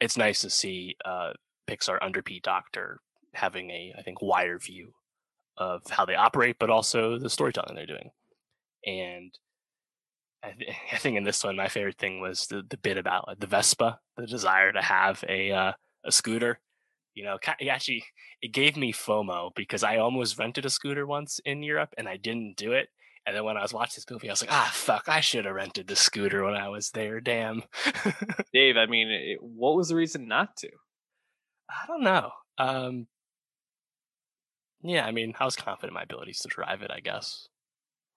It's 0.00 0.16
nice 0.16 0.42
to 0.42 0.50
see 0.50 0.96
uh, 1.04 1.32
Pixar 1.68 1.98
under 2.02 2.22
Pete 2.22 2.42
Docter 2.42 3.00
having 3.34 3.70
a 3.70 3.94
I 3.98 4.02
think 4.02 4.22
wider 4.22 4.58
view 4.58 4.92
of 5.58 5.82
how 5.90 6.04
they 6.04 6.14
operate, 6.14 6.56
but 6.58 6.70
also 6.70 7.18
the 7.18 7.30
storytelling 7.30 7.74
they're 7.76 7.86
doing. 7.86 8.10
And 8.86 9.38
I, 10.42 10.52
th- 10.52 10.70
I 10.92 10.96
think 10.98 11.16
in 11.16 11.24
this 11.24 11.42
one, 11.44 11.56
my 11.56 11.68
favorite 11.68 11.98
thing 11.98 12.20
was 12.20 12.46
the, 12.46 12.62
the 12.68 12.76
bit 12.76 12.98
about 12.98 13.28
like, 13.28 13.40
the 13.40 13.46
Vespa, 13.46 14.00
the 14.16 14.26
desire 14.26 14.72
to 14.72 14.82
have 14.82 15.24
a 15.28 15.50
uh, 15.52 15.72
a 16.04 16.12
scooter. 16.12 16.60
You 17.14 17.24
know, 17.24 17.38
it 17.58 17.68
actually 17.68 18.04
it 18.42 18.52
gave 18.52 18.76
me 18.76 18.92
FOMO 18.92 19.54
because 19.54 19.82
I 19.82 19.96
almost 19.98 20.38
rented 20.38 20.66
a 20.66 20.70
scooter 20.70 21.06
once 21.06 21.40
in 21.44 21.62
Europe 21.62 21.94
and 21.96 22.08
I 22.08 22.16
didn't 22.18 22.56
do 22.56 22.72
it 22.72 22.88
And 23.26 23.34
then 23.34 23.44
when 23.44 23.56
I 23.56 23.62
was 23.62 23.72
watching 23.72 23.94
this 23.96 24.10
movie, 24.10 24.28
I 24.28 24.32
was 24.32 24.42
like, 24.42 24.52
ah, 24.52 24.70
fuck, 24.72 25.04
I 25.08 25.20
should 25.20 25.46
have 25.46 25.54
rented 25.54 25.88
the 25.88 25.96
scooter 25.96 26.44
when 26.44 26.54
I 26.54 26.68
was 26.68 26.90
there. 26.90 27.20
Damn. 27.20 27.62
Dave, 28.52 28.76
I 28.76 28.86
mean, 28.86 29.08
it, 29.10 29.38
what 29.42 29.76
was 29.76 29.88
the 29.88 29.96
reason 29.96 30.28
not 30.28 30.56
to? 30.58 30.68
I 31.70 31.86
don't 31.86 32.02
know. 32.04 32.30
Um, 32.58 33.06
yeah, 34.88 35.04
I 35.04 35.10
mean, 35.10 35.34
I 35.38 35.44
was 35.44 35.56
confident 35.56 35.90
in 35.90 35.94
my 35.94 36.02
abilities 36.02 36.40
to 36.40 36.48
drive 36.48 36.82
it, 36.82 36.90
I 36.90 37.00
guess. 37.00 37.48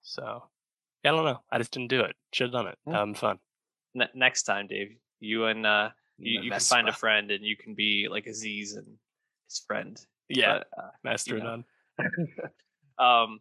So, 0.02 0.44
yeah, 1.04 1.12
I 1.12 1.16
don't 1.16 1.24
know. 1.24 1.40
I 1.50 1.58
just 1.58 1.72
didn't 1.72 1.88
do 1.88 2.00
it. 2.00 2.16
Should 2.32 2.46
have 2.46 2.52
done 2.52 2.66
it. 2.68 2.78
Yeah. 2.86 3.00
Um, 3.00 3.14
fun. 3.14 3.38
Ne- 3.94 4.10
next 4.14 4.44
time, 4.44 4.66
Dave, 4.66 4.96
you 5.20 5.46
and 5.46 5.66
uh, 5.66 5.90
you, 6.18 6.42
you 6.42 6.50
can 6.50 6.60
find 6.60 6.88
a 6.88 6.92
friend 6.92 7.30
and 7.30 7.44
you 7.44 7.56
can 7.56 7.74
be 7.74 8.08
like 8.10 8.26
Aziz 8.26 8.74
and 8.74 8.86
his 9.48 9.62
friend. 9.66 10.00
Yeah, 10.28 10.58
But, 10.58 10.82
uh, 10.82 10.90
master 11.02 11.36
you 11.36 11.42
know. 11.42 11.62
none. 11.98 12.28
um, 12.98 13.40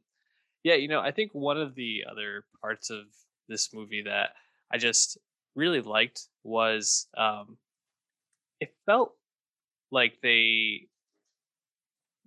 yeah, 0.63 0.75
you 0.75 0.87
know, 0.87 0.99
I 0.99 1.11
think 1.11 1.31
one 1.33 1.59
of 1.59 1.75
the 1.75 2.03
other 2.09 2.45
parts 2.61 2.89
of 2.89 3.03
this 3.47 3.73
movie 3.73 4.03
that 4.05 4.31
I 4.71 4.77
just 4.77 5.17
really 5.55 5.81
liked 5.81 6.27
was 6.43 7.07
um, 7.17 7.57
it 8.59 8.73
felt 8.85 9.13
like 9.91 10.17
they 10.21 10.87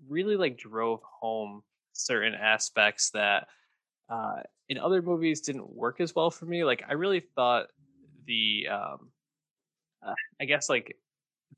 really 0.08 0.36
like 0.36 0.58
drove 0.58 1.00
home 1.02 1.62
certain 1.92 2.34
aspects 2.34 3.10
that 3.10 3.48
uh, 4.08 4.40
in 4.68 4.78
other 4.78 5.02
movies 5.02 5.40
didn't 5.40 5.74
work 5.74 6.00
as 6.00 6.14
well 6.14 6.30
for 6.30 6.44
me. 6.44 6.64
Like 6.64 6.84
I 6.88 6.94
really 6.94 7.20
thought 7.20 7.66
the 8.26 8.68
um, 8.70 9.10
uh, 10.06 10.14
I 10.40 10.44
guess 10.44 10.68
like 10.68 10.96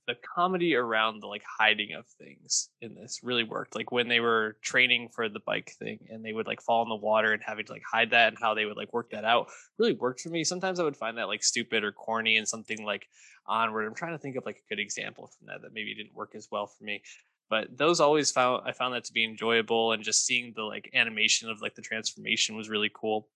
the 0.07 0.17
comedy 0.35 0.75
around 0.75 1.21
the 1.21 1.27
like 1.27 1.45
hiding 1.59 1.95
of 1.95 2.07
things 2.07 2.69
in 2.81 2.95
this 2.95 3.21
really 3.23 3.45
worked. 3.45 3.75
Like 3.75 3.91
when 3.93 4.09
they 4.09 4.21
were 4.21 4.57
training 4.63 5.09
for 5.09 5.29
the 5.29 5.41
bike 5.41 5.73
thing 5.79 6.01
and 6.11 6.25
they 6.25 6.33
would 6.33 6.47
like 6.47 6.61
fall 6.61 6.83
in 6.83 6.89
the 6.89 6.97
water 6.97 7.33
and 7.33 7.43
having 7.43 7.65
to 7.67 7.73
like 7.73 7.83
hide 7.91 8.11
that 8.11 8.29
and 8.29 8.39
how 8.41 8.55
they 8.55 8.67
would 8.67 8.77
like 8.77 8.93
work 8.93 9.11
that 9.11 9.25
out 9.25 9.49
really 9.79 9.95
worked 9.95 10.21
for 10.21 10.29
me. 10.29 10.45
Sometimes 10.45 10.79
I 10.79 10.85
would 10.85 10.97
find 10.97 11.17
that 11.19 11.29
like 11.29 11.43
stupid 11.43 11.85
or 11.85 11.93
corny 11.93 12.37
and 12.37 12.47
something 12.47 12.85
like 12.85 13.07
onward. 13.47 13.87
I'm 13.87 13.95
trying 13.95 14.13
to 14.13 14.19
think 14.19 14.37
of 14.37 14.45
like 14.45 14.57
a 14.57 14.69
good 14.69 14.81
example 14.81 15.29
from 15.29 15.47
that 15.47 15.63
that 15.63 15.73
maybe 15.73 15.95
didn't 15.95 16.15
work 16.15 16.35
as 16.35 16.49
well 16.51 16.67
for 16.67 16.85
me. 16.85 17.03
But 17.51 17.77
those 17.77 18.01
always 18.01 18.31
found 18.31 18.63
I 18.67 18.73
found 18.73 18.95
that 18.95 19.05
to 19.05 19.13
be 19.13 19.25
enjoyable 19.25 19.93
and 19.93 20.03
just 20.03 20.25
seeing 20.25 20.53
the 20.55 20.63
like 20.63 20.91
animation 20.95 21.51
of 21.51 21.61
like 21.61 21.75
the 21.75 21.83
transformation 21.83 22.57
was 22.57 22.69
really 22.69 22.91
cool. 22.93 23.29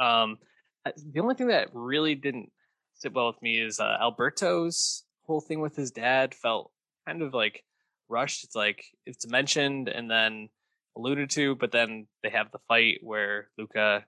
Um 0.00 0.38
the 0.84 1.20
only 1.20 1.34
thing 1.34 1.48
that 1.48 1.68
really 1.72 2.14
didn't 2.14 2.50
sit 2.94 3.12
well 3.12 3.28
with 3.28 3.42
me 3.42 3.60
is 3.60 3.80
uh, 3.80 3.96
Alberto's 4.00 5.04
whole 5.22 5.40
thing 5.40 5.60
with 5.60 5.76
his 5.76 5.90
dad 5.90 6.34
felt 6.34 6.72
kind 7.06 7.22
of 7.22 7.34
like 7.34 7.62
rushed. 8.08 8.44
It's 8.44 8.56
like 8.56 8.84
it's 9.06 9.26
mentioned 9.26 9.88
and 9.88 10.10
then 10.10 10.48
alluded 10.96 11.30
to, 11.30 11.54
but 11.54 11.70
then 11.70 12.06
they 12.22 12.30
have 12.30 12.50
the 12.50 12.58
fight 12.66 12.98
where 13.02 13.48
Luca 13.58 14.04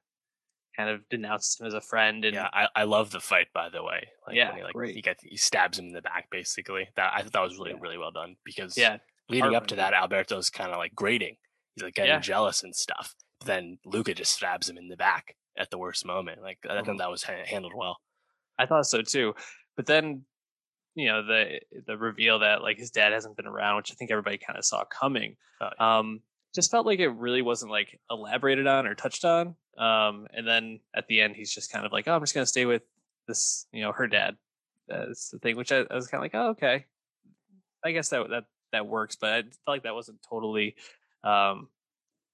kind 0.81 0.91
of 0.91 1.09
denounces 1.09 1.59
him 1.61 1.67
as 1.67 1.75
a 1.75 1.81
friend 1.81 2.25
and 2.25 2.35
Yeah, 2.35 2.49
I, 2.53 2.69
I 2.75 2.85
love 2.85 3.11
the 3.11 3.21
fight 3.21 3.49
by 3.55 3.69
the 3.69 3.83
way. 3.83 4.09
Like 4.27 4.37
Yeah, 4.37 4.55
he 4.57 4.63
like 4.63 4.73
great. 4.73 4.95
he 4.95 5.03
gets 5.03 5.23
he 5.23 5.37
stabs 5.37 5.79
him 5.79 5.87
in 5.87 5.93
the 5.93 6.03
back 6.03 6.29
basically. 6.31 6.89
That 6.97 7.13
I 7.15 7.23
thought 7.23 7.33
that 7.33 7.43
was 7.43 7.59
really 7.59 7.71
Yeah. 7.73 7.77
really 7.81 7.99
well 7.99 8.11
done 8.13 8.37
because 8.45 8.77
yeah, 8.77 8.99
leading 9.29 9.55
up 9.55 9.67
to 9.69 9.77
that, 9.77 9.95
Alberto's 9.95 10.51
kind 10.51 10.71
of 10.71 10.79
like 10.79 10.95
grating. 10.95 11.37
He's 11.75 11.85
like 11.85 11.95
getting 11.95 12.13
Yeah. 12.15 12.21
jealous 12.21 12.63
and 12.63 12.75
stuff. 12.75 13.15
Then 13.45 13.79
Luca 13.85 14.15
just 14.15 14.33
stabs 14.33 14.69
him 14.69 14.77
in 14.79 14.89
the 14.89 14.97
back 14.97 15.37
at 15.59 15.71
the 15.71 15.79
worst 15.79 16.05
moment. 16.07 16.43
Like 16.43 16.59
I 16.69 16.75
Mhm. 16.75 16.87
think 16.87 16.99
that 16.99 17.11
was 17.11 17.23
ha- 17.25 17.45
handled 17.47 17.75
well. 17.75 17.99
I 18.59 18.67
thought 18.67 18.87
so 18.87 19.03
too. 19.03 19.35
But 19.77 19.87
then, 19.87 20.25
you 20.95 21.07
know, 21.07 21.25
the 21.25 21.61
the 21.87 21.97
reveal 21.97 22.39
that 22.41 22.63
like 22.63 22.79
his 22.79 22.91
dad 22.91 23.13
hasn't 23.13 23.37
been 23.37 23.47
around, 23.47 23.77
which 23.77 23.93
I 23.93 23.95
think 23.95 24.11
everybody 24.11 24.39
kind 24.39 24.59
of 24.59 24.65
saw 24.65 24.85
coming. 24.85 25.37
Oh, 25.61 25.85
Um, 25.85 26.21
just 26.55 26.71
felt 26.71 26.85
like 26.85 26.99
it 26.99 27.09
really 27.11 27.43
wasn't 27.43 27.71
like 27.71 28.01
elaborated 28.11 28.67
on 28.67 28.87
or 28.87 28.95
touched 28.97 29.25
on. 29.25 29.55
Um, 29.81 30.27
and 30.35 30.47
then 30.47 30.81
at 30.95 31.07
the 31.09 31.21
end, 31.23 31.37
he's 31.37 31.53
just 31.55 31.73
kind 31.73 31.87
of 31.87 31.93
like, 31.93 32.07
"Oh, 32.07 32.15
I'm 32.15 32.21
just 32.23 32.35
gonna 32.35 32.47
stay 32.47 32.67
with 32.67 32.83
this, 33.27 33.67
you 33.73 33.83
know, 33.83 33.93
her 33.93 34.07
dad." 34.07 34.37
That's 34.89 35.31
the 35.31 35.39
thing, 35.39 35.57
which 35.57 35.73
I, 35.73 35.85
I 35.91 35.95
was 35.95 36.07
kind 36.07 36.21
of 36.21 36.25
like, 36.25 36.35
"Oh, 36.35 36.51
okay." 36.51 36.87
I 37.85 37.93
guess 37.93 38.11
that 38.11 38.29
that 38.31 38.45
that 38.73 38.87
works, 38.87 39.17
but 39.17 39.31
I 39.33 39.43
felt 39.43 39.53
like 39.67 39.83
that 39.85 39.95
wasn't 39.95 40.23
totally, 40.23 40.77
um, 41.25 41.69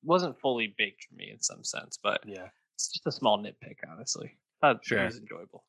wasn't 0.02 0.38
fully 0.40 0.74
baked 0.76 1.04
for 1.04 1.14
me 1.14 1.30
in 1.30 1.40
some 1.40 1.62
sense. 1.64 1.98
But 2.02 2.24
Yeah. 2.26 2.48
it's 2.74 2.88
just 2.88 3.06
a 3.06 3.12
small 3.12 3.38
nitpick, 3.38 3.76
honestly. 3.88 4.36
Thought 4.60 4.84
Sure. 4.84 5.02
it 5.02 5.04
was 5.06 5.18
enjoyable. 5.18 5.64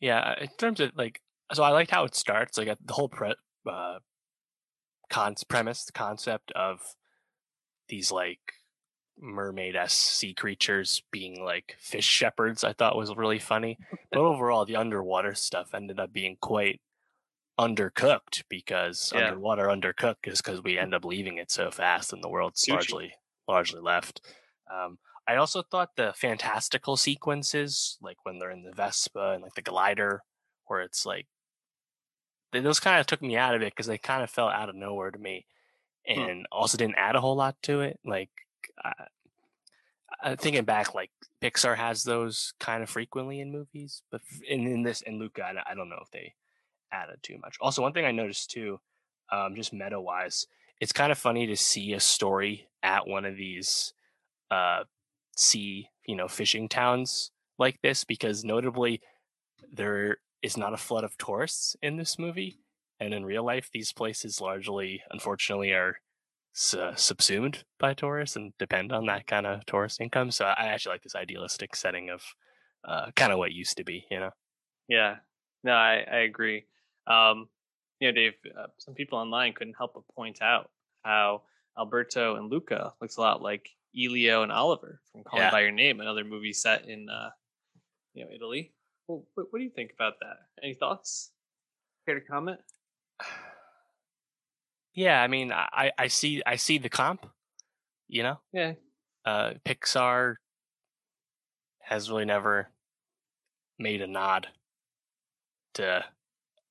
Yeah, 0.00 0.34
in 0.40 0.48
terms 0.58 0.80
of 0.80 0.92
like, 0.96 1.20
so 1.52 1.62
I 1.62 1.70
liked 1.70 1.90
how 1.90 2.04
it 2.04 2.14
starts. 2.14 2.56
Like 2.56 2.68
uh, 2.68 2.76
the 2.84 2.94
whole 2.94 3.08
pre- 3.08 3.34
uh, 3.68 3.98
cons 5.10 5.44
premise, 5.44 5.84
the 5.84 5.92
concept 5.92 6.52
of 6.52 6.94
these 7.88 8.10
like 8.10 8.40
mermaid 9.20 9.76
s 9.76 9.94
sea 9.94 10.34
creatures 10.34 11.02
being 11.10 11.42
like 11.44 11.76
fish 11.80 12.06
shepherds, 12.06 12.64
I 12.64 12.72
thought 12.72 12.96
was 12.96 13.14
really 13.16 13.38
funny. 13.38 13.78
But 14.12 14.20
overall, 14.24 14.64
the 14.64 14.76
underwater 14.76 15.34
stuff 15.34 15.74
ended 15.74 16.00
up 16.00 16.12
being 16.12 16.36
quite 16.40 16.80
undercooked 17.58 18.44
because 18.48 19.12
Yeah. 19.12 19.18
underwater 19.18 19.66
undercooked 19.68 20.26
is 20.28 20.40
because 20.40 20.62
we 20.62 20.78
end 20.78 20.94
up 20.94 21.04
leaving 21.04 21.38
it 21.38 21.50
so 21.50 21.70
fast 21.70 22.12
and 22.12 22.22
the 22.22 22.28
world's 22.28 22.66
Sushi. 22.66 22.68
largely 22.68 23.14
largely 23.48 23.80
left. 23.80 24.20
Um, 24.72 24.98
I 25.26 25.36
also 25.36 25.62
thought 25.62 25.96
the 25.96 26.12
fantastical 26.14 26.96
sequences, 26.96 27.98
like 28.00 28.18
when 28.24 28.38
they're 28.38 28.50
in 28.50 28.62
the 28.62 28.72
Vespa 28.72 29.32
and 29.32 29.42
like 29.42 29.54
the 29.54 29.62
glider, 29.62 30.22
where 30.66 30.80
it's 30.82 31.04
like 31.06 31.26
th- 32.52 32.64
those 32.64 32.80
kind 32.80 33.00
of 33.00 33.06
took 33.06 33.22
me 33.22 33.36
out 33.36 33.54
of 33.54 33.62
it 33.62 33.72
because 33.72 33.86
they 33.86 33.98
kind 33.98 34.22
of 34.22 34.30
fell 34.30 34.48
out 34.48 34.68
of 34.68 34.74
nowhere 34.74 35.10
to 35.10 35.18
me, 35.18 35.46
Hmm. 36.14 36.28
and 36.28 36.46
also 36.52 36.78
didn't 36.78 36.96
add 36.98 37.16
a 37.16 37.20
whole 37.22 37.36
lot 37.36 37.60
to 37.64 37.80
it. 37.82 38.00
Like, 38.04 38.30
uh, 38.84 39.04
uh, 40.22 40.36
thinking 40.36 40.64
back, 40.64 40.94
like 40.94 41.10
Pixar 41.42 41.76
has 41.76 42.02
those 42.02 42.52
kind 42.58 42.82
of 42.82 42.90
frequently 42.90 43.40
in 43.40 43.52
movies, 43.52 44.02
but 44.10 44.20
in, 44.48 44.66
in 44.66 44.82
this 44.82 45.00
in 45.02 45.18
Luca, 45.18 45.44
I, 45.44 45.52
don't- 45.52 45.66
I 45.70 45.74
don't 45.74 45.88
know 45.88 46.00
if 46.02 46.10
they 46.10 46.34
added 46.92 47.18
too 47.22 47.38
much. 47.38 47.56
Also, 47.60 47.82
one 47.82 47.92
thing 47.92 48.04
I 48.06 48.12
noticed 48.12 48.50
too, 48.50 48.80
um, 49.32 49.54
just 49.56 49.72
meta 49.72 50.00
wise, 50.00 50.46
it's 50.80 50.92
kind 50.92 51.12
of 51.12 51.18
funny 51.18 51.46
to 51.46 51.56
see 51.56 51.92
a 51.92 52.00
story 52.00 52.68
at 52.82 53.06
one 53.06 53.24
of 53.24 53.36
these 53.36 53.94
uh, 54.50 54.84
sea, 55.36 55.88
you 56.06 56.16
know, 56.16 56.28
fishing 56.28 56.68
towns 56.68 57.32
like 57.58 57.80
this 57.82 58.04
because 58.04 58.44
notably 58.44 59.02
there 59.72 60.18
is 60.42 60.56
not 60.56 60.74
a 60.74 60.78
flood 60.78 61.04
of 61.04 61.16
tourists 61.18 61.76
in 61.82 61.96
this 61.96 62.18
movie, 62.18 62.60
and 63.00 63.14
in 63.14 63.24
real 63.24 63.44
life, 63.44 63.70
these 63.72 63.92
places 63.92 64.40
largely, 64.40 65.02
unfortunately, 65.10 65.72
are 65.72 65.98
su- 66.58 66.90
subsumed 66.96 67.62
by 67.78 67.94
tourists 67.94 68.34
and 68.34 68.52
depend 68.58 68.90
on 68.90 69.06
that 69.06 69.28
kind 69.28 69.46
of 69.46 69.64
tourist 69.66 70.00
income. 70.00 70.32
So 70.32 70.44
I 70.44 70.66
actually 70.66 70.94
like 70.94 71.02
this 71.02 71.14
idealistic 71.14 71.76
setting 71.76 72.10
of 72.10 72.22
uh, 72.86 73.10
kind 73.14 73.32
of 73.32 73.38
what 73.38 73.52
used 73.52 73.76
to 73.76 73.84
be, 73.84 74.06
you 74.10 74.18
know. 74.18 74.30
Yeah, 74.88 75.16
no, 75.62 75.72
I, 75.72 76.04
I 76.10 76.16
agree. 76.18 76.66
Um, 77.06 77.48
you 78.00 78.08
know, 78.08 78.12
Dave, 78.12 78.32
uh, 78.58 78.66
some 78.78 78.94
people 78.94 79.18
online 79.18 79.52
couldn't 79.52 79.76
help 79.78 79.94
but 79.94 80.14
point 80.16 80.42
out 80.42 80.70
how 81.04 81.42
Alberto 81.78 82.34
and 82.36 82.50
Luca 82.50 82.92
looks 83.00 83.16
a 83.16 83.20
lot 83.20 83.40
like 83.40 83.68
Elio 83.96 84.42
and 84.42 84.50
Oliver 84.50 85.00
from 85.12 85.22
Calling 85.22 85.44
Yeah. 85.44 85.50
by 85.50 85.60
Your 85.60 85.70
Name, 85.70 86.00
another 86.00 86.24
movie 86.24 86.52
set 86.52 86.88
in, 86.88 87.08
uh, 87.08 87.30
you 88.14 88.24
know, 88.24 88.30
Italy. 88.34 88.72
Well, 89.06 89.24
what, 89.34 89.46
what 89.50 89.58
do 89.60 89.64
you 89.64 89.70
think 89.70 89.92
about 89.94 90.14
that? 90.20 90.36
Any 90.62 90.74
thoughts? 90.74 91.30
Care 92.04 92.18
to 92.18 92.26
comment? 92.26 92.60
Yeah, 94.98 95.22
I 95.22 95.28
mean, 95.28 95.52
I, 95.52 95.92
I 95.96 96.08
see 96.08 96.42
I 96.44 96.56
see 96.56 96.78
the 96.78 96.88
comp, 96.88 97.24
you 98.08 98.24
know. 98.24 98.40
Yeah, 98.52 98.72
uh, 99.24 99.54
Pixar 99.64 100.34
has 101.82 102.10
really 102.10 102.24
never 102.24 102.72
made 103.78 104.02
a 104.02 104.08
nod 104.08 104.48
to 105.74 106.04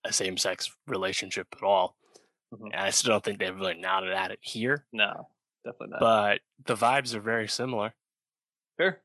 a 0.03 0.11
same-sex 0.11 0.69
relationship 0.87 1.47
at 1.55 1.63
all, 1.63 1.95
Mhm. 2.53 2.65
and 2.73 2.75
I 2.75 2.89
still 2.89 3.11
don't 3.11 3.23
think 3.23 3.39
they've 3.39 3.55
really 3.55 3.75
nodded 3.79 4.11
at 4.11 4.31
it 4.31 4.39
here. 4.41 4.85
no, 4.91 5.29
definitely 5.63 5.91
not. 5.91 5.99
But 6.01 6.41
the 6.65 6.75
vibes 6.75 7.13
are 7.13 7.21
very 7.21 7.47
similar, 7.47 7.93
Fair. 8.75 9.03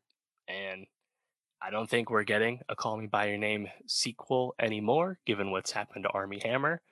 and 0.49 0.89
I 1.61 1.71
don't 1.71 1.89
think 1.89 2.11
we're 2.11 2.25
getting 2.25 2.61
a 2.69 2.75
"Call 2.75 2.97
Me 2.97 3.07
by 3.07 3.27
Your 3.29 3.39
Name" 3.39 3.71
sequel 3.87 4.57
anymore, 4.59 5.21
given 5.27 5.53
what's 5.53 5.71
happened 5.71 6.03
to 6.07 6.11
Armie 6.11 6.41
Hammer. 6.41 6.83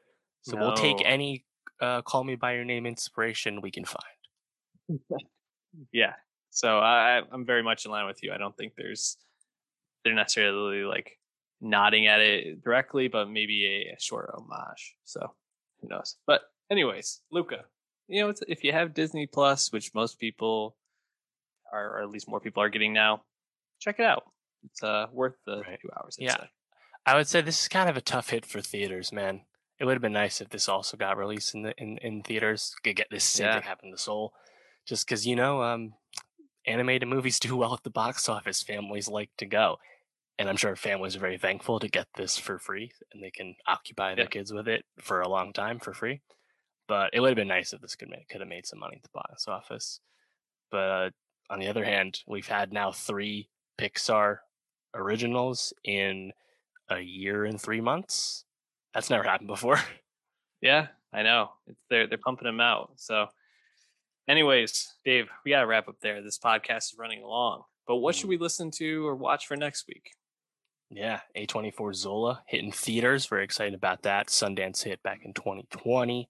So 0.43 0.57
we'll 0.57 0.74
take 0.77 1.05
any 1.05 1.44
uh, 1.81 2.02
"Call 2.02 2.24
Me 2.24 2.35
by 2.36 2.55
Your 2.55 2.65
Name" 2.65 2.86
inspiration 2.86 3.61
we 3.61 3.70
can 3.70 3.85
find. 3.85 5.01
Yeah. 5.93 6.15
So 6.51 6.78
I, 6.81 7.19
I- 7.19 7.23
I'm 7.31 7.47
very 7.47 7.62
much 7.62 7.85
in 7.85 7.93
line 7.93 8.07
with 8.07 8.23
you. 8.24 8.32
I 8.32 8.39
don't 8.39 8.57
think 8.57 8.73
there's 8.77 9.16
they're 10.05 10.15
necessarily 10.15 10.82
like 10.82 11.19
nodding 11.61 12.07
at 12.09 12.20
it 12.20 12.65
directly, 12.65 13.07
but 13.09 13.31
maybe 13.31 13.66
a, 13.66 13.94
a 13.94 14.01
short 14.01 14.31
homage. 14.35 14.97
So 15.05 15.32
who 15.81 15.89
knows? 15.89 16.16
But 16.27 16.40
anyways, 16.70 17.20
Luca, 17.31 17.66
you 18.09 18.20
know, 18.23 18.31
it's, 18.31 18.43
if 18.48 18.65
you 18.65 18.73
have 18.73 18.94
Disney 18.94 19.27
Plus, 19.28 19.73
which 19.73 19.94
most 19.94 20.19
people 20.19 20.77
are, 21.73 21.98
or 21.98 22.02
at 22.02 22.11
least 22.11 22.28
more 22.28 22.40
people 22.40 22.62
are 22.62 22.69
getting 22.69 22.93
now, 22.93 23.23
check 23.78 24.01
it 24.01 24.05
out. 24.05 24.24
It's 24.65 24.82
uh 24.82 25.07
worth 25.12 25.36
the 25.47 25.59
Right. 25.61 25.78
two 25.81 25.89
hours. 25.97 26.16
I'd 26.19 26.24
Yeah. 26.24 26.36
say. 26.39 26.51
I 27.07 27.15
would 27.15 27.28
say 27.28 27.40
this 27.43 27.62
is 27.62 27.69
kind 27.69 27.89
of 27.89 27.97
a 27.97 28.01
tough 28.02 28.31
hit 28.31 28.44
for 28.44 28.61
theaters, 28.61 29.12
man. 29.12 29.43
It 29.81 29.86
would 29.86 29.94
have 29.94 30.02
been 30.02 30.12
nice 30.12 30.40
if 30.43 30.51
this 30.51 30.69
also 30.69 30.97
got 30.97 31.16
released 31.16 31.55
in 31.55 31.62
the 31.62 31.74
in, 31.78 31.97
in 31.98 32.23
theaters. 32.23 32.74
Could 32.85 32.97
get 32.97 33.09
this 33.11 33.24
same 33.24 33.47
Yeah. 33.47 33.55
thing 33.55 33.62
happen 33.62 33.90
to 33.90 33.98
Soul, 33.98 34.35
just 34.86 35.07
because 35.07 35.27
you 35.27 35.35
know, 35.35 35.62
um, 35.62 35.94
animated 36.66 37.09
movies 37.09 37.40
do 37.40 37.57
well 37.57 37.74
at 37.74 37.82
the 37.82 37.90
box 37.90 38.28
office, 38.28 38.62
families 38.62 39.09
like 39.09 39.31
to 39.39 39.47
go. 39.47 39.78
And 40.39 40.48
I'm 40.48 40.57
sure 40.57 40.74
families 40.77 41.16
are 41.16 41.20
very 41.20 41.36
thankful 41.39 41.78
to 41.81 41.89
get 41.89 42.07
this 42.16 42.39
for 42.39 42.59
free 42.59 42.93
and 43.12 43.23
they 43.23 43.31
can 43.31 43.57
occupy 43.66 44.15
their 44.15 44.24
Yeah. 44.24 44.31
kids 44.31 44.52
with 44.52 44.69
it 44.69 44.85
for 44.98 45.20
a 45.20 45.28
long 45.28 45.52
time 45.52 45.78
for 45.78 45.93
free. 45.93 46.20
But 46.89 47.11
it 47.12 47.20
would 47.20 47.28
have 47.28 47.36
been 47.36 47.48
nice 47.48 47.73
if 47.73 47.81
this 47.82 47.94
could 47.94 48.09
make, 48.09 48.28
could 48.28 48.40
have 48.40 48.48
made 48.48 48.66
some 48.66 48.78
money 48.78 48.97
at 48.97 49.02
the 49.02 49.11
box 49.12 49.47
office. 49.48 50.01
But 50.70 50.78
uh, 50.78 51.11
on 51.51 51.59
the 51.59 51.69
other 51.69 51.85
hand, 51.85 52.20
we've 52.27 52.48
had 52.48 52.73
now 52.73 52.90
three 52.90 53.51
Pixar 53.78 54.39
originals 54.94 55.73
in 55.85 56.32
a 56.89 57.01
year 57.01 57.44
and 57.44 57.61
three 57.61 57.81
months. 57.81 58.44
That's 58.94 59.10
never 59.10 59.24
happened 59.24 59.48
before. 59.48 59.78
Yeah, 60.62 60.88
I 61.10 61.22
know. 61.22 61.52
It's, 61.68 61.80
they're 61.88 62.06
they're 62.06 62.18
pumping 62.18 62.44
them 62.44 62.60
out. 62.60 62.90
So, 62.96 63.28
anyways, 64.28 64.92
Dave, 65.06 65.30
we 65.42 65.52
gotta 65.52 65.66
wrap 65.66 65.88
up 65.88 65.96
there. 66.02 66.20
This 66.20 66.38
podcast 66.38 66.92
is 66.92 66.96
running 66.98 67.22
along. 67.22 67.62
But 67.86 67.96
what 67.96 68.14
should 68.14 68.26
mm. 68.26 68.30
we 68.30 68.36
listen 68.36 68.70
to 68.72 69.06
or 69.06 69.16
watch 69.16 69.46
for 69.46 69.56
next 69.56 69.88
week? 69.88 70.10
Yeah, 70.90 71.20
A24 71.36 71.94
Zola 71.94 72.42
hitting 72.46 72.72
theaters. 72.72 73.26
Very 73.26 73.44
excited 73.44 73.74
about 73.74 74.02
that. 74.02 74.26
Sundance 74.26 74.82
hit 74.82 75.02
back 75.02 75.20
in 75.24 75.32
2020. 75.32 76.28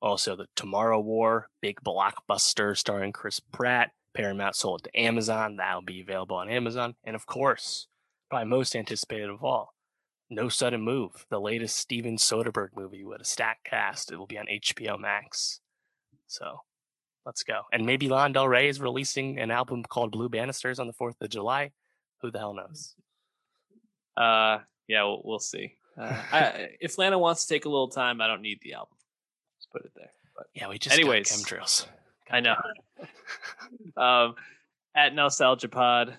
Also, 0.00 0.36
The 0.36 0.46
Tomorrow 0.54 1.00
War, 1.00 1.48
big 1.60 1.80
blockbuster 1.84 2.76
starring 2.76 3.12
Chris 3.12 3.40
Pratt. 3.40 3.90
Paramount 4.14 4.54
sold 4.56 4.80
it 4.80 4.90
to 4.90 5.00
Amazon. 5.00 5.56
That'll 5.56 5.82
be 5.82 6.00
available 6.00 6.36
on 6.36 6.48
Amazon. 6.48 6.94
And 7.04 7.16
of 7.16 7.26
course, 7.26 7.88
probably 8.30 8.48
most 8.48 8.76
anticipated 8.76 9.28
of 9.28 9.42
all, 9.42 9.74
No 10.30 10.48
Sudden 10.48 10.82
Move, 10.82 11.26
the 11.30 11.40
latest 11.40 11.76
Steven 11.76 12.16
Soderbergh 12.16 12.76
movie 12.76 13.04
with 13.04 13.20
a 13.20 13.24
stacked 13.24 13.64
cast. 13.64 14.12
It 14.12 14.16
will 14.18 14.26
be 14.26 14.38
on 14.38 14.46
HBO 14.46 14.98
Max. 14.98 15.60
So 16.26 16.60
let's 17.24 17.42
go. 17.42 17.62
And 17.72 17.86
maybe 17.86 18.08
Lana 18.08 18.34
Del 18.34 18.48
Rey 18.48 18.68
is 18.68 18.80
releasing 18.80 19.38
an 19.38 19.50
album 19.50 19.82
called 19.84 20.12
Blue 20.12 20.28
Banisters 20.28 20.78
on 20.78 20.86
the 20.86 20.92
4th 20.92 21.20
of 21.22 21.30
July. 21.30 21.72
Who 22.20 22.30
the 22.30 22.38
hell 22.38 22.52
knows? 22.54 22.94
Uh, 24.16 24.58
yeah, 24.86 25.04
we'll, 25.04 25.22
we'll 25.24 25.38
see. 25.38 25.74
Uh, 25.96 26.22
I, 26.32 26.68
if 26.80 26.98
Lana 26.98 27.18
wants 27.18 27.46
to 27.46 27.54
take 27.54 27.64
a 27.64 27.68
little 27.68 27.88
time, 27.88 28.20
I 28.20 28.26
don't 28.26 28.42
need 28.42 28.58
the 28.62 28.74
album. 28.74 28.96
Just 29.58 29.70
put 29.70 29.84
it 29.84 29.92
there. 29.96 30.10
But 30.36 30.46
Yeah, 30.54 30.68
we 30.68 30.78
just 30.78 30.94
Anyways. 30.94 31.30
got 31.30 31.38
chemtrails. 31.38 31.86
I 32.30 32.40
know. 32.40 32.56
um, 33.96 34.34
at 34.94 35.14
Nostalgia 35.14 35.68
Pod 35.68 36.16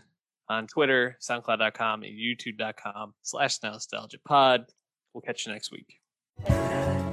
on 0.50 0.68
Twitter, 0.68 1.18
SoundCloud.com, 1.22 2.04
and 2.04 2.14
YouTube.com 2.14 3.14
slash 3.22 3.62
Nostalgia 3.64 4.18
Pod. 4.26 4.66
We'll 5.14 5.22
catch 5.22 5.46
you 5.46 5.54
next 5.54 5.72
week. 5.72 7.09